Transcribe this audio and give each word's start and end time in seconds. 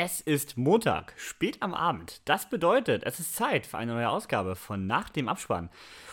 Es 0.00 0.20
ist 0.20 0.56
Montag, 0.56 1.12
spät 1.16 1.60
am 1.60 1.74
Abend. 1.74 2.20
Das 2.24 2.48
bedeutet, 2.48 3.02
es 3.02 3.18
ist 3.18 3.34
Zeit 3.34 3.66
für 3.66 3.78
eine 3.78 3.94
neue 3.94 4.08
Ausgabe 4.08 4.54
von 4.54 4.86
Nach 4.86 5.08
dem 5.08 5.28
Abspann. 5.28 5.70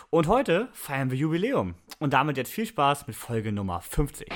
Und 0.10 0.26
heute 0.26 0.70
feiern 0.74 1.12
wir 1.12 1.20
Jubiläum. 1.20 1.76
Und 2.00 2.14
damit 2.14 2.36
jetzt 2.36 2.52
viel 2.52 2.66
Spaß 2.66 3.06
mit 3.06 3.16
Folge 3.16 3.52
Nummer 3.52 3.82
50. 3.82 4.28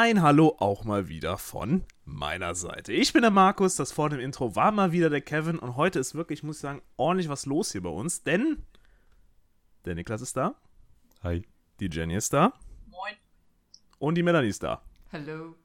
Ein 0.00 0.22
Hallo 0.22 0.54
auch 0.60 0.84
mal 0.84 1.08
wieder 1.08 1.38
von 1.38 1.82
meiner 2.04 2.54
Seite. 2.54 2.92
Ich 2.92 3.12
bin 3.12 3.22
der 3.22 3.32
Markus, 3.32 3.74
das 3.74 3.90
vor 3.90 4.08
dem 4.08 4.20
Intro 4.20 4.54
war 4.54 4.70
mal 4.70 4.92
wieder 4.92 5.10
der 5.10 5.20
Kevin 5.20 5.58
und 5.58 5.74
heute 5.74 5.98
ist 5.98 6.14
wirklich, 6.14 6.44
muss 6.44 6.58
ich 6.58 6.62
sagen, 6.62 6.82
ordentlich 6.96 7.28
was 7.28 7.46
los 7.46 7.72
hier 7.72 7.82
bei 7.82 7.88
uns, 7.88 8.22
denn 8.22 8.62
der 9.86 9.96
Niklas 9.96 10.20
ist 10.20 10.36
da. 10.36 10.54
Hi. 11.24 11.44
Die 11.80 11.88
Jenny 11.90 12.14
ist 12.14 12.32
da. 12.32 12.52
Moin. 12.86 13.14
Und 13.98 14.14
die 14.14 14.22
Melanie 14.22 14.50
ist 14.50 14.62
da. 14.62 14.82
Hallo. 15.10 15.56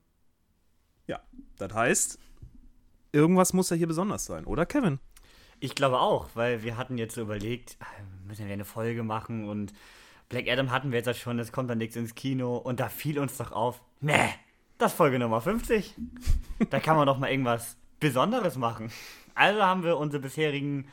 Ja, 1.06 1.22
das 1.60 1.72
heißt, 1.72 2.20
irgendwas 3.12 3.54
muss 3.54 3.70
ja 3.70 3.76
hier 3.76 3.86
besonders 3.86 4.26
sein, 4.26 4.46
oder 4.46 4.66
Kevin? 4.66 4.98
Ich 5.60 5.76
glaube 5.76 6.00
auch, 6.00 6.32
weil 6.34 6.64
wir 6.64 6.76
hatten 6.76 6.98
jetzt 6.98 7.14
so 7.14 7.22
überlegt, 7.22 7.78
ah, 7.82 7.86
müssen 8.26 8.48
wir 8.48 8.54
eine 8.54 8.66
Folge 8.66 9.04
machen 9.04 9.48
und 9.48 9.74
Black 10.30 10.48
Adam 10.48 10.72
hatten 10.72 10.92
wir 10.92 11.00
jetzt 11.00 11.08
ja 11.08 11.14
schon, 11.14 11.40
es 11.40 11.52
kommt 11.52 11.70
dann 11.70 11.78
nichts 11.78 11.96
ins 11.96 12.16
Kino 12.16 12.58
und 12.58 12.80
da 12.80 12.90
fiel 12.90 13.20
uns 13.20 13.38
doch 13.38 13.52
auf, 13.52 13.82
ne, 14.02 14.30
das 14.78 14.92
ist 14.92 14.98
Folge 14.98 15.20
Nummer 15.20 15.42
50. 15.42 15.96
Da 16.70 16.80
kann 16.80 16.98
man 16.98 17.06
doch 17.06 17.18
mal 17.18 17.30
irgendwas 17.30 17.78
Besonderes 18.00 18.58
machen. 18.58 18.92
Also 19.36 19.62
haben 19.62 19.84
wir 19.84 19.98
unsere 19.98 20.22
bisherigen 20.22 20.88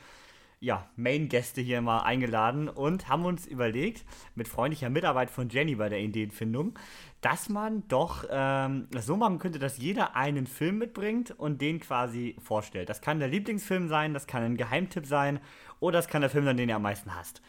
ja, 0.61 0.87
Main-Gäste 0.95 1.59
hier 1.59 1.81
mal 1.81 2.01
eingeladen 2.03 2.69
und 2.69 3.09
haben 3.09 3.25
uns 3.25 3.47
überlegt, 3.47 4.05
mit 4.35 4.47
freundlicher 4.47 4.91
Mitarbeit 4.91 5.31
von 5.31 5.49
Jenny 5.49 5.75
bei 5.75 5.89
der 5.89 5.99
Ideenfindung, 5.99 6.77
dass 7.19 7.49
man 7.49 7.87
doch 7.87 8.25
ähm, 8.29 8.87
das 8.91 9.07
so 9.07 9.17
machen 9.17 9.39
könnte, 9.39 9.57
dass 9.57 9.79
jeder 9.79 10.15
einen 10.15 10.45
Film 10.45 10.77
mitbringt 10.77 11.31
und 11.31 11.61
den 11.61 11.79
quasi 11.79 12.35
vorstellt. 12.39 12.89
Das 12.89 13.01
kann 13.01 13.19
der 13.19 13.27
Lieblingsfilm 13.27 13.89
sein, 13.89 14.13
das 14.13 14.27
kann 14.27 14.43
ein 14.43 14.55
Geheimtipp 14.55 15.07
sein 15.07 15.39
oder 15.79 15.97
das 15.97 16.07
kann 16.07 16.21
der 16.21 16.29
Film 16.29 16.45
sein, 16.45 16.57
den 16.57 16.69
ihr 16.69 16.75
am 16.75 16.83
meisten 16.83 17.15
hasst. 17.15 17.41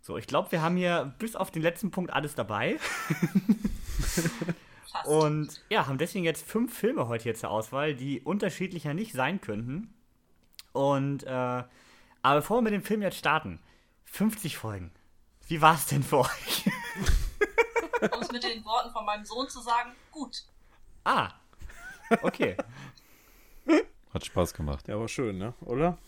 So, 0.00 0.16
ich 0.16 0.26
glaube, 0.26 0.50
wir 0.52 0.62
haben 0.62 0.76
hier 0.76 1.14
bis 1.18 1.36
auf 1.36 1.50
den 1.50 1.62
letzten 1.62 1.90
Punkt 1.90 2.12
alles 2.12 2.34
dabei. 2.34 2.78
Und 5.04 5.62
ja, 5.68 5.86
haben 5.86 5.98
deswegen 5.98 6.24
jetzt 6.24 6.44
fünf 6.44 6.76
Filme 6.76 7.06
heute 7.08 7.24
hier 7.24 7.34
zur 7.34 7.50
Auswahl, 7.50 7.94
die 7.94 8.20
unterschiedlicher 8.20 8.94
nicht 8.94 9.12
sein 9.12 9.40
könnten. 9.40 9.94
Und, 10.72 11.24
äh, 11.24 11.30
aber 11.30 11.70
bevor 12.22 12.58
wir 12.58 12.62
mit 12.62 12.72
dem 12.72 12.82
Film 12.82 13.02
jetzt 13.02 13.18
starten, 13.18 13.60
50 14.04 14.56
Folgen. 14.56 14.90
Wie 15.48 15.60
war 15.60 15.74
es 15.74 15.86
denn 15.86 16.02
für 16.02 16.18
euch? 16.18 16.66
Um 18.12 18.22
es 18.22 18.32
mit 18.32 18.42
den 18.42 18.64
Worten 18.64 18.90
von 18.92 19.04
meinem 19.04 19.24
Sohn 19.24 19.48
zu 19.48 19.60
sagen, 19.60 19.92
gut. 20.10 20.44
ah, 21.04 21.32
okay. 22.22 22.56
Hat 24.12 24.24
Spaß 24.24 24.54
gemacht. 24.54 24.88
Ja, 24.88 24.98
war 24.98 25.08
schön, 25.08 25.38
ne? 25.38 25.54
Oder? 25.60 25.98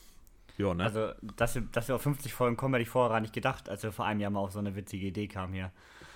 Ja, 0.59 0.75
ne? 0.75 0.85
Also, 0.85 1.13
dass 1.37 1.55
wir, 1.55 1.63
dass 1.73 1.89
wir 1.89 1.95
auf 1.97 2.03
50 2.03 2.33
Folgen 2.35 2.57
kommen, 2.57 2.75
hätte 2.75 2.83
ich 2.83 2.89
vorher 2.91 3.11
gar 3.11 3.21
nicht 3.21 3.33
gedacht, 3.33 3.69
als 3.69 3.83
wir 3.83 3.93
vor 3.93 4.05
einem 4.05 4.21
Jahr 4.21 4.31
mal 4.31 4.41
auf 4.41 4.53
so 4.53 4.59
eine 4.59 4.75
witzige 4.77 5.07
Idee 5.07 5.27
kamen 5.29 5.55
hier. 5.55 5.71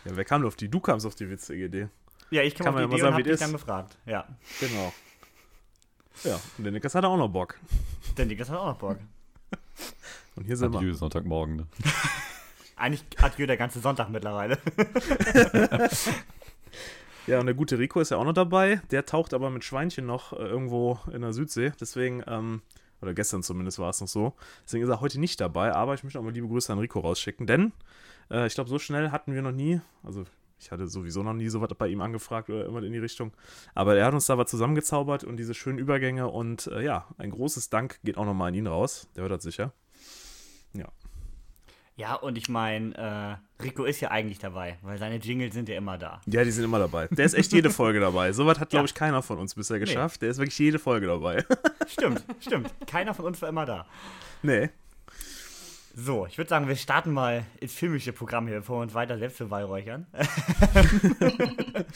ja, 0.04 0.12
wer 0.16 0.24
kam 0.24 0.42
denn 0.42 0.48
auf 0.48 0.56
die? 0.56 0.68
Du 0.68 0.80
kamst 0.80 1.06
auf 1.06 1.14
die 1.14 1.28
witzige 1.30 1.64
Idee. 1.64 1.88
Ja, 2.30 2.42
ich 2.42 2.54
kam 2.54 2.66
Kann 2.66 2.74
auf 2.74 2.80
die 2.80 2.86
Idee 2.96 3.00
sagen, 3.02 3.14
und 3.14 3.18
hab 3.18 3.24
dich 3.24 3.30
das 3.32 3.40
dann 3.40 3.48
ist. 3.50 3.60
gefragt. 3.60 3.96
Ja, 4.06 4.26
Genau. 4.60 4.92
Ja, 6.24 6.40
und 6.56 6.64
der 6.64 6.72
Niklas 6.72 6.94
hatte 6.94 7.08
auch 7.08 7.16
noch 7.18 7.28
Bock. 7.28 7.58
denn 8.16 8.28
die 8.28 8.38
hat 8.38 8.50
auch 8.50 8.66
noch 8.72 8.78
Bock. 8.78 8.98
Und 10.34 10.44
hier 10.44 10.56
sind 10.56 10.72
wir. 10.72 10.78
Adieu, 10.78 10.92
Sonntagmorgen. 10.94 11.56
Ne? 11.56 11.66
Eigentlich 12.76 13.04
adieu 13.22 13.46
der 13.46 13.56
ganze 13.56 13.80
Sonntag 13.80 14.08
mittlerweile. 14.10 14.58
Ja, 17.26 17.40
und 17.40 17.46
der 17.46 17.56
gute 17.56 17.76
Rico 17.78 17.98
ist 18.00 18.10
ja 18.10 18.18
auch 18.18 18.24
noch 18.24 18.34
dabei. 18.34 18.80
Der 18.92 19.04
taucht 19.04 19.34
aber 19.34 19.50
mit 19.50 19.64
Schweinchen 19.64 20.06
noch 20.06 20.32
äh, 20.32 20.36
irgendwo 20.36 21.00
in 21.12 21.22
der 21.22 21.32
Südsee. 21.32 21.72
Deswegen, 21.80 22.22
ähm, 22.28 22.62
oder 23.02 23.14
gestern 23.14 23.42
zumindest 23.42 23.78
war 23.78 23.90
es 23.90 24.00
noch 24.00 24.08
so. 24.08 24.34
Deswegen 24.64 24.84
ist 24.84 24.90
er 24.90 25.00
heute 25.00 25.20
nicht 25.20 25.40
dabei. 25.40 25.72
Aber 25.72 25.94
ich 25.94 26.04
möchte 26.04 26.18
auch 26.18 26.22
mal 26.22 26.32
liebe 26.32 26.48
Grüße 26.48 26.72
an 26.72 26.78
Rico 26.78 27.00
rausschicken. 27.00 27.46
Denn 27.46 27.72
äh, 28.30 28.46
ich 28.46 28.54
glaube, 28.54 28.70
so 28.70 28.78
schnell 28.78 29.10
hatten 29.10 29.34
wir 29.34 29.42
noch 29.42 29.52
nie, 29.52 29.80
also 30.02 30.24
ich 30.58 30.70
hatte 30.70 30.86
sowieso 30.86 31.22
noch 31.22 31.34
nie 31.34 31.48
so 31.48 31.60
was 31.60 31.68
bei 31.76 31.88
ihm 31.88 32.00
angefragt 32.00 32.48
oder 32.48 32.60
irgendwas 32.60 32.84
in 32.84 32.92
die 32.92 32.98
Richtung. 32.98 33.32
Aber 33.74 33.96
er 33.96 34.06
hat 34.06 34.14
uns 34.14 34.26
da 34.26 34.38
was 34.38 34.50
zusammengezaubert 34.50 35.24
und 35.24 35.36
diese 35.36 35.54
schönen 35.54 35.78
Übergänge. 35.78 36.28
Und 36.28 36.66
äh, 36.68 36.82
ja, 36.82 37.06
ein 37.18 37.30
großes 37.30 37.70
Dank 37.70 38.00
geht 38.04 38.16
auch 38.16 38.24
nochmal 38.24 38.48
an 38.48 38.54
ihn 38.54 38.66
raus. 38.66 39.08
Der 39.14 39.22
hört 39.22 39.32
das 39.32 39.42
sicher. 39.42 39.72
Ja. 41.96 42.14
Und 42.14 42.38
ich 42.38 42.48
meine, 42.48 43.38
äh, 43.58 43.62
Rico 43.62 43.84
ist 43.84 44.00
ja 44.00 44.10
eigentlich 44.10 44.38
dabei, 44.38 44.78
weil 44.82 44.98
seine 44.98 45.16
Jingles 45.16 45.54
sind 45.54 45.68
ja 45.68 45.76
immer 45.76 45.98
da. 45.98 46.20
Ja, 46.26 46.44
die 46.44 46.50
sind 46.50 46.64
immer 46.64 46.78
dabei. 46.78 47.08
Der 47.10 47.24
ist 47.24 47.34
echt 47.34 47.52
jede 47.52 47.70
Folge 47.70 48.00
dabei. 48.00 48.32
Sowas 48.32 48.60
hat, 48.60 48.70
glaube 48.70 48.86
ich, 48.86 48.94
keiner 48.94 49.22
von 49.22 49.38
uns 49.38 49.54
bisher 49.54 49.78
geschafft. 49.78 50.22
Der 50.22 50.30
ist 50.30 50.38
wirklich 50.38 50.58
jede 50.58 50.78
Folge 50.78 51.06
dabei. 51.06 51.44
Stimmt, 51.86 52.24
stimmt. 52.40 52.74
Keiner 52.86 53.14
von 53.14 53.26
uns 53.26 53.40
war 53.40 53.48
immer 53.48 53.64
da. 53.64 53.86
nee. 54.42 54.70
So, 55.98 56.26
ich 56.26 56.36
würde 56.36 56.50
sagen, 56.50 56.68
wir 56.68 56.76
starten 56.76 57.10
mal 57.10 57.46
ins 57.58 57.72
filmische 57.72 58.12
Programm 58.12 58.46
hier, 58.46 58.58
bevor 58.58 58.78
wir 58.78 58.82
uns 58.82 58.92
weiter 58.92 59.16
selbst 59.16 59.38
beweihräuchern. 59.38 60.06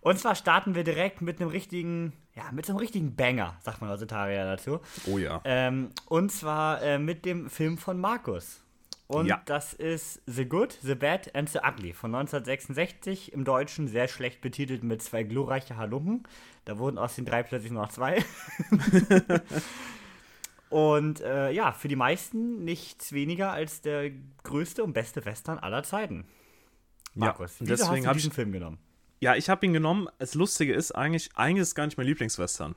Und 0.00 0.18
zwar 0.18 0.34
starten 0.34 0.74
wir 0.74 0.82
direkt 0.82 1.20
mit 1.20 1.40
einem 1.40 1.50
richtigen, 1.50 2.12
ja, 2.34 2.50
mit 2.52 2.66
so 2.66 2.72
einem 2.72 2.80
richtigen 2.80 3.14
Banger, 3.14 3.56
sagt 3.64 3.80
man 3.80 3.90
heutzutage 3.90 4.34
ja 4.34 4.44
dazu. 4.44 4.80
Oh 5.06 5.18
ja. 5.18 5.40
Ähm, 5.44 5.90
und 6.06 6.30
zwar 6.30 6.82
äh, 6.82 6.98
mit 6.98 7.24
dem 7.24 7.50
Film 7.50 7.78
von 7.78 8.00
Markus. 8.00 8.62
Und 9.08 9.26
Ja. 9.26 9.40
das 9.44 9.72
ist 9.72 10.20
The 10.26 10.46
Good, 10.46 10.78
The 10.82 10.96
Bad 10.96 11.32
and 11.34 11.48
The 11.48 11.60
Ugly 11.60 11.92
von 11.92 12.10
1966. 12.10 13.32
Im 13.32 13.44
Deutschen 13.44 13.86
sehr 13.86 14.08
schlecht 14.08 14.40
betitelt 14.40 14.82
mit 14.82 15.00
zwei 15.02 15.22
glorreiche 15.22 15.76
Halunken. 15.76 16.24
Da 16.64 16.78
wurden 16.78 16.98
aus 16.98 17.14
den 17.14 17.24
drei 17.24 17.42
plötzlich 17.44 17.70
nur 17.70 17.82
noch 17.82 17.92
zwei. 17.92 18.24
und 20.70 21.20
äh, 21.20 21.50
ja, 21.52 21.72
für 21.72 21.88
die 21.88 21.96
meisten 21.96 22.64
nichts 22.64 23.12
weniger 23.12 23.52
als 23.52 23.80
der 23.80 24.10
größte 24.42 24.82
und 24.82 24.92
beste 24.92 25.24
Western 25.24 25.58
aller 25.58 25.82
Zeiten. 25.84 26.26
Markus, 27.14 27.60
und 27.60 27.68
wieso 27.68 27.84
hast 27.84 27.90
deswegen 27.90 28.06
du 28.06 28.12
diesen 28.14 28.28
ich- 28.30 28.34
Film 28.34 28.52
genommen? 28.52 28.78
Ja, 29.20 29.34
ich 29.34 29.48
habe 29.48 29.64
ihn 29.64 29.72
genommen. 29.72 30.08
Das 30.18 30.34
Lustige 30.34 30.74
ist 30.74 30.92
eigentlich, 30.92 31.30
eigentlich 31.36 31.62
ist 31.62 31.68
es 31.68 31.74
gar 31.74 31.86
nicht 31.86 31.96
mein 31.96 32.06
Lieblingswestern. 32.06 32.74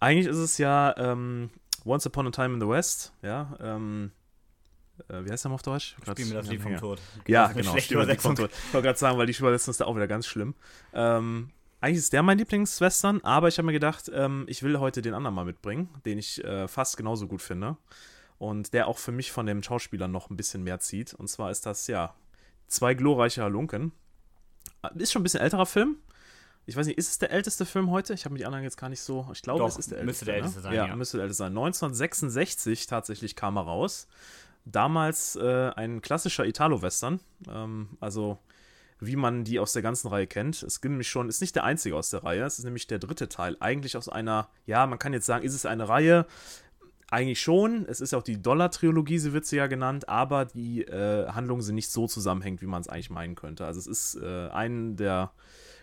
Eigentlich 0.00 0.26
ist 0.28 0.38
es 0.38 0.56
ja 0.56 0.94
ähm, 0.96 1.50
Once 1.84 2.06
Upon 2.06 2.26
a 2.28 2.30
Time 2.30 2.54
in 2.54 2.60
the 2.60 2.66
West. 2.68 3.12
Ja, 3.20 3.54
ähm, 3.60 4.10
äh, 4.10 4.23
wie 5.08 5.30
heißt 5.30 5.44
der 5.44 5.48
mal 5.50 5.54
auf 5.56 5.62
Deutsch? 5.62 5.96
Grad- 6.04 6.18
Spiel 6.18 6.26
mir 6.32 6.34
das 6.34 6.48
Lied 6.48 6.60
vom 6.62 6.72
ja. 6.72 6.78
Tod. 6.78 7.00
Ja, 7.26 7.46
genau. 7.48 7.70
schlechte 7.70 7.80
Spiel 7.82 7.96
mir 7.98 8.06
das 8.06 8.12
Lied 8.14 8.22
vom. 8.22 8.36
Tod. 8.36 8.50
Ich 8.68 8.74
wollte 8.74 8.86
gerade 8.86 8.98
sagen, 8.98 9.18
weil 9.18 9.26
die 9.26 9.32
Übersetzung 9.36 9.72
ist 9.72 9.80
da 9.80 9.84
auch 9.86 9.96
wieder 9.96 10.06
ganz 10.06 10.26
schlimm. 10.26 10.54
Ähm, 10.92 11.50
eigentlich 11.80 11.98
ist 11.98 12.12
der 12.12 12.22
mein 12.22 12.38
Lieblingswestern, 12.38 13.20
aber 13.22 13.48
ich 13.48 13.58
habe 13.58 13.66
mir 13.66 13.72
gedacht, 13.72 14.10
ähm, 14.14 14.44
ich 14.48 14.62
will 14.62 14.78
heute 14.78 15.02
den 15.02 15.12
anderen 15.14 15.34
mal 15.34 15.44
mitbringen, 15.44 15.88
den 16.06 16.18
ich 16.18 16.42
äh, 16.44 16.66
fast 16.68 16.96
genauso 16.96 17.26
gut 17.26 17.42
finde. 17.42 17.76
Und 18.38 18.72
der 18.72 18.88
auch 18.88 18.98
für 18.98 19.12
mich 19.12 19.32
von 19.32 19.46
dem 19.46 19.62
Schauspieler 19.62 20.08
noch 20.08 20.30
ein 20.30 20.36
bisschen 20.36 20.62
mehr 20.64 20.80
zieht. 20.80 21.12
Und 21.14 21.28
zwar 21.28 21.50
ist 21.50 21.66
das, 21.66 21.86
ja, 21.86 22.14
zwei 22.66 22.94
glorreiche 22.94 23.42
Halunken. 23.42 23.92
Äh, 24.82 24.88
Ist 25.02 25.12
schon 25.12 25.20
ein 25.20 25.24
bisschen 25.24 25.40
älterer 25.40 25.66
Film. 25.66 25.96
Ich 26.66 26.76
weiß 26.76 26.86
nicht, 26.86 26.96
ist 26.96 27.10
es 27.10 27.18
der 27.18 27.30
älteste 27.30 27.66
Film 27.66 27.90
heute? 27.90 28.14
Ich 28.14 28.24
habe 28.24 28.32
mir 28.32 28.38
die 28.38 28.46
anderen 28.46 28.64
jetzt 28.64 28.78
gar 28.78 28.88
nicht 28.88 29.02
so. 29.02 29.28
Ich 29.32 29.42
glaube, 29.42 29.58
Doch, 29.60 29.68
es 29.68 29.76
ist 29.76 29.90
der 29.90 30.02
müsste 30.02 30.24
älteste. 30.24 30.24
der 30.24 30.32
ne? 30.34 30.38
älteste 30.38 30.60
sein, 30.62 30.72
Ja, 30.74 30.86
ja. 30.86 30.96
müsste 30.96 31.18
der 31.18 31.24
älteste 31.24 31.42
sein. 31.44 31.52
1966 31.52 32.86
tatsächlich 32.86 33.36
kam 33.36 33.56
er 33.56 33.62
raus. 33.62 34.08
Damals 34.64 35.36
äh, 35.36 35.70
ein 35.76 36.00
klassischer 36.00 36.46
Italo-Western. 36.46 37.20
Ähm, 37.48 37.88
also, 38.00 38.38
wie 39.00 39.16
man 39.16 39.44
die 39.44 39.58
aus 39.58 39.72
der 39.72 39.82
ganzen 39.82 40.08
Reihe 40.08 40.26
kennt. 40.26 40.62
Es 40.62 40.80
gibt 40.80 40.90
nämlich 40.90 41.08
schon, 41.08 41.28
ist 41.28 41.40
nicht 41.40 41.56
der 41.56 41.64
einzige 41.64 41.96
aus 41.96 42.10
der 42.10 42.24
Reihe. 42.24 42.44
Es 42.44 42.58
ist 42.58 42.64
nämlich 42.64 42.86
der 42.86 42.98
dritte 42.98 43.28
Teil. 43.28 43.56
Eigentlich 43.60 43.96
aus 43.96 44.08
einer, 44.08 44.48
ja, 44.66 44.86
man 44.86 44.98
kann 44.98 45.12
jetzt 45.12 45.26
sagen, 45.26 45.44
ist 45.44 45.54
es 45.54 45.66
eine 45.66 45.88
Reihe? 45.88 46.26
Eigentlich 47.10 47.40
schon. 47.40 47.86
Es 47.86 48.00
ist 48.00 48.14
auch 48.14 48.22
die 48.22 48.40
Dollar-Trilogie, 48.40 49.18
sie 49.18 49.32
wird 49.32 49.44
sie 49.44 49.56
ja 49.56 49.66
genannt, 49.66 50.08
aber 50.08 50.46
die 50.46 50.82
äh, 50.82 51.28
Handlungen 51.28 51.62
sind 51.62 51.74
nicht 51.74 51.90
so 51.90 52.06
zusammenhängend, 52.06 52.62
wie 52.62 52.66
man 52.66 52.80
es 52.80 52.88
eigentlich 52.88 53.10
meinen 53.10 53.34
könnte. 53.34 53.66
Also 53.66 53.78
es 53.78 53.86
ist 53.86 54.22
äh, 54.22 54.48
ein 54.48 54.96
der 54.96 55.32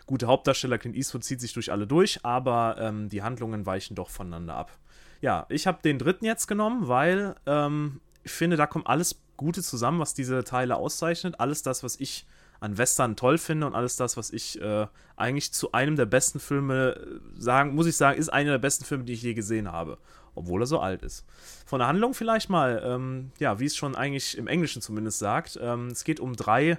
gute 0.06 0.26
Hauptdarsteller, 0.26 0.78
Clint 0.78 0.96
Eastwood, 0.96 1.24
zieht 1.24 1.40
sich 1.40 1.52
durch 1.52 1.70
alle 1.70 1.86
durch, 1.86 2.24
aber 2.24 2.76
ähm, 2.78 3.08
die 3.08 3.22
Handlungen 3.22 3.66
weichen 3.66 3.94
doch 3.94 4.10
voneinander 4.10 4.56
ab. 4.56 4.76
Ja, 5.20 5.46
ich 5.48 5.66
habe 5.68 5.80
den 5.82 5.98
dritten 5.98 6.24
jetzt 6.24 6.48
genommen, 6.48 6.88
weil 6.88 7.36
ähm, 7.46 8.00
ich 8.22 8.32
finde, 8.32 8.56
da 8.56 8.66
kommt 8.66 8.86
alles 8.86 9.20
Gute 9.36 9.62
zusammen, 9.62 9.98
was 9.98 10.14
diese 10.14 10.44
Teile 10.44 10.76
auszeichnet. 10.76 11.40
Alles 11.40 11.62
das, 11.62 11.82
was 11.82 11.96
ich 11.98 12.26
an 12.60 12.78
Western 12.78 13.16
toll 13.16 13.38
finde 13.38 13.66
und 13.66 13.74
alles 13.74 13.96
das, 13.96 14.16
was 14.16 14.30
ich 14.30 14.60
äh, 14.60 14.86
eigentlich 15.16 15.52
zu 15.52 15.72
einem 15.72 15.96
der 15.96 16.06
besten 16.06 16.38
Filme 16.38 16.94
äh, 16.94 17.40
sagen, 17.40 17.74
muss 17.74 17.86
ich 17.86 17.96
sagen, 17.96 18.18
ist 18.18 18.28
einer 18.28 18.52
der 18.52 18.58
besten 18.58 18.84
Filme, 18.84 19.04
die 19.04 19.14
ich 19.14 19.22
je 19.22 19.34
gesehen 19.34 19.72
habe. 19.72 19.98
Obwohl 20.34 20.62
er 20.62 20.66
so 20.66 20.78
alt 20.78 21.02
ist. 21.02 21.26
Von 21.66 21.80
der 21.80 21.88
Handlung 21.88 22.14
vielleicht 22.14 22.48
mal, 22.48 22.80
ähm, 22.84 23.32
ja, 23.38 23.58
wie 23.58 23.66
es 23.66 23.76
schon 23.76 23.96
eigentlich 23.96 24.38
im 24.38 24.46
Englischen 24.46 24.80
zumindest 24.80 25.18
sagt. 25.18 25.58
Ähm, 25.60 25.88
es 25.88 26.04
geht 26.04 26.20
um 26.20 26.36
drei 26.36 26.78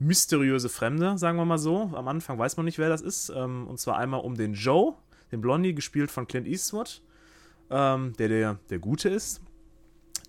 mysteriöse 0.00 0.68
Fremde, 0.68 1.16
sagen 1.16 1.38
wir 1.38 1.44
mal 1.44 1.58
so. 1.58 1.92
Am 1.94 2.08
Anfang 2.08 2.38
weiß 2.38 2.56
man 2.56 2.66
nicht, 2.66 2.78
wer 2.78 2.88
das 2.88 3.00
ist. 3.00 3.30
Ähm, 3.30 3.68
und 3.68 3.78
zwar 3.78 3.96
einmal 3.98 4.20
um 4.20 4.36
den 4.36 4.54
Joe, 4.54 4.94
den 5.30 5.40
Blondie, 5.40 5.74
gespielt 5.74 6.10
von 6.10 6.26
Clint 6.26 6.48
Eastwood. 6.48 7.02
ähm, 7.70 8.14
der, 8.18 8.28
der 8.28 8.58
der 8.68 8.78
Gute 8.80 9.08
ist. 9.08 9.40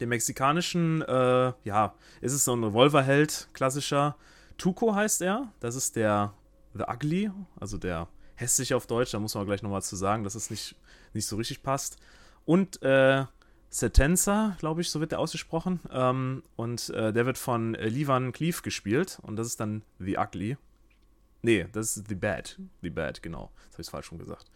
Den 0.02 0.10
mexikanischen, 0.10 1.04
äh, 1.04 1.54
ja, 1.64 1.94
ist 2.22 2.34
es 2.34 2.44
so 2.44 2.56
ein 2.56 2.64
Revolverheld, 2.64 3.50
klassischer. 3.54 4.18
Tuco 4.58 4.96
heißt 4.96 5.22
er. 5.22 5.54
Das 5.60 5.76
ist 5.76 5.96
der 5.96 6.34
The 6.74 6.86
Ugly, 6.92 7.32
also 7.60 7.78
der 7.78 8.08
hässliche 8.34 8.76
auf 8.76 8.88
Deutsch. 8.88 9.12
Da 9.12 9.20
muss 9.20 9.36
man 9.36 9.46
gleich 9.46 9.62
nochmal 9.62 9.84
zu 9.84 9.96
sagen, 9.96 10.24
dass 10.24 10.34
es 10.34 10.50
nicht, 10.50 10.76
nicht 11.14 11.28
so 11.28 11.36
richtig 11.36 11.62
passt. 11.62 11.98
Und 12.46 12.82
äh, 12.82 13.26
Setenza, 13.70 14.58
glaube 14.60 14.82
ich, 14.82 14.90
so 14.90 15.00
wird 15.00 15.12
der 15.12 15.20
ausgesprochen. 15.20 15.80
Ähm, 15.92 16.42
und 16.56 16.90
äh, 16.90 17.14
der 17.14 17.28
wird 17.28 17.38
von 17.38 17.76
äh, 17.76 17.88
Livan 17.88 18.32
Cleave 18.32 18.64
gespielt. 18.64 19.20
Und 19.22 19.36
das 19.36 19.46
ist 19.46 19.60
dann 19.60 19.84
The 20.00 20.18
Ugly. 20.18 20.58
Nee, 21.44 21.68
das 21.72 21.96
ist 21.96 22.08
The 22.08 22.16
Bad. 22.16 22.60
The 22.82 22.90
Bad, 22.90 23.22
genau. 23.22 23.52
Das 23.68 23.74
habe 23.74 23.82
ich 23.84 23.90
falsch 23.90 24.06
schon 24.08 24.18
gesagt. 24.18 24.50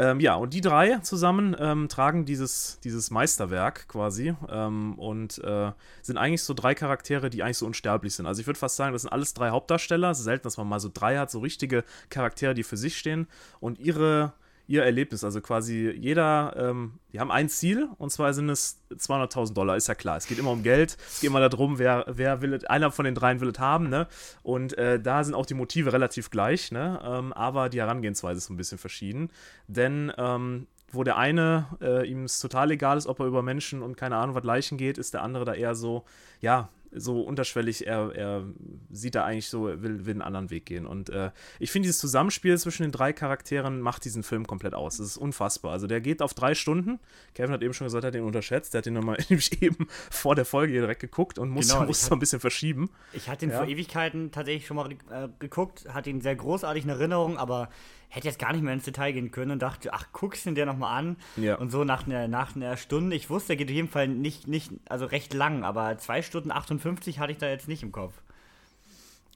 Ähm, 0.00 0.18
ja, 0.18 0.34
und 0.34 0.54
die 0.54 0.62
drei 0.62 0.96
zusammen 1.00 1.54
ähm, 1.58 1.90
tragen 1.90 2.24
dieses, 2.24 2.80
dieses 2.82 3.10
Meisterwerk 3.10 3.86
quasi 3.86 4.34
ähm, 4.48 4.98
und 4.98 5.36
äh, 5.44 5.72
sind 6.00 6.16
eigentlich 6.16 6.42
so 6.42 6.54
drei 6.54 6.74
Charaktere, 6.74 7.28
die 7.28 7.42
eigentlich 7.42 7.58
so 7.58 7.66
unsterblich 7.66 8.14
sind. 8.14 8.24
Also 8.24 8.40
ich 8.40 8.46
würde 8.46 8.58
fast 8.58 8.76
sagen, 8.76 8.94
das 8.94 9.02
sind 9.02 9.12
alles 9.12 9.34
drei 9.34 9.50
Hauptdarsteller. 9.50 10.08
Es 10.10 10.20
ist 10.20 10.24
selten, 10.24 10.44
dass 10.44 10.56
man 10.56 10.66
mal 10.66 10.80
so 10.80 10.90
drei 10.92 11.18
hat, 11.18 11.30
so 11.30 11.40
richtige 11.40 11.84
Charaktere, 12.08 12.54
die 12.54 12.62
für 12.62 12.78
sich 12.78 12.96
stehen 12.96 13.26
und 13.60 13.78
ihre 13.78 14.32
ihr 14.70 14.84
Erlebnis. 14.84 15.24
Also 15.24 15.40
quasi 15.40 15.92
jeder, 15.98 16.54
ähm, 16.56 16.92
die 17.12 17.18
haben 17.18 17.32
ein 17.32 17.48
Ziel 17.48 17.88
und 17.98 18.10
zwar 18.10 18.32
sind 18.32 18.48
es 18.48 18.80
200.000 18.92 19.52
Dollar, 19.52 19.76
ist 19.76 19.88
ja 19.88 19.96
klar. 19.96 20.16
Es 20.16 20.28
geht 20.28 20.38
immer 20.38 20.52
um 20.52 20.62
Geld, 20.62 20.96
es 21.08 21.20
geht 21.20 21.28
immer 21.28 21.46
darum, 21.46 21.80
wer, 21.80 22.04
wer 22.08 22.40
will 22.40 22.64
einer 22.66 22.92
von 22.92 23.04
den 23.04 23.16
dreien 23.16 23.40
will 23.40 23.50
es 23.50 23.58
haben, 23.58 23.88
ne? 23.88 24.06
Und 24.44 24.78
äh, 24.78 25.00
da 25.00 25.24
sind 25.24 25.34
auch 25.34 25.44
die 25.44 25.54
Motive 25.54 25.92
relativ 25.92 26.30
gleich, 26.30 26.70
ne? 26.70 27.00
Ähm, 27.02 27.32
aber 27.32 27.68
die 27.68 27.80
Herangehensweise 27.80 28.38
ist 28.38 28.48
ein 28.48 28.56
bisschen 28.56 28.78
verschieden. 28.78 29.30
Denn 29.66 30.12
ähm, 30.16 30.68
wo 30.92 31.02
der 31.02 31.16
eine 31.16 31.66
äh, 31.80 32.08
ihm 32.08 32.24
es 32.24 32.38
total 32.38 32.70
egal 32.70 32.96
ist, 32.96 33.08
ob 33.08 33.18
er 33.18 33.26
über 33.26 33.42
Menschen 33.42 33.82
und 33.82 33.96
keine 33.96 34.16
Ahnung 34.16 34.36
was 34.36 34.44
Leichen 34.44 34.78
geht, 34.78 34.98
ist 34.98 35.14
der 35.14 35.22
andere 35.22 35.44
da 35.44 35.54
eher 35.54 35.74
so, 35.74 36.04
ja, 36.40 36.68
so 36.92 37.22
unterschwellig, 37.22 37.86
er, 37.86 38.14
er 38.14 38.44
sieht 38.90 39.14
da 39.14 39.24
eigentlich 39.24 39.48
so, 39.48 39.64
will, 39.64 40.06
will 40.06 40.12
einen 40.12 40.22
anderen 40.22 40.50
Weg 40.50 40.66
gehen. 40.66 40.86
Und 40.86 41.10
äh, 41.10 41.30
ich 41.58 41.70
finde, 41.70 41.86
dieses 41.86 42.00
Zusammenspiel 42.00 42.56
zwischen 42.58 42.82
den 42.82 42.92
drei 42.92 43.12
Charakteren 43.12 43.80
macht 43.80 44.04
diesen 44.04 44.22
Film 44.22 44.46
komplett 44.46 44.74
aus. 44.74 44.96
Das 44.98 45.06
ist 45.06 45.16
unfassbar. 45.16 45.72
Also 45.72 45.86
der 45.86 46.00
geht 46.00 46.22
auf 46.22 46.34
drei 46.34 46.54
Stunden. 46.54 46.98
Kevin 47.34 47.52
hat 47.52 47.62
eben 47.62 47.74
schon 47.74 47.86
gesagt, 47.86 48.04
er 48.04 48.08
hat 48.08 48.14
den 48.14 48.24
unterschätzt. 48.24 48.74
Der 48.74 48.78
hat 48.78 48.86
den 48.86 48.94
nochmal 48.94 49.18
eben 49.60 49.86
vor 50.10 50.34
der 50.34 50.44
Folge 50.44 50.72
hier 50.72 50.82
direkt 50.82 51.00
geguckt 51.00 51.38
und 51.38 51.50
musste, 51.50 51.74
genau, 51.74 51.92
so 51.92 52.14
ein 52.14 52.18
bisschen 52.18 52.40
verschieben. 52.40 52.90
Ich 53.12 53.28
hatte 53.28 53.46
ihn 53.46 53.50
ja. 53.50 53.58
vor 53.58 53.68
Ewigkeiten 53.68 54.30
tatsächlich 54.30 54.66
schon 54.66 54.76
mal 54.76 54.90
äh, 54.90 55.28
geguckt, 55.38 55.86
hatte 55.92 56.10
ihn 56.10 56.20
sehr 56.20 56.36
großartig 56.36 56.84
in 56.84 56.90
Erinnerung, 56.90 57.36
aber 57.36 57.68
hätte 58.10 58.26
jetzt 58.26 58.38
gar 58.38 58.52
nicht 58.52 58.62
mehr 58.62 58.74
ins 58.74 58.84
Detail 58.84 59.12
gehen 59.12 59.30
können 59.30 59.52
und 59.52 59.62
dachte, 59.62 59.92
ach, 59.94 60.06
guckst 60.12 60.44
du 60.44 60.50
den 60.50 60.66
nochmal 60.66 60.98
an. 60.98 61.16
Ja. 61.36 61.54
Und 61.54 61.70
so 61.70 61.84
nach 61.84 62.06
einer, 62.06 62.28
nach 62.28 62.56
einer 62.56 62.76
Stunde, 62.76 63.16
ich 63.16 63.30
wusste, 63.30 63.52
er 63.52 63.56
geht 63.56 63.68
auf 63.68 63.74
jeden 63.74 63.88
Fall 63.88 64.08
nicht, 64.08 64.48
nicht, 64.48 64.72
also 64.88 65.06
recht 65.06 65.32
lang, 65.32 65.64
aber 65.64 65.96
zwei 65.98 66.20
Stunden 66.20 66.50
58 66.50 67.20
hatte 67.20 67.32
ich 67.32 67.38
da 67.38 67.48
jetzt 67.48 67.68
nicht 67.68 67.82
im 67.82 67.92
Kopf. 67.92 68.14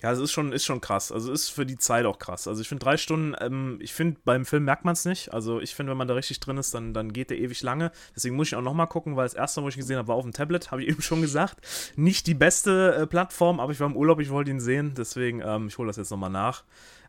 Ja, 0.04 0.12
es 0.12 0.18
ist 0.18 0.32
schon, 0.32 0.52
ist 0.52 0.66
schon 0.66 0.82
krass. 0.82 1.10
Also 1.10 1.32
ist 1.32 1.48
für 1.48 1.64
die 1.64 1.78
Zeit 1.78 2.04
auch 2.04 2.18
krass. 2.18 2.46
Also 2.46 2.60
ich 2.60 2.68
finde 2.68 2.84
drei 2.84 2.98
Stunden, 2.98 3.34
ähm, 3.40 3.78
ich 3.80 3.94
finde, 3.94 4.20
beim 4.22 4.44
Film 4.44 4.66
merkt 4.66 4.84
man 4.84 4.92
es 4.92 5.06
nicht. 5.06 5.32
Also 5.32 5.62
ich 5.62 5.74
finde, 5.74 5.92
wenn 5.92 5.96
man 5.96 6.08
da 6.08 6.12
richtig 6.12 6.40
drin 6.40 6.58
ist, 6.58 6.74
dann, 6.74 6.92
dann 6.92 7.14
geht 7.14 7.30
der 7.30 7.38
ewig 7.38 7.62
lange. 7.62 7.90
Deswegen 8.14 8.36
muss 8.36 8.48
ich 8.48 8.54
auch 8.54 8.60
nochmal 8.60 8.86
gucken, 8.86 9.16
weil 9.16 9.24
das 9.24 9.32
erste 9.32 9.60
Mal, 9.60 9.64
wo 9.64 9.68
ich 9.70 9.76
ihn 9.76 9.80
gesehen 9.80 9.96
habe, 9.96 10.08
war 10.08 10.16
auf 10.16 10.24
dem 10.24 10.34
Tablet, 10.34 10.70
habe 10.70 10.82
ich 10.82 10.88
eben 10.90 11.00
schon 11.00 11.22
gesagt. 11.22 11.66
Nicht 11.96 12.26
die 12.26 12.34
beste 12.34 12.94
äh, 12.96 13.06
Plattform, 13.06 13.60
aber 13.60 13.72
ich 13.72 13.80
war 13.80 13.86
im 13.86 13.96
Urlaub, 13.96 14.20
ich 14.20 14.28
wollte 14.28 14.50
ihn 14.50 14.60
sehen. 14.60 14.92
Deswegen, 14.94 15.40
ähm, 15.40 15.68
ich 15.68 15.78
hole 15.78 15.86
das 15.86 15.96
jetzt 15.96 16.10
nochmal 16.10 16.28
nach. 16.28 16.64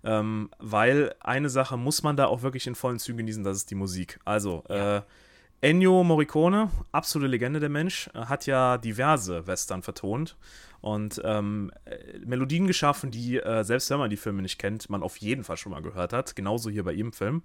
Ähm, 0.06 0.50
weil 0.60 1.16
eine 1.20 1.50
Sache 1.50 1.76
muss 1.76 2.02
man 2.02 2.16
da 2.16 2.28
auch 2.28 2.44
wirklich 2.44 2.66
in 2.66 2.76
vollen 2.76 3.00
Zügen 3.00 3.18
genießen, 3.18 3.44
das 3.44 3.58
ist 3.58 3.72
die 3.72 3.76
Musik. 3.76 4.22
Also, 4.24 4.64
ja. 4.70 5.00
äh, 5.00 5.02
Ennio 5.60 6.02
Morricone, 6.06 6.70
absolute 6.94 7.30
Legende 7.30 7.60
der 7.60 7.70
Mensch, 7.70 8.10
hat 8.14 8.46
ja 8.46 8.78
diverse 8.78 9.48
Western 9.48 9.82
vertont 9.82 10.38
und 10.86 11.20
ähm, 11.26 11.72
äh, 11.86 12.20
Melodien 12.20 12.68
geschaffen, 12.68 13.10
die, 13.10 13.38
äh, 13.38 13.64
selbst 13.64 13.90
wenn 13.90 13.98
man 13.98 14.12
die 14.12 14.18
Filme 14.18 14.44
nicht 14.44 14.60
kennt, 14.60 14.88
man 14.88 15.02
auf 15.02 15.18
jeden 15.18 15.44
Fall 15.44 15.58
schon 15.58 15.72
mal 15.72 15.82
gehört 15.82 16.14
hat. 16.14 16.36
Genauso 16.36 16.70
hier 16.70 16.84
bei 16.84 16.94
ihrem 16.94 17.12
Film. 17.12 17.42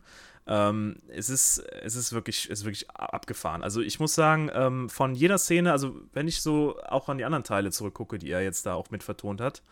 Ähm, 0.47 0.97
es, 1.09 1.31
ist, 1.31 1.59
es 1.59 1.95
ist 1.95 2.13
wirklich, 2.13 2.47
es 2.51 2.61
ist 2.61 2.65
wirklich 2.65 2.91
abgefahren. 2.91 3.63
Also 3.63 3.81
ich 3.81 4.01
muss 4.01 4.15
sagen, 4.15 4.51
ähm, 4.53 4.89
von 4.89 5.15
jeder 5.15 5.39
Szene, 5.39 5.71
also 5.71 6.01
wenn 6.13 6.27
ich 6.27 6.43
so 6.43 6.77
auch 6.89 7.09
an 7.09 7.19
die 7.19 7.25
anderen 7.25 7.45
Teile 7.45 7.71
zurückgucke, 7.71 8.19
die 8.19 8.31
er 8.31 8.43
jetzt 8.43 8.67
da 8.67 8.75
auch 8.75 8.91
mit 8.91 9.03
vertont 9.03 9.41
hat, 9.41 9.63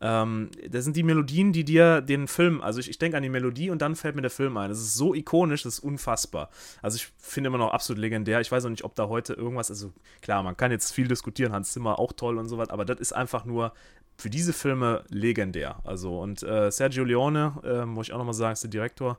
ähm, 0.00 0.50
das 0.68 0.84
sind 0.84 0.96
die 0.96 1.02
Melodien, 1.02 1.52
die 1.52 1.64
dir 1.64 2.00
den 2.00 2.28
Film, 2.28 2.60
also 2.60 2.80
ich, 2.80 2.90
ich 2.90 2.98
denke 2.98 3.16
an 3.16 3.22
die 3.22 3.28
Melodie 3.28 3.70
und 3.70 3.80
dann 3.80 3.96
fällt 3.96 4.16
mir 4.16 4.22
der 4.22 4.30
Film 4.30 4.56
ein. 4.56 4.68
Das 4.68 4.80
ist 4.80 4.94
so 4.94 5.14
ikonisch, 5.14 5.62
das 5.62 5.74
ist 5.74 5.80
unfassbar. 5.80 6.50
Also 6.82 6.96
ich 6.96 7.08
finde 7.18 7.48
immer 7.48 7.58
noch 7.58 7.72
absolut 7.72 8.00
legendär. 8.00 8.40
Ich 8.40 8.52
weiß 8.52 8.64
auch 8.64 8.70
nicht, 8.70 8.84
ob 8.84 8.94
da 8.96 9.08
heute 9.08 9.34
irgendwas, 9.34 9.70
also 9.70 9.92
klar, 10.20 10.42
man 10.42 10.56
kann 10.56 10.70
jetzt 10.72 10.92
viel 10.92 11.08
diskutieren, 11.08 11.52
Hans 11.52 11.72
Zimmer 11.72 11.98
auch 11.98 12.12
toll 12.12 12.38
und 12.38 12.48
so 12.48 12.58
was, 12.58 12.68
aber 12.70 12.84
das 12.84 13.00
ist 13.00 13.12
einfach 13.12 13.44
nur 13.44 13.72
für 14.18 14.30
diese 14.30 14.52
Filme 14.52 15.04
legendär. 15.08 15.80
Also 15.84 16.20
und 16.20 16.42
äh, 16.42 16.70
Sergio 16.70 17.04
Leone, 17.04 17.54
äh, 17.64 17.86
muss 17.86 18.08
ich 18.08 18.12
auch 18.12 18.18
nochmal 18.18 18.34
sagen, 18.34 18.52
ist 18.52 18.64
der 18.64 18.70
Direktor 18.70 19.18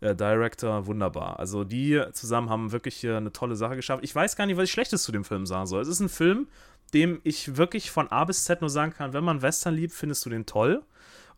äh, 0.00 0.14
Director, 0.14 0.86
wunderbar. 0.86 1.38
Also 1.38 1.64
die 1.64 2.02
zusammen 2.12 2.50
haben 2.50 2.72
wirklich 2.72 2.96
hier 2.96 3.16
eine 3.16 3.32
tolle 3.32 3.56
Sache 3.56 3.76
geschafft. 3.76 4.04
Ich 4.04 4.14
weiß 4.14 4.36
gar 4.36 4.46
nicht, 4.46 4.56
was 4.56 4.64
ich 4.64 4.72
Schlechtes 4.72 5.02
zu 5.02 5.12
dem 5.12 5.24
Film 5.24 5.46
sagen 5.46 5.66
soll. 5.66 5.82
Es 5.82 5.88
ist 5.88 6.00
ein 6.00 6.08
Film, 6.08 6.48
dem 6.94 7.20
ich 7.24 7.56
wirklich 7.56 7.90
von 7.90 8.08
A 8.10 8.24
bis 8.24 8.44
Z 8.44 8.60
nur 8.60 8.70
sagen 8.70 8.92
kann, 8.92 9.12
wenn 9.12 9.24
man 9.24 9.42
Western 9.42 9.74
liebt, 9.74 9.92
findest 9.92 10.24
du 10.24 10.30
den 10.30 10.46
toll. 10.46 10.82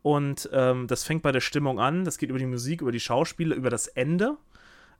Und 0.03 0.49
ähm, 0.53 0.87
das 0.87 1.05
fängt 1.05 1.23
bei 1.23 1.33
der 1.33 1.41
Stimmung 1.41 1.79
an, 1.79 2.05
das 2.05 2.17
geht 2.19 2.31
über 2.31 2.39
die 2.39 2.47
Musik, 2.47 2.81
über 2.81 2.93
die 2.93 3.01
Schauspieler, 3.01 3.55
über 3.55 3.69
das 3.69 3.87
Ende. 3.87 4.37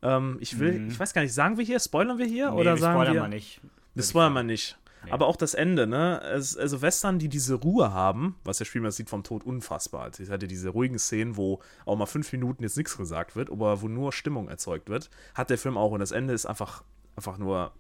Ähm, 0.03 0.37
ich 0.41 0.59
will, 0.59 0.79
mhm. 0.79 0.89
ich 0.89 0.99
weiß 0.99 1.15
gar 1.15 1.23
nicht, 1.23 1.33
sagen 1.33 1.57
wir 1.57 1.65
hier, 1.65 1.81
spoilern 1.81 2.19
wir 2.19 2.27
hier? 2.27 2.51
Nee, 2.51 2.61
oder 2.61 2.75
wir 2.75 2.81
sagen 2.81 2.95
spoilern 2.95 3.15
wir. 3.15 3.21
Mal 3.23 3.29
nicht. 3.29 3.61
Wir 3.95 4.05
spoilern 4.05 4.33
mal 4.33 4.45
nicht. 4.45 4.79
Aber 5.09 5.27
auch 5.27 5.37
das 5.37 5.55
Ende, 5.55 5.87
ne? 5.87 6.21
also 6.21 6.83
Western, 6.83 7.19
die 7.19 7.29
diese 7.29 7.55
Ruhe 7.55 7.93
haben, 7.93 8.37
was 8.45 8.59
der 8.59 8.67
Spielmann 8.67 8.91
sieht 8.91 9.09
vom 9.09 9.23
Tod 9.23 9.45
unfassbar. 9.45 10.03
Also 10.03 10.23
ich 10.23 10.31
hatte 10.31 10.47
diese 10.47 10.69
ruhigen 10.69 10.99
Szenen, 10.99 11.37
wo 11.37 11.61
auch 11.87 11.97
mal 11.97 12.07
fünf 12.07 12.31
Minuten 12.33 12.63
jetzt 12.63 12.77
nichts 12.77 12.97
gesagt 12.97 13.35
wird, 13.35 13.51
aber 13.51 13.81
wo 13.81 13.89
nur 13.89 14.13
Stimmung 14.13 14.49
erzeugt 14.49 14.91
wird, 14.91 15.09
hat 15.35 15.49
der 15.49 15.59
Film 15.59 15.79
auch. 15.79 15.93
Und 15.93 16.01
das 16.01 16.11
Ende 16.11 16.35
ist 16.35 16.45
einfach, 16.45 16.85
einfach 17.17 17.39
nur, 17.39 17.73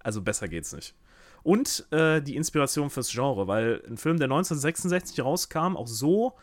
also 0.00 0.22
besser 0.22 0.46
geht's 0.46 0.72
nicht. 0.72 0.94
Und 1.42 1.86
äh, 1.90 2.20
die 2.20 2.36
Inspiration 2.36 2.90
fürs 2.90 3.10
Genre, 3.10 3.46
weil 3.46 3.82
ein 3.88 3.96
Film, 3.96 4.18
der 4.18 4.26
1966 4.26 5.24
rauskam, 5.24 5.76
auch 5.76 5.86
so 5.86 6.34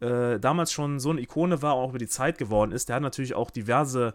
äh, 0.00 0.38
damals 0.40 0.72
schon 0.72 0.98
so 1.00 1.10
eine 1.10 1.20
Ikone 1.20 1.62
war, 1.62 1.74
auch 1.74 1.90
über 1.90 1.98
die 1.98 2.08
Zeit 2.08 2.38
geworden 2.38 2.72
ist, 2.72 2.88
der 2.88 2.96
hat 2.96 3.02
natürlich 3.02 3.34
auch 3.34 3.50
diverse 3.50 4.14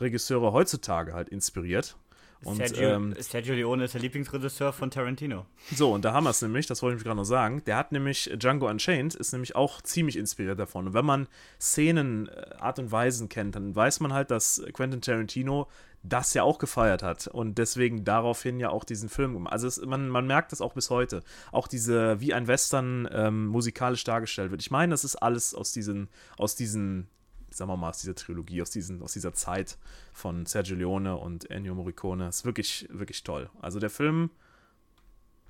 Regisseure 0.00 0.52
heutzutage 0.52 1.12
halt 1.12 1.28
inspiriert. 1.28 1.96
Und, 2.44 2.56
Sergio, 2.56 2.88
ähm, 2.88 3.14
Sergio 3.18 3.54
Leone 3.54 3.84
ist 3.84 3.94
der 3.94 4.00
Lieblingsregisseur 4.00 4.72
von 4.72 4.90
Tarantino. 4.90 5.44
So, 5.74 5.92
und 5.92 6.04
da 6.04 6.12
haben 6.12 6.24
wir 6.24 6.30
es 6.30 6.40
nämlich, 6.40 6.66
das 6.66 6.82
wollte 6.82 6.96
ich 6.96 7.04
gerade 7.04 7.16
noch 7.16 7.24
sagen. 7.24 7.62
Der 7.66 7.76
hat 7.76 7.92
nämlich 7.92 8.30
Django 8.34 8.68
Unchained, 8.68 9.14
ist 9.14 9.32
nämlich 9.32 9.56
auch 9.56 9.82
ziemlich 9.82 10.16
inspiriert 10.16 10.58
davon. 10.58 10.86
Und 10.88 10.94
wenn 10.94 11.04
man 11.04 11.28
Szenen, 11.60 12.28
äh, 12.28 12.54
Art 12.58 12.78
und 12.78 12.90
Weisen 12.90 13.28
kennt, 13.28 13.56
dann 13.56 13.76
weiß 13.76 14.00
man 14.00 14.14
halt, 14.14 14.30
dass 14.30 14.62
Quentin 14.72 15.02
Tarantino 15.02 15.68
das 16.02 16.32
ja 16.32 16.42
auch 16.44 16.58
gefeiert 16.58 17.02
hat 17.02 17.26
und 17.26 17.58
deswegen 17.58 18.04
daraufhin 18.04 18.58
ja 18.58 18.70
auch 18.70 18.84
diesen 18.84 19.10
Film 19.10 19.34
gemacht. 19.34 19.52
Also 19.52 19.66
es, 19.66 19.84
man, 19.84 20.08
man 20.08 20.26
merkt 20.26 20.52
das 20.52 20.62
auch 20.62 20.72
bis 20.72 20.88
heute. 20.88 21.22
Auch 21.52 21.68
diese, 21.68 22.20
wie 22.20 22.32
ein 22.32 22.46
Western 22.46 23.06
ähm, 23.12 23.46
musikalisch 23.48 24.04
dargestellt 24.04 24.50
wird. 24.50 24.62
Ich 24.62 24.70
meine, 24.70 24.92
das 24.92 25.04
ist 25.04 25.16
alles 25.16 25.54
aus 25.54 25.72
diesen, 25.72 26.08
aus 26.38 26.56
diesen 26.56 27.08
sagen 27.50 27.70
wir 27.70 27.76
mal, 27.76 27.90
aus 27.90 28.00
dieser 28.00 28.14
Trilogie, 28.14 28.62
aus, 28.62 28.70
diesen, 28.70 29.02
aus 29.02 29.12
dieser 29.12 29.34
Zeit 29.34 29.76
von 30.12 30.46
Sergio 30.46 30.76
Leone 30.76 31.16
und 31.16 31.50
Ennio 31.50 31.74
Morricone. 31.74 32.28
Ist 32.28 32.44
wirklich, 32.44 32.88
wirklich 32.90 33.22
toll. 33.22 33.50
Also 33.60 33.78
der 33.78 33.90
Film, 33.90 34.30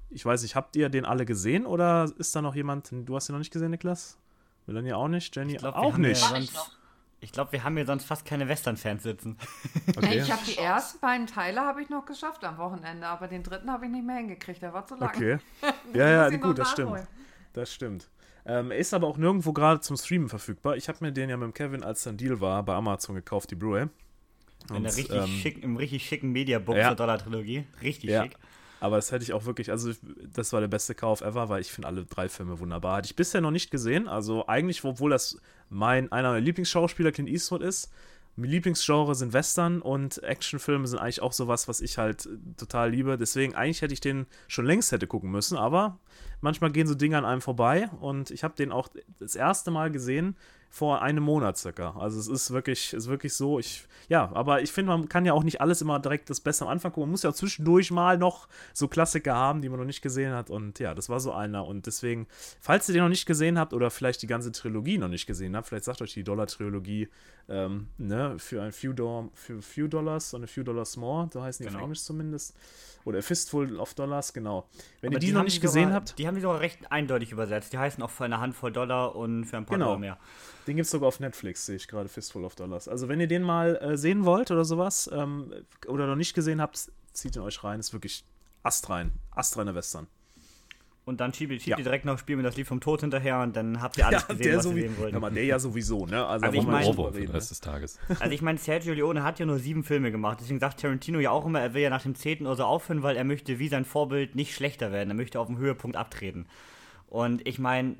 ich 0.08 0.24
weiß 0.24 0.42
nicht, 0.42 0.56
habt 0.56 0.76
ihr 0.76 0.88
den 0.88 1.04
alle 1.04 1.24
gesehen 1.24 1.66
oder 1.66 2.10
ist 2.18 2.34
da 2.34 2.42
noch 2.42 2.54
jemand, 2.54 2.90
du 2.92 3.14
hast 3.16 3.28
ihn 3.28 3.32
noch 3.32 3.38
nicht 3.38 3.52
gesehen, 3.52 3.70
Niklas? 3.70 4.18
Melania 4.66 4.96
auch 4.96 5.08
nicht, 5.08 5.34
Jenny 5.34 5.54
glaub, 5.54 5.74
auch 5.74 5.96
nicht. 5.96 6.24
ich 7.20 7.32
glaube, 7.32 7.52
wir 7.52 7.64
haben 7.64 7.76
hier 7.76 7.86
sonst 7.86 8.04
fast 8.04 8.24
keine 8.24 8.48
Western-Fans 8.48 9.02
sitzen. 9.02 9.36
Okay. 9.96 10.20
Ich 10.20 10.30
habe 10.30 10.42
die 10.46 10.56
ersten 10.56 11.00
beiden 11.00 11.26
Teile 11.26 11.60
habe 11.60 11.82
ich 11.82 11.90
noch 11.90 12.06
geschafft 12.06 12.44
am 12.44 12.56
Wochenende, 12.58 13.06
aber 13.06 13.26
den 13.26 13.42
dritten 13.42 13.70
habe 13.70 13.86
ich 13.86 13.90
nicht 13.90 14.06
mehr 14.06 14.16
hingekriegt. 14.16 14.62
Der 14.62 14.72
war 14.72 14.86
zu 14.86 14.94
lang. 14.94 15.10
Okay. 15.14 15.38
ja, 15.94 16.08
ja, 16.08 16.36
gut, 16.36 16.58
das 16.58 16.70
stimmt. 16.70 17.06
Das 17.52 17.72
stimmt. 17.72 18.08
Ähm, 18.50 18.72
ist 18.72 18.92
aber 18.92 19.06
auch 19.06 19.16
nirgendwo 19.16 19.52
gerade 19.52 19.80
zum 19.80 19.96
Streamen 19.96 20.28
verfügbar. 20.28 20.76
Ich 20.76 20.88
habe 20.88 20.98
mir 21.02 21.12
den 21.12 21.30
ja 21.30 21.36
mit 21.36 21.46
dem 21.46 21.54
Kevin, 21.54 21.84
als 21.84 22.02
dann 22.02 22.16
Deal 22.16 22.40
war, 22.40 22.64
bei 22.64 22.74
Amazon 22.74 23.14
gekauft, 23.14 23.52
die 23.52 23.54
Blu-ray. 23.54 23.86
In 24.74 24.82
der 24.82 24.96
richtig 24.96 25.16
ähm, 25.16 25.26
schick, 25.28 25.62
im 25.62 25.76
richtig 25.76 26.04
schicken 26.04 26.32
Mediabook 26.32 26.74
ja. 26.76 26.88
zur 26.88 26.96
Dollar-Trilogie. 26.96 27.64
Richtig 27.80 28.10
ja. 28.10 28.24
schick. 28.24 28.36
Aber 28.80 28.96
das 28.96 29.12
hätte 29.12 29.22
ich 29.22 29.32
auch 29.34 29.44
wirklich, 29.44 29.70
also 29.70 29.92
das 30.34 30.52
war 30.52 30.60
der 30.60 30.66
beste 30.66 30.96
Kauf 30.96 31.20
ever, 31.20 31.48
weil 31.48 31.60
ich 31.60 31.70
finde 31.70 31.86
alle 31.86 32.04
drei 32.04 32.28
Filme 32.28 32.58
wunderbar. 32.58 32.96
Hatte 32.96 33.06
ich 33.06 33.14
bisher 33.14 33.40
noch 33.40 33.52
nicht 33.52 33.70
gesehen. 33.70 34.08
Also 34.08 34.48
eigentlich, 34.48 34.82
obwohl 34.82 35.10
das 35.10 35.40
mein 35.68 36.10
einer 36.10 36.30
meiner 36.30 36.40
Lieblingsschauspieler 36.40 37.12
Clint 37.12 37.28
Eastwood 37.28 37.62
ist, 37.62 37.92
Lieblingsgenre 38.44 39.14
sind 39.14 39.32
Western 39.32 39.82
und 39.82 40.22
Actionfilme 40.22 40.86
sind 40.86 40.98
eigentlich 40.98 41.22
auch 41.22 41.32
sowas, 41.32 41.68
was 41.68 41.80
ich 41.80 41.98
halt 41.98 42.28
total 42.56 42.90
liebe. 42.90 43.16
Deswegen 43.16 43.54
eigentlich 43.54 43.82
hätte 43.82 43.94
ich 43.94 44.00
den 44.00 44.26
schon 44.48 44.66
längst 44.66 44.92
hätte 44.92 45.06
gucken 45.06 45.30
müssen, 45.30 45.56
aber 45.56 45.98
manchmal 46.40 46.70
gehen 46.70 46.86
so 46.86 46.94
Dinge 46.94 47.18
an 47.18 47.24
einem 47.24 47.40
vorbei 47.40 47.88
und 48.00 48.30
ich 48.30 48.44
habe 48.44 48.54
den 48.54 48.72
auch 48.72 48.88
das 49.18 49.34
erste 49.34 49.70
Mal 49.70 49.90
gesehen 49.90 50.36
vor 50.72 51.02
einem 51.02 51.24
Monat 51.24 51.58
circa. 51.58 51.96
Also 51.98 52.20
es 52.20 52.28
ist 52.28 52.52
wirklich, 52.52 52.92
ist 52.92 53.08
wirklich 53.08 53.34
so. 53.34 53.58
Ich, 53.58 53.84
ja, 54.08 54.30
aber 54.32 54.62
ich 54.62 54.70
finde, 54.70 54.92
man 54.92 55.08
kann 55.08 55.24
ja 55.26 55.32
auch 55.32 55.42
nicht 55.42 55.60
alles 55.60 55.82
immer 55.82 55.98
direkt 55.98 56.30
das 56.30 56.40
Beste 56.40 56.64
am 56.64 56.70
Anfang 56.70 56.92
gucken. 56.92 57.08
Man 57.08 57.10
muss 57.10 57.24
ja 57.24 57.32
zwischendurch 57.32 57.90
mal 57.90 58.16
noch 58.18 58.46
so 58.72 58.86
Klassiker 58.86 59.34
haben, 59.34 59.62
die 59.62 59.68
man 59.68 59.80
noch 59.80 59.84
nicht 59.84 60.00
gesehen 60.00 60.32
hat. 60.32 60.48
Und 60.48 60.78
ja, 60.78 60.94
das 60.94 61.08
war 61.08 61.18
so 61.18 61.32
einer. 61.32 61.66
Und 61.66 61.86
deswegen, 61.86 62.28
falls 62.60 62.88
ihr 62.88 62.92
den 62.92 63.02
noch 63.02 63.08
nicht 63.08 63.26
gesehen 63.26 63.58
habt 63.58 63.74
oder 63.74 63.90
vielleicht 63.90 64.22
die 64.22 64.28
ganze 64.28 64.52
Trilogie 64.52 64.96
noch 64.96 65.08
nicht 65.08 65.26
gesehen 65.26 65.56
habt, 65.56 65.66
vielleicht 65.66 65.84
sagt 65.84 66.02
euch 66.02 66.14
die 66.14 66.22
Dollar-Trilogie 66.22 67.08
ähm, 67.48 67.88
ne, 67.98 68.38
für 68.38 68.62
ein 68.62 68.70
few, 68.70 68.92
Do 68.92 69.28
für 69.34 69.60
few 69.60 69.88
Dollars 69.88 70.34
und 70.34 70.44
a 70.44 70.46
few 70.46 70.62
Dollars 70.62 70.96
more, 70.96 71.28
so 71.32 71.42
heißen 71.42 71.64
die 71.64 71.68
Genau. 71.68 71.80
auf 71.80 71.84
Englisch 71.84 72.02
zumindest. 72.04 72.54
Oder 73.04 73.18
a 73.18 73.22
fistful 73.22 73.76
of 73.80 73.94
Dollars, 73.94 74.32
genau. 74.32 74.68
Wenn 75.00 75.08
Aber 75.08 75.16
ihr 75.16 75.20
die, 75.20 75.32
noch 75.32 75.38
haben 75.40 75.46
nicht 75.46 75.56
die 75.56 75.60
gesehen 75.60 75.84
sogar, 75.88 75.94
habt, 75.96 76.18
Die 76.18 76.28
haben 76.28 76.34
die 76.36 76.42
sogar 76.42 76.60
recht 76.60 76.78
eindeutig 76.92 77.32
übersetzt. 77.32 77.72
Die 77.72 77.78
heißen 77.78 78.00
auch 78.04 78.10
für 78.10 78.24
eine 78.24 78.38
Handvoll 78.40 78.70
Dollar 78.72 79.16
und 79.16 79.46
für 79.46 79.56
ein 79.56 79.64
paar 79.66 79.78
Genau. 79.78 79.86
Dollar 79.86 79.98
mehr. 79.98 80.18
Den 80.70 80.76
gibt 80.76 80.84
es 80.84 80.92
sogar 80.92 81.08
auf 81.08 81.18
Netflix, 81.18 81.66
sehe 81.66 81.74
ich 81.76 81.88
gerade, 81.88 82.08
Fistful 82.08 82.44
of 82.44 82.54
Dollars. 82.54 82.86
Also 82.86 83.08
wenn 83.08 83.18
ihr 83.20 83.26
den 83.26 83.42
mal 83.42 83.76
äh, 83.76 83.96
sehen 83.96 84.24
wollt 84.24 84.50
oder 84.52 84.64
sowas, 84.64 85.10
ähm, 85.12 85.52
oder 85.88 86.06
noch 86.06 86.14
nicht 86.16 86.32
gesehen 86.32 86.60
habt, 86.60 86.90
zieht 87.12 87.34
ihn 87.34 87.42
euch 87.42 87.64
rein. 87.64 87.80
Ist 87.80 87.92
wirklich 87.92 88.24
astrein. 88.62 89.10
Astreine 89.32 89.74
Western. 89.74 90.06
Und 91.06 91.20
dann 91.20 91.34
schiebt, 91.34 91.52
schiebt 91.54 91.66
Ja. 91.66 91.78
ihr 91.78 91.82
direkt 91.82 92.04
noch 92.04 92.18
Spiel 92.18 92.36
mir 92.36 92.44
das 92.44 92.56
Lied 92.56 92.68
vom 92.68 92.80
Tod 92.80 93.00
hinterher 93.00 93.40
und 93.40 93.56
dann 93.56 93.80
habt 93.82 93.98
ihr 93.98 94.06
alles 94.06 94.28
gesehen, 94.28 94.56
was 94.58 94.64
ihr 94.64 94.70
sowie- 94.70 94.80
sehen 94.82 94.98
wollt. 94.98 95.10
Ja, 95.10 95.16
aber 95.16 95.30
der 95.32 95.44
ja 95.44 95.58
sowieso, 95.58 96.06
ne? 96.06 96.24
Also, 96.24 96.46
Also 96.46 96.56
ich 96.56 96.58
wollen 96.58 96.66
wir 96.68 96.70
mein- 96.72 96.80
nicht 96.82 96.88
Ohrwurm 96.90 97.06
drüber 97.06 97.18
für 97.18 97.26
den 97.26 97.30
Rest 97.32 97.50
des 97.50 97.60
Tages. 97.60 97.98
Also 98.20 98.32
ich 98.32 98.42
meine, 98.42 98.58
Sergio 98.58 98.94
Leone 98.94 99.24
hat 99.24 99.40
ja 99.40 99.46
nur 99.46 99.58
sieben 99.58 99.82
Filme 99.82 100.12
gemacht. 100.12 100.38
Deswegen 100.40 100.60
sagt 100.60 100.78
Tarantino 100.80 101.18
ja 101.18 101.30
auch 101.32 101.46
immer, 101.46 101.60
er 101.60 101.74
will 101.74 101.82
ja 101.82 101.90
nach 101.90 102.02
dem 102.02 102.14
zehnten 102.14 102.46
oder 102.46 102.54
so 102.56 102.64
aufhören, 102.64 103.02
weil 103.02 103.16
er 103.16 103.24
möchte 103.24 103.58
wie 103.58 103.66
sein 103.66 103.84
Vorbild 103.84 104.36
nicht 104.36 104.54
schlechter 104.54 104.92
werden. 104.92 105.10
Er 105.10 105.16
möchte 105.16 105.40
auf 105.40 105.48
dem 105.48 105.58
Höhepunkt 105.58 105.96
abtreten. 105.96 106.46
Und 107.08 107.44
ich 107.48 107.58
meine, 107.58 107.96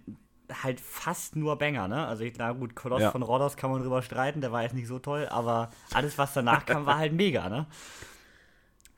halt 0.63 0.81
fast 0.81 1.37
nur 1.37 1.57
Banger, 1.57 1.89
ne? 1.89 2.07
Also 2.07 2.25
ich, 2.25 2.35
na 2.39 2.53
gut, 2.53 2.75
Koloss 2.75 3.01
Ja. 3.01 3.11
von 3.11 3.23
Rhodos 3.23 3.57
kann 3.57 3.71
man 3.71 3.83
drüber 3.83 4.03
streiten, 4.03 4.41
der 4.41 4.53
war 4.53 4.63
jetzt 4.63 4.75
nicht 4.75 4.89
so 4.89 4.99
toll, 4.99 5.27
aber 5.31 5.71
alles, 5.93 6.19
was 6.19 6.35
danach 6.35 6.67
kam, 6.67 6.87
war 6.87 6.99
halt 6.99 7.13
mega, 7.13 7.49
ne? 7.49 7.67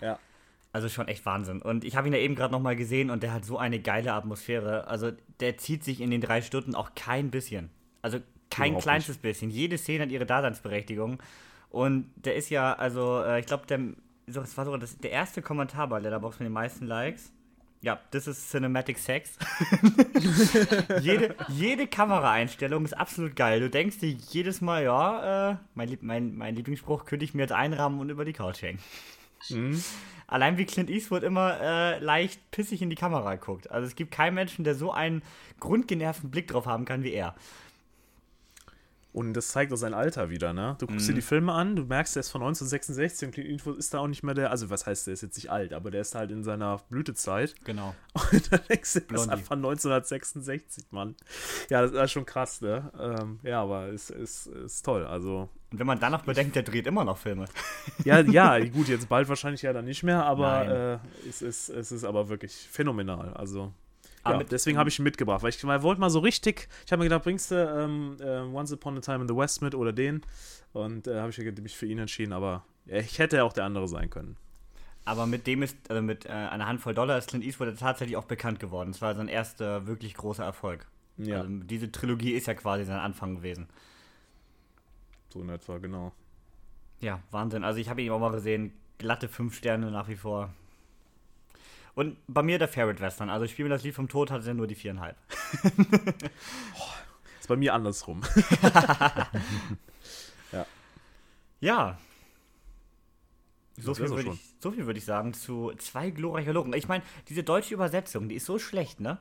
Ja. 0.01 0.19
Also 0.73 0.89
schon 0.89 1.07
echt 1.07 1.25
Wahnsinn. 1.27 1.61
Und 1.63 1.85
ich 1.85 1.97
habe 1.97 2.09
ihn 2.09 2.15
ja 2.15 2.19
eben 2.19 2.35
gerade 2.35 2.51
nochmal 2.51 2.75
gesehen 2.77 3.11
und 3.11 3.23
der 3.23 3.33
hat 3.33 3.45
so 3.45 3.59
eine 3.59 3.79
geile 3.79 4.15
Atmosphäre. 4.15 4.87
Also 4.89 5.13
der 5.41 5.59
zieht 5.59 5.85
sich 5.85 6.01
in 6.01 6.11
den 6.11 6.21
drei 6.21 6.41
Stunden 6.43 6.75
auch 6.75 6.95
kein 6.95 7.31
bisschen. 7.31 7.71
Also 8.01 8.19
kein 8.51 8.69
Überhaupt 8.71 8.83
kleinstes 8.85 9.19
bisschen. 9.19 9.51
Jede 9.51 9.79
Szene 9.79 10.05
hat 10.05 10.11
ihre 10.11 10.27
Daseinsberechtigung. 10.27 11.23
Und 11.69 12.11
der 12.17 12.37
ist 12.37 12.51
ja, 12.51 12.73
also 12.73 13.23
äh, 13.23 13.41
ich 13.41 13.47
glaube, 13.47 13.67
der, 13.67 13.79
so, 14.27 14.41
das 14.41 14.57
war 14.57 14.65
sogar 14.65 14.81
das, 14.81 14.99
der 14.99 15.11
erste 15.11 15.41
Kommentar 15.43 15.89
bei 15.89 16.01
Letterboxd 16.01 16.41
mit 16.41 16.47
den 16.47 16.53
meisten 16.53 16.87
Likes. 16.87 17.33
Ja, 17.83 17.99
das 18.13 18.29
ist 18.29 18.49
Cinematic 18.49 18.97
Sex. 18.97 19.37
jede, 21.01 21.35
jede 21.49 21.89
Kameraeinstellung 21.89 22.85
ist 22.85 22.93
absolut 22.93 23.35
geil. 23.35 23.59
Du 23.59 23.69
denkst 23.69 23.99
dir 23.99 24.11
jedes 24.11 24.61
Mal, 24.61 24.85
ja, 24.85 25.51
äh, 25.51 25.57
mein, 25.75 25.89
Lieb 25.89 26.03
mein, 26.05 26.37
mein 26.37 26.55
Lieblingsspruch 26.55 27.07
könnte 27.07 27.25
ich 27.25 27.35
mir 27.35 27.43
jetzt 27.43 27.53
einrahmen 27.53 27.99
und 27.99 28.09
über 28.09 28.25
die 28.25 28.33
Couch 28.33 28.63
hängen. 28.63 28.79
Allein 30.29 30.59
wie 30.59 30.65
Clint 30.65 30.91
Eastwood 30.91 31.25
immer 31.25 31.61
äh, 31.61 31.99
leicht 31.99 32.53
pissig 32.53 32.83
in 32.83 32.89
die 32.89 32.97
Kamera 32.97 33.35
guckt. 33.35 33.69
Also 33.69 33.89
es 33.89 33.97
gibt 33.97 34.13
keinen 34.13 34.35
Menschen, 34.35 34.65
der 34.65 34.77
so 34.77 34.93
einen 34.93 35.23
grundgenervten 35.59 36.31
Blick 36.31 36.47
drauf 36.47 36.67
haben 36.67 36.85
kann 36.85 37.03
wie 37.03 37.13
er. 37.13 37.35
Und 39.13 39.35
das 39.35 39.49
zeigt 39.49 39.71
auch 39.75 39.77
sein 39.77 39.93
Alter 39.93 40.31
wieder, 40.31 40.55
ne? 40.55 40.77
Du 40.79 40.87
guckst 40.87 41.07
dir 41.07 41.13
die 41.13 41.21
Filme 41.21 41.53
an, 41.53 41.77
du 41.77 41.85
merkst, 41.85 42.17
der 42.17 42.21
ist 42.21 42.31
von 42.31 42.41
1966 42.41 43.27
und 43.27 43.35
Clint 43.35 43.49
Eastwood 43.51 43.77
ist 43.77 43.93
da 43.93 43.99
auch 43.99 44.07
nicht 44.07 44.23
mehr 44.23 44.35
der, 44.35 44.51
also 44.51 44.71
was 44.71 44.87
heißt, 44.87 45.07
der 45.07 45.13
ist 45.13 45.21
jetzt 45.21 45.37
nicht 45.37 45.51
alt, 45.51 45.75
aber 45.75 45.91
der 45.91 46.01
ist 46.01 46.15
halt 46.15 46.31
in 46.31 46.43
seiner 46.43 46.79
Blütezeit. 46.89 47.55
Genau. 47.65 47.95
Und 48.33 48.51
dann 48.51 48.61
denkst 48.71 48.95
du, 48.95 49.01
das 49.03 49.23
ist 49.23 49.29
einfach 49.29 49.57
1966, 49.57 50.87
Mann. 50.93 51.15
Ja, 51.69 51.83
das 51.83 51.93
ist 51.93 52.11
schon 52.11 52.25
krass, 52.25 52.63
ne? 52.63 52.91
Ähm, 52.99 53.39
ja, 53.43 53.63
aber 53.63 53.89
es 53.89 54.09
ist, 54.09 54.47
ist 54.47 54.83
toll. 54.83 55.05
Also, 55.05 55.51
Und 55.71 55.79
wenn 55.79 55.87
man 55.87 56.01
dann 56.01 56.13
noch 56.13 56.25
bedenkt, 56.25 56.57
der 56.57 56.63
dreht 56.63 56.87
immer 56.87 57.05
noch 57.05 57.19
Filme. 57.19 57.45
ja, 58.05 58.21
ja, 58.21 58.59
gut, 58.65 58.89
jetzt 58.89 59.11
bald 59.11 59.29
wahrscheinlich 59.29 59.61
ja 59.61 59.75
dann 59.75 59.85
nicht 59.85 60.03
mehr, 60.03 60.25
aber 60.25 61.01
äh, 61.25 61.29
es, 61.29 61.43
ist, 61.43 61.69
es 61.69 61.93
ist 61.93 62.05
aber 62.05 62.31
wirklich 62.31 62.67
phänomenal. 62.71 63.35
Also, 63.35 63.75
ja, 64.25 64.39
mit- 64.39 64.53
deswegen 64.53 64.79
habe 64.79 64.89
ich 64.89 64.99
ihn 64.99 65.03
mitgebracht, 65.05 65.43
weil 65.43 65.51
ich 65.51 65.63
wollte 65.65 66.01
mal 66.01 66.11
so 66.11 66.21
richtig, 66.21 66.69
ich 66.87 66.93
habe 66.93 67.01
mir 67.01 67.07
gedacht, 67.07 67.25
bringst 67.25 67.51
du 67.51 67.55
ähm, 67.57 68.17
äh, 68.21 68.41
Once 68.57 68.73
Upon 68.73 68.97
a 68.99 69.01
Time 69.01 69.23
in 69.23 69.29
the 69.29 69.37
West 69.37 69.63
mit 69.63 69.75
oder 69.75 69.93
den? 69.93 70.23
Und 70.73 71.07
äh, 71.07 71.19
habe 71.21 71.31
ich 71.31 71.39
mich 71.39 71.77
für 71.77 71.87
ihn 71.87 71.99
entschieden, 71.99 72.33
aber 72.33 72.65
ich 72.87 73.19
hätte 73.19 73.37
ja 73.37 73.45
auch 73.45 73.53
der 73.53 73.65
andere 73.65 73.89
sein 73.89 74.11
können. 74.11 74.37
Aber 75.05 75.27
mit 75.27 75.47
dem 75.49 75.63
ist, 75.63 75.77
also 75.89 76.01
mit 76.01 76.27
äh, 76.27 76.29
einer 76.29 76.67
Handvoll 76.67 76.95
Dollar 76.95 77.19
ist 77.19 77.29
Clint 77.29 77.45
Eastwood 77.45 77.77
tatsächlich 77.79 78.17
auch 78.17 78.25
bekannt 78.25 78.61
geworden. 78.61 78.91
Es 78.91 79.03
war 79.03 79.15
sein 79.17 79.27
erster 79.29 79.87
wirklich 79.87 80.15
großer 80.15 80.45
Erfolg. 80.45 80.87
Ja, 81.19 81.41
Also 81.41 81.49
diese 81.65 81.91
Trilogie 81.91 82.33
ist 82.33 82.47
ja 82.47 82.55
quasi 82.55 82.85
sein 82.85 82.99
Anfang 83.01 83.35
gewesen. 83.37 83.69
so 85.33 85.41
in 85.41 85.49
etwa, 85.49 85.79
genau. 85.79 86.13
Ja, 87.01 87.21
Wahnsinn. 87.33 87.65
Also 87.65 87.81
ich 87.81 87.89
habe 87.89 88.03
ihn 88.03 88.11
auch 88.13 88.21
mal 88.21 88.31
gesehen. 88.31 88.73
Glatte 88.99 89.29
fünf 89.29 89.57
Sterne 89.57 89.91
nach 89.91 90.09
wie 90.09 90.15
vor. 90.17 90.51
Und 91.95 92.17
bei 92.27 92.43
mir 92.43 92.59
der 92.59 92.69
Ferret 92.69 93.01
Western. 93.01 93.29
Also 93.31 93.45
ich 93.45 93.51
spiele 93.53 93.69
mir 93.69 93.75
das 93.75 93.83
Lied 93.83 93.95
vom 93.95 94.09
Tod, 94.09 94.31
hat 94.31 94.47
er 94.47 94.55
nur 94.55 94.67
die 94.67 94.75
viereinhalb. 94.75 95.17
Ist 97.41 97.49
bei 97.49 97.57
mir 97.57 97.75
andersrum. 97.75 98.23
Ja. 101.61 101.97
So 103.77 103.93
Das 103.93 103.99
viel, 103.99 104.11
würde 104.11 104.31
ich, 104.31 104.55
so 104.59 104.71
viel 104.73 104.85
würde 104.87 104.99
ich 104.99 105.05
sagen 105.05 105.33
zu 105.33 105.73
zwei 105.79 106.11
glorreicher 106.11 106.53
Logen. 106.53 106.73
Ich 106.75 106.89
meine, 106.89 107.05
diese 107.29 107.43
deutsche 107.45 107.73
Übersetzung, 107.75 108.29
die 108.29 108.35
ist 108.35 108.47
so 108.47 108.59
schlecht, 108.59 109.01
ne? 109.01 109.19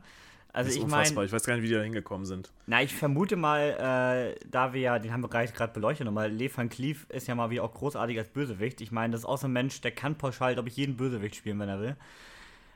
Also 0.51 0.67
Das 0.67 0.71
ist 0.71 0.77
ich 0.77 0.83
unfassbar. 0.83 1.15
meine, 1.17 1.25
Ich 1.27 1.31
weiß 1.31 1.43
gar 1.45 1.53
nicht, 1.53 1.63
wie 1.63 1.67
die 1.67 1.75
da 1.75 1.81
hingekommen 1.81 2.25
sind. 2.25 2.51
na, 2.65 2.81
ich 2.81 2.93
vermute 2.95 3.35
mal, 3.37 4.35
äh, 4.39 4.45
da 4.49 4.73
wir 4.73 4.81
ja, 4.81 4.99
den 4.99 5.13
haben 5.13 5.21
wir 5.21 5.29
gerade 5.29 5.71
beleuchtet 5.71 6.05
nochmal, 6.05 6.31
Le 6.31 6.49
Van 6.53 6.67
Cleef 6.67 7.05
ist 7.09 7.27
ja 7.27 7.35
mal 7.35 7.49
wieder 7.51 7.63
auch 7.63 7.73
großartig 7.73 8.17
als 8.17 8.27
Bösewicht. 8.29 8.81
Ich 8.81 8.91
meine, 8.91 9.11
das 9.11 9.21
ist 9.21 9.25
auch 9.25 9.37
so 9.37 9.47
ein 9.47 9.53
Mensch, 9.53 9.79
der 9.81 9.91
kann 9.91 10.17
pauschal, 10.17 10.55
glaube 10.55 10.67
ich, 10.67 10.75
jeden 10.75 10.97
Bösewicht 10.97 11.35
spielen, 11.35 11.59
wenn 11.59 11.69
er 11.69 11.79
will. 11.79 11.95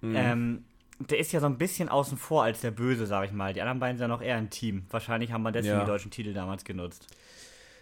Mhm. 0.10 0.16
Ähm, 0.16 0.64
der 1.00 1.20
ist 1.20 1.32
ja 1.34 1.40
so 1.42 1.46
ein 1.46 1.58
bisschen 1.58 1.90
außen 1.90 2.18
vor 2.18 2.44
als 2.44 2.62
der 2.62 2.72
Böse, 2.72 3.06
sag 3.06 3.26
ich 3.26 3.32
mal. 3.34 3.54
Die 3.54 3.62
anderen 3.62 3.80
beiden 3.80 3.98
sind 3.98 4.06
ja 4.06 4.08
noch 4.08 4.22
eher 4.22 4.38
ein 4.38 4.50
Team. 4.50 4.86
Wahrscheinlich 4.90 5.32
haben 5.32 5.44
wir 5.44 5.52
deswegen 5.52 5.76
Ja. 5.76 5.82
die 5.82 5.88
deutschen 5.88 6.12
Titel 6.12 6.34
damals 6.34 6.64
genutzt. 6.64 7.08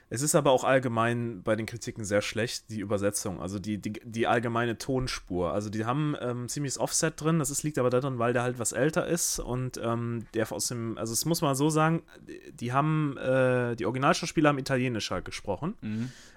Es 0.10 0.22
ist 0.22 0.36
aber 0.36 0.52
auch 0.52 0.64
allgemein 0.64 1.42
bei 1.42 1.56
den 1.56 1.66
Kritiken 1.66 2.06
sehr 2.06 2.22
schlecht, 2.22 2.70
die 2.70 2.82
Übersetzung, 2.82 3.42
also 3.42 3.58
die, 3.58 3.80
die, 3.80 3.94
die 4.04 4.28
allgemeine 4.28 4.78
Tonspur. 4.78 5.54
Also 5.54 5.72
die 5.72 5.86
haben 5.86 6.16
ähm, 6.22 6.48
ziemliches 6.50 6.78
Offset 6.78 7.20
drin, 7.20 7.40
das 7.40 7.50
ist, 7.50 7.64
liegt 7.64 7.80
aber 7.80 7.90
daran, 7.90 8.20
weil 8.20 8.32
der 8.32 8.44
halt 8.44 8.60
was 8.60 8.74
älter 8.74 9.08
ist 9.08 9.40
und 9.40 9.80
ähm, 9.84 10.28
der 10.36 10.52
aus 10.52 10.68
dem, 10.68 11.00
also 11.00 11.14
es 11.14 11.26
muss 11.26 11.42
man 11.42 11.56
so 11.56 11.70
sagen, 11.72 12.04
die 12.54 12.74
haben, 12.74 13.18
äh, 13.18 13.76
die 13.76 13.86
Originalschauspieler 13.88 14.50
haben 14.50 14.60
Italienisch 14.60 15.10
halt 15.10 15.26
gesprochen 15.26 15.74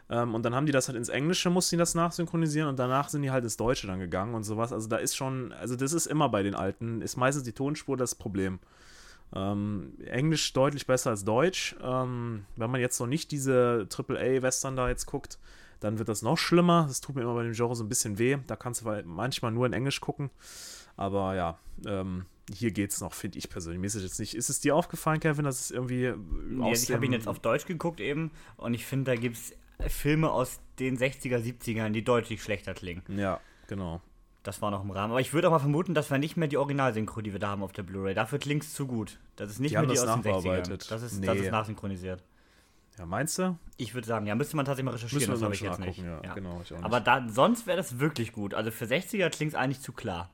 ähm, 0.09 0.35
und 0.35 0.45
dann 0.45 0.55
haben 0.55 0.67
die 0.67 0.73
das 0.73 0.89
halt 0.89 0.97
ins 0.97 1.09
Englische, 1.09 1.51
mussten 1.51 1.77
die 1.77 1.79
das 1.79 1.95
nachsynchronisieren 1.95 2.69
und 2.69 2.79
danach 2.79 3.09
sind 3.09 3.23
die 3.23 3.31
halt 3.31 3.45
ins 3.45 3.57
Deutsche 3.57 3.87
dann 3.87 3.99
gegangen 3.99 4.35
und 4.35 4.45
sowas. 4.45 4.73
Also 4.73 4.89
da 4.89 4.97
ist 4.97 5.17
schon, 5.17 5.53
also 5.53 5.77
das 5.77 5.93
ist 5.93 6.07
immer 6.07 6.29
bei 6.29 6.43
den 6.43 6.55
Alten, 6.55 7.03
ist 7.03 7.17
meistens 7.17 7.45
die 7.45 7.53
Tonspur 7.53 7.97
das 7.97 8.15
Problem. 8.15 8.61
Ähm, 9.35 9.95
Englisch 10.07 10.53
deutlich 10.53 10.87
besser 10.87 11.11
als 11.11 11.25
Deutsch. 11.25 11.75
Ähm, 11.83 12.45
wenn 12.55 12.71
man 12.71 12.81
jetzt 12.81 13.01
noch 13.01 13.09
nicht 13.09 13.33
diese 13.33 13.89
AAA-Western 13.91 14.77
da 14.77 14.89
jetzt 14.89 15.07
guckt, 15.07 15.39
dann 15.81 15.99
wird 15.99 16.09
das 16.09 16.23
noch 16.23 16.39
schlimmer. 16.39 16.85
Das 16.87 17.01
tut 17.01 17.17
mir 17.17 17.23
immer 17.23 17.35
bei 17.35 17.43
dem 17.43 17.53
Genre 17.53 17.75
so 17.75 17.83
ein 17.83 17.89
bisschen 17.89 18.19
weh. 18.19 18.39
Da 18.47 18.55
kannst 18.55 18.83
du 18.83 19.03
manchmal 19.05 19.51
nur 19.51 19.67
in 19.67 19.73
Englisch 19.73 20.01
gucken. 20.01 20.31
Aber 20.97 21.35
ja, 21.35 21.59
ähm, 21.85 22.27
hier 22.53 22.71
geht's 22.71 23.01
noch, 23.01 23.13
finde 23.13 23.39
ich 23.39 23.51
persönlich. 23.51 23.81
Mir 23.81 23.89
ist 23.89 23.97
es 23.97 24.05
jetzt 24.05 24.21
nicht. 24.21 24.35
Ist 24.35 24.49
es 24.49 24.61
dir 24.61 24.77
aufgefallen, 24.77 25.21
Kevin, 25.21 25.45
dass 25.45 25.61
es 25.61 25.71
irgendwie 25.73 26.15
Nee, 26.49 26.65
also 26.71 26.85
ich 26.85 26.93
habe 26.95 27.05
ihn 27.05 27.13
jetzt 27.13 27.29
auf 27.29 27.41
Deutsch 27.41 27.67
geguckt 27.67 28.01
eben 28.01 28.31
und 28.57 28.75
ich 28.75 28.87
finde, 28.87 29.11
da 29.11 29.17
gibt 29.17 29.37
es 29.37 29.53
Filme 29.89 30.31
aus 30.31 30.61
den 30.79 30.99
60er, 30.99 31.39
70ern, 31.39 31.91
die 31.91 32.03
deutlich 32.05 32.43
schlechter 32.43 32.75
klingen. 32.75 33.03
Ja, 33.17 33.41
genau. 33.69 34.01
Das 34.43 34.63
war 34.63 34.71
noch 34.71 34.85
im 34.85 34.91
Rahmen. 34.91 35.11
Aber 35.11 35.21
ich 35.21 35.33
würde 35.33 35.49
auch 35.49 35.53
mal 35.53 35.59
vermuten, 35.59 35.93
dass 35.95 36.11
wir 36.11 36.19
nicht 36.19 36.37
mehr 36.37 36.47
die 36.49 36.57
Originalsynchro, 36.57 37.21
die 37.21 37.33
wir 37.33 37.41
da 37.41 37.49
haben 37.49 37.63
auf 37.65 37.73
der 37.73 37.83
Blu-ray. 37.83 38.15
Dafür 38.15 38.39
klingt 38.39 38.63
es 38.63 38.75
zu 38.75 38.87
gut. 38.87 39.19
Das 39.35 39.51
ist 39.51 39.59
nicht 39.59 39.73
Die 39.73 39.77
mehr 39.79 39.87
die 39.87 39.95
das 39.95 40.07
aus 40.07 40.15
den 40.23 40.23
60ern. 40.23 40.37
nachbearbeitet. 40.37 40.91
Das 40.91 41.03
ist, 41.03 41.19
Nee. 41.21 41.27
das 41.27 41.37
ist 41.39 41.51
nachsynchronisiert. 41.51 42.23
Ja, 42.99 43.07
meinst 43.07 43.39
du? 43.39 43.59
Ich 43.77 43.93
würde 43.95 44.07
sagen, 44.07 44.27
ja, 44.27 44.35
müsste 44.37 44.57
man 44.57 44.65
tatsächlich 44.65 44.85
mal 44.87 44.93
recherchieren, 44.93 45.31
das 45.31 45.43
habe 45.43 45.55
ich 45.55 45.61
jetzt 45.61 45.81
nicht. 45.81 45.99
ja, 45.99 46.21
genau, 46.35 46.61
ich 46.63 46.71
nicht. 46.71 46.83
Aber 46.85 47.01
da, 47.01 47.27
sonst 47.29 47.67
wäre 47.67 47.77
das 47.77 47.99
wirklich 47.99 48.33
gut. 48.33 48.55
Also 48.55 48.71
für 48.71 48.85
60er 48.87 49.29
klingt 49.31 49.53
es 49.53 49.59
eigentlich 49.59 49.81
zu 49.83 49.93
klar. 49.93 50.31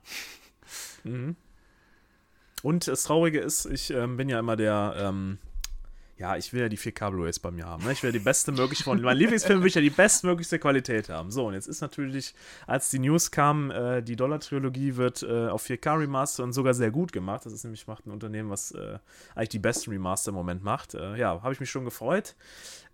Und 2.63 2.87
das 2.87 3.03
Traurige 3.05 3.41
ist, 3.41 3.67
ich 3.67 3.91
ähm, 3.91 4.17
bin 4.17 4.29
ja 4.29 4.39
immer 4.39 4.57
der, 4.57 4.95
ähm, 4.99 5.39
ja, 6.23 6.37
ich 6.37 6.53
will 6.53 6.61
ja 6.61 6.69
die 6.69 6.79
4K 6.79 7.11
Blu-rays 7.11 7.41
bei 7.41 7.51
mir 7.51 7.67
haben. 7.67 7.85
Ne? 7.85 7.91
Ich 7.91 8.03
will 8.05 8.11
ja 8.11 8.13
die 8.13 8.25
beste 8.25 8.53
mögliche 8.53 8.85
von, 8.85 9.03
mein 9.03 9.17
Lieblingsfilm 9.17 9.61
will 9.61 9.67
ich 9.67 9.75
ja 9.75 9.81
die 9.81 9.91
bestmöglichste 9.91 10.61
Qualität 10.61 11.09
haben. 11.09 11.33
So, 11.33 11.49
und 11.49 11.55
jetzt 11.55 11.67
ist 11.67 11.81
natürlich, 11.81 12.37
als 12.65 12.91
die 12.91 13.01
News 13.01 13.33
kam, 13.33 13.73
äh, 13.73 14.03
die 14.03 14.15
Dollar-Trilogie 14.15 14.95
wird 14.95 15.25
äh, 15.25 15.49
auf 15.49 15.67
4K 15.67 15.99
Remaster 15.99 16.45
und 16.45 16.53
sogar 16.53 16.75
sehr 16.75 16.93
gut 16.93 17.13
gemacht. 17.13 17.45
Das 17.45 17.53
ist 17.53 17.65
nämlich 17.65 17.89
macht 17.89 18.07
ein 18.07 18.13
Unternehmen, 18.13 18.51
was 18.51 18.71
äh, 18.71 19.01
eigentlich 19.35 19.49
die 19.49 19.59
besten 19.59 19.91
Remaster 19.91 20.29
im 20.29 20.37
Moment 20.37 20.63
macht. 20.63 20.95
Äh, 20.95 21.17
ja, 21.17 21.43
habe 21.43 21.55
ich 21.55 21.59
mich 21.59 21.73
schon 21.73 21.85
gefreut. 21.85 22.37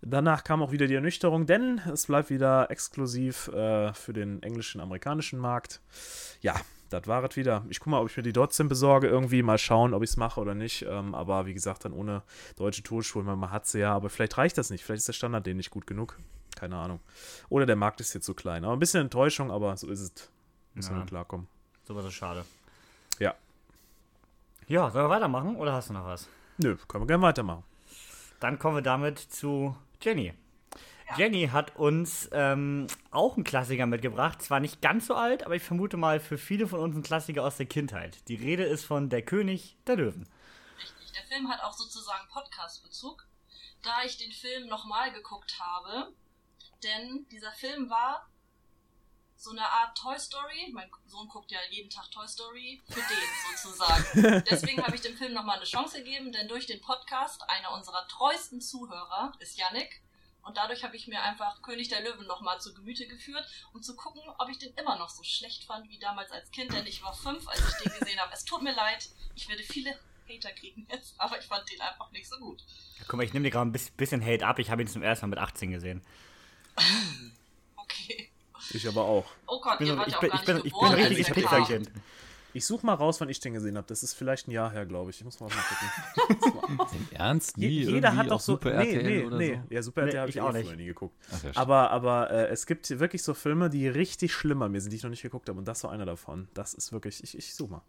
Danach 0.01 0.43
kam 0.43 0.63
auch 0.63 0.71
wieder 0.71 0.87
die 0.87 0.95
Ernüchterung, 0.95 1.45
denn 1.45 1.81
es 1.93 2.07
bleibt 2.07 2.31
wieder 2.31 2.71
exklusiv 2.71 3.49
äh, 3.49 3.93
für 3.93 4.13
den 4.13 4.41
englischen, 4.41 4.81
amerikanischen 4.81 5.37
Markt. 5.37 5.81
Ja, 6.41 6.55
das 6.89 7.07
war 7.07 7.23
es 7.23 7.35
wieder. 7.35 7.63
Ich 7.69 7.79
guck 7.79 7.87
mal, 7.87 7.99
ob 8.01 8.09
ich 8.09 8.17
mir 8.17 8.23
die 8.23 8.33
trotzdem 8.33 8.67
besorge, 8.67 9.07
irgendwie 9.07 9.41
mal 9.43 9.57
schauen, 9.57 9.93
ob 9.93 10.03
ich 10.03 10.09
es 10.11 10.17
mache 10.17 10.39
oder 10.39 10.53
nicht. 10.55 10.83
Ähm, 10.87 11.13
aber 11.15 11.45
wie 11.45 11.53
gesagt, 11.53 11.85
dann 11.85 11.93
ohne 11.93 12.23
deutsche 12.57 12.83
Tonspur, 12.83 13.23
man, 13.23 13.39
man 13.39 13.51
hat 13.51 13.67
sie 13.67 13.79
ja, 13.79 13.93
aber 13.95 14.09
vielleicht 14.09 14.37
reicht 14.37 14.57
das 14.57 14.69
nicht. 14.69 14.83
Vielleicht 14.83 14.99
ist 14.99 15.07
der 15.07 15.13
Standard 15.13 15.45
den 15.45 15.57
nicht 15.57 15.69
gut 15.71 15.87
genug. 15.87 16.17
Keine 16.55 16.75
Ahnung. 16.77 16.99
Oder 17.49 17.65
der 17.65 17.75
Markt 17.75 18.01
ist 18.01 18.13
jetzt 18.13 18.25
zu 18.25 18.33
klein. 18.33 18.63
Aber 18.65 18.73
ein 18.73 18.79
bisschen 18.79 19.01
Enttäuschung, 19.01 19.51
aber 19.51 19.77
so 19.77 19.87
ist 19.89 19.99
es. 20.01 20.31
Müssen 20.73 20.93
Ja. 20.95 20.99
wir 20.99 21.05
klarkommen. 21.05 21.47
Sowas 21.83 22.05
ist 22.05 22.13
schade. 22.13 22.43
Ja. 23.19 23.33
Ja, 24.67 24.89
sollen 24.91 25.05
wir 25.05 25.09
weitermachen 25.09 25.55
oder 25.55 25.73
hast 25.73 25.89
du 25.89 25.93
noch 25.93 26.05
was? 26.05 26.27
Nö, 26.57 26.75
können 26.87 27.03
wir 27.03 27.07
gerne 27.07 27.23
weitermachen. 27.23 27.63
Dann 28.39 28.59
kommen 28.59 28.75
wir 28.77 28.81
damit 28.81 29.19
zu 29.19 29.75
Jenny. 30.01 30.33
Jenny 31.17 31.47
hat 31.47 31.75
uns 31.75 32.29
ähm, 32.31 32.87
auch 33.11 33.35
einen 33.35 33.43
Klassiker 33.43 33.85
mitgebracht. 33.85 34.41
Zwar 34.41 34.59
nicht 34.59 34.81
ganz 34.81 35.07
so 35.07 35.15
alt, 35.15 35.43
aber 35.43 35.55
ich 35.55 35.63
vermute 35.63 35.97
mal 35.97 36.19
für 36.19 36.37
viele 36.37 36.67
von 36.67 36.79
uns 36.79 36.95
ein 36.95 37.03
Klassiker 37.03 37.43
aus 37.43 37.57
der 37.57 37.65
Kindheit. 37.65 38.27
Die 38.27 38.35
Rede 38.35 38.63
ist 38.63 38.85
von 38.85 39.09
Der 39.09 39.21
König 39.21 39.77
der 39.87 39.97
Löwen. 39.97 40.29
Richtig. 40.77 41.11
Der 41.13 41.23
Film 41.23 41.49
hat 41.49 41.61
auch 41.63 41.73
sozusagen 41.73 42.27
Podcast-Bezug, 42.29 43.27
da 43.83 44.03
ich 44.05 44.17
den 44.17 44.31
Film 44.31 44.67
nochmal 44.67 45.11
geguckt 45.11 45.59
habe. 45.59 46.13
Denn 46.83 47.25
dieser 47.31 47.51
Film 47.51 47.89
war 47.89 48.29
so 49.39 49.51
eine 49.51 49.65
Art 49.65 49.97
Toy 49.97 50.19
Story. 50.19 50.69
Mein 50.73 50.91
Sohn 51.05 51.27
guckt 51.29 51.49
ja 51.51 51.59
jeden 51.69 51.89
Tag 51.89 52.11
Toy 52.11 52.27
Story 52.27 52.81
für 52.87 52.99
den 52.99 53.55
sozusagen. 53.57 54.43
Deswegen 54.49 54.83
habe 54.85 54.95
ich 54.95 55.01
dem 55.01 55.15
Film 55.15 55.33
nochmal 55.33 55.57
eine 55.57 55.65
Chance 55.65 55.97
gegeben, 55.99 56.31
denn 56.31 56.47
durch 56.47 56.65
den 56.65 56.81
Podcast, 56.81 57.41
einer 57.49 57.71
unserer 57.73 58.05
treuesten 58.07 58.59
Zuhörer 58.61 59.31
ist 59.39 59.57
Yannick. 59.57 60.01
Und 60.43 60.57
dadurch 60.57 60.83
habe 60.83 60.95
ich 60.95 61.07
mir 61.07 61.21
einfach 61.21 61.61
König 61.61 61.89
der 61.89 62.01
Löwen 62.01 62.25
nochmal 62.25 62.59
zu 62.59 62.73
Gemüte 62.73 63.07
geführt, 63.07 63.45
um 63.73 63.81
zu 63.83 63.95
gucken, 63.95 64.21
ob 64.39 64.49
ich 64.49 64.57
den 64.57 64.73
immer 64.75 64.97
noch 64.97 65.09
so 65.09 65.21
schlecht 65.23 65.65
fand 65.65 65.87
wie 65.89 65.99
damals 65.99 66.31
als 66.31 66.49
Kind, 66.51 66.73
denn 66.73 66.85
ich 66.87 67.03
war 67.03 67.13
fünf, 67.13 67.47
als 67.47 67.59
ich 67.59 67.83
den 67.83 67.99
gesehen 67.99 68.19
habe. 68.19 68.31
Es 68.33 68.45
tut 68.45 68.61
mir 68.63 68.73
leid, 68.73 69.09
ich 69.35 69.47
werde 69.49 69.63
viele 69.63 69.91
Hater 70.27 70.51
kriegen 70.53 70.87
jetzt, 70.91 71.13
aber 71.19 71.39
ich 71.39 71.45
fand 71.45 71.69
den 71.71 71.81
einfach 71.81 72.09
nicht 72.11 72.27
so 72.27 72.37
gut. 72.39 72.63
Guck 73.07 73.13
mal, 73.17 73.23
ich 73.23 73.33
nehme 73.33 73.43
dir 73.45 73.51
gerade 73.51 73.69
ein 73.69 73.71
bis- 73.71 73.91
bisschen 73.91 74.23
Hate 74.25 74.45
ab. 74.47 74.59
Ich 74.59 74.69
habe 74.71 74.81
ihn 74.81 74.87
zum 74.87 75.03
ersten 75.03 75.25
Mal 75.25 75.29
mit 75.31 75.39
18 75.39 75.71
gesehen. 75.71 76.01
Okay. 77.75 78.29
Ich 78.71 78.87
aber 78.87 79.03
auch. 79.03 79.25
Oh 79.47 79.59
Gott, 79.59 79.79
Ich 79.81 79.87
ihr 79.87 79.93
bin, 79.93 79.97
wart 79.99 80.07
ich 80.07 80.13
ja 80.13 80.17
auch 80.17 80.21
bin, 80.21 80.29
gar 80.29 80.39
ich 80.39 80.45
bin, 80.45 80.55
nicht 80.57 80.65
ich 80.65 80.71
bin 80.73 80.79
geboren, 80.81 80.95
ein 80.95 81.05
richtiges. 81.07 81.33
Pixar-Kind. 81.33 81.91
Ich 82.53 82.65
such 82.65 82.81
mal 82.83 82.93
raus, 82.95 83.21
wann 83.21 83.29
ich 83.29 83.39
den 83.39 83.53
gesehen 83.53 83.77
habe. 83.77 83.85
Das 83.87 84.01
ist 84.01 84.13
vielleicht 84.13 84.47
ein 84.47 84.51
Jahr 84.51 84.71
her, 84.71 84.85
glaube 84.85 85.11
ich. 85.11 85.17
Ich 85.19 85.23
muss 85.25 85.39
mal 85.39 85.49
gucken. 85.49 86.79
Im 86.93 87.07
Ernst? 87.15 87.57
Je, 87.57 87.67
Nie 87.67 87.73
jeder 87.75 87.91
irgendwie 87.91 88.17
hat 88.17 88.31
doch 88.31 88.39
so. 88.39 88.53
Super 88.53 88.71
nee, 88.71 88.91
RTL 88.93 89.03
nee, 89.03 89.23
oder 89.25 89.37
nee. 89.37 89.55
so? 89.67 89.73
Ja, 89.75 89.81
Super 89.83 90.01
Nee, 90.01 90.07
RTL 90.07 90.19
habe 90.21 90.29
ich 90.29 90.35
ich 90.35 90.41
auch 90.41 90.49
auch 90.49 90.53
nicht. 90.53 90.75
nie 90.75 90.85
geguckt. 90.85 91.15
Ach 91.31 91.43
ja. 91.43 91.51
Aber, 91.55 91.91
aber 91.91 92.31
äh, 92.31 92.47
es 92.47 92.65
gibt 92.65 92.89
wirklich 92.99 93.21
so 93.23 93.33
Filme, 93.33 93.69
die 93.69 93.87
richtig 93.87 94.33
schlimm 94.33 94.61
an 94.63 94.71
mir 94.71 94.81
sind, 94.81 94.89
die 94.91 94.97
ich 94.97 95.03
noch 95.03 95.09
nicht 95.11 95.21
geguckt 95.21 95.47
habe. 95.49 95.59
Und 95.59 95.67
das 95.67 95.83
war 95.83 95.91
einer 95.91 96.05
davon. 96.05 96.47
Das 96.53 96.73
ist 96.73 96.91
wirklich. 96.91 97.23
Ich, 97.23 97.37
ich 97.37 97.53
such 97.53 97.69
mal. 97.69 97.81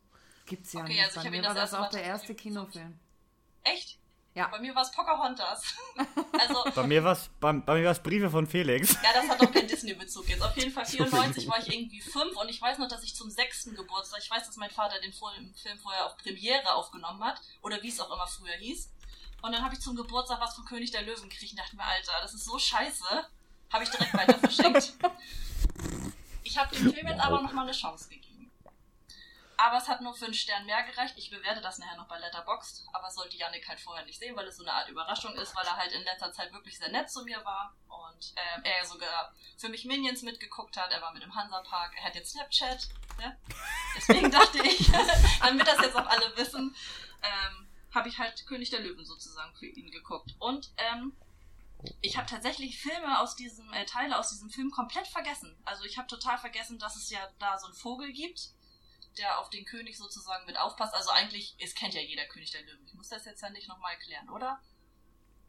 Gibt's 0.46 0.72
ja 0.72 0.80
Okay, 0.80 0.88
nicht. 0.92 1.04
also 1.04 1.20
ich 1.20 1.24
Bei 1.24 1.30
mir 1.30 1.36
ihn 1.38 1.44
war 1.44 1.54
das 1.54 1.70
das 1.70 1.80
auch 1.80 1.88
der 1.90 2.02
erste 2.02 2.34
Kinofilm. 2.34 2.94
Echt? 3.64 3.98
Ja. 4.34 4.46
Bei 4.46 4.60
mir 4.60 4.74
war 4.74 4.82
es 4.82 4.92
Pocahontas. 4.92 5.74
also, 6.38 6.64
Bei 6.74 6.86
mir 6.86 7.02
war 7.02 7.12
es 7.12 7.28
bei, 7.40 7.52
bei 7.52 7.80
mir 7.80 7.86
war's 7.86 8.00
Briefe 8.00 8.30
von 8.30 8.46
Felix. 8.46 8.92
ja, 9.02 9.12
das 9.12 9.28
hat 9.28 9.42
doch 9.42 9.50
keinen 9.50 9.66
Disney-Bezug 9.66 10.28
jetzt. 10.28 10.42
Auf 10.42 10.56
jeden 10.56 10.70
Fall 10.70 10.86
94 10.86 11.48
war 11.48 11.58
ich 11.58 11.72
irgendwie 11.74 12.00
fünf 12.00 12.36
und 12.36 12.48
ich 12.48 12.62
weiß 12.62 12.78
noch, 12.78 12.86
dass 12.86 13.02
ich 13.02 13.16
zum 13.16 13.28
sechsten 13.28 13.74
Geburtstag, 13.74 14.20
ich 14.22 14.30
weiß, 14.30 14.46
dass 14.46 14.56
mein 14.56 14.70
Vater 14.70 15.00
den 15.00 15.12
Film 15.12 15.78
vorher 15.82 16.06
auf 16.06 16.16
Premiere 16.16 16.74
aufgenommen 16.74 17.24
hat, 17.24 17.40
oder 17.62 17.82
wie 17.82 17.88
es 17.88 17.98
auch 17.98 18.12
immer 18.12 18.26
früher 18.28 18.54
hieß. 18.54 18.88
Und 19.42 19.52
dann 19.52 19.64
habe 19.64 19.74
ich 19.74 19.80
zum 19.80 19.96
Geburtstag 19.96 20.40
was 20.40 20.54
von 20.54 20.64
König 20.64 20.92
der 20.92 21.02
Löwen 21.02 21.28
gekriegt 21.28 21.52
und 21.52 21.58
dachte 21.58 21.74
mir, 21.74 21.84
Alter, 21.84 22.12
das 22.22 22.34
ist 22.34 22.44
so 22.44 22.58
scheiße. 22.58 23.04
Habe 23.72 23.84
ich 23.84 23.90
direkt 23.90 24.14
weiter 24.14 24.38
verschenkt. 24.38 24.94
Ich 26.42 26.58
habe 26.58 26.74
dem 26.74 26.92
Film 26.92 27.06
jetzt 27.06 27.20
aber 27.20 27.42
nochmal 27.42 27.64
eine 27.64 27.72
Chance 27.72 28.08
gegeben. 28.08 28.29
Aber 29.62 29.76
es 29.76 29.88
hat 29.88 30.00
nur 30.00 30.14
für 30.14 30.24
einen 30.24 30.32
Stern 30.32 30.64
mehr 30.64 30.82
gereicht. 30.84 31.18
Ich 31.18 31.28
bewerte 31.28 31.60
das 31.60 31.76
nachher 31.76 31.98
noch 31.98 32.08
bei 32.08 32.18
Letterboxd, 32.18 32.86
aber 32.94 33.10
sollte 33.10 33.36
Yannick 33.36 33.68
halt 33.68 33.78
vorher 33.78 34.06
nicht 34.06 34.18
sehen, 34.18 34.34
weil 34.34 34.46
es 34.46 34.56
so 34.56 34.62
eine 34.64 34.72
Art 34.72 34.88
Überraschung 34.88 35.34
ist, 35.34 35.54
weil 35.54 35.66
er 35.66 35.76
halt 35.76 35.92
in 35.92 36.02
letzter 36.02 36.32
Zeit 36.32 36.50
wirklich 36.54 36.78
sehr 36.78 36.88
nett 36.88 37.10
zu 37.10 37.24
mir 37.24 37.44
war 37.44 37.76
und 37.88 38.32
ähm, 38.36 38.62
er 38.64 38.86
sogar 38.86 39.34
für 39.58 39.68
mich 39.68 39.84
Minions 39.84 40.22
mitgeguckt 40.22 40.78
hat. 40.78 40.90
Er 40.90 41.02
war 41.02 41.12
mit 41.12 41.22
im 41.22 41.34
Hansapark, 41.34 41.94
er 41.94 42.04
hat 42.04 42.14
jetzt 42.14 42.30
Snapchat. 42.30 42.88
Ne? 43.18 43.36
Deswegen 43.96 44.30
dachte 44.30 44.62
ich, 44.66 44.90
damit 45.40 45.68
das 45.68 45.82
jetzt 45.82 45.96
auch 45.96 46.06
alle 46.06 46.34
wissen, 46.38 46.74
ähm, 47.22 47.68
habe 47.94 48.08
ich 48.08 48.18
halt 48.18 48.46
König 48.46 48.70
der 48.70 48.80
Löwen 48.80 49.04
sozusagen 49.04 49.54
für 49.56 49.66
ihn 49.66 49.90
geguckt. 49.90 50.36
Und 50.38 50.70
ähm, 50.78 51.14
ich 52.00 52.16
habe 52.16 52.26
tatsächlich 52.26 52.80
Filme 52.80 53.20
aus 53.20 53.36
diesem, 53.36 53.70
äh, 53.74 53.84
Teile 53.84 54.18
aus 54.18 54.30
diesem 54.30 54.48
Film 54.48 54.70
komplett 54.70 55.06
vergessen. 55.06 55.54
Also 55.66 55.84
ich 55.84 55.98
habe 55.98 56.08
total 56.08 56.38
vergessen, 56.38 56.78
dass 56.78 56.96
es 56.96 57.10
ja 57.10 57.20
da 57.38 57.58
so 57.58 57.66
einen 57.66 57.76
Vogel 57.76 58.10
gibt, 58.14 58.54
der 59.18 59.38
auf 59.38 59.50
den 59.50 59.64
König 59.64 59.96
sozusagen 59.98 60.46
mit 60.46 60.58
aufpasst. 60.58 60.94
Also 60.94 61.10
eigentlich, 61.10 61.56
es 61.58 61.74
kennt 61.74 61.94
ja 61.94 62.00
jeder 62.00 62.26
König 62.26 62.50
der 62.50 62.62
Löwen. 62.62 62.84
Ich 62.86 62.94
muss 62.94 63.08
das 63.08 63.24
jetzt 63.24 63.42
ja 63.42 63.50
nicht 63.50 63.68
nochmal 63.68 63.92
erklären, 63.92 64.28
oder? 64.30 64.60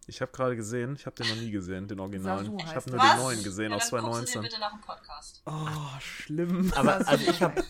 Ich 0.08 0.20
habe 0.20 0.32
gerade 0.32 0.56
gesehen, 0.56 0.96
ich 0.96 1.06
habe 1.06 1.16
den 1.16 1.30
noch 1.30 1.36
nie 1.36 1.52
gesehen, 1.52 1.88
den 1.88 2.00
Originalen. 2.00 2.46
Sasu 2.46 2.58
ich 2.58 2.76
habe 2.76 2.90
nur 2.90 3.00
Was? 3.00 3.12
den 3.12 3.20
neuen 3.22 3.44
gesehen 3.44 3.72
ja, 3.72 3.78
aus 3.78 3.90
dann 3.92 4.02
guckst 4.04 4.36
du 4.36 4.40
2019. 4.40 4.42
den 4.42 4.50
bitte 4.50 4.60
nach 4.60 4.72
dem 4.72 4.82
Podcast. 4.82 5.42
Oh, 5.46 6.00
schlimm. 6.00 6.74
Aber 6.76 7.08
also 7.08 7.32
ich 7.32 7.42
habe 7.42 7.64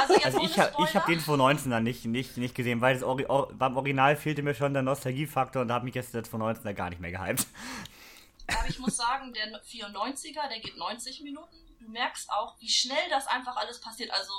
Also, 0.00 0.14
also 0.24 0.40
ich 0.40 0.58
hab, 0.58 0.70
ich 0.78 0.94
hab 0.94 1.02
Spoiler. 1.02 1.06
den 1.06 1.18
2019 1.18 1.70
dann 1.72 1.82
nicht, 1.82 2.04
nicht, 2.04 2.36
nicht 2.36 2.54
gesehen, 2.54 2.80
weil 2.80 2.94
das 2.94 3.02
Ori 3.02 3.26
or, 3.26 3.52
beim 3.52 3.76
Original 3.76 4.16
fehlte 4.16 4.42
mir 4.42 4.54
schon 4.54 4.72
der 4.72 4.82
Nostalgiefaktor 4.82 5.62
und 5.62 5.68
da 5.68 5.74
hat 5.74 5.84
mich 5.84 5.96
jetzt 5.96 6.14
der 6.14 6.22
2019er 6.22 6.72
gar 6.74 6.90
nicht 6.90 7.00
mehr 7.00 7.10
gehypt. 7.10 7.46
Aber 8.46 8.68
ich 8.68 8.78
muss 8.78 8.96
sagen, 8.96 9.32
der 9.32 9.60
94er, 9.62 10.48
der 10.48 10.60
geht 10.60 10.76
90 10.76 11.22
Minuten. 11.22 11.56
Du 11.80 11.88
merkst 11.90 12.30
auch, 12.30 12.58
wie 12.60 12.68
schnell 12.68 13.10
das 13.10 13.26
einfach 13.26 13.56
alles 13.56 13.80
passiert. 13.80 14.10
Also, 14.12 14.32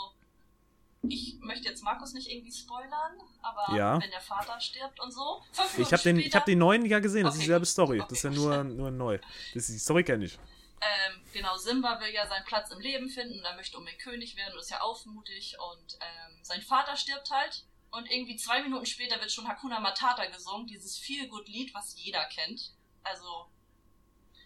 ich 1.09 1.37
möchte 1.41 1.67
jetzt 1.67 1.83
Markus 1.83 2.13
nicht 2.13 2.29
irgendwie 2.29 2.51
spoilern, 2.51 3.17
aber 3.41 3.75
Ja. 3.75 4.01
wenn 4.01 4.11
der 4.11 4.21
Vater 4.21 4.59
stirbt 4.59 4.99
und 4.99 5.11
so. 5.11 5.41
Fünf 5.51 5.77
Ich 5.79 5.91
habe 5.93 6.03
den, 6.03 6.19
ich 6.19 6.33
hab 6.35 6.45
den 6.45 6.59
neuen 6.59 6.85
ja 6.85 6.99
gesehen, 6.99 7.23
das 7.23 7.35
ist 7.35 7.39
Okay, 7.39 7.45
dieselbe 7.45 7.61
gut. 7.65 7.69
Story. 7.69 7.99
Okay, 8.01 8.07
das 8.09 8.17
ist 8.19 8.23
ja 8.23 8.29
nur, 8.31 8.63
nur 8.63 8.91
neu. 8.91 9.19
Das 9.53 9.69
ist, 9.69 9.75
die 9.75 9.79
Story 9.79 10.03
kenne 10.03 10.25
ich. 10.25 10.37
Ähm, 10.81 11.21
genau, 11.33 11.55
Simba 11.57 11.99
will 11.99 12.13
ja 12.13 12.27
seinen 12.27 12.45
Platz 12.45 12.69
im 12.71 12.79
Leben 12.79 13.09
finden 13.09 13.39
und 13.39 13.45
er 13.45 13.55
möchte 13.55 13.77
unbedingt 13.77 14.01
König 14.01 14.35
werden 14.35 14.53
und 14.53 14.59
ist 14.59 14.69
ja 14.69 14.81
aufmutig 14.81 15.55
und 15.59 15.97
ähm, 16.01 16.37
sein 16.43 16.61
Vater 16.61 16.95
stirbt 16.95 17.31
halt 17.31 17.65
und 17.91 18.09
irgendwie 18.11 18.35
zwei 18.35 18.61
Minuten 18.61 18.85
später 18.85 19.19
wird 19.19 19.31
schon 19.31 19.47
Hakuna 19.47 19.79
Matata 19.79 20.25
gesungen, 20.25 20.67
dieses 20.67 20.97
Feel-Good-Lied, 20.97 21.73
was 21.73 21.95
jeder 21.97 22.23
kennt. 22.25 22.73
Also, 23.03 23.47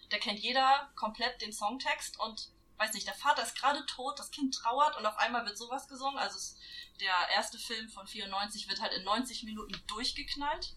da 0.09 0.17
kennt 0.17 0.39
jeder 0.39 0.89
komplett 0.95 1.41
den 1.41 1.51
Songtext 1.51 2.19
und 2.19 2.49
weiß 2.79 2.93
nicht, 2.93 3.05
der 3.05 3.13
Vater 3.13 3.43
ist 3.43 3.55
gerade 3.55 3.85
tot, 3.85 4.17
das 4.17 4.31
Kind 4.31 4.55
trauert 4.55 4.97
und 4.97 5.05
auf 5.05 5.17
einmal 5.17 5.45
wird 5.45 5.57
sowas 5.57 5.87
gesungen. 5.87 6.17
Also 6.17 6.55
der 6.99 7.13
erste 7.33 7.59
Film 7.59 7.89
von 7.89 8.07
94 8.07 8.69
wird 8.69 8.81
halt 8.81 8.93
in 8.93 9.03
90 9.03 9.43
Minuten 9.43 9.75
durchgeknallt. 9.87 10.75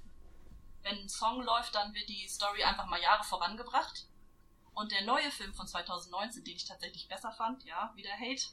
Wenn 0.83 0.99
ein 0.99 1.09
Song 1.09 1.43
läuft, 1.43 1.75
dann 1.77 1.95
wird 1.95 2.09
die 2.09 2.29
Story 2.29 2.65
einfach 2.65 2.87
mal 2.87 3.01
Jahre 3.01 3.23
vorangebracht. 3.23 4.07
Und 4.75 4.91
der 4.91 5.03
neue 5.03 5.31
Film 5.31 5.55
von 5.55 5.69
2019, 5.69 6.45
den 6.45 6.57
ich 6.57 6.65
tatsächlich 6.65 7.07
besser 7.07 7.31
fand, 7.31 7.63
ja, 7.65 7.93
wieder 7.95 8.13
Hate 8.13 8.47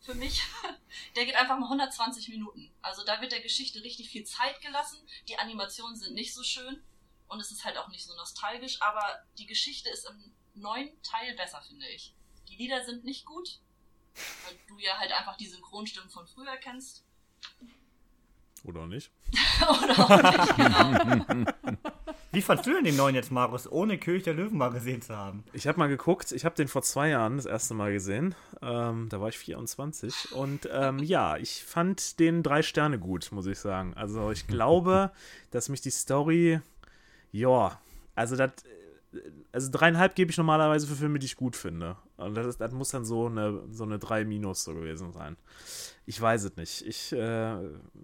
für 0.00 0.14
mich, 0.14 0.42
der 1.16 1.24
geht 1.24 1.34
einfach 1.34 1.58
mal 1.58 1.66
120 1.66 2.28
Minuten. 2.28 2.72
Also 2.82 3.04
da 3.04 3.20
wird 3.20 3.32
der 3.32 3.40
Geschichte 3.40 3.82
richtig 3.82 4.10
viel 4.10 4.24
Zeit 4.24 4.60
gelassen. 4.60 4.98
Die 5.28 5.38
Animationen 5.38 5.96
sind 5.96 6.14
nicht 6.14 6.34
so 6.34 6.42
schön 6.44 6.82
und 7.26 7.40
es 7.40 7.50
ist 7.50 7.64
halt 7.64 7.78
auch 7.78 7.88
nicht 7.88 8.04
so 8.04 8.14
nostalgisch, 8.14 8.80
aber 8.80 9.24
die 9.38 9.46
Geschichte 9.46 9.88
ist 9.88 10.08
im 10.08 10.34
neuen 10.54 11.02
Teil 11.02 11.34
besser, 11.34 11.62
finde 11.62 11.88
ich. 11.88 12.14
Die 12.52 12.64
Lieder 12.64 12.84
sind 12.84 13.04
nicht 13.04 13.24
gut, 13.24 13.60
weil 14.44 14.54
du 14.68 14.78
ja 14.78 14.98
halt 14.98 15.10
einfach 15.12 15.36
die 15.38 15.46
Synchronstimmen 15.46 16.10
von 16.10 16.26
früher 16.26 16.56
kennst. 16.58 17.04
Oder 18.64 18.86
nicht? 18.86 19.10
Oder 19.82 19.98
auch 19.98 20.38
nicht, 20.38 20.56
genau. 20.56 21.52
Wie 22.30 22.42
fandst 22.42 22.66
du 22.66 22.74
denn 22.74 22.84
den 22.84 22.96
neuen 22.96 23.14
jetzt, 23.14 23.32
Markus, 23.32 23.70
ohne 23.70 23.98
König 23.98 24.22
der 24.22 24.34
Löwen 24.34 24.56
mal 24.56 24.70
gesehen 24.70 25.02
zu 25.02 25.16
haben? 25.16 25.44
Ich 25.52 25.66
habe 25.66 25.78
mal 25.78 25.88
geguckt, 25.88 26.30
ich 26.32 26.44
habe 26.44 26.54
den 26.54 26.68
vor 26.68 26.82
zwei 26.82 27.08
Jahren 27.08 27.36
das 27.36 27.46
erste 27.46 27.74
Mal 27.74 27.92
gesehen. 27.92 28.34
Ähm, 28.60 29.08
da 29.08 29.20
war 29.20 29.30
ich 29.30 29.38
24. 29.38 30.32
Und 30.32 30.68
ähm, 30.70 30.98
ja, 31.00 31.36
ich 31.38 31.64
fand 31.64 32.20
den 32.20 32.42
drei 32.42 32.62
Sterne 32.62 32.98
gut, 32.98 33.32
muss 33.32 33.46
ich 33.46 33.58
sagen. 33.58 33.94
Also 33.94 34.30
ich 34.30 34.46
glaube, 34.46 35.10
dass 35.50 35.68
mich 35.68 35.80
die 35.80 35.90
Story, 35.90 36.60
ja, 37.32 37.80
also 38.14 38.36
das, 38.36 38.52
also 39.52 39.70
dreieinhalb 39.70 40.14
gebe 40.14 40.30
ich 40.30 40.36
normalerweise 40.36 40.86
für 40.86 40.94
Filme, 40.94 41.18
die 41.18 41.26
ich 41.26 41.36
gut 41.36 41.56
finde. 41.56 41.96
Und 42.16 42.34
das, 42.34 42.46
ist, 42.46 42.60
das 42.60 42.72
muss 42.72 42.90
dann 42.90 43.04
so 43.04 43.26
eine, 43.26 43.62
so 43.70 43.84
eine 43.84 43.98
3 43.98 44.24
Minus 44.24 44.64
so 44.64 44.74
gewesen 44.74 45.12
sein. 45.12 45.36
Ich 46.06 46.20
weiß 46.20 46.44
es 46.44 46.56
nicht. 46.56 46.86
Ich 46.86 47.12
äh, 47.12 47.56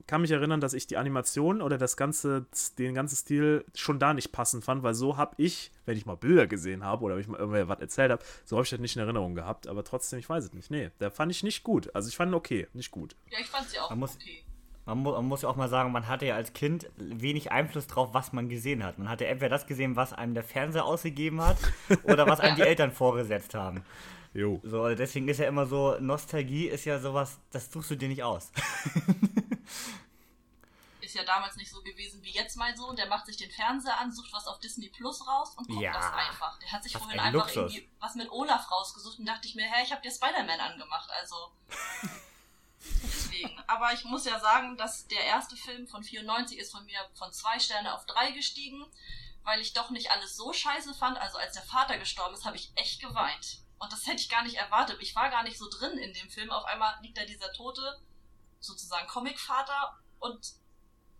kann 0.06 0.20
mich 0.20 0.30
erinnern, 0.30 0.60
dass 0.60 0.74
ich 0.74 0.86
die 0.86 0.96
Animation 0.96 1.62
oder 1.62 1.78
das 1.78 1.96
ganze, 1.96 2.46
den 2.78 2.94
ganzen 2.94 3.16
Stil 3.16 3.64
schon 3.74 3.98
da 3.98 4.14
nicht 4.14 4.32
passend 4.32 4.64
fand, 4.64 4.82
weil 4.82 4.94
so 4.94 5.16
habe 5.16 5.34
ich, 5.38 5.72
wenn 5.86 5.96
ich 5.96 6.06
mal 6.06 6.16
Bilder 6.16 6.46
gesehen 6.46 6.84
habe 6.84 7.04
oder 7.04 7.14
wenn 7.14 7.22
ich 7.22 7.28
mal 7.28 7.38
irgendwer 7.38 7.68
was 7.68 7.80
erzählt 7.80 8.12
habe, 8.12 8.22
so 8.44 8.56
habe 8.56 8.64
ich 8.64 8.70
das 8.70 8.80
nicht 8.80 8.96
in 8.96 9.02
Erinnerung 9.02 9.34
gehabt. 9.34 9.66
Aber 9.66 9.84
trotzdem, 9.84 10.18
ich 10.18 10.28
weiß 10.28 10.44
es 10.44 10.52
nicht. 10.52 10.70
Nee, 10.70 10.90
der 11.00 11.10
fand 11.10 11.32
ich 11.32 11.42
nicht 11.42 11.64
gut. 11.64 11.94
Also 11.94 12.08
ich 12.08 12.16
fand 12.16 12.30
ihn 12.30 12.34
okay, 12.34 12.68
nicht 12.74 12.90
gut. 12.90 13.16
Ja, 13.30 13.38
ich 13.40 13.48
fand 13.48 13.68
sie 13.68 13.78
auch 13.78 13.90
okay. 13.90 14.44
Man, 14.88 14.98
mu 15.02 15.12
man 15.12 15.26
muss 15.26 15.42
ja 15.42 15.50
auch 15.50 15.56
mal 15.56 15.68
sagen, 15.68 15.92
man 15.92 16.08
hatte 16.08 16.24
ja 16.24 16.34
als 16.34 16.54
Kind 16.54 16.88
wenig 16.96 17.52
Einfluss 17.52 17.86
drauf, 17.86 18.14
was 18.14 18.32
man 18.32 18.48
gesehen 18.48 18.82
hat. 18.82 18.98
Man 18.98 19.08
hatte 19.10 19.26
entweder 19.26 19.50
das 19.50 19.66
gesehen, 19.66 19.96
was 19.96 20.14
einem 20.14 20.32
der 20.32 20.42
Fernseher 20.44 20.86
ausgegeben 20.86 21.42
hat, 21.42 21.58
oder 22.04 22.26
was 22.26 22.40
einem 22.40 22.56
die 22.56 22.62
Eltern 22.62 22.90
vorgesetzt 22.90 23.52
haben. 23.52 23.84
Jo. 24.32 24.60
So, 24.64 24.82
also 24.82 24.96
deswegen 24.96 25.28
ist 25.28 25.40
ja 25.40 25.46
immer 25.46 25.66
so, 25.66 25.96
Nostalgie 26.00 26.68
ist 26.68 26.86
ja 26.86 26.98
sowas, 26.98 27.38
das 27.50 27.70
suchst 27.70 27.90
du 27.90 27.96
dir 27.96 28.08
nicht 28.08 28.22
aus. 28.22 28.50
Ist 31.00 31.14
ja 31.14 31.24
damals 31.24 31.56
nicht 31.56 31.70
so 31.70 31.80
gewesen 31.80 32.22
wie 32.22 32.32
jetzt 32.32 32.56
mein 32.58 32.76
Sohn. 32.76 32.94
Der 32.94 33.06
macht 33.08 33.24
sich 33.24 33.38
den 33.38 33.50
Fernseher 33.50 33.98
an, 33.98 34.12
sucht 34.12 34.30
was 34.30 34.46
auf 34.46 34.58
Disney 34.60 34.88
Plus 34.90 35.26
raus 35.26 35.54
und 35.56 35.66
guckt 35.66 35.80
Ja. 35.80 35.94
das 35.94 36.12
einfach. 36.12 36.58
Der 36.58 36.70
hat 36.70 36.82
sich 36.82 36.94
Was 36.94 37.00
vorhin 37.00 37.18
ein 37.18 37.26
einfach 37.34 37.46
Luxus. 37.46 37.72
irgendwie 37.72 37.88
was 37.98 38.14
mit 38.14 38.30
Olaf 38.30 38.70
rausgesucht 38.70 39.18
und 39.18 39.24
dachte 39.26 39.48
ich 39.48 39.54
mir, 39.54 39.62
hä, 39.64 39.82
ich 39.84 39.90
hab 39.90 40.02
dir 40.02 40.10
Spider-Man 40.10 40.60
angemacht. 40.60 41.08
Also. 41.18 41.34
Deswegen. 43.02 43.60
Aber 43.66 43.92
ich 43.92 44.04
muss 44.04 44.24
ja 44.24 44.38
sagen, 44.40 44.76
dass 44.76 45.06
der 45.08 45.24
erste 45.24 45.56
Film 45.56 45.86
von 45.86 46.02
94 46.02 46.58
ist 46.58 46.72
von 46.72 46.84
mir 46.84 46.98
von 47.14 47.32
zwei 47.32 47.58
Sterne 47.58 47.94
auf 47.94 48.06
drei 48.06 48.30
gestiegen, 48.32 48.84
weil 49.42 49.60
ich 49.60 49.72
doch 49.72 49.90
nicht 49.90 50.10
alles 50.10 50.36
so 50.36 50.52
scheiße 50.52 50.94
fand. 50.94 51.18
Also 51.18 51.38
als 51.38 51.54
der 51.54 51.62
Vater 51.62 51.98
gestorben 51.98 52.34
ist, 52.34 52.44
habe 52.44 52.56
ich 52.56 52.72
echt 52.76 53.00
geweint. 53.00 53.58
Und 53.78 53.92
das 53.92 54.06
hätte 54.06 54.20
ich 54.20 54.28
gar 54.28 54.42
nicht 54.42 54.56
erwartet. 54.56 54.98
Ich 55.00 55.14
war 55.14 55.30
gar 55.30 55.42
nicht 55.42 55.58
so 55.58 55.68
drin 55.70 55.98
in 55.98 56.12
dem 56.12 56.30
Film. 56.30 56.50
Auf 56.50 56.64
einmal 56.64 56.98
liegt 57.02 57.16
da 57.16 57.24
dieser 57.24 57.52
tote, 57.52 58.00
sozusagen 58.60 59.06
Comic-Vater 59.06 59.98
und 60.18 60.54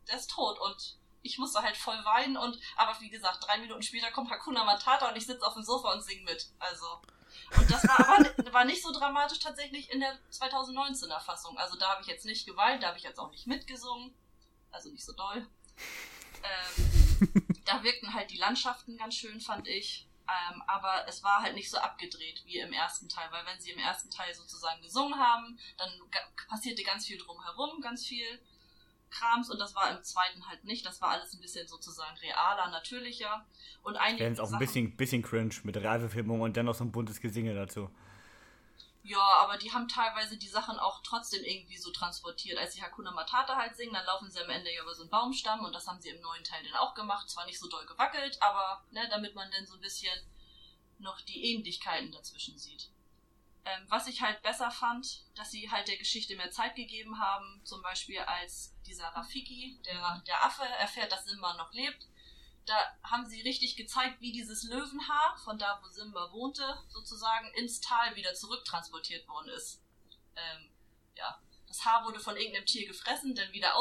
der 0.09 0.16
ist 0.16 0.31
tot 0.31 0.59
und 0.59 0.99
ich 1.23 1.38
musste 1.38 1.61
halt 1.61 1.77
voll 1.77 2.03
weinen 2.05 2.37
und 2.37 2.59
aber 2.77 2.99
wie 3.01 3.11
gesagt, 3.11 3.44
drei 3.47 3.59
Minuten 3.59 3.83
später 3.83 4.11
kommt 4.11 4.31
Hakuna 4.31 4.64
Matata 4.64 5.09
und 5.09 5.16
ich 5.16 5.27
sitze 5.27 5.47
auf 5.47 5.55
dem 5.55 5.62
Sofa 5.62 5.92
und 5.92 6.03
singe 6.03 6.25
mit. 6.25 6.51
Also 6.59 7.03
und 7.57 7.70
das 7.70 7.87
war 7.87 8.01
aber 8.01 8.53
war 8.53 8.64
nicht 8.64 8.83
so 8.83 8.92
dramatisch 8.92 9.38
tatsächlich 9.38 9.90
in 9.92 10.01
der 10.01 10.18
2019er 10.31 11.20
Fassung. 11.20 11.57
Also 11.59 11.77
da 11.79 11.90
habe 11.90 12.03
ich 12.03 12.09
jetzt 12.09 12.24
nicht 12.24 12.46
geweint, 12.46 12.83
da 12.83 12.88
habe 12.88 12.98
ich 12.98 13.05
jetzt 13.05 13.18
auch 13.18 13.31
nicht 13.31 13.46
mitgesungen, 13.46 14.14
also 14.70 14.90
nicht 14.90 15.05
so 15.05 15.12
doll. 15.12 15.46
Ähm, 16.42 17.61
da 17.64 17.83
wirkten 17.83 18.14
halt 18.14 18.31
die 18.31 18.37
Landschaften 18.37 18.96
ganz 18.96 19.14
schön, 19.14 19.40
fand 19.40 19.68
ich. 19.68 20.09
Ähm, 20.29 20.62
aber 20.66 21.07
es 21.09 21.22
war 21.22 21.40
halt 21.40 21.55
nicht 21.55 21.70
so 21.70 21.79
abgedreht 21.79 22.42
wie 22.44 22.59
im 22.59 22.72
ersten 22.72 23.09
Teil, 23.09 23.31
weil 23.31 23.46
wenn 23.46 23.61
sie 23.61 23.70
im 23.70 23.79
ersten 23.79 24.11
Teil 24.11 24.35
sozusagen 24.35 24.83
gesungen 24.83 25.18
haben, 25.18 25.59
dann 25.79 25.90
passierte 26.48 26.83
ganz 26.83 27.07
viel 27.07 27.16
drumherum, 27.16 27.81
ganz 27.81 28.05
viel 28.05 28.40
Krams 29.11 29.51
und 29.51 29.59
das 29.59 29.75
war 29.75 29.90
im 29.90 30.03
zweiten 30.03 30.47
halt 30.49 30.64
nicht. 30.64 30.85
Das 30.85 31.01
war 31.01 31.11
alles 31.11 31.33
ein 31.35 31.40
bisschen 31.40 31.66
sozusagen 31.66 32.16
realer, 32.18 32.71
natürlicher 32.71 33.47
und 33.83 33.97
einige 33.97 34.25
Wären 34.25 34.33
es 34.33 34.40
auch 34.40 34.53
ein 34.53 34.59
bisschen, 34.59 34.97
bisschen 34.97 35.23
cringe 35.23 35.55
mit 35.64 35.77
Realverfilmung 35.77 36.40
und 36.40 36.57
dennoch 36.57 36.75
so 36.75 36.85
ein 36.85 36.92
buntes 36.92 37.21
Gesinge 37.21 37.55
dazu. 37.55 37.90
Ja, 39.09 39.25
aber 39.40 39.57
die 39.57 39.73
haben 39.73 39.88
teilweise 39.88 40.37
die 40.37 40.49
Sachen 40.49 40.79
auch 40.79 41.03
trotzdem 41.03 41.42
irgendwie 41.42 41.79
so 41.79 41.90
transportiert. 41.90 42.59
Als 42.59 42.75
sie 42.75 42.83
Hakuna 42.83 43.11
Matata 43.11 43.57
halt 43.57 43.75
singen, 43.75 43.94
dann 43.94 44.05
laufen 44.05 44.31
sie 44.31 44.38
am 44.38 44.51
Ende 44.51 44.71
ja 44.71 44.83
über 44.83 44.94
so 44.94 45.03
einen 45.03 45.11
Baumstamm 45.11 45.64
und 45.64 45.75
das 45.75 45.87
haben 45.87 46.01
sie 46.01 46.11
im 46.11 46.21
neuen 46.21 46.44
Teil 46.44 46.62
dann 46.64 46.75
auch 46.75 46.94
gemacht. 46.94 47.31
Zwar 47.31 47.47
nicht 47.47 47.59
so 47.59 47.68
doll 47.68 47.87
gewackelt, 47.87 48.37
aber 48.42 48.85
ne, 48.90 49.09
damit 49.09 49.35
man 49.35 49.51
dann 49.51 49.66
so 49.66 49.77
ein 49.77 49.81
bisschen 49.81 50.12
noch 50.99 51.21
die 51.23 51.55
Ähnlichkeiten 51.55 52.12
dazwischen 52.12 52.59
sieht. 52.59 52.90
Ähm, 53.68 53.85
was 53.88 54.07
ich 54.07 54.22
halt 54.22 54.40
besser 54.42 54.70
fand, 54.70 55.24
dass 55.37 55.50
sie 55.50 55.70
halt 55.70 55.88
der 55.88 55.98
Geschichte 55.98 56.37
mehr 56.37 56.50
Zeit 56.50 56.74
gegeben 56.74 57.18
haben, 57.18 57.61
zum 57.64 57.83
Beispiel 57.83 58.18
als 58.20 58.74
dieser 58.87 59.09
Rafiki, 59.09 59.78
der, 59.85 60.22
der 60.26 60.44
Affe, 60.44 60.62
erfährt, 60.64 61.12
dass 61.12 61.26
Simba 61.26 61.54
noch 61.54 61.72
lebt. 61.72 62.07
Da 62.64 62.74
haben 63.02 63.26
sie 63.26 63.42
richtig 63.42 63.76
gezeigt, 63.76 64.20
wie 64.20 64.33
dieses 64.33 64.62
Löwenhaar 64.62 65.37
von 65.44 65.59
da, 65.59 65.81
wo 65.83 65.88
Simba 65.88 66.33
wohnte, 66.33 66.83
sozusagen 66.88 67.52
ins 67.54 67.81
Tal 67.81 68.14
wieder 68.16 68.35
zurücktransportiert 68.35 69.28
worden 69.28 69.48
ist. 69.50 69.83
Ähm, 70.37 70.70
ja, 71.14 71.38
das 71.66 71.85
Haar 71.85 72.04
wurde 72.07 72.20
von 72.20 72.37
irgendeinem 72.37 72.66
Tier 72.66 72.87
gefressen, 72.87 73.35
dann 73.35 73.52
wieder 73.52 73.76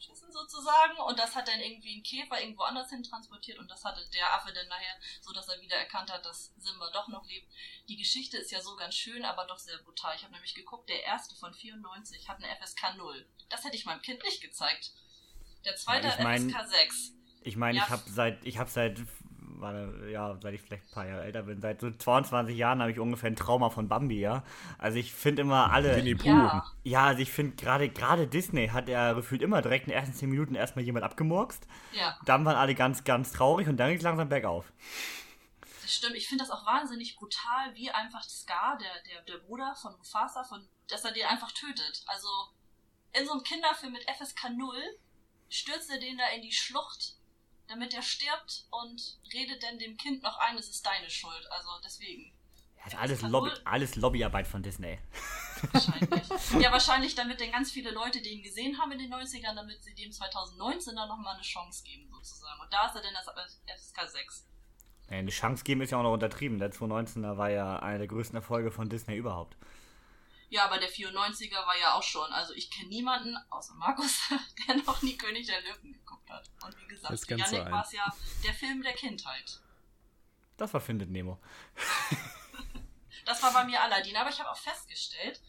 ausgeschissen 0.00 0.32
sozusagen 0.32 0.98
und 1.06 1.18
das 1.18 1.34
hat 1.36 1.48
dann 1.48 1.60
irgendwie 1.60 1.96
ein 1.98 2.02
Käfer 2.02 2.40
irgendwo 2.40 2.62
anders 2.62 2.90
hin 2.90 3.02
transportiert 3.02 3.58
und 3.58 3.70
das 3.70 3.84
hatte 3.84 4.00
der 4.14 4.32
Affe 4.34 4.52
dann 4.52 4.66
nachher, 4.68 4.94
so 5.20 5.32
dass 5.32 5.48
er 5.48 5.60
wieder 5.60 5.76
erkannt 5.76 6.10
hat, 6.10 6.24
dass 6.24 6.52
Simba 6.58 6.90
doch 6.92 7.08
noch 7.08 7.26
lebt. 7.26 7.46
Die 7.88 7.96
Geschichte 7.96 8.38
ist 8.38 8.50
ja 8.50 8.60
so 8.60 8.76
ganz 8.76 8.94
schön, 8.94 9.24
aber 9.24 9.46
doch 9.46 9.58
sehr 9.58 9.78
brutal. 9.78 10.16
Ich 10.16 10.22
habe 10.22 10.32
nämlich 10.32 10.54
geguckt, 10.54 10.88
der 10.88 11.04
erste 11.04 11.34
von 11.36 11.52
94 11.54 12.28
hat 12.28 12.42
eine 12.42 12.48
FSK 12.56 12.94
0. 12.96 13.26
Das 13.48 13.64
hätte 13.64 13.76
ich 13.76 13.84
meinem 13.84 14.02
Kind 14.02 14.22
nicht 14.24 14.40
gezeigt. 14.40 14.92
Der 15.64 15.76
zweite 15.76 16.08
Ja, 16.08 16.14
ich 16.16 16.20
mein- 16.24 16.50
FSK 16.50 16.68
6. 16.68 17.12
Ich 17.42 17.56
meine, 17.56 17.78
Ja. 17.78 17.84
ich 17.84 17.90
habe 17.90 18.02
seit, 18.10 18.44
ich 18.44 18.58
habe 18.58 18.70
seit, 18.70 18.98
warte, 19.60 20.08
ja, 20.10 20.36
seit 20.40 20.54
ich 20.54 20.62
vielleicht 20.62 20.84
ein 20.84 20.94
paar 20.94 21.06
Jahre 21.06 21.22
älter 21.22 21.42
bin, 21.42 21.60
seit 21.60 21.80
so 21.80 21.90
22 21.90 22.56
Jahren 22.56 22.80
habe 22.80 22.90
ich 22.90 22.98
ungefähr 22.98 23.30
ein 23.30 23.36
Trauma 23.36 23.70
von 23.70 23.88
Bambi, 23.88 24.20
ja. 24.20 24.42
Also 24.78 24.98
ich 24.98 25.12
finde 25.12 25.42
immer 25.42 25.72
alle, 25.72 25.96
Winnie 25.96 26.14
Pooh. 26.14 26.28
Ja, 26.28 26.64
ja, 26.82 27.06
also 27.06 27.22
ich 27.22 27.30
finde 27.30 27.56
gerade, 27.56 27.88
gerade 27.88 28.26
Disney 28.26 28.68
hat 28.68 28.88
ja 28.88 29.12
gefühlt 29.12 29.42
immer 29.42 29.62
direkt 29.62 29.86
in 29.86 29.92
den 29.92 29.98
ersten 29.98 30.14
10 30.14 30.30
Minuten 30.30 30.54
erstmal 30.54 30.84
jemand 30.84 31.04
abgemurkst. 31.04 31.66
ja. 31.92 32.16
Dann 32.24 32.44
waren 32.44 32.56
alle 32.56 32.74
ganz, 32.74 33.04
ganz 33.04 33.32
traurig 33.32 33.68
und 33.68 33.76
dann 33.76 33.88
ging 33.88 33.98
es 33.98 34.02
langsam 34.02 34.28
bergauf. 34.28 34.72
Das 35.82 35.94
stimmt. 35.94 36.16
Ich 36.16 36.28
finde 36.28 36.44
das 36.44 36.52
auch 36.52 36.64
wahnsinnig 36.66 37.16
brutal, 37.16 37.74
wie 37.74 37.90
einfach 37.90 38.22
Scar, 38.22 38.78
der, 38.78 39.02
der, 39.12 39.22
der 39.22 39.38
Bruder 39.38 39.74
von 39.74 39.96
Mufasa, 39.96 40.44
von, 40.44 40.66
dass 40.88 41.04
er 41.04 41.12
den 41.12 41.26
einfach 41.26 41.50
tötet. 41.52 42.04
Also 42.06 42.28
in 43.12 43.26
so 43.26 43.32
einem 43.32 43.42
Kinderfilm 43.42 43.92
mit 43.92 44.04
FSK 44.08 44.50
0 44.56 44.76
stürzt 45.48 45.90
er 45.90 45.98
den 45.98 46.16
da 46.16 46.28
in 46.28 46.42
die 46.42 46.52
Schlucht, 46.52 47.16
damit 47.70 47.94
er 47.94 48.02
stirbt 48.02 48.66
und 48.70 49.18
redet 49.32 49.62
dann 49.62 49.78
dem 49.78 49.96
Kind 49.96 50.22
noch 50.22 50.36
ein, 50.38 50.58
es 50.58 50.68
ist 50.68 50.84
deine 50.84 51.08
Schuld. 51.08 51.46
Also 51.50 51.68
deswegen. 51.84 52.32
Ja, 52.78 52.86
ist 52.86 52.96
alles, 52.96 53.22
Lobby, 53.22 53.50
alles 53.64 53.96
Lobbyarbeit 53.96 54.46
von 54.46 54.62
Disney. 54.62 54.98
Wahrscheinlich. 55.72 56.28
ja, 56.60 56.72
wahrscheinlich, 56.72 57.14
damit 57.14 57.40
dann 57.40 57.52
ganz 57.52 57.70
viele 57.70 57.90
Leute 57.90 58.22
den 58.22 58.42
gesehen 58.42 58.78
haben 58.78 58.90
in 58.92 58.98
den 58.98 59.12
90ern, 59.12 59.54
damit 59.54 59.82
sie 59.82 59.94
dem 59.94 60.10
2019 60.10 60.96
dann 60.96 61.08
nochmal 61.08 61.34
eine 61.34 61.42
Chance 61.42 61.84
geben, 61.84 62.08
sozusagen. 62.10 62.60
Und 62.60 62.72
da 62.72 62.86
ist 62.86 62.96
er 62.96 63.02
dann 63.02 63.14
das 63.14 63.26
FSK 63.26 64.08
6. 64.08 64.46
Ja, 65.10 65.16
eine 65.18 65.30
Chance 65.30 65.62
geben 65.64 65.82
ist 65.82 65.90
ja 65.90 65.98
auch 65.98 66.02
noch 66.02 66.12
untertrieben. 66.12 66.58
Der 66.58 66.72
2019er 66.72 67.36
war 67.36 67.50
ja 67.50 67.78
einer 67.78 67.98
der 67.98 68.06
größten 68.08 68.36
Erfolge 68.36 68.70
von 68.70 68.88
Disney 68.88 69.16
überhaupt. 69.16 69.56
Ja, 70.50 70.64
aber 70.64 70.78
der 70.78 70.90
94er 70.90 71.64
war 71.64 71.78
ja 71.78 71.94
auch 71.94 72.02
schon. 72.02 72.30
Also 72.32 72.52
ich 72.54 72.70
kenne 72.70 72.88
niemanden, 72.88 73.36
außer 73.50 73.74
Markus, 73.74 74.18
der 74.66 74.76
noch 74.76 75.00
nie 75.00 75.16
König 75.16 75.46
der 75.46 75.60
Löwen 75.62 75.92
geguckt 75.92 76.28
hat. 76.28 76.50
Und 76.62 76.76
wie 76.80 76.88
gesagt, 76.88 77.12
Das 77.12 77.26
Yannick 77.26 77.70
war 77.70 77.84
es 77.84 77.92
ja 77.92 78.12
der 78.44 78.52
Film 78.54 78.82
der 78.82 78.92
Kindheit. 78.92 79.60
Das 80.56 80.74
war 80.74 80.80
Findet 80.80 81.10
Nemo. 81.10 81.40
Das 83.26 83.42
war 83.42 83.52
bei 83.52 83.64
mir 83.64 83.80
Aladdin. 83.80 84.16
Aber 84.16 84.30
ich 84.30 84.40
habe 84.40 84.50
auch 84.50 84.56
festgestellt, 84.56 85.40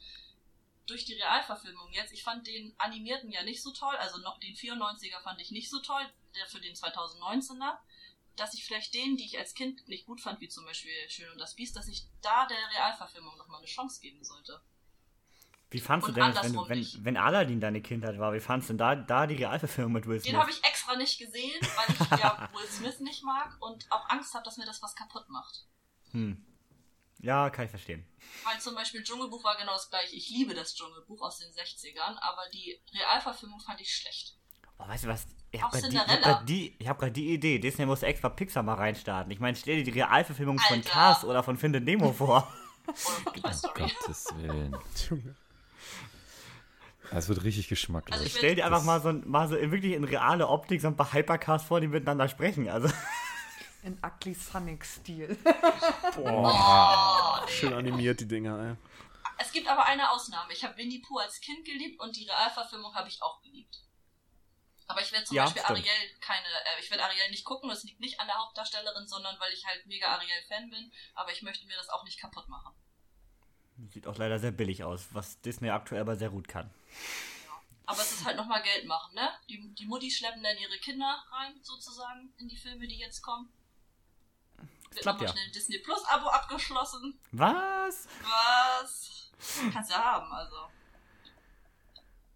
durch 0.86 1.06
die 1.06 1.14
Realverfilmung 1.14 1.92
jetzt, 1.94 2.12
ich 2.12 2.22
fand 2.22 2.46
den 2.46 2.76
animierten 2.78 3.32
ja 3.32 3.44
nicht 3.44 3.64
so 3.64 3.72
toll. 3.72 3.96
Also 3.96 4.20
noch 4.20 4.40
den 4.40 4.56
94er 4.56 5.22
fand 5.24 5.40
ich 5.42 5.52
nicht 5.52 5.70
so 5.70 5.80
toll, 5.80 6.06
der 6.36 6.46
für 6.48 6.60
den 6.60 6.76
2019er. 6.76 7.78
Dass 8.36 8.54
ich 8.54 8.66
vielleicht 8.66 8.94
den, 8.94 9.18
die 9.18 9.26
ich 9.26 9.40
als 9.40 9.56
Kind 9.56 9.88
nicht 9.88 10.06
gut 10.06 10.22
fand, 10.22 10.42
wie 10.42 10.50
zum 10.50 10.66
Beispiel 10.66 10.94
Schön 11.10 11.32
und 11.32 11.40
das 11.40 11.56
Biest, 11.56 11.76
dass 11.76 11.88
ich 11.88 12.06
da 12.22 12.46
der 12.46 12.70
Realverfilmung 12.70 13.36
nochmal 13.38 13.60
eine 13.60 13.68
Chance 13.68 14.00
geben 14.02 14.24
sollte. 14.24 14.62
Wie 15.72 15.80
fandst 15.80 16.10
du 16.10 16.12
denn, 16.12 16.34
das, 16.34 16.44
wenn, 16.44 16.70
wenn, 16.70 17.06
wenn 17.06 17.18
Aladdin 17.18 17.62
deine 17.62 17.82
Kindheit 17.82 18.20
war, 18.20 18.34
wie 18.34 18.42
fandst 18.42 18.68
du 18.70 18.74
denn 18.74 18.78
da, 18.78 18.96
da 18.96 19.26
die 19.26 19.36
Realverfilmung 19.36 19.94
mit 19.94 20.06
Will 20.06 20.20
Den 20.20 20.32
Smith? 20.32 20.36
habe 20.42 20.52
ich 20.52 20.64
extra 20.66 20.96
nicht 20.98 21.18
gesehen, 21.18 21.60
weil 21.62 21.96
ich 21.96 22.20
ja 22.20 22.50
Will 22.54 22.68
Smith 22.68 23.00
nicht 23.00 23.24
mag 23.24 23.56
und 23.62 23.90
auch 23.90 24.10
Angst 24.10 24.34
habe, 24.34 24.44
dass 24.44 24.58
mir 24.58 24.66
das 24.66 24.82
was 24.82 24.94
kaputt 24.96 25.30
macht. 25.30 25.66
Hm. 26.12 26.46
Ja, 27.20 27.50
kann 27.50 27.66
ich 27.66 27.72
verstehen. 27.72 28.06
Weil 28.44 28.60
zum 28.60 28.76
Beispiel 28.76 29.02
Dschungelbuch 29.02 29.44
war 29.44 29.56
genau 29.58 29.74
das 29.74 29.90
gleiche. 29.90 30.16
Ich 30.16 30.30
liebe 30.30 30.54
das 30.54 30.76
Dschungelbuch 30.76 31.22
aus 31.22 31.38
den 31.38 31.50
60ern, 31.52 32.18
aber 32.20 32.42
die 32.54 32.82
Realverfilmung 32.94 33.60
fand 33.62 33.80
ich 33.80 33.96
schlecht. 33.96 34.38
Oh, 34.78 34.88
weißt 34.88 35.06
du 35.06 35.08
was? 35.08 35.28
Ich 35.52 35.64
Auch 35.64 35.72
habe 35.72 35.82
gerade 35.90 36.46
die, 36.46 36.76
ich 36.80 36.88
hab 36.88 36.98
grad 37.00 37.16
die, 37.16 37.34
Idee. 37.34 37.60
Disney 37.60 37.86
muss 37.86 38.04
extra 38.04 38.30
Pixar 38.30 38.64
mal 38.64 38.74
reinstarten. 38.74 39.32
Ich 39.32 39.40
meine, 39.40 39.56
stell 39.56 39.78
dir 39.78 39.84
die 39.84 40.00
Realverfilmung 40.00 40.58
von 40.60 40.78
Alter. 40.78 40.90
Cars 40.90 41.24
oder 41.24 41.44
von 41.44 41.58
Findet 41.58 41.86
Nemo 41.86 42.12
vor. 42.12 42.52
Oder 42.88 42.96
von 42.96 43.34
Toy 43.34 43.42
Oh 43.44 43.52
Story. 43.54 43.92
Gottes 44.00 44.28
Willen. 44.36 44.76
Es 47.14 47.28
wird 47.28 47.44
richtig 47.44 47.68
geschmacklos. 47.68 48.14
Also 48.14 48.26
ich 48.26 48.36
Stell 48.38 48.56
dir 48.56 48.66
einfach 48.66 48.84
mal 48.84 49.02
so, 49.02 49.10
ein, 49.10 49.30
mal 49.30 49.48
so 49.48 49.56
in 49.58 49.72
wirklich 49.72 49.94
in 49.94 50.04
reale 50.06 50.48
Optik 50.48 50.80
so 50.82 50.88
ein 50.88 50.96
paar 50.96 51.12
Hypercars 51.14 51.64
vor, 51.64 51.82
die 51.82 51.88
miteinander 51.88 52.28
sprechen. 52.30 52.70
Also, 52.70 52.90
In 53.84 53.98
Ugly 54.06 54.36
Sonic-Stil. 54.36 55.38
Boah. 56.16 57.44
Schön 57.48 57.74
animiert, 57.74 58.20
die 58.20 58.28
Dinger, 58.28 58.60
ey. 58.60 58.76
Es 59.40 59.52
gibt 59.52 59.68
aber 59.68 59.86
eine 59.86 60.12
Ausnahme. 60.12 60.54
Ich 60.54 60.64
habe 60.64 60.78
Winnie 60.78 61.00
Pooh 61.02 61.18
als 61.18 61.42
Kind 61.42 61.66
geliebt 61.66 62.00
und 62.00 62.16
die 62.16 62.26
Realverfilmung 62.30 62.94
habe 62.94 63.10
ich 63.10 63.22
auch 63.24 63.42
geliebt. 63.42 63.82
Aber 64.88 65.02
ich 65.02 65.12
werde 65.12 65.26
zum 65.26 65.36
Ja, 65.36 65.44
Beispiel 65.46 65.64
stimmt. 65.64 65.80
Ariel 65.80 66.10
keine, 66.20 66.46
äh, 66.46 66.80
ich 66.82 66.92
werde 66.92 67.04
Ariel 67.04 67.30
nicht 67.32 67.44
gucken, 67.44 67.70
das 67.70 67.84
liegt 67.84 68.00
nicht 68.00 68.20
an 68.20 68.28
der 68.28 68.36
Hauptdarstellerin, 68.38 69.08
sondern 69.08 69.40
weil 69.40 69.52
ich 69.54 69.66
halt 69.66 69.86
mega 69.88 70.08
Ariel-Fan 70.10 70.70
bin, 70.70 70.92
aber 71.16 71.32
ich 71.32 71.42
möchte 71.42 71.66
mir 71.66 71.76
das 71.78 71.90
auch 71.90 72.04
nicht 72.04 72.20
kaputt 72.20 72.48
machen. 72.50 72.74
sieht 73.90 74.06
auch 74.06 74.18
leider 74.18 74.38
sehr 74.38 74.52
billig 74.52 74.84
aus, 74.84 75.08
was 75.12 75.42
Disney 75.42 75.70
aktuell 75.72 76.02
aber 76.02 76.16
sehr 76.18 76.30
gut 76.30 76.48
kann. 76.48 76.70
Aber 77.86 78.02
es 78.02 78.12
ist 78.12 78.26
halt 78.26 78.38
nochmal 78.38 78.62
Geld 78.64 78.86
machen, 78.86 79.16
ne? 79.16 79.30
Die, 79.50 79.74
die 79.76 79.86
Mutti 79.86 80.10
schleppen 80.10 80.42
dann 80.44 80.58
ihre 80.58 80.78
Kinder 80.78 81.24
rein, 81.32 81.60
sozusagen, 81.62 82.34
in 82.38 82.48
die 82.48 82.56
Filme, 82.56 82.88
die 82.88 82.98
jetzt 82.98 83.22
kommen. 83.22 83.52
Wird 84.92 85.02
klappt 85.02 85.22
ja. 85.22 85.28
schnell 85.30 85.46
ein 85.46 85.52
Disney 85.52 85.80
Plus 85.80 86.04
Abo 86.06 86.28
abgeschlossen. 86.28 87.20
Was? 87.32 88.08
Was? 88.22 89.32
Kannst 89.74 89.92
ja 89.92 90.04
haben, 90.04 90.32
also. 90.32 90.56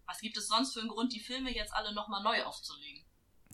Was 0.06 0.20
gibt 0.20 0.36
es 0.36 0.48
sonst 0.48 0.72
für 0.72 0.80
einen 0.80 0.88
Grund, 0.88 1.12
die 1.12 1.20
Filme 1.20 1.54
jetzt 1.54 1.74
alle 1.74 1.92
nochmal 1.94 2.22
neu 2.22 2.42
aufzulegen? 2.44 3.04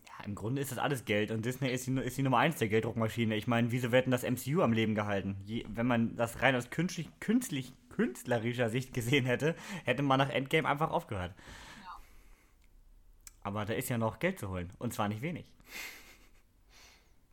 Ja, 0.06 0.24
im 0.24 0.34
Grunde 0.34 0.60
ist 0.60 0.70
das 0.70 0.78
alles 0.78 1.04
Geld 1.04 1.30
und 1.30 1.44
Disney 1.44 1.70
ist 1.70 1.86
die, 1.86 1.98
ist 1.98 2.16
die 2.16 2.22
Nummer 2.22 2.38
eins 2.38 2.58
der 2.58 2.68
Gelddruckmaschine. 2.68 3.36
Ich 3.36 3.46
meine, 3.46 3.72
wieso 3.72 3.90
wird 3.90 4.06
denn 4.06 4.12
das 4.12 4.22
MCU 4.22 4.62
am 4.62 4.72
Leben 4.72 4.94
gehalten? 4.94 5.40
Je, 5.46 5.64
wenn 5.68 5.86
man 5.86 6.16
das 6.16 6.42
rein 6.42 6.54
aus 6.54 6.70
künstlich, 6.70 7.08
künstlich, 7.20 7.72
künstlerischer 7.92 8.70
Sicht 8.70 8.92
gesehen 8.92 9.26
hätte, 9.26 9.54
hätte 9.84 10.02
man 10.02 10.18
nach 10.18 10.30
Endgame 10.30 10.68
einfach 10.68 10.90
aufgehört. 10.90 11.34
Ja. 11.82 12.00
Aber 13.42 13.64
da 13.64 13.74
ist 13.74 13.88
ja 13.88 13.98
noch 13.98 14.18
Geld 14.18 14.38
zu 14.38 14.48
holen 14.48 14.72
und 14.78 14.92
zwar 14.92 15.08
nicht 15.08 15.22
wenig. 15.22 15.46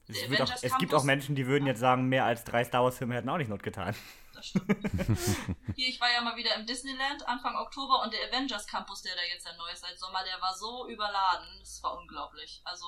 Es, 0.10 0.28
Der 0.28 0.44
auch, 0.44 0.52
es 0.62 0.78
gibt 0.80 0.94
auch 0.96 1.04
Menschen, 1.04 1.36
die 1.36 1.46
würden 1.46 1.68
jetzt 1.68 1.80
sagen, 1.80 2.10
mehr 2.10 2.26
als 2.26 2.44
drei 2.44 2.64
Star 2.64 2.84
Wars-Filme 2.84 3.14
hätten 3.14 3.30
auch 3.30 3.38
nicht 3.38 3.50
Not 3.50 3.62
getan. 3.62 3.96
Das 4.34 4.48
stimmt. 4.48 4.66
Hier, 5.76 5.88
ich 5.88 6.02
war 6.02 6.12
ja 6.12 6.22
mal 6.22 6.36
wieder 6.36 6.56
im 6.56 6.66
Disneyland 6.66 7.28
Anfang 7.28 7.56
Oktober 7.58 8.02
und 8.04 8.12
der 8.12 8.28
Avengers 8.28 8.66
Campus, 8.66 9.04
der 9.04 9.16
da 9.16 9.22
jetzt 9.32 9.46
ja 9.46 9.56
neu 9.56 9.70
ist 9.72 9.82
seit 9.82 10.00
Sommer, 10.00 10.24
der 10.24 10.42
war 10.42 10.56
so 10.56 10.88
überladen. 10.90 11.48
Das 11.60 11.84
war 11.84 11.96
unglaublich. 12.00 12.62
Also 12.64 12.88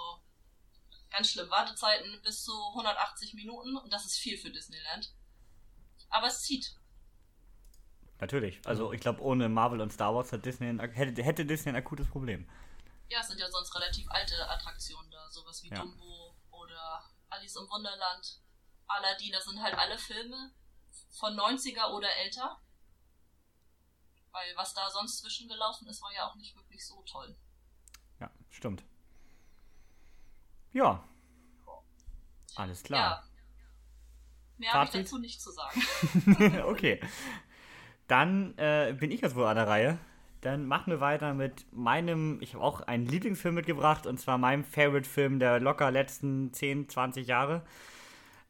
ganz 1.12 1.30
schlimm. 1.30 1.50
Wartezeiten 1.52 2.22
bis 2.24 2.44
zu 2.44 2.54
180 2.70 3.36
Minuten 3.36 3.76
und 3.78 3.94
das 3.94 4.06
ist 4.06 4.18
viel 4.18 4.38
für 4.38 4.50
Disneyland. 4.50 5.14
Aber 6.10 6.28
es 6.28 6.42
zieht. 6.42 6.76
Natürlich. 8.22 8.62
Also 8.66 8.94
ich 8.94 9.02
glaube, 9.02 9.20
ohne 9.22 9.50
Marvel 9.50 9.82
und 9.82 9.92
Star 9.92 10.14
Wars 10.14 10.32
hat 10.32 10.46
Disney 10.46 10.70
ein, 10.70 10.80
hätte, 10.80 11.24
hätte 11.24 11.44
Disney 11.44 11.72
ein 11.72 11.76
akutes 11.76 12.08
Problem. 12.08 12.48
Ja, 13.10 13.20
es 13.20 13.28
sind 13.28 13.40
ja 13.40 13.50
sonst 13.50 13.76
relativ 13.76 14.08
alte 14.12 14.48
Attraktionen 14.48 15.10
da. 15.10 15.28
Sowas 15.32 15.64
wie 15.64 15.70
Ja. 15.70 15.80
Dumbo 15.80 16.36
oder 16.52 17.04
Alice 17.30 17.56
im 17.56 17.68
Wunderland. 17.68 18.40
Aladdin, 18.86 19.32
das 19.32 19.46
sind 19.46 19.60
halt 19.60 19.74
alle 19.74 19.98
Filme 19.98 20.54
von 21.10 21.34
90er 21.34 21.92
oder 21.94 22.08
älter. 22.18 22.62
Weil 24.32 24.56
was 24.56 24.76
da 24.76 24.88
sonst 24.92 25.18
zwischengelaufen 25.18 25.88
ist, 25.88 26.02
war 26.04 26.14
ja 26.14 26.28
auch 26.30 26.36
nicht 26.36 26.56
wirklich 26.56 26.86
so 26.86 27.02
toll. 27.02 27.36
Ja, 28.20 28.30
stimmt. 28.52 28.84
Ja. 30.74 31.04
Alles 32.56 32.84
klar. 32.84 33.24
Ja. 33.24 33.28
Mehr 34.58 34.74
habe 34.74 34.86
ich 34.86 34.92
dazu 34.92 35.18
nicht 35.18 35.42
zu 35.42 35.52
sagen. 35.52 35.82
okay. 36.66 37.02
Dann 38.12 38.58
äh, 38.58 38.94
bin 39.00 39.10
ich 39.10 39.22
jetzt 39.22 39.38
wohl 39.38 39.46
an 39.46 39.56
der 39.56 39.70
Reihe. 39.70 39.98
Dann 40.42 40.66
machen 40.66 40.92
wir 40.92 41.00
weiter 41.00 41.34
mit 41.34 41.66
meinem, 41.72 42.40
ich 42.42 42.56
habe 42.56 42.62
auch 42.62 42.82
einen 42.82 43.06
Lieblingsfilm 43.06 43.56
mitgebracht 43.56 44.06
und 44.06 44.20
zwar 44.20 44.38
meinem 44.38 44.66
Favorite-Film 44.66 45.40
der 45.40 45.62
locker 45.62 45.92
letzten 45.92 46.52
10, 46.52 46.90
20 46.90 47.26
Jahre. 47.26 47.62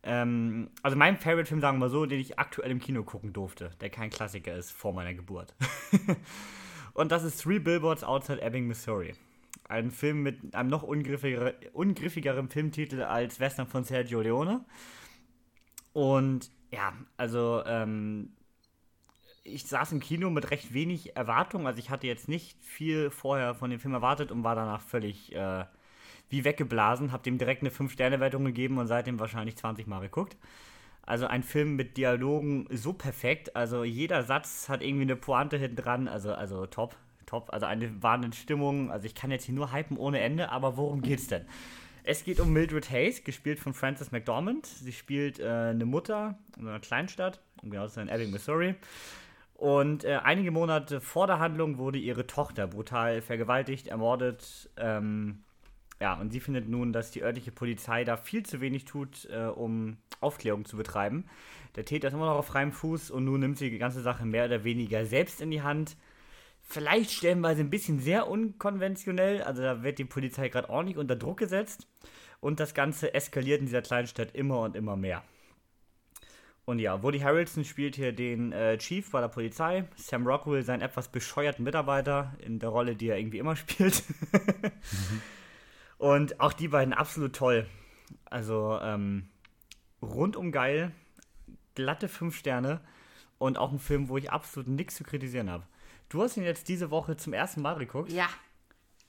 Ähm, 0.02 0.72
also 0.82 0.98
mein 0.98 1.16
Favorite-Film, 1.16 1.62
sagen 1.62 1.78
wir 1.78 1.82
mal 1.86 1.90
so, 1.92 2.08
den 2.08 2.20
ich 2.20 2.40
aktuell 2.40 2.72
im 2.72 2.80
Kino 2.80 3.04
gucken 3.04 3.34
durfte, 3.34 3.70
der 3.82 3.92
kein 3.92 4.10
Klassiker 4.10 4.56
ist 4.56 4.72
vor 4.72 4.94
meiner 4.94 5.14
Geburt. 5.14 5.54
und 6.96 7.12
das 7.12 7.24
ist 7.24 7.44
Three 7.44 7.60
Billboards 7.60 8.04
Outside 8.04 8.42
Ebbing, 8.42 8.66
Missouri. 8.66 9.14
Ein 9.70 9.92
Film 9.92 10.24
mit 10.24 10.56
einem 10.56 10.72
noch 10.72 10.82
ungriffigere, 10.82 11.54
ungriffigeren 11.74 12.50
Filmtitel 12.50 13.04
als 13.04 13.40
Western 13.40 13.68
von 13.68 13.84
Sergio 13.84 14.22
Leone. 14.22 14.66
Und 15.94 16.50
ja, 16.72 16.94
also 17.18 17.62
ähm, 17.68 18.32
ich 19.44 19.66
saß 19.66 19.92
im 19.92 20.00
Kino 20.00 20.30
mit 20.30 20.52
recht 20.52 20.74
wenig 20.74 21.16
Erwartung. 21.16 21.68
Also 21.68 21.80
ich 21.80 21.90
hatte 21.90 22.08
jetzt 22.08 22.28
nicht 22.28 22.58
viel 22.64 23.10
vorher 23.10 23.56
von 23.56 23.70
dem 23.70 23.80
Film 23.80 23.94
erwartet 23.94 24.32
und 24.32 24.44
war 24.44 24.56
danach 24.56 24.82
völlig 24.82 25.34
äh, 25.36 25.66
wie 26.30 26.44
weggeblasen. 26.44 27.12
Hab 27.12 27.24
dem 27.24 27.38
direkt 27.38 27.62
eine 27.62 27.72
5-Sterne-Wertung 27.72 28.46
gegeben 28.46 28.78
und 28.78 28.88
seitdem 28.88 29.20
wahrscheinlich 29.20 29.58
20 29.58 29.88
Mal 29.88 30.02
geguckt. 30.02 30.38
Also 31.04 31.26
ein 31.26 31.44
Film 31.44 31.76
mit 31.76 31.98
Dialogen 31.98 32.68
so 32.70 32.94
perfekt. 32.94 33.56
Also 33.56 33.84
jeder 33.84 34.24
Satz 34.24 34.70
hat 34.70 34.84
irgendwie 34.84 35.04
eine 35.04 35.16
Pointe 35.16 35.58
hinten 35.58 35.78
dran. 35.78 36.08
Also, 36.08 36.34
also 36.34 36.68
top, 36.68 36.96
top. 37.26 37.52
Also 37.52 37.66
eine 37.66 38.04
warnende 38.04 38.38
Stimmung. 38.38 38.92
Also 38.92 39.08
ich 39.08 39.16
kann 39.16 39.32
jetzt 39.32 39.46
hier 39.46 39.56
nur 39.56 39.74
hypen 39.74 39.98
ohne 39.98 40.20
Ende, 40.20 40.50
aber 40.50 40.78
worum 40.78 41.02
geht's 41.02 41.28
denn? 41.28 41.46
Es 42.04 42.24
geht 42.24 42.40
um 42.40 42.52
Mildred 42.52 42.90
Hayes, 42.90 43.24
gespielt 43.24 43.60
von 43.60 43.74
Frances 43.74 44.12
McDormand. 44.12 44.66
Sie 44.66 44.92
spielt 44.92 45.40
äh, 45.40 45.48
eine 45.48 45.86
Mutter 45.86 46.38
in 46.58 46.68
einer 46.68 46.80
Kleinstadt, 46.80 47.40
um 47.62 47.70
genau 47.70 47.88
zu 47.88 47.96
sein, 47.96 48.10
Ebbing, 48.10 48.32
Missouri. 48.32 48.76
Und 49.62 50.06
äh, 50.06 50.16
einige 50.24 50.50
Monate 50.50 51.02
vor 51.02 51.28
der 51.28 51.38
Handlung 51.38 51.78
wurde 51.78 52.00
ihre 52.00 52.26
Tochter 52.26 52.66
brutal 52.66 53.22
vergewaltigt, 53.22 53.86
ermordet. 53.86 54.72
Ähm, 54.76 55.44
ja, 56.00 56.16
und 56.16 56.32
sie 56.32 56.40
findet 56.40 56.68
nun, 56.68 56.94
dass 56.94 57.12
die 57.12 57.22
örtliche 57.22 57.52
Polizei 57.52 58.04
da 58.04 58.18
viel 58.18 58.44
zu 58.44 58.60
wenig 58.60 58.86
tut, 58.86 59.30
äh, 59.32 59.46
um 59.46 59.98
Aufklärung 60.20 60.66
zu 60.66 60.78
betreiben. 60.78 61.26
Der 61.76 61.86
Täter 61.86 62.08
ist 62.08 62.16
immer 62.16 62.26
noch 62.26 62.40
auf 62.40 62.48
freiem 62.48 62.72
Fuß 62.72 63.12
und 63.12 63.24
nun 63.24 63.40
nimmt 63.40 63.60
sie 63.60 63.70
die 63.70 63.78
ganze 63.78 64.02
Sache 64.02 64.26
mehr 64.26 64.46
oder 64.46 64.64
weniger 64.64 65.06
selbst 65.06 65.42
in 65.42 65.52
die 65.52 65.62
Hand. 65.62 65.96
Vielleicht 66.64 67.12
stellenweise 67.12 67.62
ein 67.62 67.70
bisschen 67.70 68.00
sehr 68.00 68.28
unkonventionell, 68.28 69.44
also 69.44 69.62
da 69.62 69.84
wird 69.84 70.00
die 70.00 70.06
Polizei 70.06 70.50
gerade 70.50 70.72
ordentlich 70.72 70.98
unter 70.98 71.16
Druck 71.16 71.38
gesetzt 71.38 71.88
und 72.40 72.60
das 72.60 72.74
Ganze 72.74 73.14
eskaliert 73.14 73.60
in 73.60 73.68
dieser 73.68 73.84
kleinen 73.84 74.08
Stadt 74.08 74.34
immer 74.34 74.62
und 74.62 74.76
immer 74.76 74.96
mehr. 74.96 75.22
Und 76.66 76.80
ja, 76.80 77.02
Woody 77.02 77.20
Harrelson 77.20 77.66
spielt 77.66 77.96
hier 77.96 78.14
den 78.14 78.52
äh, 78.52 78.78
Chief 78.78 79.10
bei 79.10 79.20
der 79.20 79.28
Polizei, 79.30 79.86
Sam 79.96 80.28
Rockwell 80.28 80.64
seinen 80.64 80.82
etwas 80.82 81.08
bescheuerten 81.10 81.64
Mitarbeiter 81.64 82.34
in 82.40 82.60
der 82.60 82.70
Rolle, 82.70 82.96
die 82.96 83.10
er 83.10 83.18
irgendwie 83.18 83.40
immer 83.40 83.56
spielt. 83.58 84.04
Und 85.98 86.40
auch 86.40 86.54
die 86.54 86.68
beiden 86.68 86.94
absolut 86.94 87.36
toll. 87.36 87.68
Also 88.26 88.80
ähm, 88.82 89.30
rundum 90.02 90.52
geil, 90.52 90.92
glatte 91.76 92.08
5 92.08 92.36
Sterne 92.36 92.82
und 93.38 93.58
auch 93.58 93.72
ein 93.72 93.80
Film, 93.80 94.10
wo 94.10 94.18
ich 94.18 94.32
absolut 94.32 94.68
nichts 94.68 94.96
zu 94.96 95.04
kritisieren 95.04 95.50
habe. 95.50 95.66
Du 96.10 96.22
hast 96.22 96.38
ihn 96.38 96.44
jetzt 96.44 96.68
diese 96.68 96.92
Woche 96.92 97.18
zum 97.18 97.34
ersten 97.34 97.62
Mal 97.62 97.78
geguckt 97.78 98.12
Ja, 98.12 98.28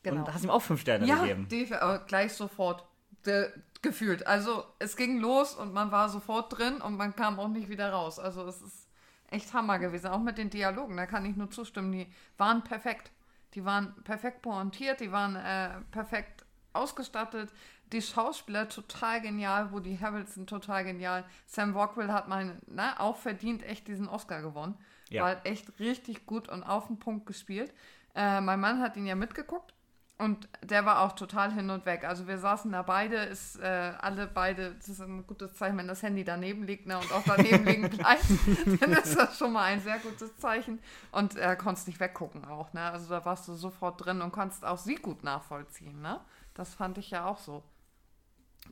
genau. 0.03 0.21
und 0.21 0.33
hast 0.33 0.45
ihm 0.45 0.51
auch 0.51 0.63
5 0.63 0.81
Sterne 0.81 1.07
ja, 1.07 1.21
gegeben. 1.23 1.49
die, 1.51 1.73
aber 1.73 2.01
gleich 2.05 2.33
sofort. 2.33 2.87
De, 3.27 3.51
gefühlt. 3.83 4.27
Also 4.27 4.65
es 4.79 4.97
ging 4.97 5.19
los 5.19 5.55
und 5.55 5.73
man 5.73 5.91
war 5.91 6.09
sofort 6.09 6.57
drin 6.57 6.81
und 6.81 6.97
man 6.97 7.15
kam 7.15 7.39
auch 7.39 7.49
nicht 7.49 7.69
wieder 7.69 7.93
raus. 7.93 8.19
Also 8.19 8.47
es 8.47 8.63
ist 8.63 8.89
echt 9.29 9.53
Hammer 9.53 9.79
gewesen. 9.79 10.09
Auch 10.09 10.21
mit 10.21 10.39
den 10.39 10.51
Dialogen, 10.51 10.97
da 10.97 11.07
kann 11.07 11.25
ich 11.25 11.37
nur 11.37 11.51
zustimmen. 11.51 11.93
Die 11.93 12.07
waren 12.39 12.63
perfekt. 12.63 13.11
Die 13.55 13.65
waren 13.65 13.95
perfekt 14.05 14.41
pointiert, 14.41 15.01
die 15.01 15.13
waren 15.13 15.37
äh, 15.37 15.81
perfekt 15.91 16.47
ausgestattet. 16.73 17.53
Die 17.93 18.01
Schauspieler 18.01 18.69
total 18.69 19.21
genial, 19.21 19.73
Woody 19.73 19.99
Harrelson 19.99 20.47
total 20.47 20.85
genial. 20.85 21.25
Sam 21.47 21.77
Rockwell 21.77 22.11
hat 22.11 22.29
mal 22.29 22.59
ne, 22.67 22.99
auch 22.99 23.19
verdient 23.19 23.63
echt 23.65 23.89
diesen 23.89 24.09
Oscar 24.09 24.41
gewonnen. 24.41 24.79
Ja. 25.11 25.25
War 25.25 25.45
echt 25.45 25.79
richtig 25.79 26.25
gut 26.25 26.49
und 26.49 26.63
auf 26.63 26.87
den 26.87 26.99
Punkt 26.99 27.27
gespielt. 27.27 27.75
Äh, 28.15 28.41
mein 28.41 28.61
Mann 28.61 28.81
hat 28.81 28.97
ihn 28.97 29.07
ja 29.07 29.15
mitgeguckt 29.15 29.75
und 30.23 30.49
der 30.63 30.87
war 30.87 31.01
auch 31.01 31.13
total 31.13 31.53
hin 31.53 31.69
und 31.71 31.85
weg. 31.85 32.05
Also 32.05 32.29
wir 32.29 32.39
saßen 32.39 32.71
da 32.71 32.83
beide, 32.83 33.17
ist 33.17 33.59
äh, 33.59 33.93
alle 33.99 34.27
beide, 34.27 34.75
das 34.75 34.89
ist 34.89 35.01
ein 35.01 35.27
gutes 35.27 35.55
Zeichen, 35.55 35.77
wenn 35.77 35.89
das 35.89 36.03
Handy 36.03 36.23
daneben 36.23 36.65
liegt 36.65 36.87
ne, 36.87 36.97
und 36.97 37.13
auch 37.13 37.25
daneben 37.27 37.65
liegen 37.67 37.91
bleibt, 37.91 38.25
dann 38.81 38.93
ist 38.93 39.17
das 39.19 39.37
schon 39.37 39.53
mal 39.53 39.65
ein 39.65 39.81
sehr 39.81 39.99
gutes 39.99 40.37
Zeichen. 40.37 40.79
Und 41.11 41.37
er 41.37 41.53
äh, 41.53 41.57
konntest 41.57 41.89
nicht 41.89 41.99
weggucken 42.01 42.45
auch, 42.45 42.73
ne? 42.73 42.83
Also 42.83 43.09
da 43.11 43.25
warst 43.25 43.49
du 43.49 43.55
sofort 43.55 44.05
drin 44.05 44.23
und 44.23 44.33
konntest 44.33 44.65
auch 44.65 44.79
sie 44.79 44.95
gut 44.95 45.25
nachvollziehen, 45.25 46.01
ne? 46.01 46.21
Das 46.55 46.75
fand 46.75 46.99
ich 46.99 47.11
ja 47.11 47.25
auch 47.25 47.39
so 47.39 47.63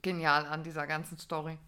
genial 0.02 0.46
an 0.46 0.62
dieser 0.62 0.86
ganzen 0.86 1.18
Story. 1.18 1.58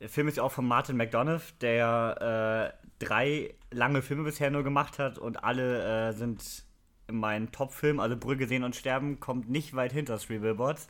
Der 0.00 0.08
Film 0.08 0.28
ist 0.28 0.36
ja 0.36 0.42
auch 0.42 0.52
von 0.52 0.66
Martin 0.66 0.96
McDonough, 0.96 1.52
der 1.60 2.72
äh, 2.80 3.04
drei 3.04 3.54
lange 3.70 4.02
Filme 4.02 4.24
bisher 4.24 4.50
nur 4.50 4.62
gemacht 4.62 4.98
hat 4.98 5.18
und 5.18 5.42
alle 5.42 6.10
äh, 6.10 6.12
sind 6.12 6.65
in 7.08 7.16
meinen 7.16 7.52
Top-Filmen, 7.52 8.00
also 8.00 8.16
Brügge 8.16 8.46
sehen 8.46 8.64
und 8.64 8.76
sterben, 8.76 9.20
kommt 9.20 9.48
nicht 9.48 9.74
weit 9.74 9.92
hinter 9.92 10.18
Three 10.18 10.38
Billboards. 10.38 10.88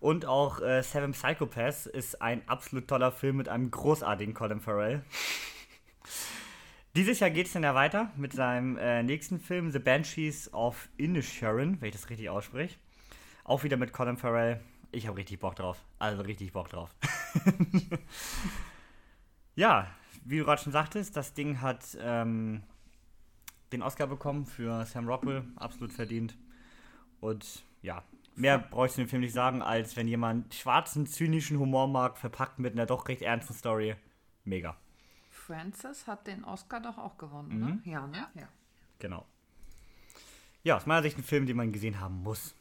Und 0.00 0.26
auch 0.26 0.60
äh, 0.60 0.82
Seven 0.82 1.12
Psychopaths 1.12 1.86
ist 1.86 2.22
ein 2.22 2.46
absolut 2.48 2.86
toller 2.86 3.10
Film 3.10 3.36
mit 3.36 3.48
einem 3.48 3.70
großartigen 3.70 4.34
Colin 4.34 4.60
Farrell. 4.60 5.02
Dieses 6.94 7.20
Jahr 7.20 7.30
geht 7.30 7.46
es 7.46 7.52
dann 7.52 7.62
ja 7.64 7.74
weiter 7.74 8.10
mit 8.16 8.32
seinem 8.32 8.76
äh, 8.76 9.02
nächsten 9.02 9.40
Film, 9.40 9.70
The 9.70 9.78
Banshees 9.78 10.52
of 10.52 10.88
Inisherin, 10.96 11.80
wenn 11.80 11.88
ich 11.88 11.94
das 11.94 12.08
richtig 12.10 12.30
ausspreche. 12.30 12.76
Auch 13.44 13.64
wieder 13.64 13.76
mit 13.76 13.92
Colin 13.92 14.16
Farrell. 14.16 14.60
Ich 14.90 15.06
habe 15.06 15.18
richtig 15.18 15.40
Bock 15.40 15.56
drauf. 15.56 15.78
Also 15.98 16.22
richtig 16.22 16.52
Bock 16.52 16.68
drauf. 16.70 16.94
ja, 19.54 19.88
wie 20.24 20.38
du 20.38 20.44
gerade 20.44 20.62
schon 20.62 20.72
sagtest, 20.72 21.16
das 21.16 21.34
Ding 21.34 21.60
hat 21.60 21.96
ähm, 22.00 22.62
den 23.72 23.82
Oscar 23.82 24.06
bekommen 24.06 24.46
für 24.46 24.84
Sam 24.86 25.08
Rockwell. 25.08 25.44
Absolut 25.56 25.92
verdient. 25.92 26.36
Und 27.20 27.64
ja, 27.82 28.02
mehr 28.34 28.58
bräuchte 28.58 28.92
ich 28.92 28.94
zu 28.94 29.00
dem 29.02 29.08
Film 29.08 29.22
nicht 29.22 29.34
sagen, 29.34 29.62
als 29.62 29.96
wenn 29.96 30.08
jemand 30.08 30.54
schwarzen, 30.54 31.06
zynischen 31.06 31.58
Humor 31.58 31.88
mag, 31.88 32.16
verpackt 32.16 32.58
mit 32.58 32.72
einer 32.72 32.86
doch 32.86 33.08
recht 33.08 33.22
ernsten 33.22 33.54
Story. 33.54 33.96
Mega. 34.44 34.76
Francis 35.30 36.06
hat 36.06 36.26
den 36.26 36.44
Oscar 36.44 36.80
doch 36.80 36.98
auch 36.98 37.16
gewonnen, 37.18 37.58
ne? 37.58 37.80
Ja, 37.90 38.06
ne? 38.06 38.26
Ja. 38.34 38.48
Genau. 38.98 39.24
Ja, 40.62 40.76
aus 40.76 40.86
meiner 40.86 41.02
Sicht 41.02 41.16
ein 41.18 41.24
Film, 41.24 41.46
den 41.46 41.56
man 41.56 41.72
gesehen 41.72 42.00
haben 42.00 42.22
muss. 42.22 42.54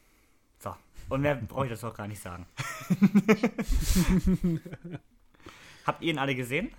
So. 0.60 0.76
Und 1.10 1.22
mehr 1.22 1.36
brauche 1.36 1.66
ich 1.66 1.72
das 1.72 1.84
auch 1.84 1.94
gar 1.94 2.08
nicht 2.08 2.22
sagen. 2.22 2.46
Habt 5.86 6.02
ihr 6.02 6.12
ihn 6.12 6.18
alle 6.18 6.36
gesehen? 6.36 6.72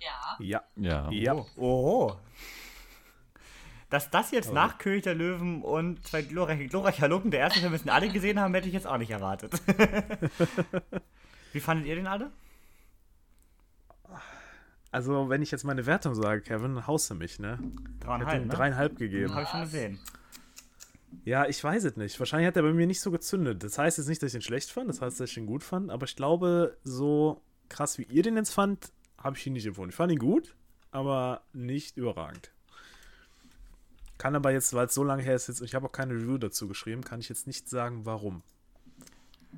Ja. 0.00 0.36
Ja. 0.40 0.62
Ja. 0.76 1.10
Ja. 1.10 1.34
Oh. 1.56 2.16
Dass 3.92 4.08
das 4.08 4.30
jetzt 4.30 4.54
nach 4.54 4.78
König 4.78 5.02
der 5.02 5.14
Löwen 5.14 5.60
und 5.60 6.06
zwei 6.06 6.22
glorreiche, 6.22 6.66
glorreiche 6.66 7.02
Halunken 7.02 7.30
der 7.30 7.40
erste 7.40 7.60
Film 7.60 7.72
müssen 7.72 7.90
alle 7.90 8.08
gesehen 8.08 8.40
haben, 8.40 8.54
hätte 8.54 8.66
ich 8.66 8.72
jetzt 8.72 8.86
auch 8.86 8.96
nicht 8.96 9.10
erwartet. 9.10 9.52
Wie 11.52 11.60
fandet 11.60 11.84
ihr 11.84 11.96
den 11.96 12.06
alle? 12.06 12.30
Also, 14.90 15.28
wenn 15.28 15.42
ich 15.42 15.50
jetzt 15.50 15.64
meine 15.64 15.84
Wertung 15.84 16.14
sage, 16.14 16.40
Kevin, 16.40 16.86
haust 16.86 17.10
du 17.10 17.16
mich, 17.16 17.38
ne? 17.38 17.58
Ich 17.60 18.00
Dreieinhalb, 18.00 18.40
ihm 18.40 18.48
ne? 18.48 18.54
dreieinhalb 18.54 18.96
gegeben. 18.96 19.34
Habe 19.34 19.42
ich 19.42 19.48
schon 19.50 19.60
gesehen. 19.60 19.98
Ja, 21.26 21.44
ich 21.46 21.62
weiß 21.62 21.84
es 21.84 21.96
nicht. 21.96 22.18
Wahrscheinlich 22.18 22.46
hat 22.46 22.56
er 22.56 22.62
bei 22.62 22.72
mir 22.72 22.86
nicht 22.86 23.02
so 23.02 23.10
gezündet. 23.10 23.62
Das 23.62 23.76
heißt 23.76 23.98
jetzt 23.98 24.08
nicht, 24.08 24.22
dass 24.22 24.30
ich 24.30 24.36
ihn 24.36 24.42
schlecht 24.42 24.70
fand, 24.70 24.88
das 24.88 25.02
heißt, 25.02 25.20
dass 25.20 25.30
ich 25.30 25.36
ihn 25.36 25.44
gut 25.44 25.62
fand, 25.62 25.90
aber 25.90 26.06
ich 26.06 26.16
glaube, 26.16 26.78
so 26.82 27.42
krass 27.68 27.98
wie 27.98 28.04
ihr 28.04 28.22
den 28.22 28.36
jetzt 28.36 28.54
fand, 28.54 28.90
habe 29.18 29.36
ich 29.36 29.46
ihn 29.46 29.52
nicht 29.52 29.66
empfunden. 29.66 29.90
Ich 29.90 29.96
fand 29.96 30.10
ihn 30.10 30.18
gut, 30.18 30.54
aber 30.92 31.42
nicht 31.52 31.98
überragend. 31.98 32.51
Kann 34.18 34.36
aber 34.36 34.52
jetzt, 34.52 34.72
weil 34.74 34.86
es 34.86 34.94
so 34.94 35.02
lange 35.02 35.22
her 35.22 35.34
ist, 35.34 35.48
jetzt, 35.48 35.62
ich 35.62 35.74
habe 35.74 35.86
auch 35.86 35.92
keine 35.92 36.14
Review 36.14 36.38
dazu 36.38 36.68
geschrieben, 36.68 37.02
kann 37.02 37.20
ich 37.20 37.28
jetzt 37.28 37.46
nicht 37.46 37.68
sagen, 37.68 38.04
warum. 38.04 38.42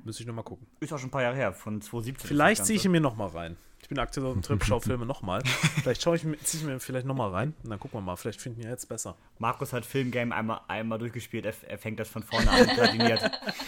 Müsste 0.03 0.23
ich 0.23 0.27
nochmal 0.27 0.43
gucken. 0.43 0.67
Ist 0.79 0.91
auch 0.91 0.99
schon 0.99 1.07
ein 1.07 1.11
paar 1.11 1.21
Jahre 1.21 1.35
her, 1.35 1.53
von 1.53 1.81
2017. 1.81 2.27
Vielleicht 2.27 2.65
ziehe 2.65 2.77
ich 2.77 2.85
ihn 2.85 2.91
mir 2.91 3.01
nochmal 3.01 3.29
rein. 3.29 3.57
Ich 3.85 3.89
bin 3.89 3.99
aktuell 3.99 4.25
auf 4.25 4.33
dem 4.33 4.41
Trip, 4.41 4.63
schau 4.65 4.79
Filme 4.79 5.05
nochmal. 5.05 5.43
Vielleicht 5.83 6.01
schaue 6.01 6.15
ich 6.15 6.23
mir, 6.23 6.39
ziehe 6.39 6.59
ich 6.63 6.67
mir 6.67 6.79
vielleicht 6.79 7.05
nochmal 7.05 7.29
rein 7.29 7.53
und 7.61 7.69
dann 7.69 7.79
gucken 7.79 7.99
wir 7.99 8.01
mal. 8.01 8.15
Vielleicht 8.15 8.41
finden 8.41 8.63
wir 8.63 8.67
jetzt 8.71 8.89
besser. 8.89 9.15
Markus 9.37 9.73
hat 9.73 9.85
Filmgame 9.85 10.33
einmal, 10.33 10.61
einmal 10.67 10.97
durchgespielt, 10.97 11.45
er, 11.45 11.53
er 11.67 11.77
fängt 11.77 11.99
das 11.99 12.09
von 12.09 12.23
vorne 12.23 12.49
an, 12.49 12.65
tradiniert. 12.67 13.21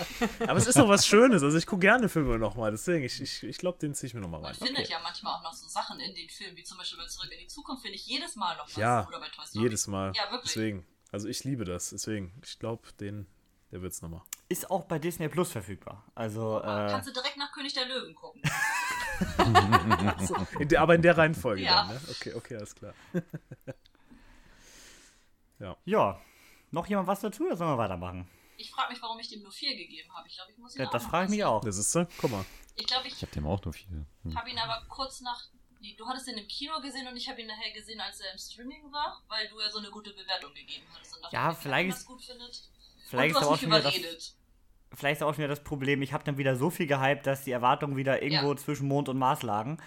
Aber 0.47 0.58
es 0.58 0.65
ist 0.65 0.75
doch 0.80 0.89
was 0.89 1.06
Schönes. 1.06 1.43
Also 1.43 1.56
ich 1.56 1.67
gucke 1.67 1.82
gerne 1.82 2.10
Filme 2.10 2.39
nochmal. 2.39 2.71
Deswegen, 2.71 3.03
ich, 3.06 3.21
ich, 3.21 3.43
ich 3.43 3.60
glaube, 3.60 3.77
den 3.77 3.93
ziehe 3.93 4.08
ich 4.08 4.15
mir 4.15 4.21
nochmal 4.21 4.41
Man 4.41 4.56
rein. 4.56 4.67
findet 4.67 4.89
ja 4.89 4.97
manchmal 5.03 5.36
auch 5.36 5.43
noch 5.43 5.53
so 5.53 5.67
Sachen 5.67 5.99
in 5.99 6.15
den 6.15 6.30
Filmen, 6.30 6.58
wie 6.58 6.63
zum 6.63 6.80
Beispiel 6.80 6.97
bei 6.97 7.06
Zurück 7.06 7.32
in 7.32 7.38
die 7.38 7.47
Zukunft, 7.47 7.84
finde 7.84 7.97
ich 7.97 8.08
jedes 8.08 8.36
Mal 8.36 8.58
noch 8.58 8.65
was. 8.65 8.75
Ja, 8.75 9.08
Oder 9.08 9.19
bei 9.19 9.27
Toy 9.30 9.45
Story. 9.45 9.65
jedes 9.65 9.86
Mal. 9.86 10.13
Ja, 10.15 10.32
wirklich. 10.32 10.51
Deswegen. 10.51 10.84
Also 11.12 11.27
ich 11.27 11.43
liebe 11.43 11.63
das. 11.63 11.91
Deswegen, 11.91 12.34
ich 12.43 12.58
glaube, 12.58 12.82
den, 12.99 13.27
der 13.71 13.84
wird's 13.84 14.01
nochmal. 14.01 14.23
Ist 14.49 14.71
auch 14.71 14.86
bei 14.86 14.97
Disney 14.97 15.30
Plus 15.30 15.51
verfügbar. 15.51 16.03
Also, 16.15 16.58
äh, 16.60 16.63
Kannst 16.89 17.08
du 17.08 17.13
direkt 17.13 17.38
nach 17.38 17.51
König 17.51 17.75
der 17.75 17.86
Löwen 17.86 18.15
gucken. 18.15 18.41
In 20.60 20.67
der, 20.69 20.82
aber 20.82 20.95
in 20.95 21.01
der 21.01 21.17
Reihenfolge 21.17 21.62
Ja. 21.63 21.86
dann, 21.88 21.95
ne? 21.95 22.01
Okay, 22.12 22.34
okay, 22.34 22.56
alles 22.58 22.75
klar. 22.75 22.93
ja. 25.86 26.21
Noch 26.71 26.88
jemand 26.88 27.08
was 27.08 27.21
dazu 27.21 27.45
oder 27.45 27.56
sollen 27.56 27.71
wir 27.71 27.77
weitermachen? 27.77 28.27
Ich 28.58 28.71
frage 28.71 28.91
mich, 28.91 29.01
warum 29.01 29.19
ich 29.19 29.30
dem 29.30 29.41
nur 29.41 29.51
vier 29.51 29.75
gegeben 29.77 30.12
habe. 30.13 30.27
Ich 30.27 30.36
glaube, 30.36 30.51
ich 30.51 30.58
muss 30.58 30.75
ihn 30.75 30.82
Ja, 30.82 30.88
auch 30.88 30.91
das 30.91 31.06
frage 31.06 31.25
ich 31.25 31.30
mich 31.32 31.43
auch. 31.43 31.62
Das 31.63 31.77
ist 31.77 31.91
so. 31.91 32.06
Guck 32.19 32.32
mal. 32.32 32.45
Ich 32.75 32.86
glaube, 32.88 33.08
ich 33.08 33.13
Ich 33.13 33.21
habe 33.21 33.32
dem 33.32 33.45
auch 33.47 33.63
nur 33.63 33.73
vier. 33.73 33.88
Hm. 34.23 34.36
habe 34.36 34.49
ihn 34.49 34.58
aber 34.60 34.84
kurz 34.89 35.21
nach. 35.21 35.41
Nee, 35.80 35.95
du 35.97 36.08
hattest 36.08 36.27
ihn 36.27 36.38
im 36.38 36.47
Kino 36.47 36.80
gesehen 36.82 37.08
und 37.08 37.15
ich 37.15 37.30
habe 37.30 37.39
ihn 37.39 37.47
nachher 37.47 37.71
gesehen, 37.71 37.99
als 38.01 38.19
er 38.19 38.32
im 38.34 38.38
Streaming 38.39 38.91
war, 38.91 39.21
weil 39.27 39.47
du 39.47 39.60
ja 39.62 39.69
so 39.69 39.77
eine 39.77 39.91
gute 39.91 40.12
Bewertung 40.12 40.51
gegeben 40.56 40.86
hattest. 40.93 41.15
Und 41.17 41.32
Ja, 41.32 41.53
vielleicht 41.53 41.89
ist- 41.97 42.06
gut 42.06 42.23
findet. 42.23 42.63
Vielleicht 43.10 43.36
und 43.36 43.41
ist 43.41 43.45
du 43.45 43.47
auch 43.49 43.53
hast 43.53 43.60
schon 43.62 43.69
mich 43.69 43.80
wieder 43.80 43.89
das, 43.91 43.95
überredet. 43.97 44.34
Vielleicht 44.93 45.21
ist 45.21 45.23
auch 45.23 45.34
schon 45.34 45.39
wieder 45.39 45.47
das 45.50 45.63
Problem, 45.63 46.02
ich 46.02 46.13
habe 46.13 46.23
dann 46.23 46.38
wieder 46.38 46.56
so 46.56 46.69
viel 46.69 46.88
gehypt, 46.88 47.28
dass 47.28 47.43
die 47.43 47.52
Erwartungen 47.52 47.95
wieder 47.95 48.21
irgendwo 48.21 48.52
Ja. 48.52 48.58
zwischen 48.58 48.88
Mond 48.88 49.10
und 49.10 49.17
Mars 49.17 49.43
lagen. 49.43 49.78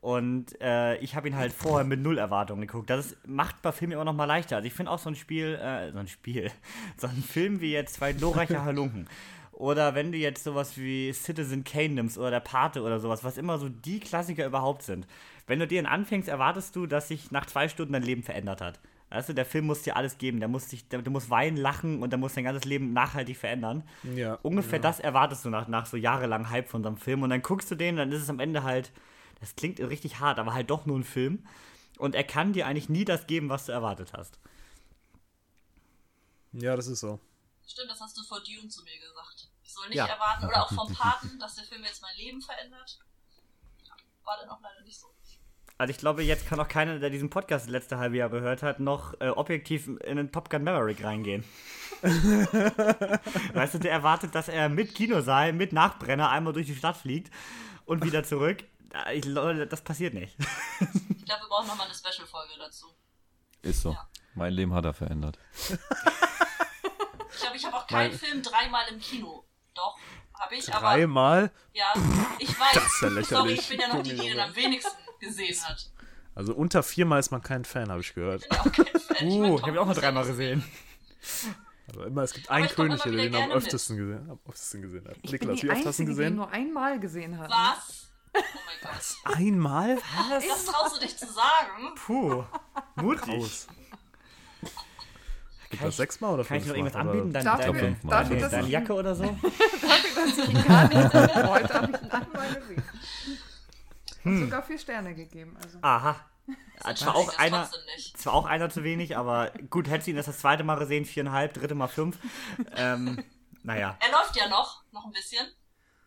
Und 0.00 0.58
äh, 0.62 0.96
ich 0.98 1.14
habe 1.14 1.28
ihn 1.28 1.36
halt 1.36 1.52
vorher 1.52 1.84
mit 1.84 2.00
null 2.00 2.16
Erwartungen 2.16 2.62
geguckt. 2.62 2.88
Das 2.88 3.06
ist, 3.06 3.28
macht 3.28 3.60
bei 3.60 3.70
Filmen 3.70 3.92
immer 3.92 4.04
noch 4.06 4.14
mal 4.14 4.24
leichter. 4.24 4.56
Also 4.56 4.66
ich 4.66 4.72
finde 4.72 4.90
auch 4.92 4.98
so 4.98 5.10
ein 5.10 5.14
Spiel, 5.14 5.56
äh, 5.62 5.92
so 5.92 5.98
ein 5.98 6.08
Spiel, 6.08 6.50
so 6.96 7.06
ein 7.06 7.22
Film 7.22 7.60
wie 7.60 7.72
jetzt 7.72 7.94
zwei 7.94 8.12
glorreiche 8.14 8.62
Halunken. 8.64 9.08
Oder 9.52 9.94
wenn 9.94 10.10
du 10.10 10.16
jetzt 10.16 10.42
sowas 10.42 10.78
wie 10.78 11.12
Citizen 11.12 11.64
Kane 11.64 11.90
nimmst 11.90 12.16
oder 12.16 12.30
der 12.30 12.40
Pate 12.40 12.80
oder 12.82 12.98
sowas, 12.98 13.24
was 13.24 13.36
immer 13.36 13.58
so 13.58 13.68
die 13.68 14.00
Klassiker 14.00 14.46
überhaupt 14.46 14.82
sind. 14.84 15.06
Wenn 15.46 15.58
du 15.58 15.66
den 15.66 15.84
anfängst, 15.84 16.30
erwartest 16.30 16.74
du, 16.76 16.86
dass 16.86 17.08
sich 17.08 17.30
nach 17.30 17.44
zwei 17.44 17.68
Stunden 17.68 17.92
dein 17.92 18.02
Leben 18.02 18.22
verändert 18.22 18.62
hat. 18.62 18.80
Weißt 19.10 19.28
du, 19.28 19.32
der 19.34 19.44
Film 19.44 19.66
muss 19.66 19.82
dir 19.82 19.96
alles 19.96 20.18
geben. 20.18 20.38
Der 20.38 20.48
muss 20.48 20.68
dich, 20.68 20.88
der, 20.88 21.02
du 21.02 21.10
musst 21.10 21.30
weinen, 21.30 21.56
lachen 21.56 22.00
und 22.02 22.10
der 22.10 22.18
muss 22.18 22.34
dein 22.34 22.44
ganzes 22.44 22.64
Leben 22.64 22.92
nachhaltig 22.92 23.36
verändern. 23.36 23.82
Ja. 24.14 24.34
Ungefähr 24.42 24.78
das 24.78 25.00
erwartest 25.00 25.44
du 25.44 25.50
nach, 25.50 25.66
nach 25.66 25.86
so 25.86 25.96
jahrelang 25.96 26.48
Hype 26.48 26.68
von 26.68 26.82
so 26.82 26.88
einem 26.88 26.96
Film. 26.96 27.22
Und 27.24 27.30
dann 27.30 27.42
guckst 27.42 27.68
du 27.70 27.74
den, 27.74 27.96
dann 27.96 28.12
ist 28.12 28.22
es 28.22 28.30
am 28.30 28.38
Ende 28.38 28.62
halt, 28.62 28.92
das 29.40 29.56
klingt 29.56 29.80
richtig 29.80 30.20
hart, 30.20 30.38
aber 30.38 30.54
halt 30.54 30.70
doch 30.70 30.86
nur 30.86 30.96
ein 30.98 31.04
Film. 31.04 31.44
Und 31.98 32.14
er 32.14 32.24
kann 32.24 32.52
dir 32.52 32.66
eigentlich 32.66 32.88
nie 32.88 33.04
das 33.04 33.26
geben, 33.26 33.48
was 33.48 33.66
du 33.66 33.72
erwartet 33.72 34.12
hast. 34.12 34.38
Ja, 36.52 36.76
das 36.76 36.86
ist 36.86 37.00
so. 37.00 37.20
Stimmt, 37.66 37.90
das 37.90 38.00
hast 38.00 38.16
du 38.16 38.22
vor 38.22 38.40
Dune 38.42 38.68
zu 38.68 38.82
mir 38.84 38.98
gesagt. 38.98 39.48
Ich 39.62 39.72
soll 39.72 39.88
nicht 39.88 39.96
Ja. 39.98 40.06
erwarten, 40.06 40.46
oder 40.46 40.62
auch 40.64 40.72
vom 40.72 40.92
Paten, 40.92 41.38
dass 41.38 41.54
der 41.56 41.64
Film 41.64 41.82
jetzt 41.84 42.02
mein 42.02 42.16
Leben 42.16 42.40
verändert. 42.40 42.98
Ja, 43.84 43.92
War 44.24 44.38
dann 44.40 44.48
auch 44.50 44.60
leider 44.60 44.82
nicht 44.82 44.98
so. 44.98 45.08
Also 45.80 45.92
ich 45.92 45.96
glaube, 45.96 46.22
jetzt 46.22 46.46
kann 46.46 46.60
auch 46.60 46.68
keiner, 46.68 46.98
der 46.98 47.08
diesen 47.08 47.30
Podcast 47.30 47.64
das 47.64 47.72
letzte 47.72 47.96
halbe 47.96 48.18
Jahr 48.18 48.28
gehört 48.28 48.62
hat, 48.62 48.80
noch 48.80 49.18
äh, 49.18 49.30
objektiv 49.30 49.88
in 50.04 50.18
den 50.18 50.30
Top 50.30 50.50
Gun 50.50 50.62
Maverick 50.62 51.02
reingehen. 51.02 51.42
weißt 52.02 53.74
du, 53.74 53.78
der 53.78 53.90
erwartet, 53.90 54.34
dass 54.34 54.48
er 54.48 54.68
mit 54.68 54.94
Kinosaal, 54.94 55.54
mit 55.54 55.72
Nachbrenner 55.72 56.28
einmal 56.28 56.52
durch 56.52 56.66
die 56.66 56.76
Stadt 56.76 56.98
fliegt 56.98 57.32
und 57.86 58.04
wieder 58.04 58.24
zurück. 58.24 58.62
Äh, 59.06 59.16
Ich, 59.16 59.22
glaube, 59.22 59.66
das 59.66 59.80
passiert 59.80 60.12
nicht. 60.12 60.36
Ich 61.16 61.24
glaube, 61.24 61.44
wir 61.44 61.48
brauchen 61.48 61.68
nochmal 61.68 61.86
eine 61.86 61.94
Special-Folge 61.94 62.52
dazu. 62.58 62.88
Ist 63.62 63.80
so. 63.80 63.92
Ja. 63.92 64.06
Mein 64.34 64.52
Leben 64.52 64.74
hat 64.74 64.84
er 64.84 64.92
verändert. 64.92 65.38
Ich 65.56 67.40
glaube, 67.40 67.56
ich 67.56 67.64
habe 67.64 67.76
auch 67.78 67.86
keinen 67.86 68.12
Film 68.12 68.42
dreimal 68.42 68.84
im 68.90 69.00
Kino. 69.00 69.46
Doch, 69.72 69.96
habe 70.38 70.56
ich, 70.56 70.74
aber. 70.74 70.88
Dreimal. 70.88 71.50
Ja, 71.72 71.94
ich 72.38 72.50
weiß. 72.50 72.74
Das 72.74 72.84
ist 72.84 73.00
ja 73.00 73.08
lächerlich. 73.08 73.28
Sorry, 73.28 73.52
ich 73.54 73.68
bin 73.68 73.80
ja 73.80 73.88
noch 73.88 74.02
die, 74.02 74.14
die 74.14 74.38
am 74.38 74.54
wenigsten 74.54 75.09
gesehen 75.20 75.56
hat. 75.64 75.90
Also 76.34 76.54
unter 76.54 76.82
viermal 76.82 77.20
ist 77.20 77.30
man 77.30 77.42
kein 77.42 77.64
Fan, 77.64 77.90
habe 77.90 78.00
ich 78.00 78.14
gehört. 78.14 78.46
Ich 78.50 78.58
auch 78.58 78.72
kein 78.72 78.86
Fan. 78.86 79.28
Ich 79.28 79.34
Uh, 79.34 79.44
ich 79.56 79.60
Tom 79.60 79.62
habe 79.62 79.70
ihn 79.72 79.78
auch 79.78 79.86
nur 79.86 79.94
dreimal 79.94 80.26
gesehen. 80.26 80.64
Also 81.88 82.04
immer, 82.04 82.22
es 82.22 82.32
gibt 82.32 82.48
Aber 82.48 82.56
einen 82.56 82.66
ich 82.66 82.74
König, 82.74 83.02
der 83.02 83.12
den 83.12 83.34
am 83.34 83.50
öftesten 83.50 83.96
gesehen, 83.96 84.30
am 84.30 84.38
öftesten 84.48 84.82
gesehen 84.82 85.06
hat. 85.08 85.16
Ich 85.22 85.32
Niklas, 85.32 85.48
bin 85.48 85.56
wie 85.56 85.60
die 85.60 85.70
oft 85.70 85.86
hast 85.86 85.98
du 85.98 86.02
ihn 86.02 86.08
Einzige, 86.08 86.08
die 86.08 86.10
ihn 86.12 86.16
gesehen? 86.16 86.36
nur 86.36 86.50
einmal 86.50 87.00
gesehen 87.00 87.38
hat. 87.38 87.50
Was? 87.50 88.10
Oh 88.32 88.40
mein 88.64 88.92
Gott. 88.92 89.36
Einmal? 89.36 89.98
Das 90.30 90.64
traust 90.64 90.96
du 90.96 91.00
dich 91.00 91.16
zu 91.16 91.26
sagen? 91.26 91.94
Puh, 91.96 92.44
mutig. 92.94 93.34
Aus. 93.34 93.66
Gibt 95.68 95.84
das 95.84 95.96
sechsmal 95.96 96.34
oder 96.34 96.44
Kann 96.44 96.56
ich 96.58 96.66
noch 96.66 96.74
fünfmal? 96.74 96.92
irgendwas 96.92 97.00
anbieten? 97.00 97.32
Deine, 97.32 97.44
glaub, 97.44 97.58
deine, 97.60 97.78
fünfmal. 97.78 98.22
dafür, 98.24 98.36
deine, 98.36 98.50
deine 98.50 98.66
ich 98.66 98.72
Jacke 98.72 98.92
oder 98.92 99.14
so? 99.14 99.22
Dass 99.24 100.38
ich 100.38 100.48
ihn 100.48 100.64
gar 100.64 100.88
nicht 100.88 101.14
wollte, 101.14 101.74
habe 101.74 101.92
ich 101.92 102.02
ihn 102.02 102.10
einmal 102.10 102.54
gesehen. 102.54 102.82
Und 104.24 104.32
Hm. 104.32 104.44
sogar 104.44 104.62
vier 104.62 104.78
Sterne 104.78 105.14
gegeben. 105.14 105.56
Also. 105.62 105.78
Aha. 105.82 106.16
Ja, 106.84 106.94
zwar, 106.96 107.14
auch 107.14 107.26
Das 107.26 107.38
einer, 107.38 107.70
zwar 108.16 108.32
auch 108.34 108.44
einer 108.46 108.68
zu 108.70 108.82
wenig, 108.82 109.16
aber 109.16 109.52
gut, 109.70 109.88
hättest 109.88 110.06
du 110.08 110.10
ihn 110.12 110.16
das 110.16 110.26
das 110.26 110.38
zweite 110.40 110.64
Mal 110.64 110.76
gesehen, 110.78 111.04
viereinhalb, 111.04 111.54
dritte 111.54 111.74
Mal 111.74 111.86
fünf. 111.88 112.18
ähm, 112.76 113.22
naja. 113.62 113.96
Er 114.00 114.10
läuft 114.10 114.36
ja 114.36 114.48
noch, 114.48 114.82
noch 114.92 115.04
ein 115.06 115.12
bisschen. 115.12 115.46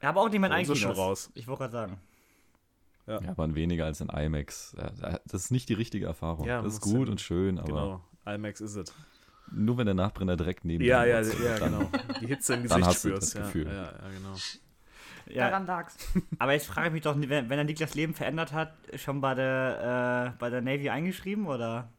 Ja, 0.02 0.10
aber 0.10 0.22
auch 0.22 0.30
nicht 0.30 0.44
eigenes. 0.44 0.78
schon 0.80 0.92
raus. 0.92 1.32
Ich 1.34 1.48
wollte 1.48 1.60
gerade 1.62 1.72
sagen. 1.72 2.02
Ja, 3.06 3.38
waren 3.38 3.56
weniger 3.56 3.86
als 3.86 4.00
in 4.02 4.10
IMAX. 4.10 4.76
Ja, 4.78 5.20
Das 5.26 5.44
ist 5.46 5.52
nicht 5.52 5.68
die 5.70 5.74
richtige 5.74 6.06
Erfahrung. 6.06 6.46
Ja, 6.48 6.62
das 6.62 6.74
ist 6.76 6.82
gut 6.82 7.08
ja- 7.08 7.12
und 7.12 7.22
schön, 7.22 7.58
aber 7.60 7.68
Genau. 8.26 8.36
IMAX 8.36 8.62
ist 8.62 8.76
es. 8.76 8.94
nur 9.52 9.78
wenn 9.78 9.86
der 9.86 9.94
Nachbrenner 9.96 10.36
direkt 10.38 10.64
neben 10.66 10.84
Ja, 10.84 11.04
dir 11.04 11.10
ja, 11.10 11.20
ist, 11.20 11.38
ja, 11.40 11.58
dann- 11.60 11.80
genau. 11.90 11.90
Die 12.22 12.28
Hitze 12.28 12.54
im 12.56 12.68
Dann 12.68 12.80
Gesicht 12.80 12.88
hast 12.88 13.04
du 13.06 13.10
spürst. 13.10 13.28
das 13.28 13.34
ja, 13.34 13.42
Gefühl. 13.46 13.68
Ja, 13.68 13.84
ja, 13.84 14.10
genau. 14.10 14.36
Ja, 15.28 15.50
Daran 15.50 15.66
lag's. 15.66 15.96
aber 16.40 16.54
jetzt 16.54 16.68
frage 16.68 16.88
ich 16.88 16.94
mich 16.94 17.02
doch, 17.04 17.16
wenn, 17.18 17.30
wenn 17.50 17.52
er 17.58 17.64
Niklas 17.64 17.94
Leben 17.96 18.14
verändert 18.14 18.52
hat, 18.54 18.74
schon 18.96 19.22
bei 19.22 19.34
der, 19.36 20.34
äh, 20.36 20.40
bei 20.40 20.50
der 20.50 20.62
Navy 20.62 20.90
eingeschrieben 20.90 21.48
oder? 21.48 21.90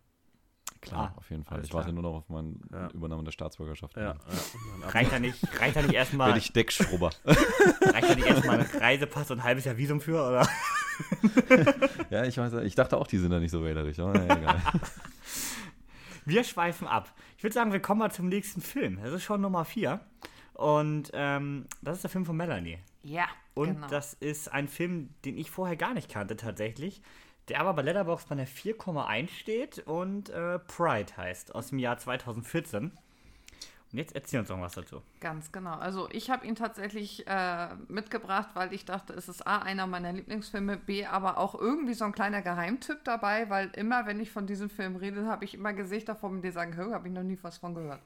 Klar, 0.81 1.13
Ah, 1.15 1.19
auf 1.19 1.31
jeden 1.31 1.45
Fall. 1.45 1.63
Ich 1.65 1.73
warte 1.73 1.87
klar. 1.87 1.95
nur 1.95 2.03
noch 2.03 2.19
auf 2.19 2.29
meine 2.29 2.57
Ja. 2.71 2.89
Übernahme 2.91 3.25
der 3.25 3.31
Staatsbürgerschaft. 3.33 3.97
Ja, 3.97 4.03
ja. 4.03 4.17
Reicht 4.89 5.13
er 5.13 5.21
nicht, 5.21 5.39
reicht 5.61 5.77
nicht 5.77 5.95
erstmal, 5.95 6.29
Werde 6.29 6.41
ich 6.41 6.53
Deckschrubber. 6.53 7.11
reicht 7.25 8.09
er 8.11 8.17
nicht 8.17 8.27
erstmal 8.27 8.61
ein 8.61 8.67
Reisepass 8.79 9.31
und 9.31 9.39
ein 9.39 9.45
halbes 9.45 9.65
Jahr 9.65 9.79
Visum 9.79 10.03
für, 10.03 10.23
oder? 10.29 10.47
ja, 12.11 12.25
ich 12.25 12.37
weiß, 12.37 12.53
ich 12.65 12.75
dachte 12.75 12.99
auch, 12.99 13.07
die 13.07 13.17
sind 13.19 13.31
da 13.31 13.41
nicht 13.41 13.51
so 13.51 13.65
wählerisch. 13.65 13.99
Aber 13.99 14.15
egal. 14.25 14.61
Wir 16.27 16.45
schweifen 16.45 16.87
ab. 16.87 17.11
Ich 17.39 17.43
würde 17.43 17.55
sagen, 17.55 17.73
wir 17.73 17.81
kommen 17.81 18.01
mal 18.01 18.11
zum 18.13 18.29
nächsten 18.29 18.61
Film. 18.61 18.99
Das 19.03 19.13
ist 19.13 19.23
schon 19.25 19.41
Nummer 19.41 19.65
4. 19.65 20.01
Und 20.55 21.11
ähm, 21.15 21.67
das 21.83 21.97
ist 21.97 22.03
der 22.03 22.11
Film 22.11 22.25
von 22.27 22.37
Melanie. 22.37 22.79
Ja, 23.05 23.29
Und 23.55 23.75
genau. 23.75 23.87
das 23.89 24.15
ist 24.15 24.51
ein 24.53 24.67
Film, 24.67 25.11
den 25.25 25.37
ich 25.37 25.51
vorher 25.51 25.77
gar 25.77 25.95
nicht 25.95 26.11
kannte 26.11 26.37
tatsächlich. 26.37 27.03
Der 27.49 27.61
aber 27.61 27.75
bei 27.75 27.83
Letterboxd 27.83 28.31
bei 28.31 28.33
einer 28.33 28.47
4,1 28.47 29.29
steht 29.29 29.79
und 29.87 30.31
äh, 30.31 30.59
Pride 30.59 31.15
heißt, 31.15 31.55
aus 31.55 31.69
dem 31.69 31.79
Jahr 31.79 31.99
2014. 31.99 32.85
Und 33.95 33.99
jetzt 33.99 34.15
erzähl 34.15 34.41
uns 34.41 34.49
noch 34.49 34.61
was 34.61 34.73
dazu. 34.73 35.03
Ganz 35.21 35.53
genau. 35.53 35.75
Also 35.75 36.09
ich 36.11 36.31
habe 36.31 36.47
ihn 36.47 36.55
tatsächlich 36.55 37.27
äh, 37.27 37.69
mitgebracht, 37.89 38.49
weil 38.55 38.73
ich 38.73 38.87
dachte, 38.87 39.13
es 39.13 39.29
ist 39.29 39.47
A, 39.47 39.59
einer 39.59 39.87
meiner 39.87 40.13
Lieblingsfilme, 40.13 40.79
B, 40.79 41.05
aber 41.05 41.37
auch 41.37 41.55
irgendwie 41.55 41.95
so 41.95 42.07
ein 42.07 42.13
kleiner 42.13 42.41
Geheimtipp 42.41 43.05
dabei, 43.05 43.51
weil 43.51 43.71
immer, 43.77 44.07
wenn 44.07 44.19
ich 44.19 44.31
von 44.33 44.47
diesem 44.47 44.71
Film 44.71 44.97
rede, 44.97 45.27
habe 45.27 45.45
ich 45.45 45.55
immer 45.55 45.75
Gesichter 45.75 46.17
vor 46.17 46.31
mir, 46.31 46.41
die 46.41 46.51
sagen, 46.51 46.75
hör, 46.75 46.93
habe 46.93 47.07
ich 47.07 47.15
noch 47.15 47.23
nie 47.23 47.39
was 47.43 47.59
von 47.59 47.75
gehört. 47.75 48.01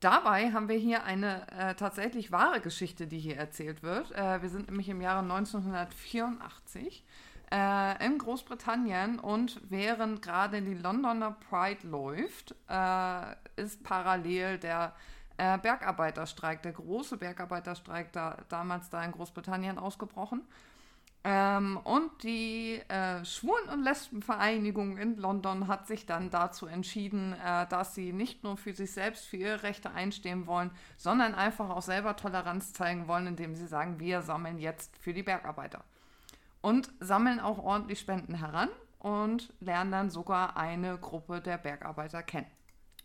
Dabei 0.00 0.52
haben 0.52 0.68
wir 0.68 0.76
hier 0.76 1.04
eine 1.04 1.50
äh, 1.52 1.74
tatsächlich 1.74 2.30
wahre 2.30 2.60
Geschichte, 2.60 3.06
die 3.06 3.18
hier 3.18 3.36
erzählt 3.36 3.82
wird. 3.82 4.12
Äh, 4.12 4.42
wir 4.42 4.50
sind 4.50 4.68
nämlich 4.68 4.88
im 4.88 5.00
Jahre 5.00 5.20
1984. 5.20 7.04
äh, 7.52 8.04
in 8.04 8.18
Großbritannien 8.18 9.18
und 9.18 9.60
während 9.68 10.22
gerade 10.22 10.62
die 10.62 10.74
Londoner 10.74 11.36
Pride 11.48 11.86
läuft, 11.86 12.54
äh, 12.68 13.34
ist 13.56 13.82
parallel 13.84 14.58
der 14.58 14.94
äh, 15.36 15.58
Bergarbeiterstreik, 15.58 16.62
der 16.62 16.72
große 16.72 17.16
Bergarbeiterstreik 17.16 18.12
da, 18.12 18.38
damals 18.48 18.90
da 18.90 19.04
in 19.04 19.12
Großbritannien 19.12 19.78
ausgebrochen. 19.78 20.42
Ähm, 21.28 21.78
und 21.78 22.22
die 22.22 22.80
äh, 22.86 23.24
Schwulen- 23.24 23.68
und 23.68 23.82
Lesbenvereinigung 23.82 24.96
in 24.96 25.16
London 25.16 25.66
hat 25.66 25.88
sich 25.88 26.06
dann 26.06 26.30
dazu 26.30 26.68
entschieden, 26.68 27.32
äh, 27.44 27.66
dass 27.66 27.96
sie 27.96 28.12
nicht 28.12 28.44
nur 28.44 28.56
für 28.56 28.72
sich 28.72 28.92
selbst, 28.92 29.26
für 29.26 29.36
ihre 29.36 29.64
Rechte 29.64 29.90
einstehen 29.90 30.46
wollen, 30.46 30.70
sondern 30.96 31.34
einfach 31.34 31.68
auch 31.70 31.82
selber 31.82 32.14
Toleranz 32.14 32.72
zeigen 32.74 33.08
wollen, 33.08 33.26
indem 33.26 33.56
sie 33.56 33.66
sagen, 33.66 33.98
wir 33.98 34.22
sammeln 34.22 34.60
jetzt 34.60 34.96
für 34.98 35.12
die 35.12 35.24
Bergarbeiter. 35.24 35.82
Und 36.60 36.92
sammeln 37.00 37.40
auch 37.40 37.58
ordentlich 37.58 37.98
Spenden 37.98 38.36
heran 38.36 38.68
und 39.00 39.52
lernen 39.58 39.90
dann 39.90 40.10
sogar 40.10 40.56
eine 40.56 40.96
Gruppe 40.96 41.40
der 41.40 41.58
Bergarbeiter 41.58 42.22
kennen. 42.22 42.50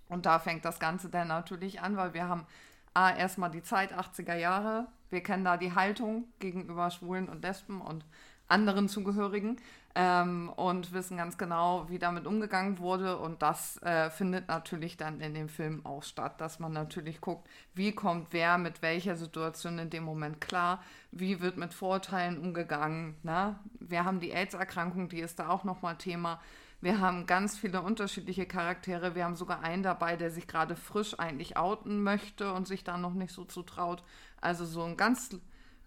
Und 0.10 0.28
da 0.28 0.38
fängt 0.38 0.64
das 0.64 0.80
Ganze 0.80 1.10
dann 1.10 1.30
natürlich 1.30 1.82
an, 1.82 1.98
weil 1.98 2.14
wir 2.14 2.28
haben 2.28 2.46
A, 2.94 3.10
erstmal 3.10 3.50
die 3.50 3.64
Zeit 3.64 3.98
80er 3.98 4.36
Jahre, 4.36 4.90
wir 5.12 5.22
kennen 5.22 5.46
da 5.46 5.58
die 5.58 5.76
Haltung 5.76 6.26
gegenüber 6.40 6.90
Schwulen 6.90 7.30
und 7.30 7.44
Lesben 7.44 7.82
und 7.82 8.04
anderen 8.48 8.90
Zugehörigen 8.90 9.58
ähm, 9.96 10.50
und 10.56 10.94
wissen 10.94 11.18
ganz 11.18 11.38
genau, 11.38 11.90
wie 11.90 12.00
damit 12.00 12.26
umgegangen 12.26 12.80
wurde. 12.80 13.18
Und 13.18 13.42
das 13.42 13.82
äh, 13.84 14.10
findet 14.10 14.48
natürlich 14.48 14.98
dann 14.98 15.22
in 15.22 15.34
dem 15.34 15.50
Film 15.50 15.86
auch 15.86 16.04
statt, 16.04 16.40
dass 16.40 16.60
man 16.60 16.74
natürlich 16.74 17.22
guckt, 17.22 17.48
wie 17.74 17.94
kommt 17.94 18.28
wer 18.32 18.58
mit 18.58 18.82
welcher 18.82 19.16
Situation 19.16 19.80
in 19.80 19.90
dem 19.90 20.04
Moment 20.04 20.42
klar, 20.42 20.84
wie 21.12 21.42
wird 21.42 21.58
mit 21.58 21.74
Vorurteilen 21.74 22.38
umgegangen. 22.38 23.16
Ne? 23.24 23.58
Wir 23.80 24.06
haben 24.06 24.20
die 24.20 24.32
AIDS-Erkrankung, 24.32 25.10
die 25.10 25.20
ist 25.20 25.40
da 25.40 25.50
auch 25.50 25.64
nochmal 25.64 25.98
Thema. 25.98 26.40
Wir 26.84 27.00
haben 27.00 27.28
ganz 27.28 27.60
viele 27.60 27.84
unterschiedliche 27.84 28.48
Charaktere. 28.48 29.14
Wir 29.14 29.26
haben 29.26 29.36
sogar 29.36 29.62
einen 29.62 29.84
dabei, 29.84 30.16
der 30.16 30.32
sich 30.32 30.48
gerade 30.48 30.76
frisch 30.76 31.20
eigentlich 31.20 31.56
outen 31.56 32.02
möchte 32.02 32.54
und 32.54 32.68
sich 32.68 32.84
da 32.84 32.98
noch 32.98 33.14
nicht 33.14 33.34
so 33.34 33.46
zutraut. 33.46 34.04
Also 34.42 34.66
so 34.66 34.84
ein 34.84 34.98
ganz 34.98 35.30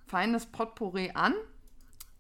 feines 0.07 0.47
Potpourri 0.47 1.11
an 1.15 1.35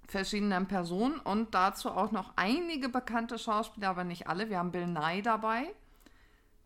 verschiedenen 0.06 0.66
Personen 0.66 1.18
und 1.20 1.54
dazu 1.54 1.90
auch 1.90 2.12
noch 2.12 2.32
einige 2.36 2.88
bekannte 2.88 3.38
Schauspieler, 3.38 3.88
aber 3.90 4.04
nicht 4.04 4.26
alle. 4.26 4.50
Wir 4.50 4.58
haben 4.58 4.70
Bill 4.70 4.86
Nye 4.86 5.22
dabei, 5.22 5.66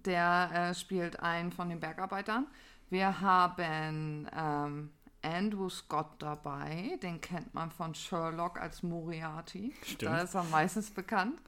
der 0.05 0.51
äh, 0.53 0.75
spielt 0.75 1.21
einen 1.21 1.53
von 1.53 1.69
den 1.69 1.81
Bergarbeitern. 1.81 2.47
Wir 2.91 3.21
haben 3.21 4.29
ähm, 4.37 4.91
Andrew 5.23 5.69
Scott 5.69 6.11
dabei, 6.19 6.99
den 7.03 7.21
kennt 7.21 7.55
man 7.55 7.71
von 7.71 7.95
Sherlock 7.95 8.61
als 8.61 8.83
Moriarty. 8.83 9.75
Stimmt. 9.83 10.03
Da 10.03 10.19
ist 10.23 10.35
er 10.35 10.45
meistens 10.45 10.91
bekannt. 10.91 11.41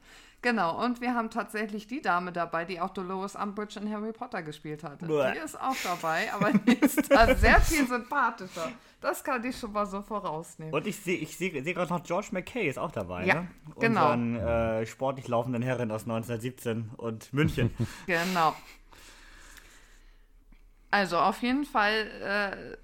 Genau, 0.43 0.83
und 0.83 1.01
wir 1.01 1.13
haben 1.13 1.29
tatsächlich 1.29 1.85
die 1.85 2.01
Dame 2.01 2.31
dabei, 2.31 2.65
die 2.65 2.81
auch 2.81 2.89
Dolores 2.89 3.35
Umbridge 3.35 3.79
in 3.79 3.93
Harry 3.93 4.11
Potter 4.11 4.41
gespielt 4.41 4.83
hatte. 4.83 5.05
Bäh. 5.05 5.33
Die 5.33 5.37
ist 5.37 5.59
auch 5.59 5.75
dabei, 5.83 6.33
aber 6.33 6.51
die 6.51 6.79
ist 6.79 7.11
da 7.11 7.35
sehr 7.35 7.61
viel 7.61 7.87
sympathischer. 7.87 8.71
Das 9.01 9.23
kann 9.23 9.43
ich 9.45 9.57
schon 9.57 9.71
mal 9.71 9.85
so 9.85 10.01
vorausnehmen. 10.01 10.73
Und 10.73 10.87
ich 10.87 10.97
sehe 10.97 11.17
ich 11.17 11.37
seh, 11.37 11.61
seh 11.61 11.73
gerade 11.73 11.93
noch 11.93 12.03
George 12.03 12.29
McKay 12.31 12.67
ist 12.67 12.79
auch 12.79 12.91
dabei, 12.91 13.25
ja, 13.25 13.35
ne? 13.35 13.47
genau. 13.79 14.13
Unseren 14.13 14.35
äh, 14.35 14.85
sportlich 14.87 15.27
laufenden 15.27 15.61
Herren 15.61 15.91
aus 15.91 16.03
1917 16.03 16.91
und 16.97 17.31
München. 17.33 17.71
genau. 18.07 18.55
Also 20.89 21.19
auf 21.19 21.41
jeden 21.41 21.65
Fall 21.65 22.07
äh, 22.21 22.77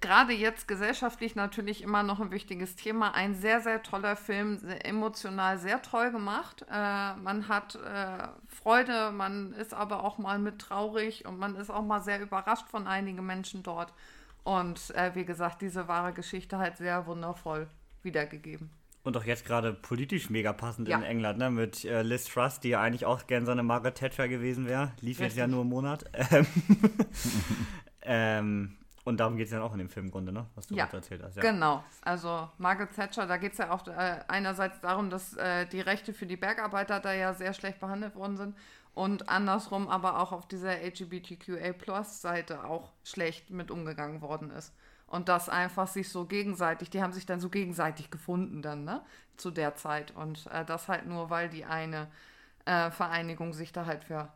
gerade 0.00 0.32
jetzt 0.32 0.66
gesellschaftlich 0.66 1.34
natürlich 1.34 1.82
immer 1.82 2.02
noch 2.02 2.20
ein 2.20 2.30
wichtiges 2.30 2.76
Thema. 2.76 3.14
Ein 3.14 3.34
sehr, 3.34 3.60
sehr 3.60 3.82
toller 3.82 4.16
Film, 4.16 4.58
sehr 4.58 4.86
emotional 4.86 5.58
sehr 5.58 5.82
toll 5.82 6.10
gemacht. 6.10 6.64
Äh, 6.70 7.14
man 7.16 7.48
hat 7.48 7.74
äh, 7.74 8.28
Freude, 8.48 9.10
man 9.12 9.52
ist 9.52 9.74
aber 9.74 10.04
auch 10.04 10.18
mal 10.18 10.38
mit 10.38 10.58
traurig 10.58 11.26
und 11.26 11.38
man 11.38 11.56
ist 11.56 11.70
auch 11.70 11.84
mal 11.84 12.00
sehr 12.00 12.20
überrascht 12.20 12.68
von 12.68 12.86
einigen 12.86 13.24
Menschen 13.24 13.62
dort. 13.62 13.92
Und 14.44 14.90
äh, 14.96 15.14
wie 15.14 15.24
gesagt, 15.24 15.62
diese 15.62 15.86
wahre 15.88 16.12
Geschichte 16.12 16.58
halt 16.58 16.76
sehr 16.76 17.06
wundervoll 17.06 17.68
wiedergegeben. 18.02 18.70
Und 19.04 19.16
auch 19.16 19.24
jetzt 19.24 19.44
gerade 19.44 19.72
politisch 19.72 20.30
mega 20.30 20.52
passend 20.52 20.88
ja. 20.88 20.96
in 20.96 21.02
England, 21.02 21.38
ne? 21.38 21.50
Mit 21.50 21.84
äh, 21.84 22.02
Liz 22.02 22.26
Truss, 22.26 22.60
die 22.60 22.70
ja 22.70 22.80
eigentlich 22.80 23.04
auch 23.04 23.26
gern 23.26 23.44
so 23.44 23.52
eine 23.52 23.64
Margaret 23.64 23.96
Thatcher 23.96 24.28
gewesen 24.28 24.66
wäre. 24.66 24.92
Lief 25.00 25.18
Richtig. 25.18 25.26
jetzt 25.26 25.36
ja 25.36 25.48
nur 25.48 25.62
einen 25.62 25.70
Monat. 25.70 26.04
ähm, 28.02 28.76
und 29.04 29.18
darum 29.18 29.36
geht 29.36 29.46
es 29.46 29.52
ja 29.52 29.60
auch 29.62 29.72
in 29.72 29.78
dem 29.78 29.88
Film 29.88 30.06
im 30.06 30.12
Grunde, 30.12 30.32
ne? 30.32 30.46
was 30.54 30.68
du 30.68 30.74
ja, 30.74 30.86
erzählt 30.86 31.22
hast. 31.22 31.36
Ja, 31.36 31.42
genau. 31.42 31.82
Also 32.02 32.48
Margaret 32.58 32.94
Thatcher, 32.94 33.26
da 33.26 33.36
geht 33.36 33.52
es 33.52 33.58
ja 33.58 33.72
auch 33.72 33.86
äh, 33.88 34.20
einerseits 34.28 34.80
darum, 34.80 35.10
dass 35.10 35.36
äh, 35.36 35.66
die 35.66 35.80
Rechte 35.80 36.12
für 36.12 36.26
die 36.26 36.36
Bergarbeiter 36.36 37.00
da 37.00 37.12
ja 37.12 37.34
sehr 37.34 37.52
schlecht 37.52 37.80
behandelt 37.80 38.14
worden 38.14 38.36
sind 38.36 38.56
und 38.94 39.28
andersrum 39.28 39.88
aber 39.88 40.20
auch 40.20 40.32
auf 40.32 40.46
dieser 40.46 40.80
LGBTQA-Plus-Seite 40.82 42.64
auch 42.64 42.92
schlecht 43.02 43.50
mit 43.50 43.70
umgegangen 43.70 44.20
worden 44.20 44.50
ist. 44.50 44.72
Und 45.06 45.28
das 45.28 45.48
einfach 45.48 45.88
sich 45.88 46.08
so 46.08 46.24
gegenseitig, 46.24 46.88
die 46.88 47.02
haben 47.02 47.12
sich 47.12 47.26
dann 47.26 47.40
so 47.40 47.50
gegenseitig 47.50 48.10
gefunden 48.10 48.62
dann, 48.62 48.84
ne? 48.84 49.02
Zu 49.36 49.50
der 49.50 49.74
Zeit. 49.74 50.12
Und 50.12 50.46
äh, 50.46 50.64
das 50.64 50.88
halt 50.88 51.06
nur, 51.06 51.28
weil 51.28 51.48
die 51.48 51.64
eine 51.64 52.08
äh, 52.64 52.90
Vereinigung 52.90 53.52
sich 53.52 53.72
da 53.72 53.84
halt 53.84 54.04
für 54.04 54.32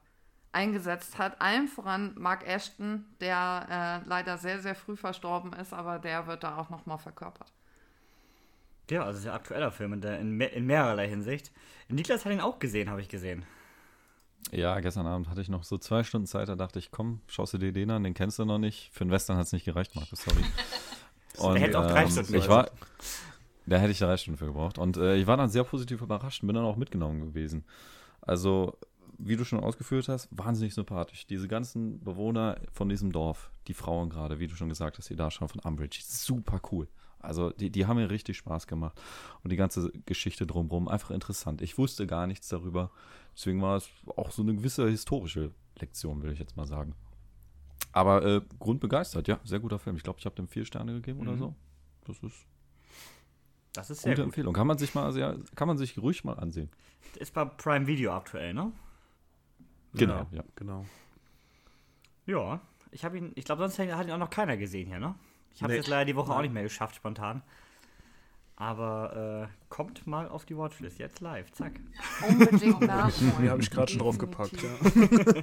eingesetzt 0.56 1.18
hat. 1.18 1.40
Allen 1.40 1.68
voran 1.68 2.14
Mark 2.16 2.46
Ashton, 2.46 3.04
der 3.20 4.02
äh, 4.04 4.08
leider 4.08 4.38
sehr, 4.38 4.58
sehr 4.60 4.74
früh 4.74 4.96
verstorben 4.96 5.52
ist, 5.52 5.74
aber 5.74 5.98
der 5.98 6.26
wird 6.26 6.42
da 6.42 6.56
auch 6.56 6.70
nochmal 6.70 6.98
verkörpert. 6.98 7.52
Ja, 8.90 9.04
also 9.04 9.20
sehr 9.20 9.34
aktueller 9.34 9.70
Film 9.70 9.92
in, 9.92 10.00
der, 10.00 10.18
in, 10.18 10.40
in 10.40 10.64
mehrerlei 10.64 11.08
Hinsicht. 11.08 11.52
Niklas 11.88 12.24
hat 12.24 12.32
ihn 12.32 12.40
auch 12.40 12.58
gesehen, 12.58 12.88
habe 12.88 13.02
ich 13.02 13.08
gesehen. 13.08 13.44
Ja, 14.52 14.78
gestern 14.80 15.06
Abend 15.06 15.28
hatte 15.28 15.40
ich 15.40 15.48
noch 15.48 15.64
so 15.64 15.76
zwei 15.76 16.04
Stunden 16.04 16.26
Zeit, 16.26 16.48
da 16.48 16.54
dachte 16.54 16.78
ich, 16.78 16.90
komm, 16.90 17.20
schaust 17.26 17.52
du 17.52 17.58
dir 17.58 17.72
den 17.72 17.90
an, 17.90 18.04
den 18.04 18.14
kennst 18.14 18.38
du 18.38 18.44
noch 18.44 18.58
nicht. 18.58 18.90
Für 18.92 19.02
einen 19.02 19.10
Western 19.10 19.36
hat 19.36 19.46
es 19.46 19.52
nicht 19.52 19.64
gereicht, 19.64 19.94
Markus, 19.94 20.22
sorry. 20.22 20.42
Und, 21.38 21.54
der 21.54 21.62
hätte 21.62 21.78
auch 21.80 21.86
drei 21.86 22.04
ähm, 22.04 22.10
Stunden 22.10 22.34
ich 22.34 22.48
war, 22.48 22.70
Da 23.66 23.76
hätte 23.78 23.90
ich 23.90 23.98
drei 23.98 24.16
Stunden 24.16 24.38
für 24.38 24.46
gebraucht. 24.46 24.78
Und 24.78 24.96
äh, 24.96 25.16
ich 25.16 25.26
war 25.26 25.36
dann 25.36 25.50
sehr 25.50 25.64
positiv 25.64 26.00
überrascht 26.00 26.42
und 26.42 26.46
bin 26.46 26.54
dann 26.54 26.64
auch 26.64 26.76
mitgenommen 26.76 27.20
gewesen. 27.20 27.64
Also 28.22 28.78
wie 29.18 29.36
du 29.36 29.44
schon 29.44 29.60
ausgeführt 29.60 30.08
hast, 30.08 30.28
wahnsinnig 30.30 30.74
sympathisch. 30.74 31.26
Diese 31.26 31.48
ganzen 31.48 32.02
Bewohner 32.02 32.60
von 32.72 32.88
diesem 32.88 33.12
Dorf, 33.12 33.50
die 33.66 33.74
Frauen 33.74 34.10
gerade, 34.10 34.38
wie 34.38 34.46
du 34.46 34.54
schon 34.54 34.68
gesagt 34.68 34.98
hast, 34.98 35.08
die 35.08 35.16
Darsteller 35.16 35.48
von 35.48 35.60
Umbridge, 35.60 36.00
super 36.02 36.60
cool. 36.70 36.88
Also 37.18 37.50
die, 37.50 37.70
die 37.70 37.86
haben 37.86 37.96
mir 37.96 38.10
richtig 38.10 38.36
Spaß 38.36 38.66
gemacht. 38.66 39.00
Und 39.42 39.50
die 39.50 39.56
ganze 39.56 39.90
Geschichte 40.04 40.46
drumherum, 40.46 40.88
einfach 40.88 41.10
interessant. 41.10 41.62
Ich 41.62 41.78
wusste 41.78 42.06
gar 42.06 42.26
nichts 42.26 42.48
darüber. 42.48 42.90
Deswegen 43.34 43.60
war 43.62 43.76
es 43.76 43.88
auch 44.16 44.30
so 44.30 44.42
eine 44.42 44.54
gewisse 44.54 44.88
historische 44.88 45.52
Lektion, 45.78 46.22
will 46.22 46.32
ich 46.32 46.38
jetzt 46.38 46.56
mal 46.56 46.66
sagen. 46.66 46.94
Aber 47.92 48.24
äh, 48.24 48.40
grundbegeistert, 48.58 49.28
ja, 49.28 49.40
sehr 49.44 49.60
guter 49.60 49.78
Film. 49.78 49.96
Ich 49.96 50.02
glaube, 50.02 50.18
ich 50.18 50.26
habe 50.26 50.36
dem 50.36 50.48
vier 50.48 50.64
Sterne 50.64 50.92
gegeben 50.92 51.20
mhm. 51.20 51.28
oder 51.28 51.38
so. 51.38 51.54
Das 52.06 52.18
ist 52.22 52.46
das 53.72 53.90
ist 53.90 54.02
sehr 54.02 54.12
gute 54.12 54.22
gut. 54.22 54.28
Empfehlung. 54.28 54.54
Kann 54.54 54.66
man 54.66 54.78
sich 54.78 54.94
mal, 54.94 55.12
sehr, 55.12 55.36
kann 55.54 55.68
man 55.68 55.76
sich 55.76 55.98
ruhig 55.98 56.24
mal 56.24 56.34
ansehen. 56.34 56.70
Ist 57.16 57.34
bei 57.34 57.44
Prime 57.44 57.86
Video 57.86 58.12
aktuell, 58.12 58.54
ne? 58.54 58.72
Genau, 59.98 60.26
ja. 60.30 60.44
genau. 60.54 60.84
Ja, 62.26 62.60
ich 62.90 63.04
habe 63.04 63.18
ihn, 63.18 63.32
ich 63.34 63.44
glaube, 63.44 63.62
sonst 63.62 63.78
hat 63.78 64.06
ihn 64.06 64.12
auch 64.12 64.18
noch 64.18 64.30
keiner 64.30 64.56
gesehen 64.56 64.88
hier, 64.88 64.98
ne? 64.98 65.14
Ich 65.54 65.62
habe 65.62 65.72
es 65.72 65.76
nee. 65.76 65.78
jetzt 65.78 65.88
leider 65.88 66.04
die 66.04 66.16
Woche 66.16 66.28
Nein. 66.28 66.38
auch 66.38 66.42
nicht 66.42 66.54
mehr 66.54 66.62
geschafft, 66.62 66.96
spontan. 66.96 67.42
Aber 68.58 69.48
äh, 69.50 69.66
kommt 69.68 70.06
mal 70.06 70.28
auf 70.28 70.46
die 70.46 70.56
Watchlist, 70.56 70.98
jetzt 70.98 71.20
live, 71.20 71.52
zack. 71.52 71.72
Unbedingt 72.26 72.80
nachholen. 72.86 73.34
Die 73.42 73.50
habe 73.50 73.60
ich 73.60 73.70
gerade 73.70 73.92
schon 73.92 74.00
draufgepackt, 74.00 74.62
ja. 74.62 74.70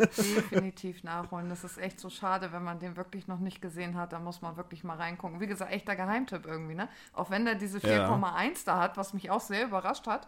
Definitiv 0.08 1.04
nachholen. 1.04 1.47
Das 1.47 1.64
ist 1.64 1.78
echt 1.78 1.99
so 1.99 2.10
schade, 2.10 2.51
wenn 2.51 2.64
man 2.64 2.80
den 2.80 2.97
wirklich 2.97 3.28
noch 3.28 3.38
nicht 3.38 3.62
gesehen 3.62 3.95
hat. 3.95 4.14
Da 4.14 4.20
muss 4.20 4.41
man 4.41 4.58
wirklich 4.58 4.84
mal 4.84 4.97
reingucken. 4.97 5.39
Wie 5.39 5.45
gesagt, 5.45 5.72
echter 5.72 5.95
Geheimtipp 5.95 6.47
irgendwie, 6.47 6.74
ne? 6.74 6.89
Auch 7.14 7.30
wenn 7.30 7.45
der 7.45 7.54
diese 7.54 7.78
4,1 7.78 7.86
ja. 7.86 8.54
da 8.66 8.80
hat, 8.80 8.97
was 8.97 9.14
mich 9.14 9.30
auch 9.30 9.41
sehr 9.41 9.66
überrascht 9.66 10.08
hat 10.08 10.28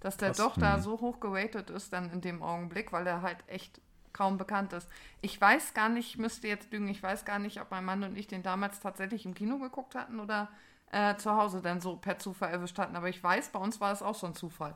dass 0.00 0.16
der 0.16 0.28
Krass. 0.28 0.38
doch 0.38 0.56
da 0.56 0.76
hm. 0.76 0.82
so 0.82 1.00
hoch 1.00 1.20
geratet 1.20 1.70
ist 1.70 1.92
dann 1.92 2.10
in 2.10 2.20
dem 2.20 2.42
Augenblick, 2.42 2.92
weil 2.92 3.06
er 3.06 3.22
halt 3.22 3.38
echt 3.48 3.80
kaum 4.12 4.38
bekannt 4.38 4.72
ist. 4.72 4.88
Ich 5.20 5.38
weiß 5.40 5.74
gar 5.74 5.88
nicht, 5.88 6.08
ich 6.08 6.18
müsste 6.18 6.48
jetzt 6.48 6.72
lügen, 6.72 6.88
ich 6.88 7.02
weiß 7.02 7.24
gar 7.24 7.38
nicht, 7.38 7.60
ob 7.60 7.70
mein 7.70 7.84
Mann 7.84 8.02
und 8.02 8.16
ich 8.16 8.26
den 8.26 8.42
damals 8.42 8.80
tatsächlich 8.80 9.26
im 9.26 9.34
Kino 9.34 9.58
geguckt 9.58 9.94
hatten 9.94 10.20
oder 10.20 10.48
äh, 10.90 11.16
zu 11.16 11.32
Hause 11.32 11.60
dann 11.60 11.80
so 11.80 11.96
per 11.96 12.18
Zufall 12.18 12.50
erwischt 12.50 12.78
hatten. 12.78 12.96
Aber 12.96 13.08
ich 13.08 13.22
weiß, 13.22 13.50
bei 13.50 13.58
uns 13.58 13.80
war 13.80 13.92
es 13.92 14.02
auch 14.02 14.14
so 14.14 14.26
ein 14.26 14.34
Zufall. 14.34 14.74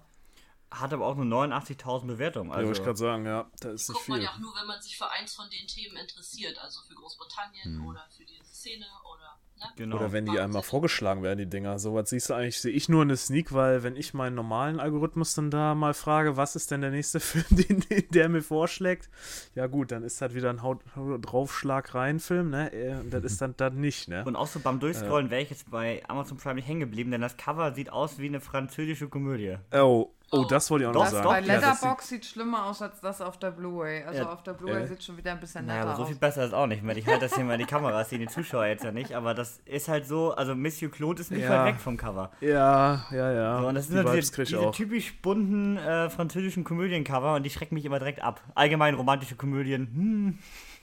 hat 0.71 0.93
aber 0.93 1.07
auch 1.07 1.17
nur 1.17 1.25
89.000 1.25 2.07
Bewertungen. 2.07 2.51
ja, 2.51 2.57
Also, 2.57 2.67
wollte 2.67 2.81
ich 2.81 2.85
gerade 2.85 2.99
sagen, 2.99 3.27
ja, 3.27 3.51
da 3.61 3.71
ist 3.71 3.89
nicht 3.89 3.97
Guckt 3.97 4.09
man 4.09 4.19
viel. 4.19 4.25
ja 4.27 4.33
auch 4.33 4.39
nur, 4.39 4.55
wenn 4.55 4.67
man 4.67 4.81
sich 4.83 4.99
für 4.99 5.11
eins 5.11 5.35
von 5.35 5.49
den 5.51 5.67
Themen 5.67 5.97
interessiert, 5.97 6.59
also 6.59 6.83
für 6.83 6.95
Großbritannien 6.95 7.87
oder 7.87 8.07
für 8.15 8.25
diese 8.25 8.45
Szene 8.45 8.87
oder? 9.05 9.30
Genau. 9.77 9.97
Oder 9.97 10.13
wenn 10.13 10.27
die 10.27 10.39
einmal 10.39 10.63
vorgeschlagen 10.63 11.23
werden, 11.23 11.39
die 11.39 11.47
Dinger. 11.47 11.79
Sowas 11.79 12.11
siehst 12.11 12.31
du 12.31 12.35
eigentlich, 12.35 12.61
sehe 12.61 12.73
ich 12.73 12.89
nur 12.89 13.03
eine 13.03 13.17
Sneak, 13.17 13.53
weil 13.53 13.83
wenn 13.83 13.97
ich 13.97 14.15
meinen 14.15 14.35
normalen 14.35 14.81
Algorithmus 14.81 15.35
dann 15.35 15.51
da 15.51 15.75
mal 15.75 15.95
frage, 15.95 16.37
was 16.37 16.57
ist 16.57 16.71
denn 16.71 16.81
der 16.81 16.91
nächste 16.91 17.21
Film, 17.21 17.45
den, 17.51 17.81
den 17.81 18.09
der 18.11 18.29
mir 18.29 18.43
vorschlägt, 18.43 19.09
ja 19.55 19.67
gut, 19.67 19.93
dann 19.93 20.03
ist 20.03 20.21
das 20.21 20.35
wieder 20.35 20.51
ein 20.51 20.63
Haut, 20.63 20.81
draufschlag 21.23 21.95
rein 21.95 22.21
Film, 22.21 22.51
ne? 22.51 22.73
Äh, 22.73 22.97
Das 23.11 23.25
ist 23.25 23.41
dann 23.41 23.55
dann 23.57 23.81
nicht, 23.81 24.09
ne? 24.09 24.25
Und 24.25 24.37
auch 24.37 24.47
so 24.47 24.61
beim 24.61 24.81
Durchscrollen 24.81 25.31
wäre 25.31 25.43
ich 25.43 25.51
jetzt 25.51 25.71
bei 25.71 26.03
Amazon 26.09 26.39
Prime 26.39 26.55
nicht 26.57 26.69
hängen 26.69 26.81
geblieben, 26.81 27.11
denn 27.11 27.21
das 27.21 27.37
Cover 27.37 27.73
sieht 27.75 27.91
aus 27.93 28.19
wie 28.19 28.27
eine 28.27 28.41
französische 28.41 29.09
Komödie. 29.09 29.57
Oh, 29.73 30.11
oh, 30.31 30.45
das 30.45 30.71
wollte 30.71 30.85
ich 30.85 30.89
auch 30.91 30.95
noch 30.95 31.05
Doch, 31.05 31.11
sagen. 31.11 31.29
Bei 31.29 31.41
ja, 31.41 31.61
das 31.61 31.81
Letterbox 31.83 32.09
sieht 32.09 32.25
schlimmer 32.27 32.67
aus 32.67 32.81
als 32.83 33.01
das 33.01 33.21
auf 33.21 33.39
der 33.39 33.51
Bluray. 33.51 34.05
Also 34.05 34.23
Ja, 34.23 34.33
auf 34.33 34.43
der 34.43 34.53
Bluray 34.55 34.83
äh, 34.83 34.87
sieht 34.87 35.03
schon 35.03 35.17
wieder 35.17 35.33
ein 35.33 35.41
bisschen 35.41 35.67
Naja, 35.67 35.81
netter 35.81 35.89
aber 35.91 35.97
so 35.97 36.03
aus. 36.03 36.09
viel 36.09 36.19
besser 36.19 36.45
ist 36.45 36.53
auch 36.55 36.67
nicht 36.67 36.83
mehr. 36.83 36.97
Ich 36.97 37.07
halte 37.07 37.21
das 37.21 37.35
hier 37.35 37.45
mal 37.45 37.55
in 37.55 37.61
die 37.61 37.67
Kamera, 37.67 38.05
sehen 38.05 38.21
die 38.21 38.27
Zuschauer 38.29 38.67
jetzt 38.67 38.85
ja 38.85 38.93
nicht, 38.93 39.13
aber 39.15 39.35
das 39.35 39.61
ist 39.65 39.89
halt 39.89 40.07
so, 40.07 40.33
also 40.35 40.55
Monsieur 40.55 40.91
Claude 40.91 41.21
ist 41.21 41.31
nicht 41.31 41.43
Ja. 41.43 41.51
weit 41.65 41.75
weg 41.75 41.81
vom 41.81 41.97
Cover. 41.97 42.31
Ja, 42.41 43.05
ja, 43.11 43.33
ja. 43.33 43.61
So, 43.61 43.69
und 43.69 43.75
das 43.75 43.87
die 43.87 43.93
sind 43.93 44.07
so 44.07 44.13
Vibes 44.13 44.31
diese, 44.31 44.45
diese 44.45 44.61
auch. 44.61 44.75
typisch 44.75 45.21
bunten 45.21 45.77
äh, 45.77 46.11
französischen 46.11 46.65
Komödiencover 46.65 47.35
und 47.35 47.43
die 47.43 47.51
schrecken 47.51 47.75
mich 47.75 47.85
immer 47.85 47.99
direkt 47.99 48.23
ab. 48.23 48.41
Allgemein 48.55 48.95
romantische 48.95 49.37
Komödien, 49.37 49.87
hm. 49.93 50.39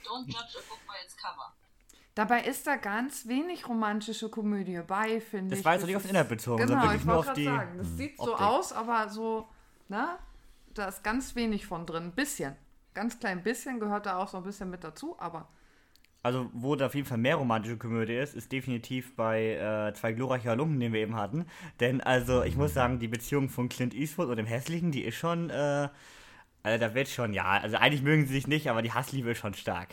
Don't 0.06 0.26
judge 0.26 0.56
a 0.56 0.62
book 0.68 0.78
by 0.86 0.94
its 1.04 1.16
cover. 1.16 1.52
Dabei 2.18 2.40
ist 2.42 2.66
da 2.66 2.74
ganz 2.74 3.28
wenig 3.28 3.68
romantische 3.68 4.28
Komödie 4.28 4.80
bei, 4.84 5.20
finde 5.20 5.54
ich. 5.54 5.60
Das 5.60 5.64
war 5.64 5.74
jetzt 5.74 5.86
nicht 5.86 5.94
auf 5.94 6.02
ist- 6.02 6.08
den 6.08 6.16
Inhalt 6.16 6.28
bezogen, 6.28 6.66
Genau, 6.66 6.80
sondern 6.80 6.86
ich 6.86 6.92
wirklich 6.92 7.06
nur 7.06 7.14
wollte 7.16 7.30
auf 7.30 7.34
gerade 7.36 7.40
die. 7.40 7.46
sagen. 7.46 7.78
Das 7.78 7.96
sieht 7.96 8.16
so 8.16 8.32
Optik. 8.32 8.46
aus, 8.46 8.72
aber 8.72 9.08
so, 9.08 9.46
na, 9.88 10.18
da 10.74 10.86
ist 10.88 11.04
ganz 11.04 11.36
wenig 11.36 11.64
von 11.66 11.86
drin. 11.86 12.02
Ein 12.06 12.12
bisschen. 12.12 12.56
Ganz 12.94 13.20
klein 13.20 13.44
bisschen 13.44 13.78
gehört 13.78 14.06
da 14.06 14.18
auch 14.18 14.26
so 14.26 14.36
ein 14.38 14.42
bisschen 14.42 14.68
mit 14.68 14.82
dazu, 14.82 15.14
aber 15.20 15.46
Also, 16.24 16.50
wo 16.52 16.74
da 16.74 16.86
auf 16.86 16.96
jeden 16.96 17.06
Fall 17.06 17.18
mehr 17.18 17.36
romantische 17.36 17.76
Komödie 17.76 18.16
ist, 18.16 18.34
ist 18.34 18.50
definitiv 18.50 19.14
bei 19.14 19.52
äh, 19.54 19.94
zwei 19.94 20.12
glorreiche 20.12 20.50
Alumnen, 20.50 20.80
den 20.80 20.92
wir 20.92 21.00
eben 21.00 21.14
hatten. 21.14 21.46
Denn, 21.78 22.00
also, 22.00 22.42
ich 22.42 22.56
muss 22.56 22.74
sagen, 22.74 22.98
die 22.98 23.06
Beziehung 23.06 23.48
von 23.48 23.68
Clint 23.68 23.94
Eastwood 23.94 24.26
und 24.28 24.36
dem 24.38 24.46
Hässlichen, 24.46 24.90
die 24.90 25.04
ist 25.04 25.14
schon, 25.14 25.50
äh, 25.50 25.88
also 26.68 26.86
da 26.86 26.94
wird 26.94 27.08
schon, 27.08 27.32
ja, 27.32 27.44
also 27.44 27.76
eigentlich 27.76 28.02
mögen 28.02 28.26
sie 28.26 28.32
sich 28.34 28.46
nicht, 28.46 28.68
aber 28.68 28.82
die 28.82 28.92
Hassliebe 28.92 29.30
ist 29.30 29.38
schon 29.38 29.54
stark. 29.54 29.88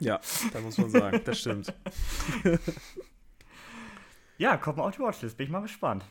Ja, 0.00 0.20
da 0.52 0.60
muss 0.60 0.76
man 0.78 0.90
sagen, 0.90 1.20
das 1.24 1.38
stimmt. 1.40 1.72
Ja, 4.36 4.56
kommt 4.56 4.78
mal 4.78 4.84
auf 4.88 4.96
die 4.96 5.00
Watchlist, 5.00 5.36
bin 5.36 5.46
ich 5.46 5.52
mal 5.52 5.60
gespannt. 5.62 6.04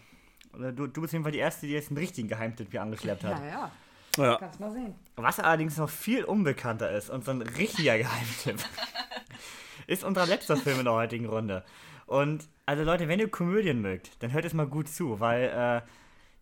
Oder 0.53 0.71
Du, 0.71 0.87
du 0.87 1.01
bist 1.01 1.13
jedenfalls 1.13 1.33
die 1.33 1.39
Erste, 1.39 1.67
die 1.67 1.73
jetzt 1.73 1.89
einen 1.89 1.97
richtigen 1.97 2.27
Geheimtipp 2.29 2.71
hier 2.71 2.81
angeschleppt 2.81 3.23
hat. 3.25 3.39
ja, 3.43 3.71
ja, 4.17 4.23
Ja, 4.23 4.37
kannst 4.37 4.59
mal 4.59 4.71
sehen. 4.71 4.95
Was 5.17 5.39
allerdings 5.39 5.77
noch 5.77 5.89
viel 5.89 6.23
unbekannter 6.23 6.89
ist 6.91 7.09
und 7.09 7.25
so 7.25 7.31
ein 7.31 7.41
richtiger 7.41 7.97
Geheimtipp, 7.97 8.63
ist 9.87 10.03
unser 10.05 10.25
letzter 10.25 10.55
Film 10.55 10.79
in 10.79 10.85
der 10.85 10.93
heutigen 10.93 11.25
Runde. 11.25 11.65
Und 12.05 12.47
also 12.65 12.83
Leute, 12.83 13.07
wenn 13.09 13.19
ihr 13.19 13.29
Komödien 13.29 13.81
mögt, 13.81 14.21
dann 14.23 14.31
hört 14.31 14.45
es 14.45 14.53
mal 14.53 14.67
gut 14.67 14.87
zu, 14.87 15.19
weil 15.19 15.43
äh, 15.83 15.87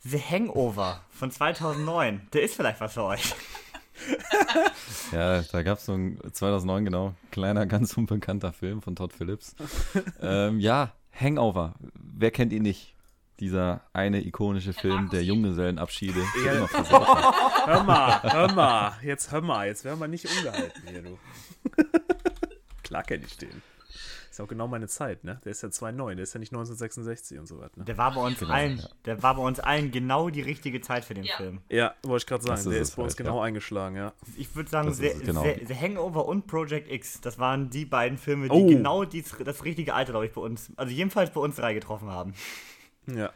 The 0.03 0.19
Hangover 0.19 1.01
von 1.11 1.31
2009, 1.31 2.27
der 2.33 2.43
ist 2.43 2.55
vielleicht 2.55 2.81
was 2.81 2.93
für 2.93 3.03
euch. 3.03 3.33
Ja, 5.11 5.43
da 5.43 5.61
gab 5.61 5.77
es 5.77 5.85
so 5.85 5.93
ein 5.93 6.17
2009 6.33 6.85
genau, 6.85 7.13
kleiner, 7.29 7.67
ganz 7.67 7.95
unbekannter 7.95 8.51
Film 8.51 8.81
von 8.81 8.95
Todd 8.95 9.13
Phillips. 9.13 9.55
ähm, 10.21 10.59
ja, 10.59 10.93
Hangover. 11.13 11.75
Wer 11.93 12.31
kennt 12.31 12.51
ihn 12.51 12.63
nicht? 12.63 12.95
Dieser 13.39 13.81
eine 13.93 14.25
ikonische 14.25 14.73
Film 14.73 15.09
der 15.09 15.23
Junggesellenabschiede. 15.23 16.19
Ja. 16.45 16.67
Hör 17.65 17.83
mal, 17.83 18.23
hör 18.23 18.51
mal, 18.53 18.93
jetzt 19.03 19.31
hör 19.31 19.41
mal, 19.41 19.67
jetzt 19.67 19.83
werden 19.83 19.99
wir 19.99 20.07
nicht 20.07 20.25
ungehalten 20.25 20.81
hier, 20.87 21.01
du. 21.03 21.19
Klar 22.83 23.03
kenn 23.03 23.23
ich 23.23 23.37
den. 23.37 23.61
Ist 24.31 24.39
auch 24.39 24.47
genau 24.47 24.65
meine 24.67 24.87
Zeit, 24.87 25.25
ne? 25.25 25.41
Der 25.43 25.51
ist 25.51 25.61
ja 25.61 25.67
2,9, 25.67 26.15
der 26.15 26.23
ist 26.23 26.33
ja 26.33 26.39
nicht 26.39 26.53
1966 26.53 27.37
und 27.37 27.47
so 27.47 27.59
weiter, 27.59 27.77
ne? 27.77 27.83
Der 27.83 27.97
war 27.97 28.13
bei 28.13 28.21
uns 28.21 28.39
Genau, 28.39 28.53
allen, 28.53 28.81
der 29.03 29.21
war 29.21 29.35
bei 29.35 29.41
uns 29.43 29.59
allen 29.59 29.91
genau 29.91 30.29
die 30.29 30.39
richtige 30.39 30.79
Zeit 30.79 31.03
für 31.03 31.13
den 31.13 31.25
Ja. 31.25 31.35
Film. 31.35 31.59
Ja, 31.69 31.93
wollte 32.03 32.23
ich 32.23 32.27
gerade 32.27 32.43
sagen, 32.43 32.57
ist 32.59 32.65
der 32.69 32.79
ist 32.81 32.95
bei 32.95 33.03
uns 33.03 33.11
halt, 33.11 33.17
genau 33.17 33.39
ja. 33.39 33.43
eingeschlagen, 33.43 33.97
ja. 33.97 34.13
Ich 34.37 34.55
würde 34.55 34.69
sagen, 34.69 34.93
The, 34.93 35.11
genau. 35.23 35.43
The, 35.43 35.65
The 35.67 35.75
Hangover 35.75 36.25
und 36.25 36.47
Project 36.47 36.89
X, 36.89 37.19
das 37.19 37.39
waren 37.39 37.69
die 37.69 37.83
beiden 37.83 38.17
Filme, 38.17 38.47
die 38.47 38.53
Oh. 38.55 38.67
genau 38.67 39.03
dies, 39.03 39.35
das 39.43 39.65
richtige 39.65 39.93
Alter, 39.93 40.13
glaube 40.13 40.27
ich, 40.27 40.31
bei 40.31 40.39
uns, 40.41 40.71
also 40.77 40.93
jedenfalls 40.93 41.29
bei 41.31 41.41
uns 41.41 41.57
drei 41.57 41.73
getroffen 41.73 42.09
haben. 42.09 42.33
Ja. 43.07 43.31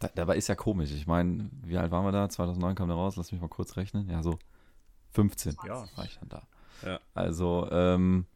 Da, 0.00 0.10
dabei 0.14 0.36
ist 0.36 0.48
ja 0.48 0.54
komisch. 0.54 0.90
Ich 0.92 1.06
meine, 1.06 1.48
wie 1.62 1.78
alt 1.78 1.90
waren 1.90 2.04
wir 2.04 2.12
da? 2.12 2.28
2009 2.28 2.74
kam 2.74 2.88
der 2.88 2.96
raus. 2.96 3.16
Lass 3.16 3.32
mich 3.32 3.40
mal 3.40 3.48
kurz 3.48 3.76
rechnen. 3.78 4.10
Ja, 4.10 4.22
so 4.22 4.38
15 5.12 5.56
Ja. 5.66 5.86
war 5.96 6.04
ich 6.04 6.18
dann 6.18 6.28
da. 6.28 6.42
Ja. 6.86 7.00
Also, 7.14 7.68
ähm, 7.70 8.26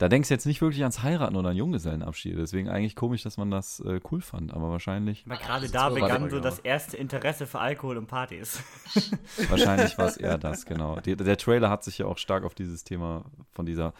da 0.00 0.08
denkst 0.08 0.28
du 0.28 0.34
jetzt 0.34 0.46
nicht 0.46 0.60
wirklich 0.62 0.80
ans 0.82 1.02
Heiraten 1.02 1.36
oder 1.36 1.50
an 1.50 1.56
Junggesellenabschied. 1.56 2.36
Deswegen 2.38 2.68
eigentlich 2.70 2.96
komisch, 2.96 3.22
dass 3.22 3.36
man 3.36 3.50
das 3.50 3.80
äh, 3.80 4.00
cool 4.10 4.22
fand. 4.22 4.52
Aber 4.54 4.70
wahrscheinlich, 4.70 5.24
Aber 5.26 5.36
gerade 5.36 5.68
da 5.68 5.90
begann 5.90 6.28
so 6.30 6.40
das 6.40 6.58
erste 6.58 6.96
Interesse 6.96 7.46
für 7.46 7.60
Alkohol 7.60 7.98
und 7.98 8.06
Partys. 8.06 8.60
wahrscheinlich 9.50 9.96
war 9.98 10.06
es 10.06 10.16
eher 10.16 10.38
das, 10.38 10.64
genau. 10.64 10.98
Die, 11.00 11.14
der 11.16 11.36
Trailer 11.36 11.68
hat 11.70 11.84
sich 11.84 11.98
ja 11.98 12.06
auch 12.06 12.18
stark 12.18 12.44
auf 12.44 12.54
dieses 12.54 12.82
Thema 12.82 13.24
von 13.52 13.66
dieser 13.66 13.92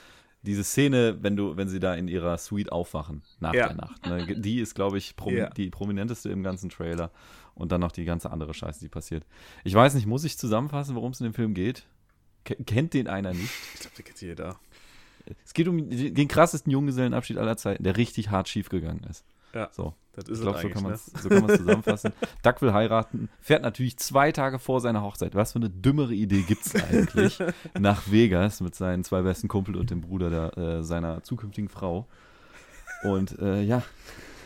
diese 0.43 0.65
Szene, 0.65 1.19
wenn 1.21 1.37
du, 1.37 1.59
wenn 1.59 1.69
sie 1.69 1.81
da 1.81 1.95
in 1.95 2.09
ihrer 2.09 2.39
Suite 2.39 2.73
aufwachen 2.73 3.21
nach 3.41 3.53
Ja. 3.53 3.67
der 3.69 3.77
Nacht. 3.77 4.07
Ne? 4.07 4.41
Die 4.41 4.59
ist, 4.61 4.75
glaube 4.75 4.97
ich, 4.97 5.15
promi 5.15 5.37
Ja. 5.37 5.51
die 5.51 5.69
prominenteste 5.69 6.31
im 6.31 6.43
ganzen 6.43 6.71
Trailer. 6.71 7.11
Und 7.55 7.73
dann 7.73 7.83
noch 7.83 7.93
die 7.93 8.07
ganze 8.07 8.31
andere 8.31 8.55
Scheiße, 8.55 8.81
die 8.81 8.89
passiert. 8.89 9.27
Ich 9.65 9.75
weiß 9.75 9.93
nicht, 9.93 10.07
muss 10.07 10.25
ich 10.25 10.39
zusammenfassen, 10.39 10.95
worum 10.97 11.13
es 11.13 11.21
in 11.21 11.25
dem 11.25 11.35
Film 11.35 11.53
geht? 11.53 11.85
Ke- 12.47 12.57
kennt 12.57 12.95
den 12.95 13.07
einer 13.07 13.35
nicht? 13.35 13.51
Ich 13.75 13.81
glaube, 13.81 13.97
der 13.97 14.05
kennt 14.07 14.21
jeder. 14.23 14.59
Es 15.45 15.55
geht 15.55 15.69
um 15.69 15.89
den 15.89 16.29
krassesten 16.29 16.73
Junggesellenabschied 16.73 17.39
aller 17.39 17.57
Zeiten, 17.57 17.85
der 17.85 17.97
richtig 17.97 18.31
hart 18.31 18.49
schiefgegangen 18.49 19.05
ist. 19.05 19.25
Ja, 19.53 19.69
So, 19.73 19.95
das 20.15 20.29
ist 20.29 20.39
ich 20.39 20.43
glaube, 20.43 20.59
so 20.59 20.61
eigentlich, 20.61 20.75
kann 20.75 20.83
man 20.85 20.93
ne? 20.93 20.99
es 20.99 21.23
so 21.23 21.29
kann 21.29 21.43
man's 21.43 21.59
zusammenfassen. 21.59 22.13
Duck 22.43 22.63
will 22.63 22.73
heiraten, 22.73 23.29
fährt 23.41 23.63
natürlich 23.63 23.97
zwei 23.99 24.31
Tage 24.33 24.59
vor 24.59 24.81
seiner 24.81 25.03
Hochzeit. 25.03 25.35
Was 25.35 25.53
für 25.53 25.59
eine 25.59 25.71
dümmere 25.71 26.15
Idee 26.15 26.43
gibt 26.43 26.67
es 26.67 26.75
eigentlich? 26.77 27.39
nach 27.79 28.11
Vegas 28.11 28.61
mit 28.61 28.75
seinen 28.75 29.03
zwei 29.03 29.23
besten 29.23 29.49
Kumpel 29.49 29.77
und 29.77 29.91
dem 29.91 30.01
Bruder 30.01 30.31
der, 30.31 30.59
äh, 30.59 30.83
seiner 30.85 31.23
zukünftigen 31.23 31.69
Frau. 31.69 32.07
Und 33.03 33.39
äh, 33.41 33.63
ja, 33.63 33.83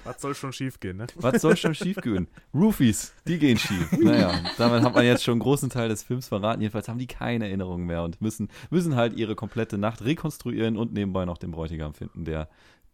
Was 0.04 0.20
soll 0.20 0.34
schon 0.34 0.52
schief 0.52 0.78
gehen, 0.80 0.98
ne? 0.98 1.06
was 1.16 1.40
soll 1.42 1.56
schon 1.56 1.74
schief 1.74 1.96
gehen? 2.02 2.28
Roofies, 2.54 3.12
die 3.26 3.38
gehen 3.38 3.56
schief. 3.58 3.90
Naja, 3.98 4.32
damit 4.58 4.82
hat 4.82 4.94
man 4.94 5.04
jetzt 5.04 5.24
schon 5.24 5.32
einen 5.32 5.40
großen 5.40 5.70
Teil 5.70 5.88
des 5.88 6.02
Films 6.02 6.28
verraten. 6.28 6.60
Jedenfalls 6.60 6.88
haben 6.88 6.98
die 6.98 7.06
keine 7.06 7.46
Erinnerungen 7.46 7.86
mehr 7.86 8.02
und 8.02 8.20
müssen, 8.20 8.48
müssen 8.70 8.96
halt 8.96 9.14
ihre 9.14 9.34
komplette 9.34 9.78
Nacht 9.78 10.04
rekonstruieren 10.04 10.76
und 10.76 10.92
nebenbei 10.92 11.24
noch 11.24 11.38
den 11.38 11.50
Bräutigam 11.52 11.94
finden, 11.94 12.24
der 12.24 12.48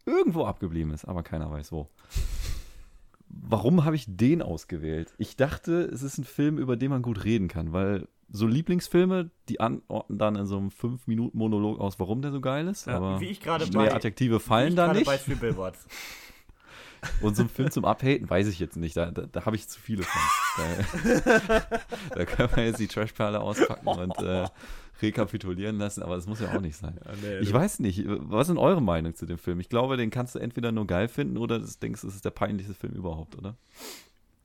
irgendwo 0.06 0.44
abgeblieben 0.46 0.92
ist, 0.92 1.04
aber 1.04 1.22
keiner 1.22 1.50
weiß 1.50 1.72
wo. 1.72 1.88
Warum 3.28 3.84
habe 3.84 3.94
ich 3.96 4.06
den 4.08 4.42
ausgewählt? 4.42 5.14
Ich 5.18 5.36
dachte, 5.36 5.82
es 5.84 6.02
ist 6.02 6.18
ein 6.18 6.24
Film, 6.24 6.58
über 6.58 6.76
den 6.76 6.90
man 6.90 7.02
gut 7.02 7.24
reden 7.24 7.48
kann, 7.48 7.72
weil 7.72 8.08
so 8.28 8.46
Lieblingsfilme, 8.46 9.30
die 9.48 9.60
anordnen 9.60 10.18
dann 10.18 10.36
in 10.36 10.46
so 10.46 10.56
einem 10.58 10.68
5-Minuten-Monolog 10.68 11.80
aus, 11.80 11.98
warum 11.98 12.22
der 12.22 12.30
so 12.32 12.40
geil 12.40 12.66
ist, 12.68 12.86
Ja, 12.86 12.96
aber 12.96 13.20
wie 13.20 13.26
ich 13.26 13.40
gerade 13.40 13.66
bei- 13.68 13.92
Adjektive 13.92 14.36
Wie 14.36 14.40
fallen 14.40 14.68
ich 14.70 14.74
da 14.76 14.92
nicht. 14.92 15.06
bei 15.06 15.16
Three 15.16 15.34
Billboards. 15.34 15.86
Und 17.20 17.36
so 17.36 17.42
ein 17.42 17.48
Film 17.48 17.70
zum 17.70 17.84
Abhaten, 17.84 18.28
weiß 18.28 18.48
ich 18.48 18.58
jetzt 18.58 18.76
nicht. 18.76 18.96
Da, 18.96 19.10
da, 19.10 19.22
da 19.30 19.44
habe 19.44 19.56
ich 19.56 19.68
zu 19.68 19.80
viele 19.80 20.02
von. 20.02 20.20
Da, 20.56 21.62
da 22.14 22.24
können 22.24 22.48
wir 22.54 22.64
jetzt 22.64 22.80
die 22.80 22.88
Trashperle 22.88 23.40
auspacken 23.40 23.88
und 23.88 24.18
äh, 24.18 24.46
rekapitulieren 25.02 25.78
lassen, 25.78 26.02
aber 26.02 26.16
das 26.16 26.26
muss 26.26 26.40
ja 26.40 26.54
auch 26.54 26.60
nicht 26.60 26.76
sein. 26.76 26.98
Ja, 27.04 27.12
nee, 27.22 27.38
Ich 27.38 27.52
weiß 27.52 27.80
nicht, 27.80 28.04
was 28.06 28.48
ist 28.48 28.56
eure 28.56 28.82
Meinung 28.82 29.14
zu 29.14 29.26
dem 29.26 29.38
Film? 29.38 29.60
Ich 29.60 29.68
glaube, 29.68 29.96
den 29.96 30.10
kannst 30.10 30.34
du 30.34 30.38
entweder 30.38 30.72
nur 30.72 30.86
geil 30.86 31.08
finden 31.08 31.38
oder 31.38 31.58
du 31.58 31.66
denkst, 31.66 32.04
es 32.04 32.14
ist 32.14 32.24
der 32.24 32.30
peinlichste 32.30 32.74
Film 32.74 32.94
überhaupt, 32.94 33.36
oder? 33.36 33.56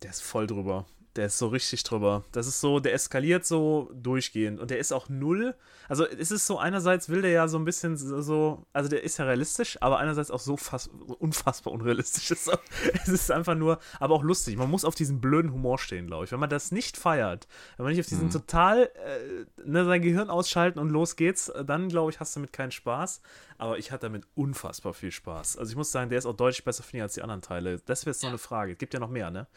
Der 0.01 0.11
ist 0.11 0.21
voll 0.21 0.47
drüber. 0.47 0.85
Der 1.15 1.27
ist 1.27 1.37
so 1.37 1.47
richtig 1.47 1.83
drüber. 1.83 2.25
Das 2.33 2.45
ist 2.45 2.59
so, 2.59 2.81
der 2.81 2.93
eskaliert 2.93 3.45
so 3.45 3.89
durchgehend. 3.93 4.59
Und 4.59 4.69
der 4.69 4.79
ist 4.79 4.91
auch 4.91 5.07
null. 5.07 5.55
Also 5.87 6.05
es 6.05 6.29
ist 6.29 6.45
so, 6.45 6.57
einerseits 6.57 7.07
will 7.07 7.21
der 7.21 7.31
ja 7.31 7.47
so 7.47 7.57
ein 7.57 7.63
bisschen 7.63 7.95
so, 7.95 8.65
also 8.73 8.89
der 8.89 9.03
ist 9.03 9.17
ja 9.17 9.25
realistisch, 9.25 9.81
aber 9.81 9.99
einerseits 9.99 10.29
auch 10.29 10.39
so 10.39 10.57
fass, 10.57 10.89
unfassbar 11.19 11.73
unrealistisch. 11.73 12.31
Es 12.35 12.47
ist, 12.47 12.53
auch, 12.53 12.59
es 13.03 13.07
ist 13.07 13.31
einfach 13.31 13.55
nur, 13.55 13.79
aber 13.99 14.15
auch 14.15 14.23
lustig. 14.23 14.57
Man 14.57 14.69
muss 14.69 14.83
auf 14.83 14.95
diesen 14.95 15.21
blöden 15.21 15.53
Humor 15.53 15.79
stehen, 15.79 16.07
glaube 16.07 16.25
ich. 16.25 16.31
Wenn 16.31 16.39
man 16.39 16.49
das 16.49 16.71
nicht 16.71 16.97
feiert, 16.97 17.47
wenn 17.77 17.85
man 17.85 17.93
nicht 17.93 18.01
auf 18.01 18.09
diesen 18.09 18.29
total, 18.29 18.83
äh, 18.83 19.45
ne, 19.63 19.85
sein 19.85 20.01
Gehirn 20.01 20.29
ausschalten 20.29 20.79
und 20.79 20.89
los 20.89 21.15
geht's, 21.15 21.51
dann 21.65 21.87
glaube 21.87 22.11
ich, 22.11 22.19
hast 22.19 22.35
du 22.35 22.39
damit 22.39 22.51
keinen 22.51 22.71
Spaß. 22.71 23.21
Aber 23.57 23.77
ich 23.77 23.91
hatte 23.91 24.07
damit 24.07 24.25
unfassbar 24.35 24.93
viel 24.93 25.11
Spaß. 25.11 25.57
Also 25.57 25.69
ich 25.71 25.77
muss 25.77 25.89
sagen, 25.91 26.09
der 26.09 26.17
ist 26.19 26.25
auch 26.25 26.33
deutlich 26.35 26.63
besser 26.65 26.83
finde 26.83 26.97
ich 26.97 27.03
als 27.03 27.13
die 27.13 27.21
anderen 27.21 27.41
Teile. 27.41 27.79
Das 27.85 28.05
wäre 28.05 28.11
jetzt 28.13 28.21
noch 28.21 28.29
eine 28.29 28.37
Frage. 28.37 28.73
Es 28.73 28.77
gibt 28.77 28.93
ja 28.93 28.99
noch 28.99 29.09
mehr, 29.09 29.31
ne? 29.31 29.47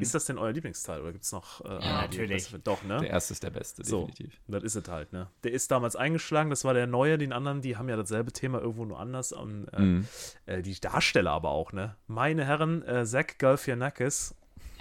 Ist 0.00 0.14
das 0.14 0.26
denn 0.26 0.36
euer 0.36 0.52
Lieblingsteil 0.52 1.00
oder 1.00 1.12
gibt 1.12 1.24
es 1.24 1.32
noch 1.32 1.62
äh, 1.64 1.68
andere, 1.68 2.08
die 2.08 2.18
natürlich. 2.18 2.44
besser- 2.44 2.58
Doch, 2.58 2.82
ne? 2.82 2.98
Der 3.00 3.08
erste 3.10 3.32
ist 3.32 3.42
der 3.42 3.50
beste, 3.50 3.82
So, 3.84 4.06
definitiv. 4.06 4.38
das 4.46 4.62
ist 4.62 4.74
es 4.74 4.88
halt, 4.88 5.12
ne? 5.14 5.30
Der 5.42 5.52
ist 5.52 5.70
damals 5.70 5.96
eingeschlagen, 5.96 6.50
das 6.50 6.64
war 6.64 6.74
der 6.74 6.86
neue, 6.86 7.16
den 7.16 7.32
anderen, 7.32 7.62
die 7.62 7.76
haben 7.78 7.88
ja 7.88 7.96
dasselbe 7.96 8.30
Thema 8.32 8.60
irgendwo 8.60 8.84
nur 8.84 9.00
anders. 9.00 9.32
Und, 9.32 9.68
äh, 9.72 9.80
Mhm. 9.80 10.08
äh, 10.44 10.60
die 10.62 10.78
Darsteller 10.78 11.30
aber 11.32 11.48
auch, 11.50 11.72
ne? 11.72 11.96
Meine 12.08 12.44
Herren, 12.44 12.82
äh, 12.86 13.06
Zach 13.06 13.26
Galifianakis, 13.38 14.34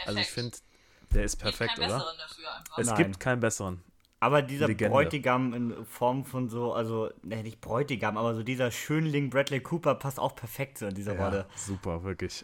also 0.06 0.20
ich 0.20 0.28
finde, 0.30 0.58
Der 1.14 1.24
ist 1.24 1.34
Gibt 1.40 1.44
perfekt, 1.44 1.76
keinen 1.78 1.86
oder? 1.90 1.98
besseren 2.00 2.18
dafür 2.18 2.56
einfach. 2.58 2.78
Es 2.78 2.88
Nein. 2.88 2.98
gibt 2.98 3.20
keinen 3.22 3.40
besseren. 3.40 3.84
Aber 4.26 4.42
dieser 4.42 4.68
Legende. 4.68 4.90
Bräutigam 4.92 5.54
in 5.54 5.86
Form 5.86 6.26
von 6.26 6.50
so, 6.50 6.74
also, 6.74 7.10
ne, 7.24 7.44
nicht 7.44 7.62
Bräutigam, 7.62 8.18
aber 8.18 8.34
so 8.34 8.42
dieser 8.44 8.72
Schönling 8.72 9.30
Bradley 9.30 9.60
Cooper 9.62 9.96
passt 9.96 10.20
auch 10.20 10.36
perfekt 10.36 10.78
so 10.80 10.88
in 10.88 10.96
dieser 10.96 11.16
Rolle. 11.18 11.46
super, 11.56 12.04
wirklich. 12.04 12.44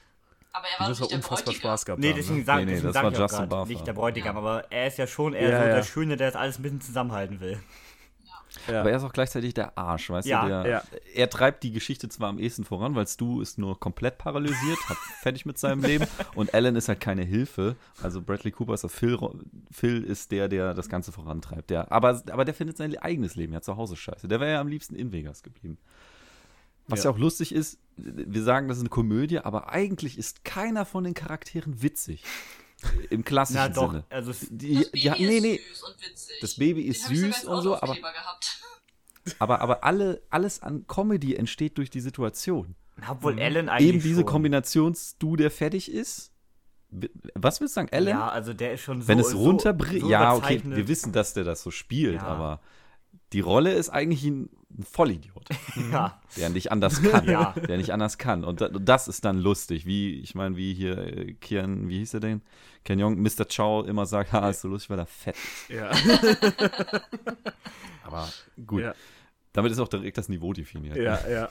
Aber 0.54 0.66
er 0.68 0.80
war 0.82 0.86
auch 0.94 1.00
nicht 1.00 1.14
unfassbar 1.14 1.54
Bräutigam. 1.54 1.60
Spaß 1.72 1.86
gehabt 1.86 2.02
Nee, 2.02 2.14
deswegen 2.14 2.40
Ne? 2.40 2.44
sag, 2.46 2.58
Nee, 2.66 2.66
nee, 2.76 2.82
das 2.82 2.94
sag 2.94 3.04
war 3.04 3.12
ich 3.12 3.18
auch 3.18 3.22
Justin 3.22 3.40
grad, 3.40 3.50
Bartha. 3.50 3.70
nicht 3.70 3.88
der 3.88 3.94
Bräutigam, 3.94 4.38
aber 4.38 4.66
er 4.72 4.88
ist 4.88 4.98
ja 4.98 5.08
schon 5.08 5.34
eher 5.34 5.50
Ja, 5.50 5.60
so 5.62 5.68
ja. 5.68 5.76
der 5.76 5.84
Schöne, 5.84 6.18
der 6.18 6.28
das 6.32 6.36
alles 6.40 6.60
ein 6.60 6.64
bisschen 6.64 6.82
zusammenhalten 6.82 7.40
will. 7.40 7.58
Ja. 8.68 8.82
Aber 8.82 8.92
er 8.92 8.98
ist 8.98 9.04
auch 9.04 9.14
gleichzeitig 9.14 9.54
der 9.54 9.78
Arsch, 9.78 10.10
weißt 10.10 10.28
Ja, 10.28 10.42
du? 10.44 10.48
Der, 10.50 10.68
ja. 10.72 10.84
Er 11.14 11.30
treibt 11.30 11.64
die 11.64 11.72
Geschichte 11.72 12.10
zwar 12.10 12.30
am 12.30 12.40
ehesten 12.40 12.64
voran, 12.64 12.96
weil 12.96 13.08
Stu 13.08 13.42
ist 13.42 13.58
nur 13.58 13.80
komplett 13.80 14.18
paralysiert, 14.18 14.80
hat 14.90 14.98
fertig 15.22 15.46
mit 15.46 15.58
seinem 15.58 15.84
Leben 15.84 16.06
und 16.36 16.54
Alan 16.54 16.76
ist 16.76 16.88
halt 16.88 17.00
keine 17.00 17.24
Hilfe. 17.24 17.76
Also 18.02 18.22
Bradley 18.22 18.52
Cooper 18.52 18.74
ist 18.74 18.82
der 18.84 18.90
Phil, 18.90 19.18
Phil 19.72 20.04
ist 20.04 20.32
der, 20.32 20.48
der 20.48 20.74
das 20.74 20.90
Ganze 20.90 21.12
vorantreibt. 21.12 21.70
Der, 21.70 21.92
aber, 21.92 22.22
aber 22.32 22.46
der 22.46 22.54
findet 22.54 22.78
sein 22.78 22.98
eigenes 22.98 23.36
Leben 23.36 23.54
ja 23.54 23.62
zu 23.62 23.78
Hause 23.78 23.96
scheiße. 23.96 24.28
Der 24.28 24.40
wäre 24.40 24.52
ja 24.54 24.62
am 24.62 24.68
liebsten 24.68 24.96
in 24.96 25.12
Vegas 25.12 25.44
geblieben. 25.44 25.78
Was 26.88 27.04
ja. 27.04 27.10
Ja. 27.10 27.16
auch 27.16 27.20
lustig 27.20 27.54
ist, 27.54 27.80
wir 27.96 28.44
sagen, 28.44 28.68
das 28.68 28.78
ist 28.78 28.84
eine 28.84 28.90
Komödie, 28.90 29.40
aber 29.40 29.70
eigentlich 29.70 30.18
ist 30.18 30.44
keiner 30.44 30.86
von 30.86 31.04
den 31.04 31.14
Charakteren 31.14 31.82
witzig. 31.82 32.24
Im 33.10 33.24
klassischen 33.24 33.58
Na 33.58 33.70
doch, 33.70 33.92
Sinne. 33.92 34.04
also 34.10 34.32
Die, 34.50 34.76
Das 34.76 34.92
die, 34.92 35.10
Baby 35.10 35.26
nee, 35.28 35.36
ist 35.38 35.42
nee. 35.44 35.60
süß 35.70 35.84
und 35.84 36.02
witzig. 36.10 36.38
Das 36.42 36.56
Baby 36.56 36.82
ist 36.84 37.06
süß 37.06 37.44
und 37.46 37.62
so, 37.62 37.76
aber, 37.82 37.96
aber, 39.40 39.62
aber 39.62 39.84
alle, 39.84 40.22
alles 40.30 40.62
an 40.62 40.86
Comedy 40.88 41.36
entsteht 41.36 41.78
durch 41.78 41.90
die 41.90 42.00
Situation. 42.02 42.76
obwohl 43.08 43.40
Alan 43.40 43.70
eigentlich 43.70 43.90
Eben 43.90 44.02
diese 44.02 44.22
schon. 44.22 44.26
Kombinationsdu, 44.26 45.36
der 45.36 45.52
fertig 45.52 45.92
ist. 45.92 46.32
Was 47.36 47.62
willst 47.62 47.76
du 47.76 47.80
sagen, 47.82 47.90
Alan? 47.92 48.10
Ja, 48.10 48.30
also 48.30 48.54
der 48.54 48.74
ist 48.74 48.82
schon 48.82 49.02
so 49.02 49.08
Wenn 49.08 49.20
es 49.20 49.30
so- 49.30 49.38
runterbricht, 49.40 50.02
so 50.02 50.10
ja, 50.10 50.34
okay, 50.34 50.62
wir 50.66 50.88
wissen, 50.88 51.14
dass 51.14 51.34
der 51.34 51.44
das 51.46 51.62
so 51.64 51.72
spielt, 51.72 52.16
Ja. 52.16 52.24
aber 52.24 52.60
die 53.34 53.40
Rolle 53.40 53.74
ist 53.74 53.90
eigentlich 53.90 54.24
ein, 54.26 54.50
Vollidiot, 54.90 55.50
Ja, 55.92 56.22
der 56.38 56.50
nicht 56.50 56.72
anders 56.72 57.02
kann, 57.04 57.26
Ja. 57.30 57.54
der 57.68 57.78
nicht 57.78 57.92
anders 57.92 58.18
kann. 58.18 58.46
Und 58.46 58.62
da- 58.62 58.70
das 58.70 59.08
ist 59.10 59.26
dann 59.26 59.38
lustig, 59.38 59.86
wie, 59.86 60.20
ich 60.22 60.34
meine, 60.34 60.56
wie 60.56 60.74
hier 60.74 60.98
äh, 60.98 61.34
Kian, 61.34 61.90
wie 61.90 61.98
hieß 62.00 62.14
er 62.16 62.20
denn? 62.22 62.42
Ken 62.86 62.98
Jong, 62.98 63.22
Mr. 63.22 63.46
Chow 63.54 63.86
immer 63.86 64.06
sagt, 64.06 64.32
ha, 64.32 64.50
ist 64.50 64.62
so 64.62 64.70
lustig, 64.70 64.90
weil 64.92 65.00
er 65.00 65.06
fett 65.06 65.36
ist. 65.36 65.70
Ja. 65.70 65.92
Aber 68.04 68.28
gut, 68.66 68.82
Ja. 68.82 68.94
damit 69.54 69.72
ist 69.72 69.80
auch 69.80 69.88
direkt 69.88 70.18
das 70.18 70.30
Niveau 70.30 70.54
definiert. 70.54 70.96
ja, 70.98 71.20
ja. 71.30 71.50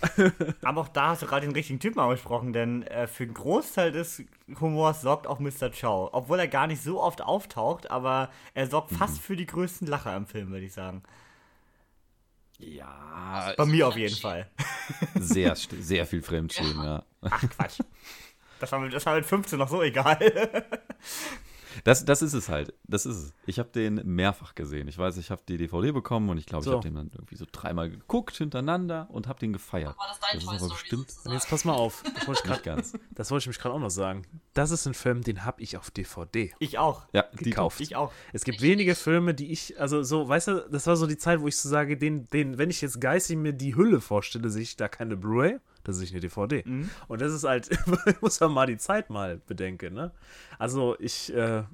aber 0.62 0.80
auch 0.82 0.88
da 0.88 1.08
hast 1.08 1.22
du 1.22 1.26
gerade 1.26 1.46
den 1.46 1.54
richtigen 1.54 1.78
Typen 1.78 2.00
angesprochen, 2.00 2.52
denn 2.52 2.82
äh, 2.84 3.06
für 3.06 3.24
einen 3.24 3.34
Großteil 3.34 3.92
des 3.92 4.22
Humors 4.60 5.02
sorgt 5.02 5.26
auch 5.26 5.38
Mr. 5.38 5.70
Chow. 5.70 6.08
Obwohl 6.12 6.38
er 6.38 6.48
gar 6.48 6.66
nicht 6.66 6.82
so 6.82 7.02
oft 7.02 7.22
auftaucht, 7.22 7.90
aber 7.90 8.30
er 8.54 8.66
sorgt 8.66 8.92
fast 8.92 9.14
Mhm. 9.16 9.20
für 9.20 9.36
die 9.36 9.46
größten 9.46 9.86
Lacher 9.86 10.16
im 10.16 10.26
Film, 10.26 10.50
würde 10.50 10.64
ich 10.66 10.72
sagen. 10.72 11.02
Ja, 12.60 13.54
Bei 13.56 13.64
mir 13.64 13.88
auf 13.88 13.96
jeden 13.96 14.16
Fall. 14.16 14.48
sehr, 15.14 15.54
sehr 15.56 16.06
viel 16.06 16.22
Fremdschämen, 16.22 16.84
ja. 16.84 17.02
Ach 17.22 17.42
Quatsch. 17.56 17.80
Das 18.58 18.70
war, 18.72 18.80
mit, 18.80 18.92
das 18.92 19.06
war 19.06 19.16
mit 19.16 19.24
15 19.24 19.58
noch 19.58 19.68
so 19.68 19.82
egal. 19.82 20.18
Das, 21.84 22.04
das 22.04 22.22
ist 22.22 22.34
es 22.34 22.48
halt. 22.48 22.74
Das 22.84 23.06
ist 23.06 23.16
es. 23.16 23.34
Ich 23.46 23.58
habe 23.58 23.68
den 23.70 23.94
mehrfach 24.04 24.54
gesehen. 24.54 24.88
Ich 24.88 24.98
weiß, 24.98 25.16
ich 25.16 25.30
habe 25.30 25.42
die 25.48 25.56
DVD 25.56 25.92
bekommen 25.92 26.28
und 26.28 26.38
ich 26.38 26.46
glaube, 26.46 26.64
So. 26.64 26.70
ich 26.72 26.76
habe 26.76 26.88
den 26.88 26.94
dann 26.94 27.10
irgendwie 27.12 27.36
so 27.36 27.46
dreimal 27.50 27.90
geguckt 27.90 28.36
hintereinander 28.36 29.08
und 29.10 29.26
habe 29.28 29.38
den 29.38 29.52
gefeiert. 29.52 29.96
War 29.98 30.06
das 30.08 30.20
dein 30.20 30.38
ist 30.38 30.46
Toy 30.46 30.56
aber 30.56 30.68
bestimmt 30.68 31.06
Und 31.24 31.32
jetzt 31.32 31.48
pass 31.48 31.64
mal 31.64 31.74
auf. 31.74 32.02
Das 32.14 32.26
wollte 32.28 32.42
ich 32.44 32.50
nicht 32.50 32.62
grad, 32.62 32.76
ganz. 32.76 32.92
das 33.12 33.30
wollte 33.30 33.44
ich 33.44 33.48
mich 33.48 33.58
gerade 33.58 33.74
auch 33.74 33.78
noch 33.80 33.90
sagen. 33.90 34.22
Das 34.54 34.70
ist 34.70 34.86
ein 34.86 34.94
Film, 34.94 35.22
den 35.22 35.44
habe 35.44 35.62
ich 35.62 35.76
auf 35.76 35.90
DVD. 35.90 36.52
Ich 36.58 36.78
auch. 36.78 37.06
Ja, 37.12 37.24
die 37.38 37.44
Gekauft. 37.44 37.80
Ich 37.80 37.96
auch. 37.96 38.12
Es 38.32 38.44
gibt 38.44 38.60
wenige 38.60 38.94
Filme, 38.94 39.32
die 39.34 39.50
ich, 39.52 39.80
also 39.80 40.02
so, 40.02 40.28
weißt 40.28 40.48
du, 40.48 40.68
das 40.70 40.86
war 40.86 40.96
so 40.96 41.06
die 41.06 41.16
Zeit, 41.18 41.40
wo 41.40 41.48
ich 41.48 41.56
so 41.56 41.68
sage, 41.68 41.96
den, 41.96 42.26
den, 42.28 42.58
wenn 42.58 42.68
ich 42.70 42.80
jetzt 42.80 43.00
geistig 43.00 43.36
mir 43.36 43.52
die 43.52 43.74
Hülle 43.74 44.00
vorstelle, 44.00 44.50
sehe 44.50 44.62
ich 44.62 44.76
da 44.76 44.88
keine 44.88 45.16
Blu-ray, 45.16 45.58
da 45.90 45.94
sehe 45.94 46.04
ich 46.04 46.12
eine 46.12 46.20
DVD. 46.20 46.62
Und 47.08 47.20
das 47.20 47.32
ist 47.32 47.44
halt, 47.44 47.70
ich 47.70 47.78
muss 48.20 48.40
man 48.40 48.52
mal 48.52 48.66
die 48.66 48.78
Zeit 48.78 49.10
mal 49.10 49.40
bedenken, 49.46 49.94
ne? 49.94 50.12
Also 50.58 50.96
ich, 50.98 51.32
äh, 51.34 51.64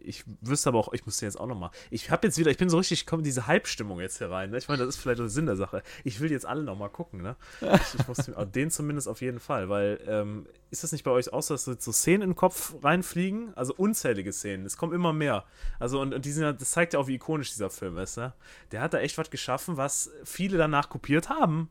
ich 0.00 0.24
wüsste 0.40 0.68
aber 0.68 0.78
auch, 0.78 0.92
ich 0.92 1.04
muss 1.06 1.20
jetzt 1.20 1.38
auch 1.38 1.46
noch 1.46 1.58
mal. 1.58 1.70
Ich 1.90 2.10
habe 2.10 2.26
jetzt 2.26 2.38
wieder, 2.38 2.50
ich 2.50 2.58
bin 2.58 2.68
so 2.68 2.78
richtig, 2.78 3.06
kommt 3.06 3.26
diese 3.26 3.46
Halbstimmung 3.46 4.00
jetzt 4.00 4.18
hier 4.18 4.30
rein. 4.30 4.50
Ne? 4.50 4.58
Ich 4.58 4.68
meine, 4.68 4.84
das 4.84 4.96
ist 4.96 5.02
vielleicht 5.02 5.20
der 5.20 5.28
Sinn 5.28 5.46
der 5.46 5.56
Sache. 5.56 5.82
Ich 6.04 6.20
will 6.20 6.30
jetzt 6.30 6.46
alle 6.46 6.62
noch 6.62 6.78
mal 6.78 6.88
gucken, 6.88 7.22
ne? 7.22 7.36
Ich, 7.60 8.00
ich 8.00 8.08
muss 8.08 8.18
den, 8.18 8.34
den 8.52 8.70
zumindest 8.70 9.08
auf 9.08 9.20
jeden 9.20 9.40
Fall, 9.40 9.68
weil 9.68 10.00
ähm, 10.06 10.46
ist 10.70 10.84
das 10.84 10.92
nicht 10.92 11.04
bei 11.04 11.10
euch 11.10 11.32
auch 11.32 11.42
so, 11.42 11.54
dass 11.54 11.64
so 11.64 11.92
Szenen 11.92 12.22
in 12.22 12.30
den 12.30 12.36
Kopf 12.36 12.74
reinfliegen? 12.82 13.52
Also 13.56 13.74
unzählige 13.74 14.32
Szenen. 14.32 14.66
Es 14.66 14.76
kommen 14.76 14.92
immer 14.92 15.12
mehr. 15.12 15.44
Also 15.78 16.00
und, 16.00 16.14
und 16.14 16.24
die 16.24 16.32
sind, 16.32 16.60
das 16.60 16.70
zeigt 16.70 16.94
ja 16.94 17.00
auch, 17.00 17.06
wie 17.06 17.14
ikonisch 17.14 17.50
dieser 17.50 17.70
Film 17.70 17.98
ist. 17.98 18.16
Ne? 18.16 18.32
Der 18.70 18.80
hat 18.80 18.94
da 18.94 18.98
echt 18.98 19.18
was 19.18 19.30
geschaffen, 19.30 19.76
was 19.76 20.10
viele 20.24 20.58
danach 20.58 20.88
kopiert 20.88 21.28
haben. 21.28 21.68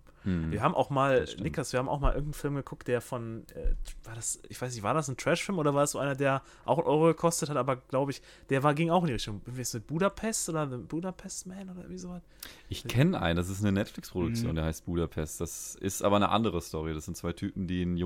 Wir 0.51 0.61
haben 0.61 0.75
auch 0.75 0.89
mal, 0.89 1.25
Nikas, 1.39 1.71
wir 1.71 1.79
haben 1.79 1.87
auch 1.87 2.01
mal 2.01 2.09
irgendeinen 2.09 2.33
Film 2.33 2.55
geguckt, 2.55 2.87
der 2.89 2.99
von, 2.99 3.45
äh, 3.55 3.73
war 4.03 4.15
das, 4.15 4.41
ich 4.49 4.61
weiß 4.61 4.73
nicht, 4.73 4.83
war 4.83 4.93
das 4.93 5.07
ein 5.07 5.15
Trashfilm 5.15 5.57
oder 5.57 5.73
war 5.73 5.83
es 5.83 5.91
so 5.91 5.99
einer, 5.99 6.13
der 6.13 6.41
auch 6.65 6.77
einen 6.77 6.87
Euro 6.87 7.05
gekostet 7.05 7.49
hat, 7.49 7.55
aber 7.55 7.77
glaube 7.77 8.11
ich, 8.11 8.21
der 8.49 8.61
war, 8.61 8.73
ging 8.73 8.89
auch 8.89 9.01
in 9.01 9.07
die 9.07 9.13
Richtung. 9.13 9.41
Wie 9.45 9.61
ist 9.61 9.73
mit 9.73 9.87
Budapest 9.87 10.49
oder 10.49 10.69
The 10.69 10.77
Budapest 10.77 11.47
Man 11.47 11.69
oder 11.69 11.79
irgendwie 11.79 11.97
sowas? 11.97 12.21
Ich 12.67 12.83
kenne 12.83 13.19
einen, 13.19 13.37
das 13.37 13.49
ist 13.49 13.61
eine 13.61 13.71
Netflix-Produktion, 13.71 14.55
der 14.55 14.65
heißt 14.65 14.85
Budapest. 14.85 15.39
Das 15.39 15.75
ist 15.75 16.03
aber 16.03 16.17
eine 16.17 16.29
andere 16.29 16.61
Story. 16.61 16.93
Das 16.93 17.05
sind 17.05 17.15
zwei 17.15 17.31
Typen, 17.31 17.67
die 17.67 17.81
einen 17.81 17.97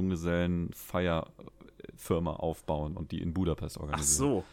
Junggesellen-Feierfirma 0.91 2.33
aufbauen 2.33 2.95
und 2.97 3.11
die 3.11 3.21
in 3.21 3.33
Budapest 3.33 3.77
Ach 3.77 3.81
organisieren. 3.83 4.17
so. 4.17 4.43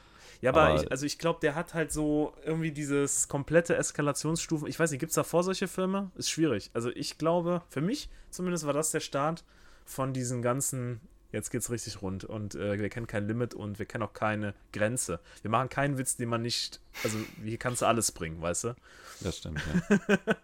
Ja, 0.41 0.51
aber, 0.53 0.63
Aber- 0.63 0.83
ich, 0.83 0.91
also 0.91 1.05
ich 1.05 1.19
glaube, 1.19 1.41
der 1.43 1.55
hat 1.55 1.75
halt 1.75 1.93
so 1.93 2.33
irgendwie 2.45 2.73
dieses 2.73 3.29
komplette 3.29 3.77
Eskalationsstufen. 3.77 4.69
Ich 4.69 4.79
weiß 4.81 4.91
nicht, 4.91 5.01
gibt 5.01 5.11
es 5.11 5.17
davor 5.17 5.43
solche 5.43 5.69
Filme? 5.69 6.11
Ist 6.15 6.31
schwierig. 6.31 6.71
Also 6.73 6.89
ich 6.91 7.19
glaube, 7.19 7.63
für 7.69 7.83
mich 7.83 8.09
zumindest 8.31 8.65
war 8.67 8.73
das 8.73 8.91
der 8.91 9.01
Start 9.01 9.45
von 9.85 10.15
diesen 10.15 10.41
ganzen, 10.41 11.01
jetzt 11.31 11.51
geht's 11.51 11.69
richtig 11.71 12.01
rund 12.01 12.25
und 12.25 12.55
äh, 12.55 12.79
wir 12.79 12.89
kennen 12.89 13.07
kein 13.07 13.27
Limit 13.29 13.53
und 13.53 13.79
wir 13.79 13.85
kennen 13.85 14.03
auch 14.03 14.15
keine 14.15 14.55
Grenze. 14.73 15.21
Wir 15.43 15.51
machen 15.51 15.69
keinen 15.69 15.99
Witz, 15.99 16.17
den 16.17 16.31
man 16.31 16.41
nicht, 16.41 16.81
also 17.05 17.19
hier 17.45 17.59
kannst 17.59 17.83
du 17.83 17.87
alles 17.87 18.11
bringen, 18.11 18.41
weißt 18.41 18.65
du? 18.65 18.77
Das 19.21 19.37
stimmt, 19.39 19.61
ja. 20.09 20.17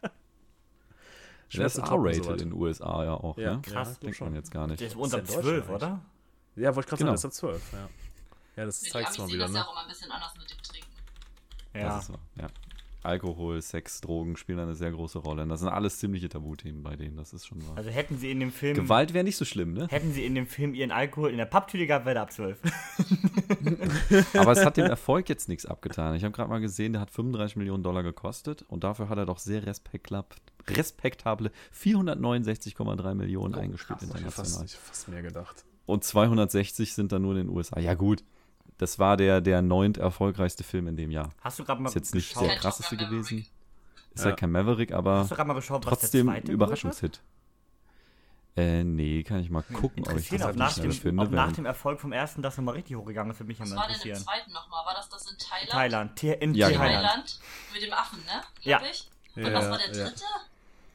Der 1.55 1.67
ist 1.67 1.79
R-rated 1.79 2.27
in 2.43 2.51
den 2.51 2.53
USA 2.53 3.05
ja 3.05 3.15
auch, 3.15 3.37
Ja, 3.39 3.55
ne? 3.57 3.63
krass, 3.63 3.89
Das 3.91 3.99
denkt 4.01 4.17
schon. 4.17 4.29
man 4.29 4.35
jetzt 4.37 4.51
gar 4.51 4.67
nicht. 4.67 4.81
Der 4.81 4.89
ist 4.89 4.97
unter 4.97 5.19
ja 5.19 5.21
in 5.23 5.27
Deutschland 5.27 5.45
12, 5.47 5.65
eigentlich. 5.69 5.77
oder? 5.77 6.01
Ja, 6.57 6.75
wollte 6.75 6.81
ich 6.81 6.87
gerade 6.87 6.99
Genau. 7.05 7.11
sagen, 7.11 7.13
das 7.15 7.21
ist 7.21 7.45
ab 7.45 7.51
12, 7.51 7.73
ja. 7.73 7.89
Ja, 8.57 8.65
das 8.65 8.81
zeigt 8.81 9.07
Amis 9.09 9.19
mal 9.19 9.29
wieder, 9.29 9.39
das 9.45 9.51
ne? 9.53 9.59
ja 9.59 9.65
auch 9.65 9.73
immer 9.73 9.83
ein 9.83 9.89
bisschen 9.89 10.11
anders 10.11 10.33
mit 10.39 10.51
dem 10.51 10.63
Trinken. 10.63 10.91
Ja. 11.75 11.83
Das 11.89 12.05
ist 12.05 12.11
wahr, 12.11 12.19
ja. 12.41 12.47
Alkohol, 13.07 13.63
Sex, 13.63 14.01
Drogen 14.01 14.37
spielen 14.37 14.59
eine 14.59 14.75
sehr 14.75 14.91
große 14.91 15.19
Rolle. 15.19 15.43
Und 15.43 15.49
das 15.49 15.61
sind 15.61 15.69
alles 15.69 15.99
ziemliche 15.99 16.29
Tabuthemen 16.29 16.83
bei 16.83 16.97
denen, 16.97 17.17
das 17.17 17.33
ist 17.33 17.47
schon 17.47 17.67
wahr. 17.67 17.77
Also 17.77 17.91
hätten 17.91 18.19
sie 18.19 18.31
in 18.31 18.41
dem 18.41 18.53
Film. 18.53 18.75
Gewalt 18.75 19.15
wäre 19.15 19.25
nicht 19.25 19.37
so 19.37 19.45
schlimm, 19.45 19.73
ne? 19.73 19.87
Hätten 19.89 20.13
sie 20.13 20.27
in 20.27 20.35
dem 20.35 20.47
Film 20.47 20.75
ihren 20.75 20.91
Alkohol 20.91 21.31
in 21.31 21.39
der 21.39 21.47
Papptüte 21.47 21.87
gehabt, 21.87 22.05
wäre 22.05 22.15
der 22.15 22.23
ab 22.23 22.33
12. 22.33 22.59
Aber 24.35 24.53
es 24.53 24.65
hat 24.65 24.77
dem 24.77 24.87
Erfolg 24.87 25.29
jetzt 25.29 25.49
nichts 25.49 25.67
abgetan. 25.67 26.15
Ich 26.15 26.25
habe 26.25 26.33
gerade 26.33 26.51
mal 26.51 26.61
gesehen, 26.61 26.93
der 26.93 27.01
hat 27.01 27.11
35 27.11 27.57
Millionen 27.57 27.83
Dollar 27.83 28.03
gekostet 28.03 28.63
und 28.69 28.85
dafür 28.85 29.09
hat 29.09 29.19
er 29.19 29.27
doch 29.27 29.39
sehr 29.39 29.65
respektab 29.67 30.35
respektable 30.69 31.53
469,3 31.73 33.15
Millionen 33.15 33.55
eingespielt 33.55 34.03
Ich 34.03 34.09
hab 34.09 34.15
fast, 34.17 34.25
international. 34.25 34.67
ich 34.67 34.75
hab 34.75 34.83
fast 34.83 35.09
mehr 35.09 35.23
gedacht. 35.23 35.65
Und 35.87 36.03
260 36.03 36.95
sind 36.95 37.13
dann 37.13 37.23
nur 37.23 37.33
in 37.37 37.47
den 37.47 37.49
USA. 37.49 37.79
Ja 37.79 37.95
gut, 37.95 38.25
das 38.79 38.99
war 38.99 39.17
der, 39.17 39.41
der 39.41 39.63
neunt 39.63 39.99
erfolgreichste 39.99 40.65
Film 40.65 40.87
in 40.89 40.97
dem 40.97 41.11
Jahr. 41.11 41.31
Hast 41.41 41.59
du 41.59 41.65
gerade 41.65 41.81
mal 41.83 41.89
Ist 41.89 41.95
jetzt 41.95 42.15
nicht 42.15 42.29
geschaut? 42.35 42.49
der 42.49 42.57
krasseste 42.57 42.97
gewesen. 42.97 43.47
Ist 44.15 44.21
Ja. 44.21 44.27
halt 44.27 44.39
kein 44.39 44.51
Maverick, 44.53 44.93
aber 44.93 45.19
Hast 45.21 45.31
du 45.31 45.35
gerade 45.35 45.49
mal 45.49 45.55
geschaut, 45.55 45.85
was 45.87 45.99
trotzdem 46.01 46.27
der 46.27 46.35
zweite 46.37 46.53
Überraschungshit. 46.53 47.21
Äh, 48.59 48.85
nee, 48.85 49.23
kann 49.23 49.41
ich 49.41 49.51
mal 49.51 49.61
gucken, 49.63 50.03
ob 50.05 50.17
ich 50.17 50.31
Interessieren, 50.33 50.41
das 50.41 50.51
ob 50.51 50.57
nach, 50.57 50.71
schnell 50.73 50.89
dem, 50.89 50.93
finde. 50.93 51.23
ob 51.25 51.31
nach 51.31 51.53
dem 51.53 51.67
Erfolg 51.67 52.01
vom 52.01 52.13
ersten 52.13 52.41
das 52.41 52.57
nochmal 52.57 52.75
richtig 52.77 52.97
hochgegangen 52.97 53.31
ist, 53.31 53.39
würde 53.39 53.49
mich 53.49 53.59
ja 53.59 53.65
Was 53.65 53.71
mal 53.71 53.77
war 53.77 53.87
denn 53.89 53.97
im 53.97 54.01
interessieren. 54.01 54.25
zweiten 54.25 54.53
nochmal? 54.53 54.87
War 54.87 54.95
das 54.95 55.09
das 55.11 55.31
in 55.31 55.37
Thailand? 55.37 55.71
Thailand, 56.19 56.23
in 56.43 56.55
Ja, 56.55 56.69
genau. 56.69 56.81
Thailand. 56.81 57.05
Thailand? 57.05 57.41
Mit 57.75 57.83
dem 57.83 57.93
Affen, 57.93 58.19
ne? 58.25 58.41
Ja. 58.63 58.79
Glaub 58.79 58.91
ich. 58.91 59.11
Und 59.37 59.43
Ja, 59.43 59.53
was 59.53 59.71
war 59.71 59.79
der 59.79 59.87
ja. 59.95 60.05
dritte? 60.05 60.25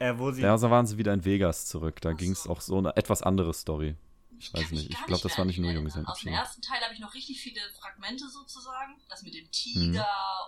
Äh, 0.00 0.18
wo 0.18 0.32
sie. 0.32 0.42
Ja, 0.42 0.58
so 0.58 0.70
waren 0.72 0.86
sie 0.88 0.98
wieder 0.98 1.12
in 1.14 1.24
Vegas 1.24 1.66
zurück. 1.66 2.00
Da 2.00 2.12
ging 2.14 2.32
es 2.32 2.48
auch 2.48 2.60
so 2.60 2.78
eine 2.78 2.96
etwas 2.96 3.22
andere 3.22 3.54
Story. 3.54 3.94
Ich 4.42 4.52
weiß 4.52 4.70
nicht. 4.72 4.90
Ich 4.90 5.06
glaube, 5.06 5.22
das 5.22 5.38
war 5.38 5.44
nicht 5.44 5.58
nur. 5.58 5.70
Junge 5.70 5.88
Aus 6.06 6.20
dem 6.20 6.32
ersten 6.32 6.60
Teil 6.62 6.80
habe 6.82 6.92
ich 6.92 6.98
noch 7.00 7.14
richtig 7.14 7.40
viele 7.40 7.60
Fragmente 7.80 8.28
sozusagen. 8.28 9.00
Das 9.08 9.22
mit 9.22 9.34
dem 9.34 9.48
Tiger 9.52 10.06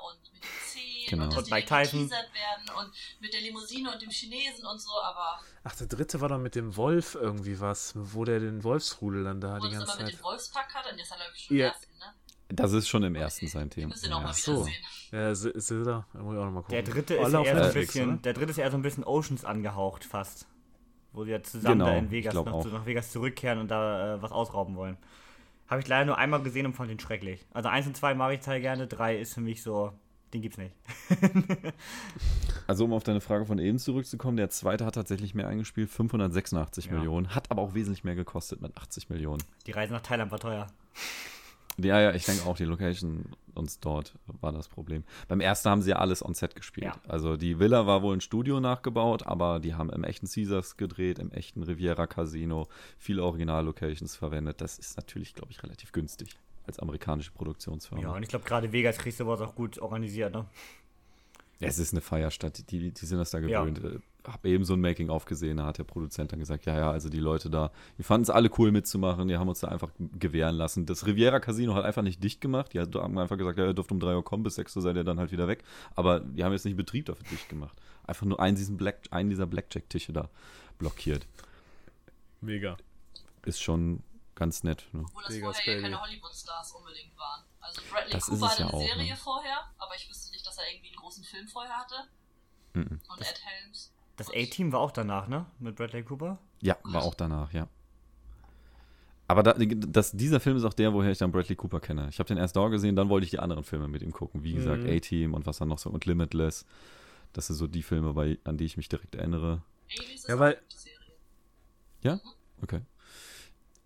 und 0.08 0.32
mit 0.32 0.42
den 0.42 0.48
Zähnen 0.66 1.06
Genau. 1.10 1.24
und 1.24 1.30
dass 1.30 1.38
Und 1.38 1.46
die 1.46 1.52
Mike 1.52 1.66
Tyson. 1.68 2.10
werden 2.10 2.70
und 2.76 2.92
mit 3.20 3.32
der 3.32 3.40
Limousine 3.40 3.92
und 3.92 4.02
dem 4.02 4.10
Chinesen 4.10 4.66
und 4.66 4.78
so, 4.80 4.90
aber 5.00 5.40
Ach, 5.62 5.76
der 5.76 5.86
dritte 5.86 6.20
war 6.20 6.28
doch 6.28 6.38
mit 6.38 6.54
dem 6.56 6.76
Wolf 6.76 7.14
irgendwie 7.14 7.60
was, 7.60 7.92
wo 7.94 8.24
der 8.24 8.40
den 8.40 8.64
Wolfsrudel 8.64 9.24
dann 9.24 9.40
da 9.40 9.58
die 9.60 9.70
ganze 9.70 9.76
immer 9.76 9.96
mit 9.96 10.06
Zeit. 10.06 10.12
dem 10.18 10.22
Wolfspack 10.24 10.74
hat, 10.74 10.90
und 10.90 11.00
das 11.00 11.10
hat 11.10 11.18
er 11.20 11.34
schon 11.36 11.56
Ja. 11.56 11.66
im 11.68 11.72
ersten, 11.72 11.98
ne? 11.98 12.14
Das 12.48 12.72
ist 12.72 12.88
schon 12.88 13.02
im 13.04 13.14
ersten 13.14 13.48
sein 13.48 13.70
Thema. 13.70 13.94
Ja. 13.96 14.02
wieder 14.20 14.32
so. 14.34 14.64
sehen. 14.64 14.74
Ja, 15.12 15.30
Sil- 15.32 15.58
Silda, 15.58 16.06
da 16.12 16.18
muss 16.18 16.34
ich 16.34 16.40
auch 16.40 16.44
noch 16.44 16.50
mal 16.52 16.60
gucken. 16.62 16.72
Der 16.74 16.82
dritte 16.82 17.14
ist 17.14 17.24
Alle 17.24 17.38
auf 17.38 17.46
eher 17.46 17.54
so 17.54 17.58
ein 17.60 17.64
Netflix, 17.66 17.92
bisschen, 17.94 18.08
oder? 18.10 18.16
der 18.22 18.32
dritte 18.34 18.50
ist 18.50 18.58
eher 18.58 18.70
so 18.70 18.76
ein 18.76 18.82
bisschen 18.82 19.04
Oceans 19.04 19.44
angehaucht 19.44 20.04
fast. 20.04 20.46
Wo 21.14 21.24
sie 21.24 21.30
ja 21.30 21.42
zusammen 21.42 21.78
Genau, 21.78 21.90
da 21.90 21.96
in 21.96 22.10
Vegas 22.10 22.34
noch 22.34 22.60
zu, 22.60 22.68
nach 22.68 22.84
Vegas 22.84 23.10
zurückkehren 23.12 23.60
und 23.60 23.70
da 23.70 24.16
äh, 24.16 24.22
was 24.22 24.32
ausrauben 24.32 24.76
wollen. 24.76 24.98
Habe 25.68 25.80
ich 25.80 25.88
leider 25.88 26.04
nur 26.04 26.18
einmal 26.18 26.42
gesehen 26.42 26.66
und 26.66 26.74
fand 26.74 26.90
den 26.90 27.00
schrecklich. 27.00 27.46
Also 27.54 27.70
1 27.70 27.86
und 27.86 27.96
2 27.96 28.14
mag 28.14 28.34
ich 28.34 28.40
total 28.40 28.60
gerne, 28.60 28.86
3 28.86 29.18
ist 29.18 29.32
für 29.34 29.40
mich 29.40 29.62
so, 29.62 29.92
den 30.34 30.42
gibt's 30.42 30.58
nicht. 30.58 30.74
Also 32.66 32.86
um 32.86 32.94
auf 32.94 33.04
deine 33.04 33.20
Frage 33.20 33.44
von 33.44 33.58
eben 33.58 33.78
zurückzukommen, 33.78 34.38
der 34.38 34.48
zweite 34.48 34.86
hat 34.86 34.94
tatsächlich 34.94 35.34
mehr 35.34 35.46
eingespielt, 35.48 35.90
586 35.90 36.86
Ja. 36.86 36.92
Millionen, 36.92 37.34
hat 37.34 37.50
aber 37.50 37.60
auch 37.60 37.74
wesentlich 37.74 38.04
mehr 38.04 38.14
gekostet 38.14 38.62
mit 38.62 38.74
80 38.76 39.10
Millionen. 39.10 39.42
Die 39.66 39.72
Reise 39.72 39.92
nach 39.92 40.00
Thailand 40.00 40.30
war 40.32 40.38
teuer. 40.38 40.66
Ja, 41.78 42.00
ja, 42.00 42.12
ich 42.14 42.24
denke 42.24 42.44
auch, 42.46 42.56
die 42.56 42.64
Location 42.64 43.24
und 43.54 43.84
dort 43.84 44.14
war 44.40 44.52
das 44.52 44.68
Problem. 44.68 45.04
Beim 45.28 45.40
ersten 45.40 45.70
haben 45.70 45.82
sie 45.82 45.90
ja 45.90 45.96
alles 45.96 46.24
on 46.24 46.34
set 46.34 46.54
gespielt. 46.56 46.86
Ja. 46.86 46.94
Also 47.08 47.36
die 47.36 47.58
Villa 47.58 47.86
war 47.86 48.02
wohl 48.02 48.14
ein 48.16 48.20
Studio 48.20 48.60
nachgebaut, 48.60 49.26
aber 49.26 49.60
die 49.60 49.74
haben 49.74 49.90
im 49.90 50.04
echten 50.04 50.26
Caesars 50.28 50.76
gedreht, 50.76 51.18
im 51.18 51.30
echten 51.32 51.62
Riviera 51.62 52.06
Casino, 52.06 52.68
viele 52.98 53.22
Original-Locations 53.24 54.16
verwendet. 54.16 54.60
Das 54.60 54.78
ist 54.78 54.96
natürlich, 54.96 55.34
glaube 55.34 55.52
ich, 55.52 55.62
relativ 55.62 55.92
günstig 55.92 56.36
als 56.66 56.78
amerikanische 56.78 57.32
Produktionsfirma. 57.32 58.02
Ja, 58.02 58.12
und 58.12 58.22
ich 58.22 58.28
glaube 58.28 58.44
gerade 58.44 58.72
Vegas 58.72 58.98
kriegst 58.98 59.20
du 59.20 59.26
was 59.26 59.40
auch 59.40 59.54
gut 59.54 59.78
organisiert, 59.78 60.32
ne? 60.32 60.46
Ja, 61.60 61.68
es 61.68 61.78
ist 61.78 61.92
eine 61.92 62.00
Feierstadt, 62.00 62.70
die, 62.70 62.90
die 62.90 63.06
sind 63.06 63.18
das 63.18 63.30
da 63.30 63.38
Ja. 63.38 63.62
gewöhnt. 63.64 63.78
Äh, 63.84 63.98
Hab 64.26 64.46
eben 64.46 64.64
so 64.64 64.72
ein 64.72 64.80
Making-of 64.80 65.26
gesehen, 65.26 65.58
da 65.58 65.66
hat 65.66 65.76
der 65.76 65.84
Produzent 65.84 66.32
dann 66.32 66.38
gesagt, 66.38 66.64
ja, 66.64 66.78
ja, 66.78 66.90
also 66.90 67.10
die 67.10 67.20
Leute 67.20 67.50
da, 67.50 67.70
die 67.98 68.02
fanden 68.02 68.22
es 68.22 68.30
alle 68.30 68.50
cool 68.56 68.72
mitzumachen, 68.72 69.28
die 69.28 69.36
haben 69.36 69.48
uns 69.48 69.60
da 69.60 69.68
einfach 69.68 69.90
gewähren 69.98 70.56
lassen. 70.56 70.86
Das 70.86 71.04
Riviera 71.04 71.40
Casino 71.40 71.74
hat 71.74 71.84
einfach 71.84 72.00
nicht 72.00 72.24
dicht 72.24 72.40
gemacht, 72.40 72.72
die 72.72 72.80
haben 72.80 73.18
einfach 73.18 73.36
gesagt, 73.36 73.58
ja, 73.58 73.66
ihr 73.66 73.74
dürft 73.74 73.92
um 73.92 74.00
3 74.00 74.16
Uhr 74.16 74.24
kommen, 74.24 74.42
bis 74.42 74.54
6 74.54 74.76
Uhr 74.76 74.82
seid 74.82 74.96
ihr 74.96 75.04
dann 75.04 75.18
halt 75.18 75.30
wieder 75.30 75.46
weg. 75.46 75.62
Aber 75.94 76.20
die 76.20 76.42
haben 76.42 76.52
jetzt 76.52 76.64
nicht 76.64 76.76
Betrieb 76.76 77.04
dafür 77.04 77.26
dicht 77.30 77.50
gemacht. 77.50 77.78
Einfach 78.06 78.24
nur 78.24 78.40
einen, 78.40 78.56
diesen 78.56 78.78
Black, 78.78 79.02
einen 79.10 79.28
dieser 79.28 79.46
Blackjack-Tische 79.46 80.14
da 80.14 80.30
blockiert. 80.78 81.26
Mega. 82.40 82.76
Ist 83.44 83.62
schon 83.62 84.02
ganz 84.34 84.64
nett. 84.64 84.86
Ne? 84.92 85.04
Obwohl 85.06 85.22
das 85.22 85.34
Vegas, 85.34 85.56
vorher 85.56 85.74
ja 85.74 85.80
Baby. 85.80 85.82
keine 85.82 86.00
Hollywood-Stars 86.00 86.72
unbedingt 86.72 87.16
waren. 87.18 87.42
Also 87.60 87.82
Bradley 87.90 88.12
Das 88.12 88.26
Cooper 88.26 88.48
hatte 88.48 88.62
ja 88.62 88.68
eine 88.68 88.74
auch, 88.74 88.86
Serie 88.86 89.10
ne? 89.10 89.16
vorher, 89.16 89.70
aber 89.78 89.94
ich 89.96 90.08
wüsste 90.08 90.30
nicht, 90.32 90.46
dass 90.46 90.58
er 90.58 90.64
irgendwie 90.70 90.88
einen 90.88 90.96
großen 90.96 91.24
Film 91.24 91.48
vorher 91.48 91.76
hatte. 91.76 91.94
Mhm. 92.74 93.00
Und 93.08 93.20
Ed 93.20 93.40
Helms. 93.44 93.92
Das 94.16 94.30
A-Team 94.30 94.72
war 94.72 94.80
auch 94.80 94.92
danach, 94.92 95.28
ne? 95.28 95.46
Mit 95.58 95.76
Bradley 95.76 96.02
Cooper. 96.04 96.38
Ja, 96.60 96.76
war 96.84 97.02
auch 97.02 97.14
danach, 97.14 97.52
ja. 97.52 97.68
Aber 99.26 99.42
da, 99.42 99.54
das, 99.54 100.12
dieser 100.12 100.38
Film 100.38 100.56
ist 100.56 100.64
auch 100.64 100.74
der, 100.74 100.92
woher 100.92 101.10
ich 101.10 101.18
dann 101.18 101.32
Bradley 101.32 101.56
Cooper 101.56 101.80
kenne. 101.80 102.08
Ich 102.10 102.18
habe 102.18 102.28
den 102.28 102.36
erst 102.36 102.56
da 102.56 102.68
gesehen, 102.68 102.94
dann 102.94 103.08
wollte 103.08 103.24
ich 103.24 103.30
die 103.30 103.38
anderen 103.38 103.64
Filme 103.64 103.88
mit 103.88 104.02
ihm 104.02 104.12
gucken. 104.12 104.44
Wie 104.44 104.52
gesagt, 104.52 104.82
Mhm. 104.82 104.90
A-Team 104.90 105.34
und 105.34 105.46
was 105.46 105.58
dann 105.58 105.68
noch 105.68 105.78
so 105.78 105.90
und 105.90 106.04
Limitless. 106.06 106.66
Das 107.32 107.46
sind 107.48 107.56
so 107.56 107.66
die 107.66 107.82
Filme, 107.82 108.12
bei, 108.12 108.38
an 108.44 108.56
die 108.56 108.64
ich 108.64 108.76
mich 108.76 108.88
direkt 108.88 109.14
erinnere. 109.14 109.62
Ja, 110.28 110.38
weil-. 110.38 110.60
Ja? 112.02 112.20
Okay. 112.62 112.82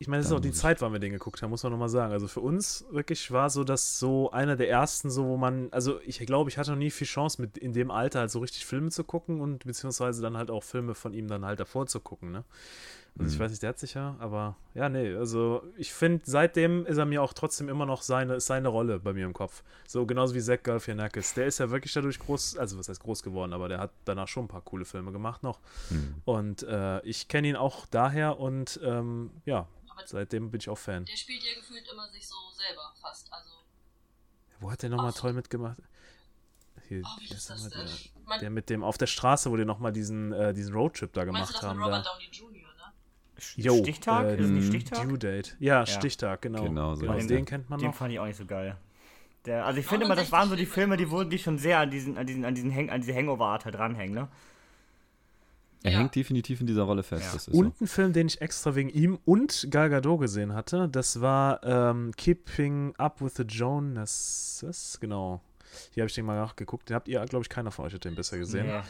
Ich 0.01 0.07
meine, 0.07 0.21
es 0.21 0.27
ist 0.29 0.33
auch 0.33 0.39
die 0.41 0.51
ich- 0.51 0.55
Zeit, 0.55 0.81
wann 0.81 0.93
wir 0.93 1.01
den 1.01 1.11
geguckt 1.13 1.43
haben, 1.43 1.51
muss 1.51 1.65
man 1.65 1.73
nochmal 1.73 1.89
sagen. 1.89 2.13
Also 2.13 2.29
für 2.29 2.41
uns 2.41 2.85
wirklich 2.91 3.33
war 3.33 3.51
so 3.51 3.65
das 3.65 3.99
so 3.99 4.31
einer 4.31 4.55
der 4.55 4.71
ersten, 4.71 5.11
so 5.11 5.25
wo 5.27 5.37
man, 5.37 5.69
also 5.73 6.01
ich 6.07 6.19
glaube, 6.21 6.51
ich 6.51 6.57
hatte 6.57 6.71
noch 6.71 6.79
nie 6.79 6.91
viel 6.93 7.07
Chance, 7.07 7.41
mit 7.43 7.59
in 7.59 7.73
dem 7.73 7.91
Alter 7.91 8.21
halt 8.21 8.31
so 8.31 8.39
richtig 8.39 8.65
Filme 8.65 8.91
zu 8.91 9.03
gucken 9.03 9.41
und 9.41 9.65
beziehungsweise 9.65 10.23
dann 10.23 10.37
halt 10.37 10.51
auch 10.53 10.63
Filme 10.63 10.95
von 10.95 11.13
ihm 11.15 11.27
dann 11.27 11.45
halt 11.45 11.59
davor 11.59 11.87
zu 11.87 11.99
gucken, 12.01 12.31
ne? 12.31 12.45
Also 13.19 13.33
ich 13.33 13.39
Mhm. 13.41 13.43
weiß 13.43 13.51
nicht, 13.51 13.63
der 13.65 13.71
hat 13.71 13.79
sich 13.81 13.95
ja, 13.95 14.15
aber 14.21 14.55
ja, 14.75 14.89
nee, 14.89 15.13
also 15.17 15.65
ich 15.77 15.93
finde, 15.93 16.23
seitdem 16.25 16.87
ist 16.87 16.99
er 16.99 17.05
mir 17.05 17.21
auch 17.21 17.33
trotzdem 17.33 17.69
immer 17.69 17.85
noch 17.85 18.03
seine, 18.03 18.39
seine 18.39 18.69
Rolle 18.69 19.01
bei 19.01 19.13
mir 19.13 19.25
im 19.27 19.33
Kopf. 19.33 19.65
So 19.89 20.07
genauso 20.07 20.37
wie 20.37 20.41
Zach 20.41 20.63
Galifianakis. 20.63 21.35
Der 21.35 21.47
ist 21.47 21.59
ja 21.59 21.69
wirklich 21.71 21.93
dadurch 21.93 22.21
groß, 22.21 22.57
also 22.59 22.79
was 22.79 22.89
heißt 22.89 23.03
groß 23.03 23.25
geworden, 23.25 23.53
aber 23.53 23.69
der 23.69 23.81
hat 23.81 23.91
danach 24.05 24.29
schon 24.29 24.45
ein 24.45 24.49
paar 24.49 24.61
coole 24.61 24.85
Filme 24.85 25.11
gemacht 25.11 25.43
noch. 25.43 25.59
Hm. 25.89 26.15
Und 26.25 26.63
äh, 26.63 27.01
ich 27.01 27.27
kenne 27.27 27.49
ihn 27.49 27.57
auch 27.57 27.87
daher 27.87 28.39
und 28.39 28.79
ähm, 28.85 29.31
ja, 29.45 29.67
Aber 29.99 30.07
seitdem 30.07 30.51
bin 30.51 30.61
ich 30.61 30.69
auch 30.69 30.79
Fan. 30.79 31.05
der 31.05 31.17
spielt 31.17 31.43
ja 31.43 31.55
gefühlt 31.55 31.85
immer 31.93 32.09
sich 32.09 32.27
so 32.27 32.37
selber 32.57 32.93
fast. 33.01 33.33
Also, 33.33 33.51
Wo 34.61 34.71
hat 34.71 34.83
der 34.83 34.91
nochmal 34.91 35.13
toll 35.13 35.33
mitgemacht? 35.33 35.79
Hier, 36.89 37.03
oh, 37.05 37.21
wie 37.21 37.35
ist 37.35 37.51
das 37.51 37.69
der, 37.69 37.79
denn? 37.85 37.89
der, 38.29 38.39
der 38.39 38.51
mit 38.51 38.71
dem 38.71 38.83
auf 38.83 38.97
der 38.97 39.07
Straße, 39.07 39.51
wo 39.51 39.57
die 39.57 39.65
nochmal 39.65 39.93
diesen, 39.93 40.33
äh, 40.33 40.55
diesen 40.55 40.73
Roadtrip 40.75 41.13
da 41.13 41.21
du 41.23 41.27
gemacht 41.27 41.55
das 41.55 41.63
haben. 41.63 41.79
mit 41.79 41.87
Robert 41.87 42.07
Da. 42.07 42.13
Downey 42.13 42.29
Jr., 42.33 42.51
ne? 42.51 42.93
Jo, 43.57 43.77
Stichtag? 43.83 44.25
äh, 44.27 44.37
ist 44.41 44.49
nicht. 44.49 44.67
Stichtag? 44.69 45.09
Due 45.09 45.19
Date. 45.19 45.57
Ja, 45.61 45.85
Stichtag, 45.87 46.43
genau. 46.43 46.63
Genau, 46.63 46.95
so 46.95 47.03
genau 47.03 47.15
den 47.19 47.29
der. 47.29 47.45
kennt 47.45 47.69
man 47.69 47.79
Den 47.79 47.89
noch. 47.89 47.95
fand 47.95 48.13
ich 48.13 48.19
auch 48.21 48.27
nicht 48.27 48.37
so 48.39 48.47
geil. 48.47 48.77
Der, 49.45 49.67
also 49.67 49.79
ich 49.81 49.87
finde 49.87 50.07
immer, 50.07 50.17
das 50.17 50.33
waren 50.33 50.49
so 50.49 50.57
die 50.57 50.67
Filme, 50.67 50.97
die 50.97 51.11
wurden 51.11 51.31
die 51.31 51.39
schon 51.39 51.59
sehr 51.59 51.79
an 51.79 51.91
diesen, 51.91 52.17
an 52.19 52.27
diesen, 52.27 52.45
an 52.45 52.55
diesen 52.55 52.75
Hang, 52.75 52.91
an 52.91 53.01
diese 53.01 53.15
Hangover-Art 53.15 53.65
halt 53.67 53.75
dranhängen, 53.75 54.15
ne? 54.15 54.29
Er 55.85 55.93
Ja. 55.93 55.99
hängt 55.99 56.15
definitiv 56.15 56.61
in 56.61 56.67
dieser 56.67 56.83
Rolle 56.83 57.03
fest. 57.03 57.25
Ja. 57.27 57.33
Das 57.33 57.49
ist 57.49 57.55
Und 57.55 57.81
ein 57.81 57.87
Film, 57.87 58.13
den 58.13 58.27
ich 58.27 58.41
extra 58.41 58.75
wegen 58.75 58.89
ihm 58.89 59.19
und 59.25 59.69
Gal 59.71 59.89
Gadot 59.91 60.21
gesehen 60.21 60.53
hatte, 60.55 60.89
das 60.89 61.21
war 61.21 61.63
ähm, 61.63 62.13
Keeping 62.17 62.95
Up 62.97 63.21
with 63.21 63.35
the 63.37 63.45
Joneses. 63.45 64.99
Genau. 65.01 65.41
Hier 65.93 66.03
habe 66.03 66.09
ich 66.09 66.15
den 66.15 66.25
mal 66.27 66.37
nachgeguckt. 66.37 66.89
Den 66.89 66.97
habt 66.97 67.09
ihr, 67.09 67.25
glaube 67.27 67.43
ich, 67.43 67.49
keiner 67.49 67.71
von 67.71 67.85
euch 67.85 67.95
hat 67.95 68.05
den 68.05 68.15
besser 68.15 68.39
gesehen. 68.39 68.67
Nee. 68.67 68.81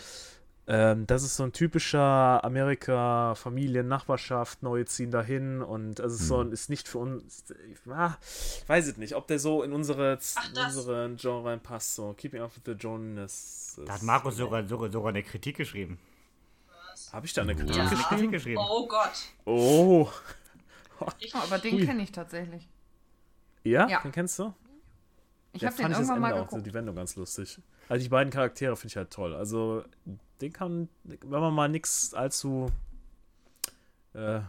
Ähm, 0.70 1.06
das 1.06 1.22
ist 1.22 1.36
so 1.36 1.44
ein 1.44 1.52
typischer 1.52 2.44
Amerika, 2.44 3.34
Familien, 3.34 3.88
Nachbarschaft, 3.88 4.62
neue 4.62 4.84
ziehen 4.84 5.10
dahin 5.10 5.62
und 5.62 5.98
es 5.98 6.12
ist 6.12 6.28
so 6.28 6.42
ein, 6.42 6.52
ist 6.52 6.68
nicht 6.68 6.88
für 6.88 6.98
uns, 6.98 7.44
ich 7.72 7.90
ah, 7.90 8.18
ich 8.20 8.68
weiß 8.68 8.86
es 8.86 8.98
nicht, 8.98 9.14
ob 9.14 9.26
der 9.28 9.38
so 9.38 9.62
in 9.62 9.72
unsere, 9.72 10.18
Ach, 10.36 10.50
in 10.52 10.58
unsere 10.62 11.16
Genre 11.16 11.48
reinpasst, 11.48 11.94
so 11.94 12.12
Keeping 12.12 12.42
Up 12.42 12.54
with 12.54 12.62
the 12.66 12.72
Jonas. 12.72 13.80
Da 13.86 13.94
hat 13.94 14.02
Markus 14.02 14.36
sogar, 14.36 14.68
sogar, 14.68 14.92
sogar 14.92 15.08
eine 15.08 15.22
Kritik 15.22 15.56
geschrieben. 15.56 15.98
Habe 17.12 17.26
ich 17.26 17.32
da 17.32 17.42
eine 17.42 17.54
Kritik 17.54 17.76
Ja, 17.76 17.82
geschrieben? 17.84 18.02
Kritik 18.08 18.30
geschrieben. 18.32 18.60
Oh 18.62 18.86
Gott. 18.86 19.12
Oh, 19.44 20.08
Ich, 21.18 21.34
Oh, 21.34 21.38
aber 21.42 21.58
den 21.58 21.84
kenne 21.84 22.02
ich 22.02 22.12
tatsächlich. 22.12 22.68
ja? 23.64 23.88
Ja. 23.88 24.00
Den 24.00 24.12
kennst 24.12 24.38
du? 24.38 24.52
Ich 25.52 25.64
habe 25.64 25.74
den 25.74 25.82
fand 25.82 25.92
ich 25.94 25.98
das 25.98 26.08
irgendwann 26.08 26.20
mal 26.20 26.28
Ende 26.30 26.42
auch, 26.42 26.48
geguckt. 26.48 26.66
die 26.66 26.74
Wendung 26.74 26.94
ganz 26.96 27.16
lustig. 27.16 27.58
Also 27.88 28.02
die 28.02 28.08
beiden 28.08 28.30
Charaktere 28.32 28.76
finde 28.76 28.88
ich 28.92 28.96
halt 28.96 29.10
toll. 29.10 29.34
Also 29.34 29.84
den 30.40 30.52
kann, 30.52 30.88
wenn 31.04 31.40
man 31.40 31.54
mal 31.54 31.68
nichts 31.68 32.12
allzu 32.14 32.70
äh, 34.14 34.40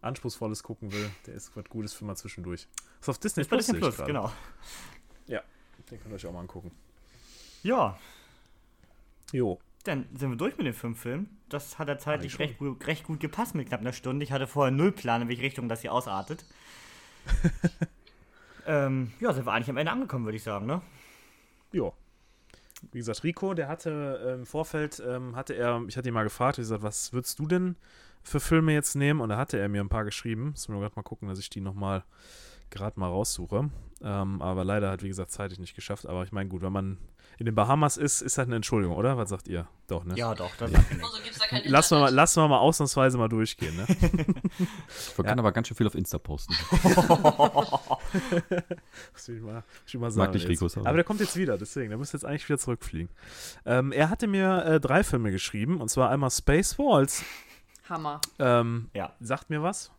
Anspruchsvolles 0.00 0.62
gucken 0.62 0.92
will, 0.92 1.10
der 1.26 1.34
ist 1.34 1.54
was 1.56 1.64
Gutes 1.66 1.92
für 1.92 2.04
mal 2.04 2.16
zwischendurch. 2.16 2.66
Ist 3.00 3.08
auf 3.08 3.18
Disney 3.18 3.44
Plus, 3.44 3.66
Disney 3.66 3.78
Plus, 3.80 3.96
genau. 4.06 4.32
Ja, 5.26 5.42
den 5.90 6.00
könnt 6.00 6.12
ihr 6.12 6.14
euch 6.14 6.26
auch 6.26 6.32
mal 6.32 6.40
angucken. 6.40 6.70
Ja, 7.62 7.98
Jo. 9.32 9.58
Dann 9.86 10.06
sind 10.14 10.30
wir 10.30 10.36
durch 10.36 10.56
mit 10.56 10.66
den 10.66 10.74
fünf 10.74 11.00
Filmen. 11.00 11.38
Das 11.48 11.78
hat 11.78 11.88
ja 11.88 11.98
zeitlich 11.98 12.32
schon. 12.32 12.46
recht 12.46 12.58
gut, 12.58 12.86
recht 12.86 13.04
gut 13.04 13.20
gepasst 13.20 13.54
mit 13.54 13.68
knapp 13.68 13.80
einer 13.80 13.92
Stunde. 13.92 14.24
Ich 14.24 14.32
hatte 14.32 14.46
vorher 14.46 14.70
null 14.70 14.92
Plan, 14.92 15.22
in 15.22 15.28
welche 15.28 15.42
Richtung 15.42 15.68
das 15.68 15.82
hier 15.82 15.92
ausartet. 15.92 16.44
ähm, 18.66 19.12
ja, 19.20 19.32
sind 19.32 19.46
wir 19.46 19.52
eigentlich 19.52 19.70
am 19.70 19.76
Ende 19.76 19.92
angekommen, 19.92 20.24
würde 20.24 20.36
ich 20.36 20.42
sagen, 20.42 20.66
ne? 20.66 20.82
Jo. 21.72 21.94
Wie 22.92 22.98
gesagt, 22.98 23.24
Rico, 23.24 23.54
der 23.54 23.68
hatte 23.68 24.36
im 24.38 24.46
Vorfeld, 24.46 25.02
ähm, 25.06 25.34
hatte 25.34 25.54
er, 25.54 25.82
ich 25.88 25.96
hatte 25.96 26.08
ihn 26.08 26.14
mal 26.14 26.24
gefragt, 26.24 26.58
ich 26.58 26.62
gesagt, 26.62 26.82
was 26.82 27.12
würdest 27.12 27.38
du 27.38 27.46
denn 27.46 27.76
für 28.22 28.40
Filme 28.40 28.72
jetzt 28.72 28.94
nehmen? 28.96 29.20
Und 29.20 29.30
da 29.30 29.36
hatte 29.36 29.58
er 29.58 29.68
mir 29.68 29.80
ein 29.80 29.88
paar 29.88 30.04
geschrieben. 30.04 30.50
Müssen 30.50 30.74
wir 30.74 30.80
gerade 30.80 30.96
mal 30.96 31.02
gucken, 31.02 31.28
dass 31.28 31.38
ich 31.38 31.48
die 31.48 31.60
nochmal 31.60 32.04
gerade 32.70 32.98
mal 33.00 33.08
raussuche. 33.08 33.70
Ähm, 34.02 34.42
aber 34.42 34.64
leider 34.64 34.90
hat, 34.90 35.02
wie 35.02 35.08
gesagt, 35.08 35.30
zeitlich 35.30 35.58
nicht 35.58 35.74
geschafft. 35.74 36.06
Aber 36.06 36.22
ich 36.22 36.32
meine, 36.32 36.48
gut, 36.48 36.60
wenn 36.62 36.72
man 36.72 36.98
in 37.38 37.46
den 37.46 37.54
Bahamas 37.54 37.96
ist, 37.96 38.20
ist 38.22 38.38
halt 38.38 38.48
eine 38.48 38.56
Entschuldigung, 38.56 38.96
oder? 38.96 39.16
Was 39.18 39.28
sagt 39.30 39.48
ihr? 39.48 39.66
Doch, 39.88 40.04
ne? 40.04 40.14
Ja, 40.16 40.34
doch, 40.34 40.54
das 40.56 40.70
sagt 40.70 40.92
mir 40.96 41.04
also 41.04 41.18
gibt's 41.22 41.38
da 41.38 41.46
kein 41.46 41.64
Lassen 41.64 41.96
wir, 41.96 42.00
mal, 42.00 42.14
lassen 42.14 42.42
wir 42.42 42.48
mal 42.48 42.58
ausnahmsweise 42.58 43.18
mal 43.18 43.28
durchgehen, 43.28 43.76
ne? 43.76 43.86
Ich 44.88 45.24
kann 45.24 45.38
aber 45.38 45.52
ganz 45.52 45.68
schön 45.68 45.76
viel 45.76 45.86
auf 45.86 45.94
Insta 45.94 46.18
posten. 46.18 46.54
Das 49.12 49.28
will 49.28 49.36
ich 49.36 49.42
mal, 49.42 49.54
will 49.54 49.62
ich 49.86 49.94
mal 49.98 50.10
sagen. 50.10 50.32
dich, 50.32 50.44
jetzt. 50.44 50.62
Rico. 50.62 50.80
Aber 50.80 50.94
der 50.94 51.04
kommt 51.04 51.20
jetzt 51.20 51.36
wieder, 51.36 51.58
deswegen, 51.58 51.88
der 51.90 51.98
müsste 51.98 52.16
jetzt 52.16 52.24
eigentlich 52.24 52.48
wieder 52.48 52.58
zurückfliegen. 52.58 53.08
Ähm, 53.64 53.92
er 53.92 54.10
hatte 54.10 54.26
mir 54.26 54.64
äh, 54.64 54.80
drei 54.80 55.02
Filme 55.04 55.30
geschrieben, 55.30 55.80
und 55.80 55.88
zwar 55.88 56.10
einmal 56.10 56.30
Spaceballs, 56.30 57.24
Hammer. 57.88 58.20
ähm, 58.38 58.90
Ja. 58.94 59.12
sagt 59.20 59.50
mir 59.50 59.62
was. 59.62 59.92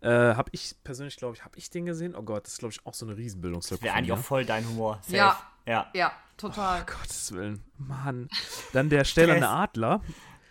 Äh, 0.00 0.08
hab 0.34 0.48
ich 0.52 0.76
persönlich, 0.84 1.16
glaube 1.16 1.36
ich, 1.36 1.44
habe 1.44 1.56
ich 1.58 1.70
den 1.70 1.86
gesehen? 1.86 2.14
Oh 2.14 2.22
Gott, 2.22 2.44
das 2.44 2.54
ist, 2.54 2.58
glaube 2.58 2.72
ich, 2.72 2.84
auch 2.86 2.94
so 2.94 3.06
eine 3.06 3.16
Riesenbildungslücke. 3.16 3.82
Wäre 3.82 3.94
eigentlich 3.94 4.12
auch 4.12 4.18
voll 4.18 4.44
dein 4.44 4.66
Humor. 4.68 4.98
Safe. 5.02 5.16
Ja. 5.16 5.40
Ja. 5.66 5.90
Ja, 5.94 6.12
total. 6.36 6.84
Gottes 6.84 7.32
Willen, 7.32 7.62
Mann. 7.78 8.28
Dann 8.72 8.88
der 8.88 9.04
Stählerne. 9.04 9.48
Adler. 9.48 10.02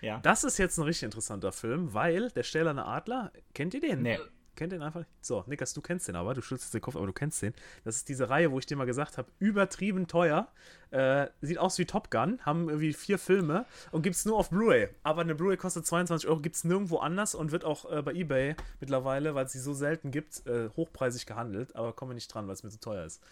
Ja. 0.02 0.20
Das 0.20 0.44
ist 0.44 0.58
jetzt 0.58 0.78
ein 0.78 0.84
richtig 0.84 1.04
interessanter 1.04 1.52
Film, 1.52 1.94
weil 1.94 2.30
der 2.30 2.44
Stählerne 2.44 2.86
Adler, 2.86 3.32
kennt 3.54 3.74
ihr 3.74 3.82
den? 3.82 4.02
Nee. 4.02 4.20
Kennt 4.60 4.74
den 4.74 4.82
einfach 4.82 5.00
nicht? 5.00 5.10
So, 5.22 5.46
Nikas, 5.48 5.74
du 5.74 5.80
kennst 5.80 6.10
den 6.10 6.18
aber, 6.18 6.34
du 6.34 6.42
schüttelst 6.42 6.74
den 6.74 6.82
Kopf, 6.82 6.98
aber 6.98 7.08
du 7.08 7.14
kennst 7.14 7.42
den. 7.42 7.54
Das 7.86 7.96
ist 7.96 8.10
diese 8.10 8.30
Reihe, 8.30 8.52
wo 8.52 8.60
ich 8.60 8.66
dir 8.66 8.76
mal 8.76 8.84
gesagt 8.84 9.18
habe, 9.18 9.32
übertrieben 9.40 10.08
teuer. 10.08 10.50
Äh, 10.92 11.28
sieht 11.40 11.60
aus 11.60 11.78
wie 11.78 11.86
Top 11.86 12.12
Gun, 12.12 12.42
haben 12.46 12.68
irgendwie 12.68 12.92
vier 12.92 13.18
Filme 13.20 13.66
und 13.92 14.02
gibt 14.02 14.18
es 14.18 14.26
nur 14.26 14.36
auf 14.36 14.50
Blu-ray. 14.50 14.90
Aber 15.02 15.22
eine 15.22 15.34
Blu-ray 15.34 15.56
kostet 15.56 15.86
22 15.86 16.28
Euro, 16.28 16.42
gibt 16.42 16.58
es 16.58 16.66
nirgendwo 16.66 16.98
anders 16.98 17.36
und 17.36 17.54
wird 17.54 17.64
auch 17.64 17.90
äh, 17.90 18.02
bei 18.02 18.12
Ebay 18.12 18.58
mittlerweile, 18.82 19.34
weil 19.34 19.46
es 19.46 19.54
sie 19.54 19.60
so 19.60 19.74
selten 19.74 20.12
gibt, 20.12 20.46
äh, 20.46 20.68
hochpreisig 20.76 21.26
gehandelt. 21.26 21.74
Aber 21.78 21.94
kommen 21.94 22.12
wir 22.12 22.16
nicht 22.16 22.28
dran, 22.28 22.48
weil 22.48 22.54
es 22.56 22.64
mir 22.64 22.70
zu 22.70 22.82
teuer 22.82 23.06
ist. 23.06 23.24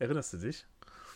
Erinnerst 0.00 0.32
du 0.32 0.38
dich? 0.38 0.66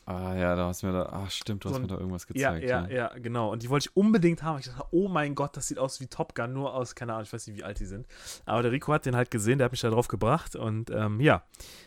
Ah 0.09 0.37
ja, 0.37 0.55
da 0.55 0.69
hast 0.69 0.85
du 0.85 0.87
mir 0.87 0.93
da, 0.93 1.07
ah 1.07 1.29
stimmt, 1.29 1.65
du 1.65 1.69
hast 1.69 1.75
So 1.75 1.81
ein- 1.81 1.83
mir 1.83 1.89
da 1.89 1.97
irgendwas 1.99 2.29
Ja, 2.33 2.53
gezeigt. 2.55 2.69
ja, 2.93 2.97
ja, 3.11 3.19
genau. 3.19 3.51
Und 3.51 3.65
die 3.65 3.69
wollte 3.71 3.89
ich 3.89 3.97
unbedingt 3.97 4.45
haben. 4.45 4.61
Ich 4.61 4.67
dachte, 4.67 4.85
oh 4.93 5.09
mein 5.09 5.35
Gott, 5.35 5.57
das 5.57 5.67
sieht 5.67 5.81
aus 5.81 5.99
wie 6.01 6.07
Top 6.07 6.37
Gun, 6.37 6.53
nur 6.53 6.75
aus, 6.75 6.95
keine 6.95 7.13
Ahnung, 7.15 7.25
ich 7.25 7.33
weiß 7.33 7.45
nicht, 7.49 7.57
wie 7.57 7.65
alt 7.65 7.81
die 7.81 7.87
sind. 7.87 8.07
Aber 8.45 8.63
der 8.63 8.71
Rico 8.71 8.93
hat 8.93 9.05
den 9.05 9.17
halt 9.17 9.33
gesehen, 9.33 9.59
der 9.59 9.65
hat 9.65 9.73
mich 9.73 9.81
da 9.81 9.91
drauf 9.91 10.07
gebracht. 10.07 10.55
Und 10.55 10.91
ähm, 10.91 11.21
ja, 11.21 11.43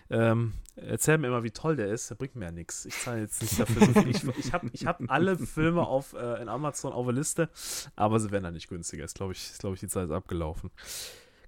ähm, 0.09 0.51
erzähl 0.75 1.17
mir 1.17 1.27
immer, 1.27 1.43
wie 1.43 1.51
toll 1.51 1.77
der 1.77 1.87
ist. 1.87 2.09
Der 2.09 2.15
bringt 2.15 2.35
mir 2.35 2.45
ja 2.45 2.51
nichts. 2.51 2.85
Ich 2.85 2.99
zahle 2.99 3.21
jetzt 3.21 3.41
nicht 3.41 3.57
dafür 3.57 3.85
so 3.85 3.93
viel. 4.01 4.09
Ich, 4.09 4.23
ich 4.37 4.51
habe 4.53 4.69
ich 4.73 4.85
hab 4.85 4.99
alle 5.07 5.37
Filme 5.37 5.87
auf, 5.87 6.11
äh, 6.11 6.41
in 6.41 6.49
Amazon 6.49 6.91
auf 6.91 7.05
der 7.05 7.15
Liste, 7.15 7.47
aber 7.95 8.19
sie 8.19 8.31
werden 8.31 8.43
dann 8.43 8.53
nicht 8.53 8.67
günstiger. 8.67 9.05
Ist, 9.05 9.15
glaube 9.15 9.31
ich, 9.31 9.39
ist, 9.49 9.59
glaub 9.59 9.73
ich, 9.75 9.79
die 9.79 9.87
Zeit 9.87 10.05
ist 10.07 10.11
abgelaufen. 10.11 10.71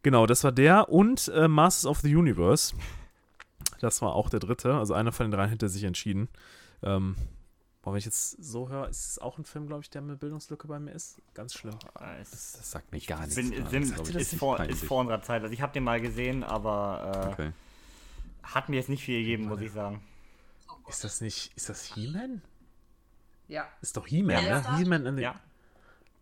Genau, 0.03 0.25
das 0.25 0.45
war 0.45 0.53
der 0.53 0.87
und 0.87 1.27
äh, 1.35 1.49
Masters 1.49 1.85
of 1.85 1.99
the 1.99 2.15
Universe. 2.15 2.73
Das 3.81 4.01
war 4.01 4.15
auch 4.15 4.29
der 4.29 4.39
dritte. 4.39 4.73
Also 4.73 4.93
einer 4.93 5.11
von 5.11 5.25
den 5.25 5.31
dreien 5.31 5.49
hätte 5.49 5.67
sich 5.67 5.83
entschieden. 5.83 6.29
Ähm, 6.83 7.15
Boah, 7.83 7.93
wenn 7.93 7.97
ich 7.97 8.05
jetzt 8.05 8.43
so 8.43 8.69
höre, 8.69 8.87
ist 8.89 9.09
es 9.11 9.17
auch 9.19 9.39
ein 9.39 9.43
Film, 9.45 9.65
glaube 9.65 9.81
ich, 9.81 9.89
der 9.89 10.03
eine 10.03 10.15
Bildungslücke 10.15 10.67
bei 10.67 10.77
mir 10.79 10.91
ist. 10.91 11.19
Ganz 11.33 11.55
schlimm. 11.55 11.73
Das, 11.95 12.29
das 12.29 12.69
sagt 12.71 12.91
mir 12.91 12.99
gar 12.99 13.21
nichts. 13.21 13.33
bin, 13.35 13.51
ich, 13.53 13.73
ist, 13.73 14.15
echt 14.15 14.35
vor, 14.35 14.59
ist 14.59 14.83
vor 14.83 14.99
unserer 15.01 15.23
Zeit. 15.23 15.41
Also 15.41 15.51
ich 15.51 15.63
habe 15.63 15.73
den 15.73 15.83
mal 15.83 15.99
gesehen, 15.99 16.43
aber 16.43 17.11
äh, 17.25 17.31
Okay. 17.31 17.51
hat 18.43 18.69
mir 18.69 18.75
jetzt 18.75 18.89
nicht 18.89 19.03
viel 19.03 19.19
gegeben, 19.21 19.47
muss 19.47 19.61
ich 19.61 19.71
sagen. 19.71 19.99
Oh. 20.69 20.89
Ist 20.89 21.03
das 21.03 21.21
nicht, 21.21 21.51
ist 21.57 21.69
das 21.69 21.81
He-Man? 21.81 22.43
Ja. 23.47 23.67
Ist 23.81 23.97
doch 23.97 24.05
He-Man, 24.05 24.45
Ja, 24.45 24.61
ne? 24.61 24.77
He-Man 24.77 25.05
in 25.07 25.15
den. 25.15 25.23
Ja. 25.23 25.39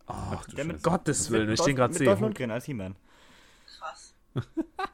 Ach, 0.06 0.42
du 0.46 0.56
der 0.56 0.64
mit. 0.64 0.82
Gottes 0.82 1.30
Willen, 1.30 1.50
ich 1.50 1.58
Dolph- 1.58 1.66
den 1.66 1.76
gerade 1.76 1.92
mit 1.92 1.98
sehe. 1.98 2.06
Dolph 2.06 2.20
Lundgren 2.20 2.50
als 2.50 2.64
He-Man. 2.64 2.96
Krass. 3.78 4.14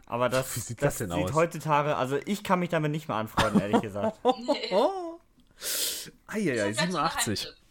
Aber 0.07 0.29
das, 0.29 0.57
Wie 0.57 0.61
sieht 0.61 0.83
das, 0.83 0.99
das 0.99 1.09
denn 1.09 1.17
sieht 1.17 1.27
aus? 1.27 1.35
heutzutage, 1.35 1.95
also 1.97 2.19
ich 2.27 2.43
kann 2.43 2.59
mich 2.59 2.71
damit 2.71 2.91
nicht 2.91 3.07
mehr 3.07 3.17
anfreunden, 3.19 3.61
ehrlich 3.61 3.83
gesagt. 3.83 4.19
Nee. 4.25 4.75
Eieiei, 6.27 6.73
Vielleicht 6.73 6.93
sogar 6.93 7.11
87. 7.11 7.25
Geheimtipp. 7.43 7.63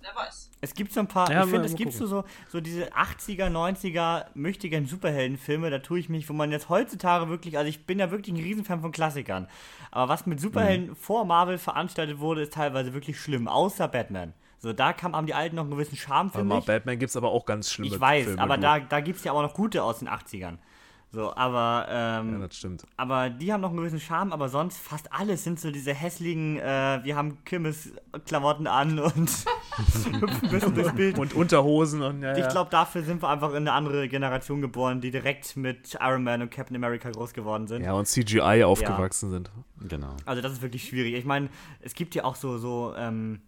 Wer 0.00 0.16
weiß. 0.16 0.50
Es 0.60 0.74
gibt 0.74 0.92
so 0.92 1.00
ein 1.00 1.08
paar, 1.08 1.30
Ja, 1.30 1.44
ich 1.44 1.50
finde, 1.50 1.66
es 1.66 1.74
gibt 1.74 1.92
so, 1.92 2.06
so, 2.06 2.24
so 2.50 2.60
diese 2.60 2.92
80er, 2.94 3.48
90er 3.50 4.26
möchtigen 4.34 4.86
Superheldenfilme, 4.86 5.68
da 5.70 5.78
tue 5.80 5.98
ich 5.98 6.08
mich, 6.08 6.28
wo 6.28 6.32
man 6.32 6.50
jetzt 6.52 6.68
heutzutage 6.70 7.28
wirklich, 7.28 7.58
also 7.58 7.68
ich 7.68 7.84
bin 7.86 7.98
ja 7.98 8.10
wirklich 8.10 8.34
ein 8.34 8.42
Riesenfan 8.42 8.80
von 8.80 8.90
Klassikern, 8.92 9.46
aber 9.90 10.08
was 10.10 10.24
mit 10.26 10.40
Superhelden 10.40 10.90
Mhm. 10.90 10.96
vor 10.96 11.24
Marvel 11.26 11.58
veranstaltet 11.58 12.18
wurde, 12.18 12.42
ist 12.42 12.54
teilweise 12.54 12.94
wirklich 12.94 13.20
schlimm, 13.20 13.46
außer 13.48 13.88
Batman. 13.88 14.32
So, 14.58 14.72
da 14.72 14.94
kam, 14.94 15.14
haben 15.14 15.26
die 15.26 15.34
Alten 15.34 15.56
noch 15.56 15.64
einen 15.64 15.72
gewissen 15.72 15.96
Charme, 15.96 16.28
Warte 16.28 16.38
finde 16.38 16.48
mal, 16.54 16.58
ich. 16.60 16.64
Batman 16.66 16.98
gibt 16.98 17.10
es 17.10 17.16
aber 17.16 17.30
auch 17.30 17.44
ganz 17.44 17.70
schlimme 17.70 17.94
Ich 17.94 18.00
weiß, 18.00 18.24
Filme. 18.24 18.40
aber 18.42 18.56
du. 18.56 18.62
da, 18.62 18.80
da 18.80 19.00
gibt 19.00 19.18
es 19.18 19.24
ja 19.24 19.32
auch 19.32 19.42
noch 19.42 19.52
gute 19.52 19.82
aus 19.82 19.98
den 19.98 20.08
80ern. 20.08 20.56
So, 21.14 21.34
aber, 21.36 21.86
ähm, 21.88 22.40
Ja, 22.40 22.46
das 22.48 22.56
stimmt. 22.56 22.84
aber 22.96 23.30
die 23.30 23.52
haben 23.52 23.60
noch 23.60 23.68
einen 23.70 23.78
gewissen 23.78 24.00
Charme, 24.00 24.32
aber 24.32 24.48
sonst 24.48 24.78
fast 24.78 25.12
alles 25.12 25.44
sind 25.44 25.60
so 25.60 25.70
diese 25.70 25.94
hässlichen, 25.94 26.58
äh, 26.58 27.00
wir 27.04 27.14
haben 27.14 27.38
Kirmes-Klamotten 27.44 28.66
an 28.66 28.98
und 28.98 29.30
hüpfen 30.20 30.50
bis 30.50 30.64
durchs 30.74 30.92
Bild. 30.94 31.18
Und 31.18 31.34
Unterhosen 31.34 32.02
und 32.02 32.22
ja, 32.22 32.32
Ich 32.32 32.38
ja. 32.38 32.48
glaube, 32.48 32.70
dafür 32.70 33.02
sind 33.02 33.22
wir 33.22 33.28
einfach 33.28 33.50
in 33.50 33.56
eine 33.58 33.72
andere 33.72 34.08
Generation 34.08 34.60
geboren, 34.60 35.00
die 35.00 35.10
direkt 35.12 35.56
mit 35.56 35.96
Iron 36.00 36.24
Man 36.24 36.42
und 36.42 36.50
Captain 36.50 36.76
America 36.76 37.10
groß 37.10 37.32
geworden 37.32 37.66
sind. 37.68 37.82
Ja, 37.84 37.92
und 37.92 38.06
CGI 38.06 38.64
aufgewachsen 38.64 39.30
sind. 39.30 39.50
Genau. 39.80 40.16
Also 40.26 40.42
das 40.42 40.52
ist 40.52 40.62
wirklich 40.62 40.84
schwierig. 40.88 41.14
Ich 41.14 41.24
meine, 41.24 41.48
es 41.80 41.94
gibt 41.94 42.14
ja 42.14 42.24
auch 42.24 42.34
so, 42.34 42.58
so, 42.58 42.92
ähm, 42.96 43.40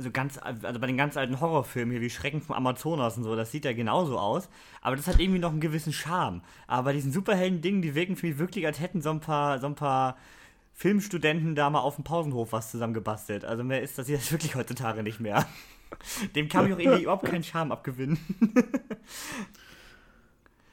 so 0.00 0.10
ganz, 0.10 0.38
also 0.38 0.80
bei 0.80 0.86
den 0.86 0.96
ganz 0.96 1.16
alten 1.16 1.40
Horrorfilmen 1.40 1.92
hier 1.92 2.00
wie 2.00 2.10
Schrecken 2.10 2.40
vom 2.40 2.56
Amazonas 2.56 3.16
und 3.16 3.24
so, 3.24 3.36
das 3.36 3.52
sieht 3.52 3.64
ja 3.64 3.72
genauso 3.72 4.18
aus. 4.18 4.48
Aber 4.82 4.96
das 4.96 5.06
hat 5.06 5.20
irgendwie 5.20 5.38
noch 5.38 5.50
einen 5.50 5.60
gewissen 5.60 5.92
Charme. 5.92 6.42
Aber 6.66 6.84
bei 6.84 6.92
diesen 6.92 7.12
Superhelden-Dingen, 7.12 7.82
die 7.82 7.94
wirken 7.94 8.16
für 8.16 8.26
mich 8.26 8.38
wirklich, 8.38 8.66
als 8.66 8.80
hätten 8.80 9.02
so 9.02 9.10
ein 9.10 9.20
paar, 9.20 9.58
so 9.58 9.66
ein 9.66 9.74
paar 9.74 10.16
Filmstudenten 10.74 11.54
da 11.54 11.68
mal 11.70 11.80
auf 11.80 11.96
dem 11.96 12.04
Pausenhof 12.04 12.52
was 12.52 12.70
zusammengebastelt. 12.70 13.44
Also 13.44 13.64
mehr 13.64 13.82
ist 13.82 13.98
das 13.98 14.08
jetzt 14.08 14.32
wirklich 14.32 14.54
heutzutage 14.54 15.02
nicht 15.02 15.20
mehr. 15.20 15.46
Dem 16.34 16.48
kann 16.48 16.66
ich 16.66 16.74
auch 16.74 16.78
irgendwie 16.78 17.02
überhaupt 17.02 17.26
keinen 17.26 17.44
Charme 17.44 17.72
abgewinnen. 17.72 18.18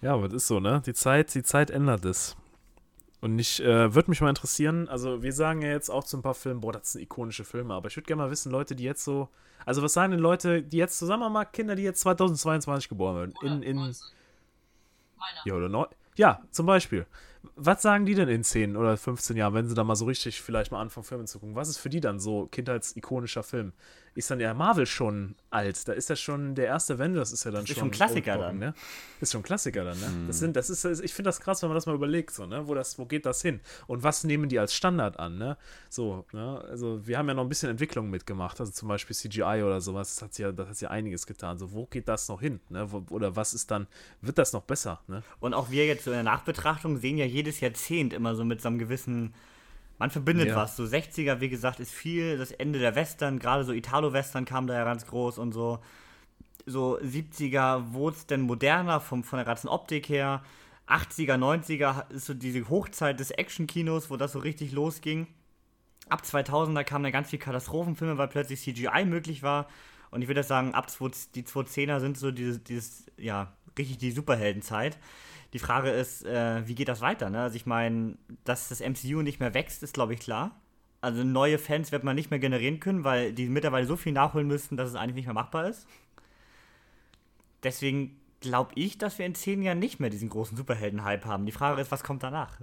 Ja, 0.01 0.13
aber 0.13 0.27
das 0.27 0.43
ist 0.43 0.47
so, 0.47 0.59
ne? 0.59 0.81
Die 0.85 0.93
Zeit, 0.93 1.33
die 1.33 1.43
Zeit 1.43 1.71
ändert 1.71 2.05
es. 2.05 2.35
Und 3.19 3.39
ich 3.39 3.63
äh, 3.63 3.93
würde 3.95 4.11
mich 4.11 4.21
mal 4.21 4.29
interessieren, 4.29 4.87
also 4.89 5.23
wir 5.23 5.33
sagen 5.33 5.61
ja 5.61 5.69
jetzt 5.69 5.89
auch 5.89 6.03
zu 6.03 6.17
ein 6.17 6.21
paar 6.21 6.35
Filmen, 6.35 6.61
boah, 6.61 6.71
das 6.71 6.91
sind 6.91 7.01
ikonische 7.01 7.43
Filme, 7.43 7.73
aber 7.73 7.87
ich 7.87 7.95
würde 7.95 8.05
gerne 8.05 8.21
mal 8.21 8.31
wissen, 8.31 8.51
Leute, 8.51 8.75
die 8.75 8.83
jetzt 8.83 9.03
so, 9.03 9.29
also 9.65 9.81
was 9.81 9.93
sagen 9.93 10.11
denn 10.11 10.19
Leute, 10.19 10.61
die 10.61 10.77
jetzt 10.77 10.99
zusammen 10.99 11.31
mal 11.33 11.45
Kinder, 11.45 11.75
die 11.75 11.83
jetzt 11.83 12.01
2022 12.01 12.89
geboren 12.89 13.15
werden, 13.15 13.33
in, 13.41 13.63
in, 13.63 13.77
19. 13.77 14.07
Meiner. 15.17 15.39
ja, 15.45 15.53
oder 15.55 15.67
neu, 15.67 15.85
ja, 16.15 16.41
zum 16.51 16.65
Beispiel. 16.65 17.07
Was 17.55 17.81
sagen 17.81 18.05
die 18.05 18.13
denn 18.13 18.27
in 18.27 18.43
10 18.43 18.75
oder 18.75 18.97
15 18.97 19.37
Jahren, 19.37 19.53
wenn 19.53 19.67
sie 19.67 19.75
da 19.75 19.83
mal 19.83 19.95
so 19.95 20.05
richtig 20.05 20.41
vielleicht 20.41 20.71
mal 20.71 20.81
anfangen, 20.81 21.05
Filme 21.05 21.25
zu 21.25 21.39
gucken? 21.39 21.55
Was 21.55 21.69
ist 21.69 21.77
für 21.77 21.89
die 21.89 22.01
dann 22.01 22.19
so 22.19 22.47
kindheitsikonischer 22.47 23.43
Film? 23.43 23.73
Ist 24.17 24.31
dann 24.31 24.39
ja 24.39 24.51
Marvel 24.55 24.87
schon 24.87 25.35
alt? 25.51 25.87
Da 25.87 25.93
ist 25.93 26.09
ja 26.09 26.15
schon 26.15 26.55
der 26.55 26.65
erste 26.65 26.95
Avengers 26.95 27.31
ist 27.31 27.43
ja 27.43 27.51
dann 27.51 27.65
ist 27.65 27.69
schon 27.69 27.77
schon 27.77 27.87
ein 27.89 27.91
Klassiker 27.91 28.31
Oldbocken, 28.31 28.59
dann. 28.59 28.69
Ne? 28.69 28.75
Ist 29.21 29.31
schon 29.31 29.43
Klassiker 29.43 29.83
dann, 29.83 29.99
ne? 29.99 30.25
Das 30.25 30.39
sind, 30.39 30.55
das 30.55 30.71
ist, 30.71 30.85
ich 30.85 31.13
finde 31.13 31.27
das 31.27 31.39
krass, 31.39 31.61
wenn 31.61 31.69
man 31.69 31.75
das 31.75 31.85
mal 31.85 31.93
überlegt, 31.93 32.31
so, 32.31 32.47
ne? 32.47 32.67
Wo 32.67 32.73
das, 32.73 32.97
wo 32.97 33.05
geht 33.05 33.27
das 33.27 33.43
hin? 33.43 33.59
Und 33.85 34.01
was 34.01 34.23
nehmen 34.23 34.49
die 34.49 34.57
als 34.57 34.73
Standard 34.73 35.19
an, 35.19 35.37
ne? 35.37 35.55
So, 35.89 36.25
ne? 36.31 36.65
Also 36.67 37.05
wir 37.05 37.19
haben 37.19 37.27
ja 37.27 37.35
noch 37.35 37.43
ein 37.43 37.49
bisschen 37.49 37.69
Entwicklung 37.69 38.09
mitgemacht, 38.09 38.59
also 38.59 38.71
zum 38.71 38.87
Beispiel 38.87 39.15
CGI 39.15 39.61
oder 39.63 39.81
sowas, 39.81 40.15
das 40.15 40.23
hat 40.23 40.35
ja, 40.39 40.51
das 40.51 40.67
hat 40.67 40.81
ja 40.81 40.89
einiges 40.89 41.27
getan. 41.27 41.59
So, 41.59 41.71
wo 41.71 41.85
geht 41.85 42.07
das 42.07 42.27
noch 42.27 42.41
hin? 42.41 42.59
Ne? 42.69 42.91
Wo, 42.91 43.05
oder 43.11 43.35
was 43.35 43.53
ist 43.53 43.69
dann, 43.69 43.85
wird 44.21 44.39
das 44.39 44.51
noch 44.51 44.63
besser, 44.63 44.99
ne? 45.07 45.21
Und 45.39 45.53
auch 45.53 45.69
wir 45.69 45.85
jetzt 45.85 46.05
so 46.05 46.09
in 46.09 46.15
der 46.15 46.23
Nachbetrachtung 46.23 46.97
sehen 46.97 47.19
ja 47.19 47.25
jedes 47.25 47.59
Jahrzehnt 47.59 48.13
immer 48.13 48.33
so 48.33 48.43
mit 48.43 48.63
so 48.63 48.69
einem 48.69 48.79
gewissen. 48.79 49.35
Man 49.99 50.11
verbindet 50.11 50.49
Ja. 50.49 50.55
was. 50.55 50.75
So 50.75 50.83
60er, 50.83 51.39
wie 51.39 51.49
gesagt, 51.49 51.79
ist 51.79 51.91
viel. 51.91 52.37
Das 52.37 52.51
Ende 52.51 52.79
der 52.79 52.95
Western, 52.95 53.39
gerade 53.39 53.63
so 53.63 53.71
Italo-Western 53.73 54.45
kam 54.45 54.67
da 54.67 54.75
ja 54.75 54.83
ganz 54.83 55.05
groß 55.07 55.37
und 55.39 55.53
so. 55.53 55.79
So 56.65 56.99
70er 56.99 57.93
wurde 57.93 58.17
es 58.17 58.27
denn 58.27 58.41
moderner 58.41 58.99
vom, 58.99 59.23
von 59.23 59.37
der 59.37 59.45
ganzen 59.45 59.67
Optik 59.69 60.09
her. 60.09 60.43
80er, 60.87 61.35
90er 61.35 62.09
ist 62.11 62.25
so 62.25 62.33
diese 62.33 62.69
Hochzeit 62.69 63.19
des 63.19 63.31
Action-Kinos, 63.31 64.09
wo 64.09 64.17
das 64.17 64.33
so 64.33 64.39
richtig 64.39 64.71
losging. 64.71 65.27
Ab 66.09 66.21
2000er 66.23 66.83
kamen 66.83 67.03
dann 67.03 67.11
ganz 67.11 67.29
viele 67.29 67.41
Katastrophenfilme, 67.41 68.17
weil 68.17 68.27
plötzlich 68.27 68.61
CGI 68.61 69.05
möglich 69.05 69.43
war. 69.43 69.67
Und 70.11 70.21
ich 70.21 70.27
würde 70.29 70.43
sagen, 70.43 70.73
ab 70.73 70.89
20, 70.89 71.31
die 71.31 71.43
2010er 71.43 71.99
sind 71.99 72.17
so 72.17 72.31
dieses, 72.31 72.63
dieses, 72.63 73.05
ja, 73.17 73.51
richtig 73.77 73.97
die 73.97 74.11
Superheldenzeit. 74.11 74.97
Die 75.53 75.59
Frage 75.59 75.89
ist, 75.89 76.25
äh, 76.25 76.67
wie 76.67 76.75
geht 76.75 76.87
das 76.87 77.01
weiter? 77.01 77.29
Ne? 77.29 77.41
Also 77.41 77.55
ich 77.55 77.65
meine, 77.65 78.17
dass 78.43 78.69
das 78.69 78.81
MCU 78.81 79.21
nicht 79.21 79.39
mehr 79.39 79.53
wächst, 79.53 79.83
ist 79.83 79.93
glaube 79.93 80.13
ich 80.13 80.19
klar. 80.19 80.59
Also 80.99 81.23
neue 81.23 81.57
Fans 81.57 81.91
wird 81.91 82.03
man 82.03 82.15
nicht 82.15 82.31
mehr 82.31 82.39
generieren 82.39 82.79
können, 82.79 83.03
weil 83.03 83.33
die 83.33 83.47
mittlerweile 83.47 83.85
so 83.85 83.95
viel 83.95 84.11
nachholen 84.11 84.47
müssten, 84.47 84.77
dass 84.77 84.89
es 84.89 84.95
eigentlich 84.95 85.15
nicht 85.15 85.25
mehr 85.25 85.33
machbar 85.33 85.67
ist. 85.67 85.87
Deswegen 87.63 88.19
glaube 88.39 88.71
ich, 88.75 88.97
dass 88.97 89.17
wir 89.17 89.25
in 89.25 89.35
zehn 89.35 89.61
Jahren 89.61 89.79
nicht 89.79 89.99
mehr 89.99 90.09
diesen 90.09 90.29
großen 90.29 90.57
Superhelden-Hype 90.57 91.25
haben. 91.25 91.45
Die 91.45 91.51
Frage 91.51 91.81
ist, 91.81 91.91
was 91.91 92.03
kommt 92.03 92.23
danach? 92.23 92.59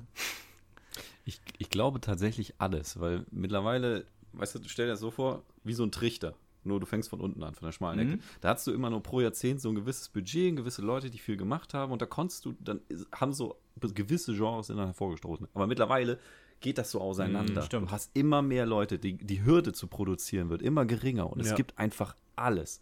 Ich, 1.24 1.40
ich 1.58 1.70
glaube 1.70 2.00
tatsächlich 2.00 2.54
alles, 2.58 3.00
weil 3.00 3.24
mittlerweile, 3.30 4.04
weißt 4.32 4.56
du, 4.56 4.60
stell 4.66 4.86
dir 4.86 4.92
das 4.92 5.00
so 5.00 5.10
vor, 5.10 5.42
wie 5.62 5.72
so 5.72 5.82
ein 5.82 5.90
Trichter. 5.90 6.34
Nur 6.64 6.80
du 6.80 6.86
fängst 6.86 7.08
von 7.10 7.20
unten 7.20 7.42
an, 7.42 7.54
von 7.54 7.66
der 7.66 7.72
schmalen 7.72 7.98
Ecke. 7.98 8.22
Da 8.40 8.50
hast 8.50 8.66
du 8.66 8.72
immer 8.72 8.90
nur 8.90 9.02
pro 9.02 9.20
Jahrzehnt 9.20 9.60
so 9.60 9.68
ein 9.68 9.74
gewisses 9.74 10.08
Budget, 10.08 10.56
gewisse 10.56 10.82
Leute, 10.82 11.10
die 11.10 11.18
viel 11.18 11.36
gemacht 11.36 11.74
haben 11.74 11.92
und 11.92 12.00
da 12.02 12.06
konntest 12.06 12.44
du, 12.44 12.54
dann 12.60 12.80
haben 13.14 13.32
so 13.32 13.56
gewisse 13.80 14.34
Genres 14.34 14.70
innen 14.70 14.84
hervorgestoßen. 14.84 15.46
Aber 15.54 15.66
mittlerweile 15.66 16.18
geht 16.60 16.78
das 16.78 16.90
so 16.90 17.00
auseinander. 17.00 17.62
stimmt. 17.62 17.88
du 17.88 17.92
hast 17.92 18.10
immer 18.14 18.40
mehr 18.40 18.64
Leute, 18.64 18.98
die, 18.98 19.18
die 19.18 19.44
Hürde 19.44 19.72
zu 19.72 19.86
produzieren 19.86 20.48
wird 20.48 20.62
immer 20.62 20.86
geringer 20.86 21.30
und 21.30 21.40
es 21.40 21.50
Ja. 21.50 21.54
gibt 21.56 21.78
einfach 21.78 22.16
alles. 22.36 22.80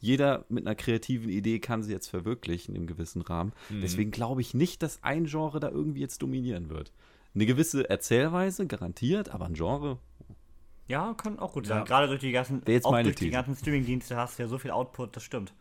Jeder 0.00 0.44
mit 0.48 0.66
einer 0.66 0.74
kreativen 0.76 1.30
Idee 1.30 1.58
kann 1.60 1.82
sie 1.82 1.90
jetzt 1.92 2.08
verwirklichen 2.08 2.74
im 2.76 2.86
gewissen 2.86 3.22
Rahmen. 3.22 3.52
Deswegen 3.70 4.10
glaube 4.10 4.42
ich 4.42 4.52
nicht, 4.52 4.82
dass 4.82 5.02
ein 5.02 5.24
Genre 5.24 5.60
da 5.60 5.70
irgendwie 5.70 6.00
jetzt 6.00 6.20
dominieren 6.22 6.68
wird. 6.68 6.92
Eine 7.34 7.46
gewisse 7.46 7.88
Erzählweise 7.88 8.66
garantiert, 8.66 9.30
aber 9.30 9.46
ein 9.46 9.54
Genre 9.54 9.98
Ja, 10.86 11.14
kann 11.14 11.38
auch 11.38 11.52
gut 11.52 11.66
Ja. 11.66 11.76
sein. 11.76 11.84
Gerade 11.84 12.08
durch 12.08 12.20
die 12.20 12.32
ganzen, 12.32 12.62
jetzt 12.66 12.84
auch 12.84 13.00
die 13.00 13.30
ganzen 13.30 13.56
Streaming-Dienste 13.56 14.16
hast 14.16 14.38
du 14.38 14.42
ja 14.42 14.48
so 14.48 14.58
viel 14.58 14.70
Output, 14.70 15.16
das 15.16 15.22
stimmt. 15.22 15.52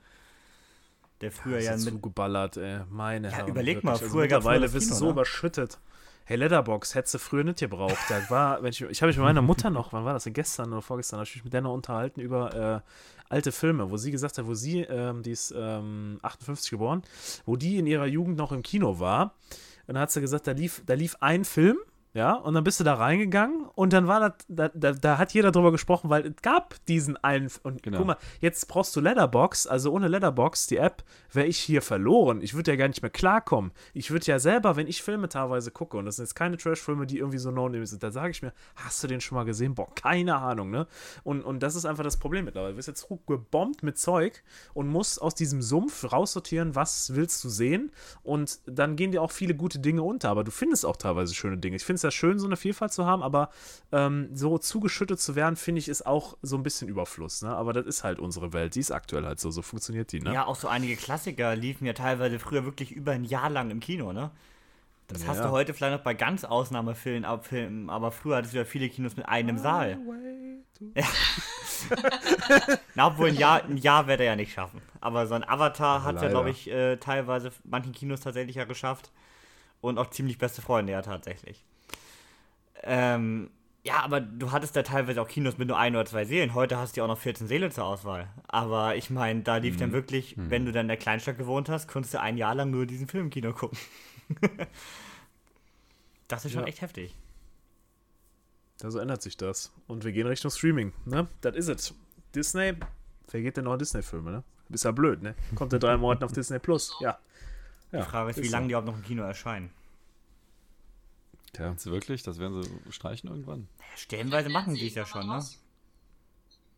Der 1.21 1.32
früher 1.32 1.59
ist 1.59 1.65
ja 1.65 1.71
ja 1.71 1.78
mit 1.78 1.86
zugeballert, 1.86 2.57
ey. 2.57 2.82
Meine 2.89 3.32
Herren. 3.32 3.47
überleg 3.47 3.78
wirklich. 3.78 3.84
mal, 3.86 3.91
also 3.93 4.05
früher 4.05 4.13
nur 4.13 4.21
mittlerweile 4.24 4.67
bist 4.69 4.91
du 4.91 4.95
so 4.95 5.05
ne? 5.05 5.11
überschüttet. 5.11 5.80
Hey, 6.26 6.38
Letterbox 6.38 6.95
hättest 6.95 7.15
du 7.15 7.19
früher 7.19 7.43
nicht 7.43 7.59
gebraucht. 7.59 7.97
Da 8.09 8.30
war, 8.30 8.63
wenn 8.63 8.71
ich, 8.71 8.82
ich 8.82 9.01
habe 9.01 9.07
mich 9.09 9.17
mit 9.17 9.26
meiner 9.26 9.41
Mutter 9.41 9.69
noch, 9.69 9.91
wann 9.93 10.05
war 10.05 10.13
das? 10.13 10.26
Gestern 10.26 10.71
oder 10.71 10.82
vorgestern, 10.82 11.19
habe 11.19 11.28
ich 11.28 11.36
mich 11.36 11.43
mit 11.43 11.53
der 11.53 11.61
noch 11.61 11.74
unterhalten 11.74 12.21
über 12.21 12.84
äh, 12.84 12.91
alte 13.30 13.51
Filme, 13.51 13.89
wo 13.91 13.97
sie 13.97 14.11
gesagt 14.11 14.38
hat, 14.38 14.45
wo 14.45 14.53
sie, 14.53 14.82
ähm, 14.82 15.21
die 15.24 15.32
ist 15.32 15.53
ähm, 15.55 16.19
58 16.21 16.71
geboren, 16.71 17.03
wo 17.45 17.55
die 17.57 17.78
in 17.78 17.88
ihrer 17.88 18.05
Jugend 18.05 18.38
noch 18.38 18.51
im 18.53 18.63
Kino 18.63 18.99
war. 18.99 19.36
Und 19.88 19.95
dann 19.95 19.99
hat 19.99 20.11
sie 20.11 20.21
gesagt, 20.21 20.47
da 20.47 20.51
lief, 20.51 20.82
da 20.86 20.93
lief 20.93 21.17
ein 21.19 21.43
Film 21.43 21.78
Ja, 22.16 22.34
und 22.36 22.53
dann 22.53 22.64
bist 22.64 22.80
du 22.80 22.84
da 22.84 22.93
reingegangen 22.93 23.66
und 23.74 23.91
dann 23.91 24.07
war 24.07 24.20
das, 24.20 24.34
da, 24.47 24.70
da, 24.76 24.91
da 24.91 25.18
hat 25.18 25.34
jeder 25.34 25.51
drüber 25.51 25.72
gesprochen, 25.72 26.11
weil 26.11 26.28
es 26.28 26.41
gab 26.43 26.76
diesen 26.86 27.18
einen. 27.24 27.49
Und 27.64 27.82
Genau. 27.82 27.97
guck 27.97 28.05
mal, 28.07 28.18
jetzt 28.39 28.68
brauchst 28.68 28.95
du 28.95 28.99
Letterbox, 28.99 29.66
also 29.66 29.91
ohne 29.91 30.07
Letterbox, 30.07 30.68
die 30.68 30.78
App, 30.78 31.03
wäre 31.32 31.47
ich 31.47 31.57
hier 31.57 31.82
verloren. 31.82 32.41
Ich 32.41 32.53
würde 32.53 32.70
ja 32.70 32.78
gar 32.78 32.88
nicht 32.88 33.01
mehr 33.01 33.09
klarkommen. 33.09 33.72
Ich 33.95 34.11
würde 34.11 34.28
ja 34.28 34.38
selber, 34.38 34.76
wenn 34.76 34.86
ich 34.86 35.01
Filme 35.01 35.28
teilweise 35.28 35.72
gucke, 35.72 35.97
und 35.97 36.05
das 36.05 36.18
sind 36.18 36.26
jetzt 36.26 36.36
keine 36.36 36.57
Trash-Filme, 36.57 37.07
die 37.07 37.18
irgendwie 37.18 37.39
so 37.39 37.49
no-name 37.49 37.88
sind, 37.88 38.03
da 38.03 38.11
sage 38.11 38.30
ich 38.30 38.43
mir, 38.43 38.53
hast 38.76 39.03
du 39.03 39.07
den 39.07 39.20
schon 39.20 39.36
mal 39.36 39.43
gesehen? 39.45 39.74
Boah, 39.74 39.93
keine 39.95 40.36
Ahnung, 40.36 40.70
ne? 40.70 40.86
Und, 41.24 41.41
und 41.41 41.64
das 41.64 41.74
ist 41.74 41.86
einfach 41.86 42.03
das 42.03 42.18
Problem 42.18 42.45
mittlerweile. 42.45 42.74
Du 42.74 42.78
wirst 42.78 42.89
jetzt 42.89 43.07
gebombt 43.26 43.82
mit 43.82 43.97
Zeug 43.97 44.43
und 44.76 44.88
musst 44.88 45.20
aus 45.20 45.34
diesem 45.34 45.64
Sumpf 45.64 46.11
raussortieren, 46.11 46.76
was 46.76 47.16
willst 47.16 47.43
du 47.43 47.49
sehen. 47.49 47.91
Und 48.22 48.59
dann 48.68 48.95
gehen 48.97 49.11
dir 49.11 49.24
auch 49.24 49.32
viele 49.32 49.55
gute 49.55 49.80
Dinge 49.80 50.03
unter. 50.03 50.30
Aber 50.30 50.43
du 50.43 50.51
findest 50.51 50.86
auch 50.86 50.95
teilweise 50.97 51.34
schöne 51.34 51.57
Dinge. 51.57 51.76
Ich 51.76 51.84
finde 51.84 52.03
es 52.04 52.04
ja 52.04 52.12
schön, 52.12 52.38
so 52.39 52.45
eine 52.45 52.58
Vielfalt 52.58 52.91
zu 52.93 53.06
haben, 53.06 53.24
aber 53.24 53.49
ähm, 53.91 54.30
so 54.34 54.58
zugeschüttet 54.58 55.20
zu 55.20 55.36
werden, 55.36 55.56
finde 55.56 55.80
ich, 55.80 55.88
ist 55.89 56.06
auch 56.06 56.38
so 56.41 56.56
ein 56.58 56.64
bisschen 56.64 56.88
Überfluss. 56.88 57.41
Ne? 57.41 57.56
Aber 57.56 57.74
das 57.74 57.86
ist 57.86 58.04
halt 58.04 58.20
unsere 58.20 58.54
Welt. 58.54 58.76
Die 58.76 58.80
ist 58.80 58.91
aktuell 58.91 59.26
halt 59.26 59.39
so. 59.39 59.49
So 59.51 59.62
funktioniert 59.62 60.12
die. 60.12 60.20
Ne? 60.20 60.34
Ja, 60.34 60.45
auch 60.45 60.56
so 60.56 60.68
einige 60.68 60.95
Klassiker 60.95 61.56
liefen 61.56 61.86
ja 61.86 61.93
teilweise 61.93 62.39
früher 62.39 62.66
wirklich 62.66 62.91
über 62.91 63.12
ein 63.14 63.24
Jahr 63.24 63.49
lang 63.49 63.72
im 63.72 63.80
Kino, 63.80 64.14
ne? 64.14 64.32
Das 65.08 65.28
hast 65.28 65.38
Ja. 65.39 65.43
du 65.47 65.51
heute 65.51 65.74
vielleicht 65.74 65.97
noch 65.97 66.04
bei 66.04 66.14
ganz 66.14 66.43
Ausnahmefilmen, 66.45 67.26
ab- 67.26 67.45
Filmen, 67.45 67.89
aber 67.89 68.12
früher 68.12 68.38
hattest 68.38 68.54
du 68.54 68.58
ja 68.60 68.66
viele 68.66 68.88
Kinos 68.89 69.18
mit 69.18 69.28
einem 69.28 69.58
Saal. 69.58 69.97
Na, 72.95 73.08
obwohl 73.08 73.30
ein 73.30 73.36
Jahr, 73.36 73.64
ein 73.64 73.78
Jahr 73.78 74.08
wird 74.08 74.20
er 74.22 74.26
ja 74.28 74.36
nicht 74.36 74.54
schaffen. 74.54 74.82
Aber 75.01 75.28
so 75.28 75.34
ein 75.36 75.43
Avatar 75.47 76.04
hat 76.04 76.22
ja, 76.22 76.30
glaube 76.30 76.49
ich, 76.49 76.70
äh, 76.70 76.97
teilweise 76.97 77.51
manchen 77.64 77.91
Kinos 77.91 78.22
tatsächlich 78.22 78.56
ja 78.56 78.66
geschafft. 78.66 79.12
Und 79.82 79.97
auch 79.97 80.10
ziemlich 80.10 80.38
beste 80.38 80.62
Freunde 80.62 80.93
ja 80.93 81.01
tatsächlich. 81.01 81.66
Ähm, 82.84 83.50
ja, 83.86 84.00
aber 84.02 84.22
du 84.22 84.52
hattest 84.52 84.76
da 84.76 84.84
teilweise 84.84 85.22
auch 85.22 85.28
Kinos 85.28 85.58
mit 85.58 85.68
nur 85.68 85.78
ein 85.78 85.94
oder 85.96 86.06
zwei 86.06 86.24
Seelen. 86.24 86.54
Heute 86.54 86.78
hast 86.78 86.96
du 86.96 87.02
ja 87.02 87.04
auch 87.04 87.10
noch 87.10 87.18
14 87.18 87.48
Seele 87.48 87.70
zur 87.70 87.84
Auswahl. 87.86 88.30
Aber 88.48 88.96
ich 88.96 89.10
meine, 89.10 89.42
da 89.42 89.58
lief 89.58 89.76
dann 89.78 89.92
wirklich, 89.92 90.36
wenn 90.38 90.66
du 90.66 90.72
dann 90.72 90.84
in 90.86 90.88
der 90.90 90.98
Kleinstadt 90.98 91.38
gewohnt 91.38 91.68
hast, 91.70 91.88
konntest 91.90 92.14
du 92.14 92.22
ein 92.22 92.38
Jahr 92.38 92.56
lang 92.56 92.72
nur 92.72 92.86
diesen 92.86 93.08
Film 93.10 93.26
im 93.26 93.30
Kino 93.30 93.52
gucken. 93.52 93.78
das 96.28 96.46
ist 96.46 96.54
schon 96.54 96.62
Ja. 96.62 96.68
echt 96.68 96.82
heftig. 96.82 97.16
Also 98.82 99.00
ändert 99.00 99.22
sich 99.22 99.38
das. 99.38 99.72
Und 99.88 100.04
wir 100.04 100.12
gehen 100.12 100.28
Richtung 100.28 100.52
Streaming. 100.52 100.94
Ne? 101.06 101.28
Das 101.42 101.56
ist 101.56 101.68
es. 101.70 101.94
Disney, 102.36 102.74
wer 103.32 103.42
geht 103.42 103.58
denn 103.58 103.66
noch 103.66 103.78
Disney-Filme, 103.78 104.32
ne? 104.32 104.44
Ist 104.70 104.86
ja 104.86 104.92
blöd, 104.92 105.22
ne? 105.22 105.36
Kommt 105.56 105.72
in 105.74 105.80
drei 105.80 105.98
Monaten 105.98 106.24
auf 106.24 106.32
Disney 106.32 106.60
Plus. 106.60 106.96
Ja. 107.00 107.18
ja. 107.92 108.00
Die 108.00 108.06
Frage 108.10 108.32
ist, 108.32 108.42
wie 108.42 108.46
so. 108.48 108.52
lange 108.52 108.68
die 108.68 108.72
überhaupt 108.74 108.88
noch 108.88 108.96
im 108.98 109.04
Kino 109.04 109.24
erscheinen. 109.24 109.70
Tja. 111.54 111.68
Meinst 111.68 111.86
du 111.86 111.91
wirklich? 111.91 112.24
Das 112.24 112.39
werden 112.39 112.62
sie 112.64 112.70
streichen 112.91 113.30
irgendwann? 113.30 113.68
Stellenweise 113.95 114.49
machen 114.49 114.74
die 114.76 114.88
es 114.88 114.95
ja 114.95 115.06
schon, 115.06 115.28
ne? 115.28 115.43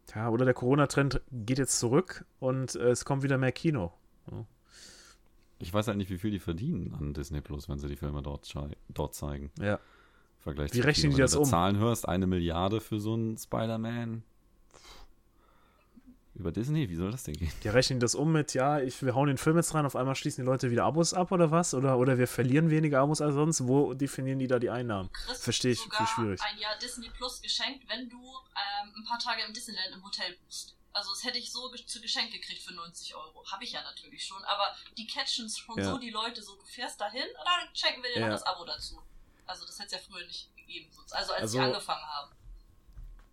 Tja, 0.07 0.29
oder 0.29 0.45
der 0.45 0.53
Corona-Trend 0.53 1.21
geht 1.31 1.57
jetzt 1.57 1.79
zurück 1.79 2.25
und 2.39 2.75
äh, 2.75 2.89
es 2.89 3.05
kommt 3.05 3.23
wieder 3.23 3.37
mehr 3.37 3.51
Kino. 3.51 3.93
Ich 5.57 5.73
weiß 5.73 5.87
halt 5.87 5.97
nicht, 5.97 6.09
wie 6.09 6.17
viel 6.17 6.31
die 6.31 6.39
verdienen 6.39 6.93
an 6.93 7.13
Disney 7.13 7.41
Plus, 7.41 7.69
wenn 7.69 7.79
sie 7.79 7.87
die 7.87 7.95
Filme 7.95 8.21
dort, 8.21 8.53
dort 8.89 9.15
zeigen. 9.15 9.51
Ja. 9.59 9.79
Vergleich 10.39 10.73
Wie 10.73 10.81
rechnen 10.81 11.11
Kino. 11.11 11.13
die 11.13 11.17
Wenn 11.17 11.23
das 11.23 11.31
du 11.31 11.37
da 11.37 11.43
um? 11.43 11.49
Zahlen 11.49 11.77
hörst, 11.77 12.07
eine 12.07 12.27
Milliarde 12.27 12.81
für 12.81 12.99
so 12.99 13.13
einen 13.13 13.37
Spider-Man. 13.37 14.23
Über 16.35 16.51
Disney, 16.51 16.89
wie 16.89 16.95
soll 16.95 17.11
das 17.11 17.23
denn 17.23 17.35
gehen? 17.35 17.51
Die 17.63 17.69
rechnen 17.69 18.01
das 18.01 18.13
um 18.13 18.31
mit, 18.31 18.53
ja, 18.53 18.79
ich, 18.81 19.01
wir 19.01 19.15
hauen 19.15 19.27
den 19.27 19.37
Film 19.37 19.55
jetzt 19.55 19.73
rein, 19.73 19.85
auf 19.85 19.95
einmal 19.95 20.15
schließen 20.15 20.43
die 20.43 20.45
Leute 20.45 20.69
wieder 20.69 20.83
Abos 20.83 21.13
ab 21.13 21.31
oder 21.31 21.49
was? 21.49 21.73
Oder, 21.73 21.97
oder 21.97 22.17
wir 22.17 22.27
verlieren 22.27 22.69
weniger 22.69 22.99
Abos 22.99 23.21
als 23.21 23.35
sonst. 23.35 23.65
Wo 23.67 23.93
definieren 23.93 24.39
die 24.39 24.47
da 24.47 24.59
die 24.59 24.69
Einnahmen? 24.69 25.09
Verstehe 25.39 25.71
ich, 25.71 25.79
sogar 25.79 26.05
viel 26.05 26.07
schwierig. 26.25 26.41
ein 26.41 26.57
Jahr 26.57 26.77
Disney 26.77 27.09
Plus 27.09 27.41
geschenkt, 27.41 27.87
wenn 27.87 28.09
du 28.09 28.17
ähm, 28.17 28.93
ein 28.97 29.03
paar 29.05 29.17
Tage 29.19 29.43
im 29.47 29.53
Disneyland 29.53 29.93
im 29.95 30.03
Hotel 30.03 30.35
buchst. 30.43 30.75
Also 30.91 31.11
das 31.11 31.23
hätte 31.23 31.37
ich 31.37 31.51
so 31.51 31.69
zu 31.69 32.01
Geschenk 32.01 32.31
gekriegt 32.31 32.61
für 32.61 32.73
90 32.73 33.15
Euro. 33.15 33.43
Habe 33.51 33.63
ich 33.63 33.71
ja 33.71 33.81
natürlich 33.83 34.23
schon, 34.25 34.41
aber 34.43 34.75
die 34.97 35.07
catchen 35.07 35.49
schon 35.49 35.77
Ja. 35.77 35.85
so 35.91 35.97
die 35.97 36.09
Leute 36.09 36.41
so, 36.41 36.55
du 36.55 36.65
fährst 36.65 36.99
dahin 36.99 37.23
und 37.23 37.45
dann 37.45 37.69
schenken 37.73 38.03
wir 38.03 38.13
dir 38.13 38.19
Ja. 38.19 38.27
noch 38.27 38.33
das 38.35 38.43
Abo 38.43 38.65
dazu. 38.65 39.01
Also 39.45 39.65
das 39.65 39.77
hätte 39.79 39.95
es 39.95 40.01
ja 40.03 40.07
früher 40.09 40.25
nicht 40.25 40.49
gegeben. 40.57 40.87
sonst. 40.91 41.13
Also 41.13 41.31
als 41.33 41.41
Also- 41.43 41.57
sie 41.59 41.63
angefangen 41.63 42.01
haben. 42.05 42.31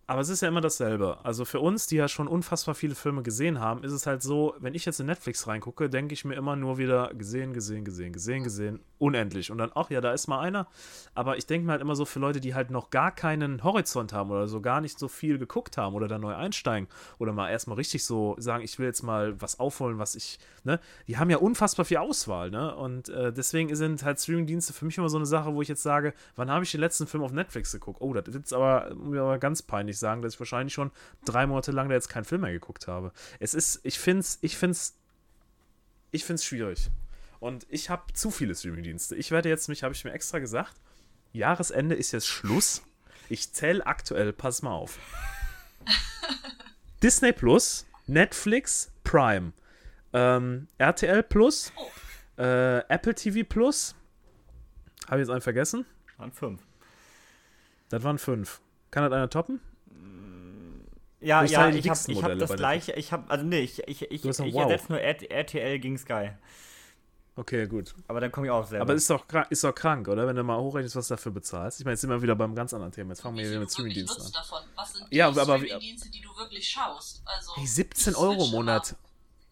Aber 0.05 0.21
es 0.21 0.29
ist 0.29 0.41
ja 0.41 0.49
immer 0.49 0.61
dasselbe. 0.61 1.23
Also 1.23 1.45
für 1.45 1.59
uns, 1.59 1.87
die 1.87 1.95
ja 1.95 2.07
schon 2.07 2.27
unfassbar 2.27 2.75
viele 2.75 2.95
Filme 2.95 3.23
gesehen 3.23 3.59
haben, 3.59 3.83
ist 3.83 3.93
es 3.93 4.05
halt 4.05 4.21
so, 4.21 4.53
wenn 4.59 4.73
ich 4.73 4.85
jetzt 4.85 4.99
in 4.99 5.05
Netflix 5.05 5.47
reingucke, 5.47 5.89
denke 5.89 6.13
ich 6.13 6.25
mir 6.25 6.35
immer 6.35 6.55
nur 6.55 6.77
wieder 6.77 7.13
gesehen, 7.13 7.53
gesehen, 7.53 7.85
gesehen, 7.85 8.11
gesehen, 8.11 8.43
gesehen, 8.43 8.79
unendlich. 9.03 9.51
Und 9.51 9.57
dann, 9.57 9.71
ach 9.75 9.89
ja, 9.89 9.99
da 9.99 10.13
ist 10.13 10.27
mal 10.27 10.39
einer. 10.39 10.67
Aber 11.13 11.37
ich 11.37 11.45
denke 11.45 11.65
mir 11.65 11.73
halt 11.73 11.81
immer 11.81 11.95
so 11.95 12.05
für 12.05 12.19
Leute, 12.19 12.39
die 12.39 12.55
halt 12.55 12.71
noch 12.71 12.89
gar 12.89 13.11
keinen 13.11 13.61
Horizont 13.61 14.13
haben 14.13 14.31
oder 14.31 14.47
so 14.47 14.61
gar 14.61 14.79
nicht 14.79 14.97
so 14.97 15.09
viel 15.09 15.37
geguckt 15.37 15.77
haben 15.77 15.93
oder 15.93 16.07
da 16.07 16.17
neu 16.17 16.33
einsteigen 16.33 16.87
oder 17.19 17.33
mal 17.33 17.49
erstmal 17.49 17.75
richtig 17.75 18.05
so 18.05 18.35
sagen, 18.39 18.63
ich 18.63 18.79
will 18.79 18.85
jetzt 18.85 19.03
mal 19.03 19.39
was 19.41 19.59
aufholen, 19.59 19.99
was 19.99 20.15
ich, 20.15 20.39
ne? 20.63 20.79
Die 21.07 21.17
haben 21.17 21.29
ja 21.29 21.37
unfassbar 21.37 21.83
viel 21.83 21.97
Auswahl, 21.97 22.49
ne? 22.49 22.73
Und 22.75 23.09
äh, 23.09 23.33
deswegen 23.33 23.75
sind 23.75 24.03
halt 24.03 24.21
Streamingdienste 24.21 24.71
für 24.71 24.85
mich 24.85 24.97
immer 24.97 25.09
so 25.09 25.17
eine 25.17 25.25
Sache, 25.25 25.53
wo 25.53 25.61
ich 25.61 25.67
jetzt 25.67 25.83
sage, 25.83 26.13
wann 26.37 26.49
habe 26.49 26.63
ich 26.63 26.71
den 26.71 26.79
letzten 26.79 27.05
Film 27.05 27.23
auf 27.23 27.33
Netflix 27.33 27.73
geguckt? 27.73 27.99
Oh, 27.99 28.13
das 28.13 28.33
ist 28.33 28.53
aber, 28.53 28.95
muss 28.95 29.17
aber 29.17 29.37
ganz 29.37 29.61
peinlich 29.61 29.99
sagen, 29.99 30.21
dass 30.21 30.35
ich 30.35 30.39
wahrscheinlich 30.39 30.73
schon 30.73 30.91
drei 31.25 31.45
Monate 31.45 31.73
lang 31.73 31.89
da 31.89 31.95
jetzt 31.95 32.07
keinen 32.07 32.23
Film 32.23 32.41
mehr 32.41 32.53
geguckt 32.53 32.87
habe. 32.87 33.11
Es 33.39 33.53
ist, 33.53 33.81
ich 33.83 33.99
finde 33.99 34.21
es, 34.21 34.39
ich 34.41 34.57
finde 34.57 34.71
es, 34.71 34.95
ich 36.11 36.23
finde 36.23 36.35
es 36.35 36.45
schwierig. 36.45 36.89
Und 37.43 37.67
ich 37.67 37.89
habe 37.89 38.13
zu 38.13 38.31
viele 38.31 38.55
Streamingdienste. 38.55 39.17
Ich 39.17 39.29
werde 39.31 39.49
jetzt 39.49 39.67
mich, 39.67 39.83
habe 39.83 39.93
ich 39.93 40.05
mir 40.05 40.13
extra 40.13 40.39
gesagt, 40.39 40.79
Jahresende 41.33 41.93
ist 41.93 42.13
jetzt 42.13 42.25
Schluss. 42.25 42.83
Ich 43.27 43.51
zähle 43.51 43.85
aktuell, 43.85 44.31
pass 44.31 44.61
mal 44.61 44.71
auf. 44.71 44.97
Disney 47.03 47.33
Plus, 47.33 47.85
Netflix, 48.07 48.93
Prime, 49.03 49.51
ähm, 50.13 50.69
RTL 50.77 51.21
Plus, 51.21 51.73
äh, 52.37 52.77
Apple 52.87 53.13
TV 53.13 53.45
Plus. 53.45 53.93
Habe 55.07 55.17
ich 55.17 55.27
jetzt 55.27 55.29
einen 55.31 55.41
vergessen? 55.41 55.85
Waren 56.15 56.31
fünf. 56.31 56.61
Das 57.89 58.03
waren 58.03 58.19
fünf. 58.19 58.61
Kann 58.89 59.03
das 59.03 59.11
einer 59.11 59.29
toppen? 59.29 59.59
Ja, 61.19 61.43
Ich 61.43 61.51
ja, 61.51 61.59
teile 61.59 61.73
die 61.73 61.79
ich 61.79 61.89
habe 62.23 62.31
hab 62.31 62.39
das 62.39 62.55
gleiche, 62.55 62.93
ich 62.93 63.11
habe, 63.11 63.29
also 63.29 63.45
nee, 63.45 63.59
ich, 63.59 63.85
ich, 63.85 64.01
ich, 64.03 64.23
ich 64.23 64.39
Wow. 64.39 64.71
ersetze 64.71 64.93
nur 64.93 65.01
RT 65.01 65.23
RTL 65.23 65.79
gegen 65.79 65.97
Sky. 65.97 66.31
Okay, 67.35 67.65
gut. 67.67 67.95
Aber 68.07 68.19
dann 68.21 68.31
komme 68.31 68.45
ich 68.47 68.51
auch 68.51 68.65
selber. 68.67 68.83
Aber 68.83 68.93
ist 68.93 69.09
doch, 69.09 69.27
krank, 69.27 69.47
ist 69.49 69.63
doch 69.63 69.73
krank, 69.73 70.07
oder? 70.07 70.27
Wenn 70.27 70.35
du 70.35 70.43
mal 70.43 70.59
hochrechnest, 70.59 70.95
was 70.95 71.07
du 71.07 71.15
dafür 71.15 71.31
bezahlst. 71.31 71.79
Ich 71.79 71.85
meine, 71.85 71.93
jetzt 71.93 72.01
sind 72.01 72.11
wir 72.11 72.21
wieder 72.21 72.35
beim 72.35 72.53
ganz 72.53 72.73
anderen 72.75 72.91
Thema. 72.91 73.09
Jetzt 73.11 73.21
fangen 73.21 73.37
wir 73.37 73.45
Wie 73.45 73.49
wieder 73.49 73.59
mit 73.61 73.71
Streamingdiensten 73.71 74.25
an. 74.25 74.31
davon? 74.31 74.59
Was 74.75 74.93
sind 74.93 75.07
Ja, 75.09 75.31
die 75.31 75.39
aber- 75.39 75.57
Streamingdienste, 75.57 76.09
die 76.11 76.21
du 76.21 76.29
wirklich 76.37 76.67
schaust? 76.69 77.23
Also, 77.25 77.55
Hey, 77.55 77.65
17 77.65 78.11
ich 78.13 78.19
Euro 78.19 78.45
im 78.45 78.51
Monat. 78.51 78.89
immer. 78.91 78.99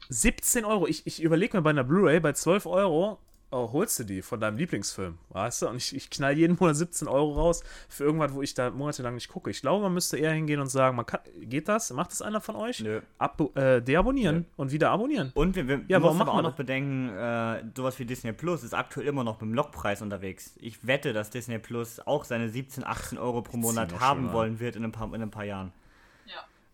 17 0.10 0.66
Euro. 0.66 0.88
Ich, 0.88 1.08
ich 1.08 1.24
überlege 1.24 1.58
mir 1.58 1.64
bei 1.64 1.72
einer 1.72 1.84
Blu-ray 1.84 2.20
bei 2.20 2.34
12 2.34 2.66
Euro, 2.68 3.18
oh, 3.52 3.72
holst 3.72 4.00
du 4.00 4.04
die 4.04 4.22
von 4.22 4.40
deinem 4.40 4.58
Lieblingsfilm, 4.58 5.18
weißt 5.30 5.62
du? 5.62 5.68
Und 5.70 5.78
ich, 5.78 5.96
ich 5.96 6.10
knall 6.10 6.38
jeden 6.38 6.58
Monat 6.60 6.76
17 6.76 7.08
Euro 7.08 7.34
raus 7.34 7.64
für 7.90 8.04
irgendwas, 8.04 8.34
wo 8.34 8.42
ich 8.42 8.54
da 8.54 8.70
monatelang 8.72 9.16
nicht 9.16 9.30
gucke. 9.30 9.50
Ich 9.52 9.62
glaube, 9.62 9.84
man 9.84 9.94
müsste 9.94 10.18
eher 10.18 10.32
hingehen 10.32 10.60
und 10.60 10.68
sagen, 10.68 10.96
man 10.96 11.06
kann, 11.06 11.20
geht 11.42 11.68
das? 11.68 11.92
Macht 11.92 12.12
das 12.12 12.22
einer 12.22 12.42
von 12.42 12.56
euch? 12.56 12.80
Nö. 12.80 13.02
Abo, 13.18 13.52
äh, 13.56 13.82
deabonnieren 13.82 14.46
und 14.56 14.72
wieder 14.72 14.90
abonnieren. 14.92 15.32
Und 15.34 15.56
wir, 15.56 15.68
wir 15.68 15.82
Ja, 15.88 16.00
müssen 16.00 16.04
warum 16.04 16.22
aber 16.22 16.34
auch 16.34 16.42
noch 16.42 16.56
bedenken, 16.56 17.10
äh, 17.10 17.64
sowas 17.76 18.00
wie 18.00 18.06
Disney 18.06 18.34
Plus 18.34 18.64
ist 18.64 18.74
aktuell 18.74 19.08
immer 19.08 19.24
noch 19.24 19.38
beim 19.38 19.54
Lockpreis 19.54 20.02
unterwegs. 20.02 20.56
Ich 20.60 20.86
wette, 20.88 21.14
dass 21.14 21.30
Disney 21.30 21.60
Plus 21.60 22.00
auch 22.00 22.24
seine 22.24 22.50
17, 22.50 22.84
18 22.86 23.18
Euro 23.18 23.42
pro 23.42 23.58
Monat 23.58 24.00
haben 24.00 24.32
wollen 24.34 24.60
wird 24.60 24.76
in 24.76 24.84
ein 24.84 24.92
paar, 24.92 25.14
in 25.14 25.22
ein 25.22 25.32
paar 25.32 25.46
Jahren. 25.46 25.72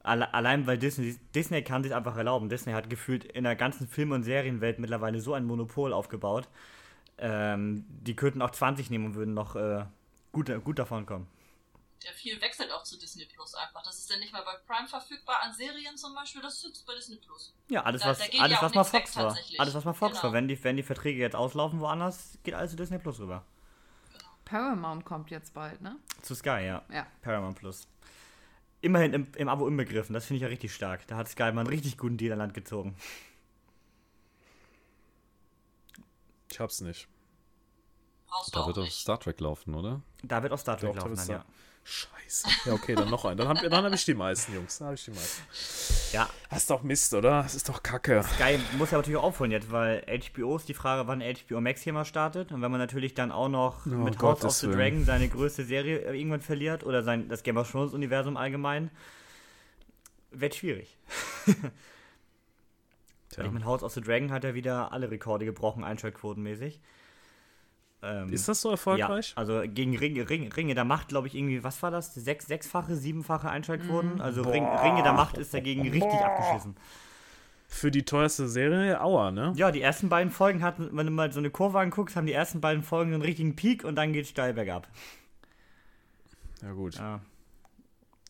Ja. 0.07 0.11
Alle, 0.11 0.33
allein 0.33 0.65
weil 0.67 0.77
Disney, 0.77 1.17
Disney 1.35 1.61
kann 1.63 1.83
sich 1.83 1.93
einfach 1.93 2.15
erlauben. 2.17 2.49
Disney 2.49 2.73
hat 2.73 2.89
gefühlt 2.89 3.23
in 3.25 3.43
der 3.43 3.55
ganzen 3.55 3.87
Film- 3.87 4.11
und 4.11 4.23
Serienwelt 4.23 4.79
mittlerweile 4.79 5.19
so 5.19 5.33
ein 5.33 5.45
Monopol 5.45 5.93
aufgebaut. 5.93 6.47
Ähm, 7.19 7.85
die 7.89 8.15
könnten 8.15 8.41
auch 8.41 8.51
20 8.51 8.89
nehmen 8.89 9.05
und 9.07 9.15
würden 9.15 9.33
noch 9.33 9.55
äh, 9.55 9.85
gut, 10.31 10.51
gut 10.63 10.79
davon 10.79 11.05
kommen. 11.05 11.27
Ja, 12.03 12.11
viel 12.13 12.39
wechselt 12.41 12.71
auch 12.71 12.83
zu 12.83 12.97
Disney 12.99 13.25
Plus 13.25 13.55
einfach. 13.55 13.81
Das 13.83 13.97
ist 13.97 14.09
dann 14.11 14.19
nicht 14.19 14.31
mal 14.31 14.43
bei 14.43 14.53
Prime 14.71 14.87
verfügbar 14.87 15.37
an 15.43 15.51
Serien 15.53 15.97
zum 15.97 16.13
Beispiel, 16.13 16.41
das 16.43 16.63
ist 16.63 16.85
bei 16.85 16.93
Disney 16.93 17.15
Plus. 17.15 17.53
Ja, 17.69 17.81
alles, 17.83 18.03
Da- 18.03 18.09
was, 18.09 18.19
da 18.19 18.25
alles, 18.39 18.51
ja 18.57 18.61
was 18.61 18.73
mal 18.75 18.83
weg 18.93 19.01
Fox 19.01 19.15
war. 19.17 19.23
tatsächlich. 19.29 19.59
Alles, 19.59 19.73
was 19.73 19.83
mal 19.83 19.93
Fox 19.93 20.11
Genau. 20.13 20.23
war. 20.25 20.33
Wenn 20.33 20.47
die, 20.47 20.63
wenn 20.63 20.77
die 20.77 20.83
Verträge 20.83 21.19
jetzt 21.19 21.35
auslaufen 21.35 21.79
woanders, 21.79 22.37
geht 22.43 22.53
alles 22.53 22.71
zu 22.71 22.77
Disney 22.77 22.99
Plus 22.99 23.19
rüber. 23.19 23.43
Paramount 24.45 25.03
kommt 25.05 25.29
jetzt 25.31 25.53
bald, 25.53 25.81
ne? 25.81 25.97
Zu 26.21 26.35
Sky, 26.35 26.65
ja. 26.65 26.81
Ja. 26.93 27.07
Paramount 27.21 27.57
Plus. 27.57 27.87
Immerhin 28.81 29.13
im, 29.13 29.27
im 29.35 29.49
Abo 29.49 29.67
inbegriffen, 29.67 30.13
das 30.13 30.25
finde 30.25 30.37
ich 30.37 30.41
ja 30.43 30.47
richtig 30.47 30.73
stark. 30.73 31.07
Da 31.07 31.17
hat 31.17 31.27
Sky 31.27 31.51
mal 31.51 31.61
einen 31.61 31.67
richtig 31.67 31.97
guten 31.97 32.17
Deal 32.17 32.31
an 32.33 32.39
Land 32.39 32.53
gezogen. 32.53 32.95
Ich 36.51 36.59
hab's 36.59 36.81
nicht. 36.81 37.07
Brauchst 38.27 38.55
Da 38.55 38.61
auch 38.61 38.67
wird 38.67 38.77
doch 38.77 38.83
nicht. 38.83 38.93
Star 38.93 39.19
Trek 39.19 39.39
laufen, 39.39 39.73
oder? 39.73 40.01
Da 40.23 40.43
wird 40.43 40.53
auch 40.53 40.59
Star 40.59 40.77
Trek 40.77 40.95
laufen 40.95 41.15
dann, 41.15 41.27
ja. 41.27 41.45
Scheiße. 41.83 42.47
Ja, 42.65 42.73
okay, 42.73 42.95
dann 42.95 43.09
noch 43.09 43.23
ein. 43.25 43.37
Dann 43.37 43.47
habe 43.47 43.69
dann 43.69 43.85
hab 43.85 43.93
ich 43.93 44.03
die 44.03 44.13
meisten, 44.13 44.53
Jungs. 44.53 44.77
Dann 44.77 44.87
habe 44.87 44.95
ich 44.95 45.05
die 45.05 45.11
meisten. 45.11 45.43
Ja, 46.13 46.29
Das 46.49 46.59
ist 46.59 46.69
doch 46.69 46.83
Mist, 46.83 47.13
oder? 47.13 47.43
Das 47.43 47.53
ist 47.55 47.67
doch 47.69 47.83
Kacke. 47.83 48.23
Sky 48.23 48.59
muss 48.77 48.91
ja 48.91 48.97
natürlich 48.97 49.17
auch 49.17 49.23
aufholen 49.23 49.51
jetzt, 49.51 49.71
weil 49.71 50.03
HBO 50.07 50.55
ist 50.55 50.69
die 50.69 50.73
Frage, 50.73 51.07
wann 51.07 51.21
HBO 51.21 51.59
Max 51.61 51.81
hier 51.81 51.93
mal 51.93 52.05
startet. 52.05 52.51
Und 52.51 52.61
wenn 52.61 52.71
man 52.71 52.79
natürlich 52.79 53.13
dann 53.13 53.31
auch 53.31 53.49
noch 53.49 53.85
Oh, 53.85 53.89
mit 53.89 54.21
House 54.21 54.43
of 54.45 54.53
the. 54.53 54.67
Dragon 54.71 55.03
seine 55.03 55.27
größte 55.27 55.63
Serie 55.65 55.99
äh, 55.99 56.17
irgendwann 56.17 56.41
verliert 56.41 56.83
oder 56.85 57.03
sein, 57.03 57.27
das 57.29 57.43
Game 57.43 57.57
of 57.57 57.69
Thrones 57.69 57.93
Universum 57.93 58.37
allgemein, 58.37 58.89
wird 60.31 60.55
schwierig. 60.55 60.97
Tja. 63.29 63.43
Ich 63.43 63.51
meine, 63.51 63.65
House 63.65 63.83
of 63.83 63.93
the 63.93 64.01
Dragon 64.01 64.31
hat 64.31 64.43
ja 64.43 64.53
wieder 64.53 64.91
alle 64.91 65.11
Rekorde 65.11 65.45
gebrochen, 65.45 65.83
einschaltquotenmäßig. 65.83 66.79
Ähm, 68.03 68.31
Ist 68.31 68.47
das 68.47 68.61
so 68.61 68.69
ja, 68.69 68.73
erfolgreich? 68.73 69.33
also 69.35 69.63
gegen 69.65 69.97
Ringe, 69.97 70.29
Ringe, 70.29 70.55
Ringe 70.55 70.75
der 70.75 70.85
Macht, 70.85 71.07
glaube 71.07 71.27
ich, 71.27 71.35
irgendwie, 71.35 71.63
was 71.63 71.81
war 71.81 71.89
das? 71.89 72.13
Sechs, 72.13 72.45
sechsfache, 72.45 72.95
siebenfache 72.95 73.49
Einschaltquoten? 73.49 74.21
Also 74.21 74.43
Ring, 74.43 74.65
Ringe 74.65 75.01
der 75.01 75.13
Macht 75.13 75.37
ist 75.37 75.53
dagegen 75.53 75.81
richtig 75.81 76.19
abgeschissen. 76.19 76.75
Für 77.67 77.91
die 77.91 78.03
teuerste 78.03 78.47
Serie, 78.47 79.01
Aua, 79.01 79.31
ne? 79.31 79.51
Ja, 79.55 79.71
die 79.71 79.81
ersten 79.81 80.09
beiden 80.09 80.31
Folgen 80.31 80.63
hatten, 80.63 80.89
wenn 80.93 81.05
du 81.05 81.11
mal 81.11 81.31
so 81.31 81.39
eine 81.39 81.49
Kurve 81.49 81.79
anguckst, 81.79 82.15
haben 82.15 82.25
die 82.25 82.33
ersten 82.33 82.61
beiden 82.61 82.81
Folgen 82.83 83.13
einen 83.13 83.23
richtigen 83.23 83.55
Peak 83.55 83.83
und 83.83 83.95
dann 83.95 84.13
geht's 84.13 84.29
steil 84.29 84.53
bergab. 84.53 84.87
Ja, 86.61 86.71
gut. 86.71 86.95
Ja. 86.95 87.19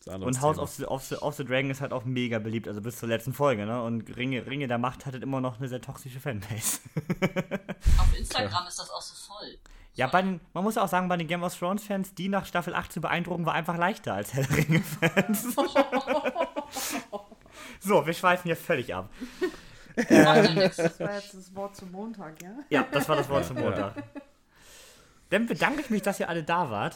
Anderes 0.08 0.36
Und 0.36 0.42
House 0.42 0.56
Thema. 0.56 0.62
of 0.64 0.70
the, 0.74 0.84
of, 0.86 1.04
the, 1.04 1.16
of 1.16 1.34
the 1.36 1.44
Dragon 1.44 1.70
ist 1.70 1.80
halt 1.80 1.92
auch 1.92 2.04
mega 2.04 2.38
beliebt, 2.38 2.68
also 2.68 2.80
bis 2.80 2.96
zur 2.98 3.08
letzten 3.08 3.32
Folge, 3.32 3.66
ne? 3.66 3.82
Und 3.82 4.16
Ringe, 4.16 4.46
Ringe 4.46 4.66
der 4.68 4.78
Macht 4.78 5.06
hat 5.06 5.12
halt 5.14 5.22
immer 5.22 5.40
noch 5.40 5.58
eine 5.58 5.68
sehr 5.68 5.80
toxische 5.80 6.20
Fanbase. 6.20 6.80
Auf 7.98 8.18
Instagram 8.18 8.66
ist 8.66 8.78
das 8.78 8.90
auch 8.90 9.02
so 9.02 9.32
voll. 9.32 9.58
ja, 9.94 10.06
bei 10.06 10.22
den, 10.22 10.40
man 10.54 10.64
muss 10.64 10.78
auch 10.78 10.88
sagen, 10.88 11.08
bei 11.08 11.16
den 11.16 11.26
Game 11.26 11.42
of 11.42 11.56
Thrones 11.58 11.84
Fans, 11.84 12.14
die 12.14 12.28
nach 12.28 12.46
Staffel 12.46 12.74
8 12.74 12.92
zu 12.92 13.00
beeindrucken, 13.00 13.46
war 13.46 13.54
einfach 13.54 13.76
leichter 13.76 14.14
als 14.14 14.34
Herr 14.34 14.44
der 14.44 14.56
Ringe 14.56 14.82
Fans. 14.82 15.54
so, 17.80 18.06
wir 18.06 18.12
schweifen 18.12 18.44
hier 18.48 18.56
völlig 18.56 18.94
ab. 18.94 19.10
Ja 20.08 20.40
nichts. 20.42 20.76
Das 20.76 21.00
war 21.00 21.12
jetzt 21.16 21.34
das 21.34 21.52
Wort 21.56 21.74
zum 21.74 21.90
Montag, 21.90 22.40
ja? 22.40 22.50
Ja, 22.70 22.86
das 22.92 23.08
war 23.08 23.16
das 23.16 23.28
Wort 23.28 23.44
zum 23.46 23.56
Montag. 23.58 23.94
Dann 25.30 25.46
bedanke 25.46 25.80
ich 25.80 25.90
mich, 25.90 26.02
dass 26.02 26.20
ihr 26.20 26.28
alle 26.28 26.44
da 26.44 26.70
wart. 26.70 26.94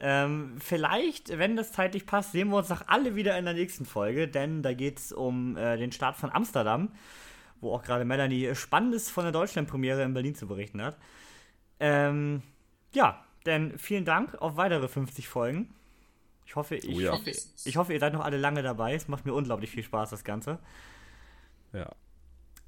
Ähm, 0.00 0.56
vielleicht, 0.58 1.38
wenn 1.38 1.56
das 1.56 1.72
zeitlich 1.72 2.04
passt, 2.06 2.32
sehen 2.32 2.48
wir 2.48 2.56
uns 2.56 2.70
auch 2.70 2.82
alle 2.88 3.14
wieder 3.14 3.38
in 3.38 3.44
der 3.44 3.54
nächsten 3.54 3.84
Folge, 3.86 4.26
denn 4.26 4.62
da 4.62 4.74
geht 4.74 4.98
es 4.98 5.12
um 5.12 5.56
äh, 5.56 5.76
den 5.76 5.92
Start 5.92 6.16
von 6.16 6.30
Amsterdam, 6.32 6.90
wo 7.60 7.72
auch 7.72 7.82
gerade 7.82 8.04
Melanie 8.04 8.54
Spannendes 8.54 9.08
von 9.10 9.24
der 9.24 9.32
Deutschlandpremiere 9.32 10.02
in 10.02 10.12
Berlin 10.12 10.34
zu 10.34 10.48
berichten 10.48 10.82
hat. 10.82 10.96
Ähm, 11.78 12.42
ja, 12.92 13.24
denn 13.46 13.78
vielen 13.78 14.04
Dank 14.04 14.34
auf 14.40 14.56
weitere 14.56 14.88
50 14.88 15.28
Folgen. 15.28 15.72
Ich 16.46 16.56
hoffe, 16.56 16.76
ich, 16.76 16.88
Oh 16.88 17.00
ja. 17.00 17.12
hoffe, 17.12 17.30
ich 17.64 17.76
hoffe, 17.76 17.92
ihr 17.92 18.00
seid 18.00 18.12
noch 18.12 18.24
alle 18.24 18.36
lange 18.36 18.62
dabei. 18.62 18.94
Es 18.94 19.08
macht 19.08 19.24
mir 19.24 19.32
unglaublich 19.32 19.70
viel 19.70 19.82
Spaß, 19.82 20.10
das 20.10 20.24
Ganze. 20.24 20.58
Ja. 21.72 21.90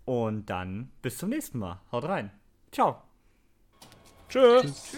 Und 0.04 0.46
dann 0.46 0.90
bis 1.02 1.18
zum 1.18 1.30
nächsten 1.30 1.58
Mal. 1.58 1.80
Haut 1.92 2.04
rein. 2.04 2.30
Ciao. 2.72 3.02
Tschö. 4.28 4.60
Tschüss. 4.60 4.96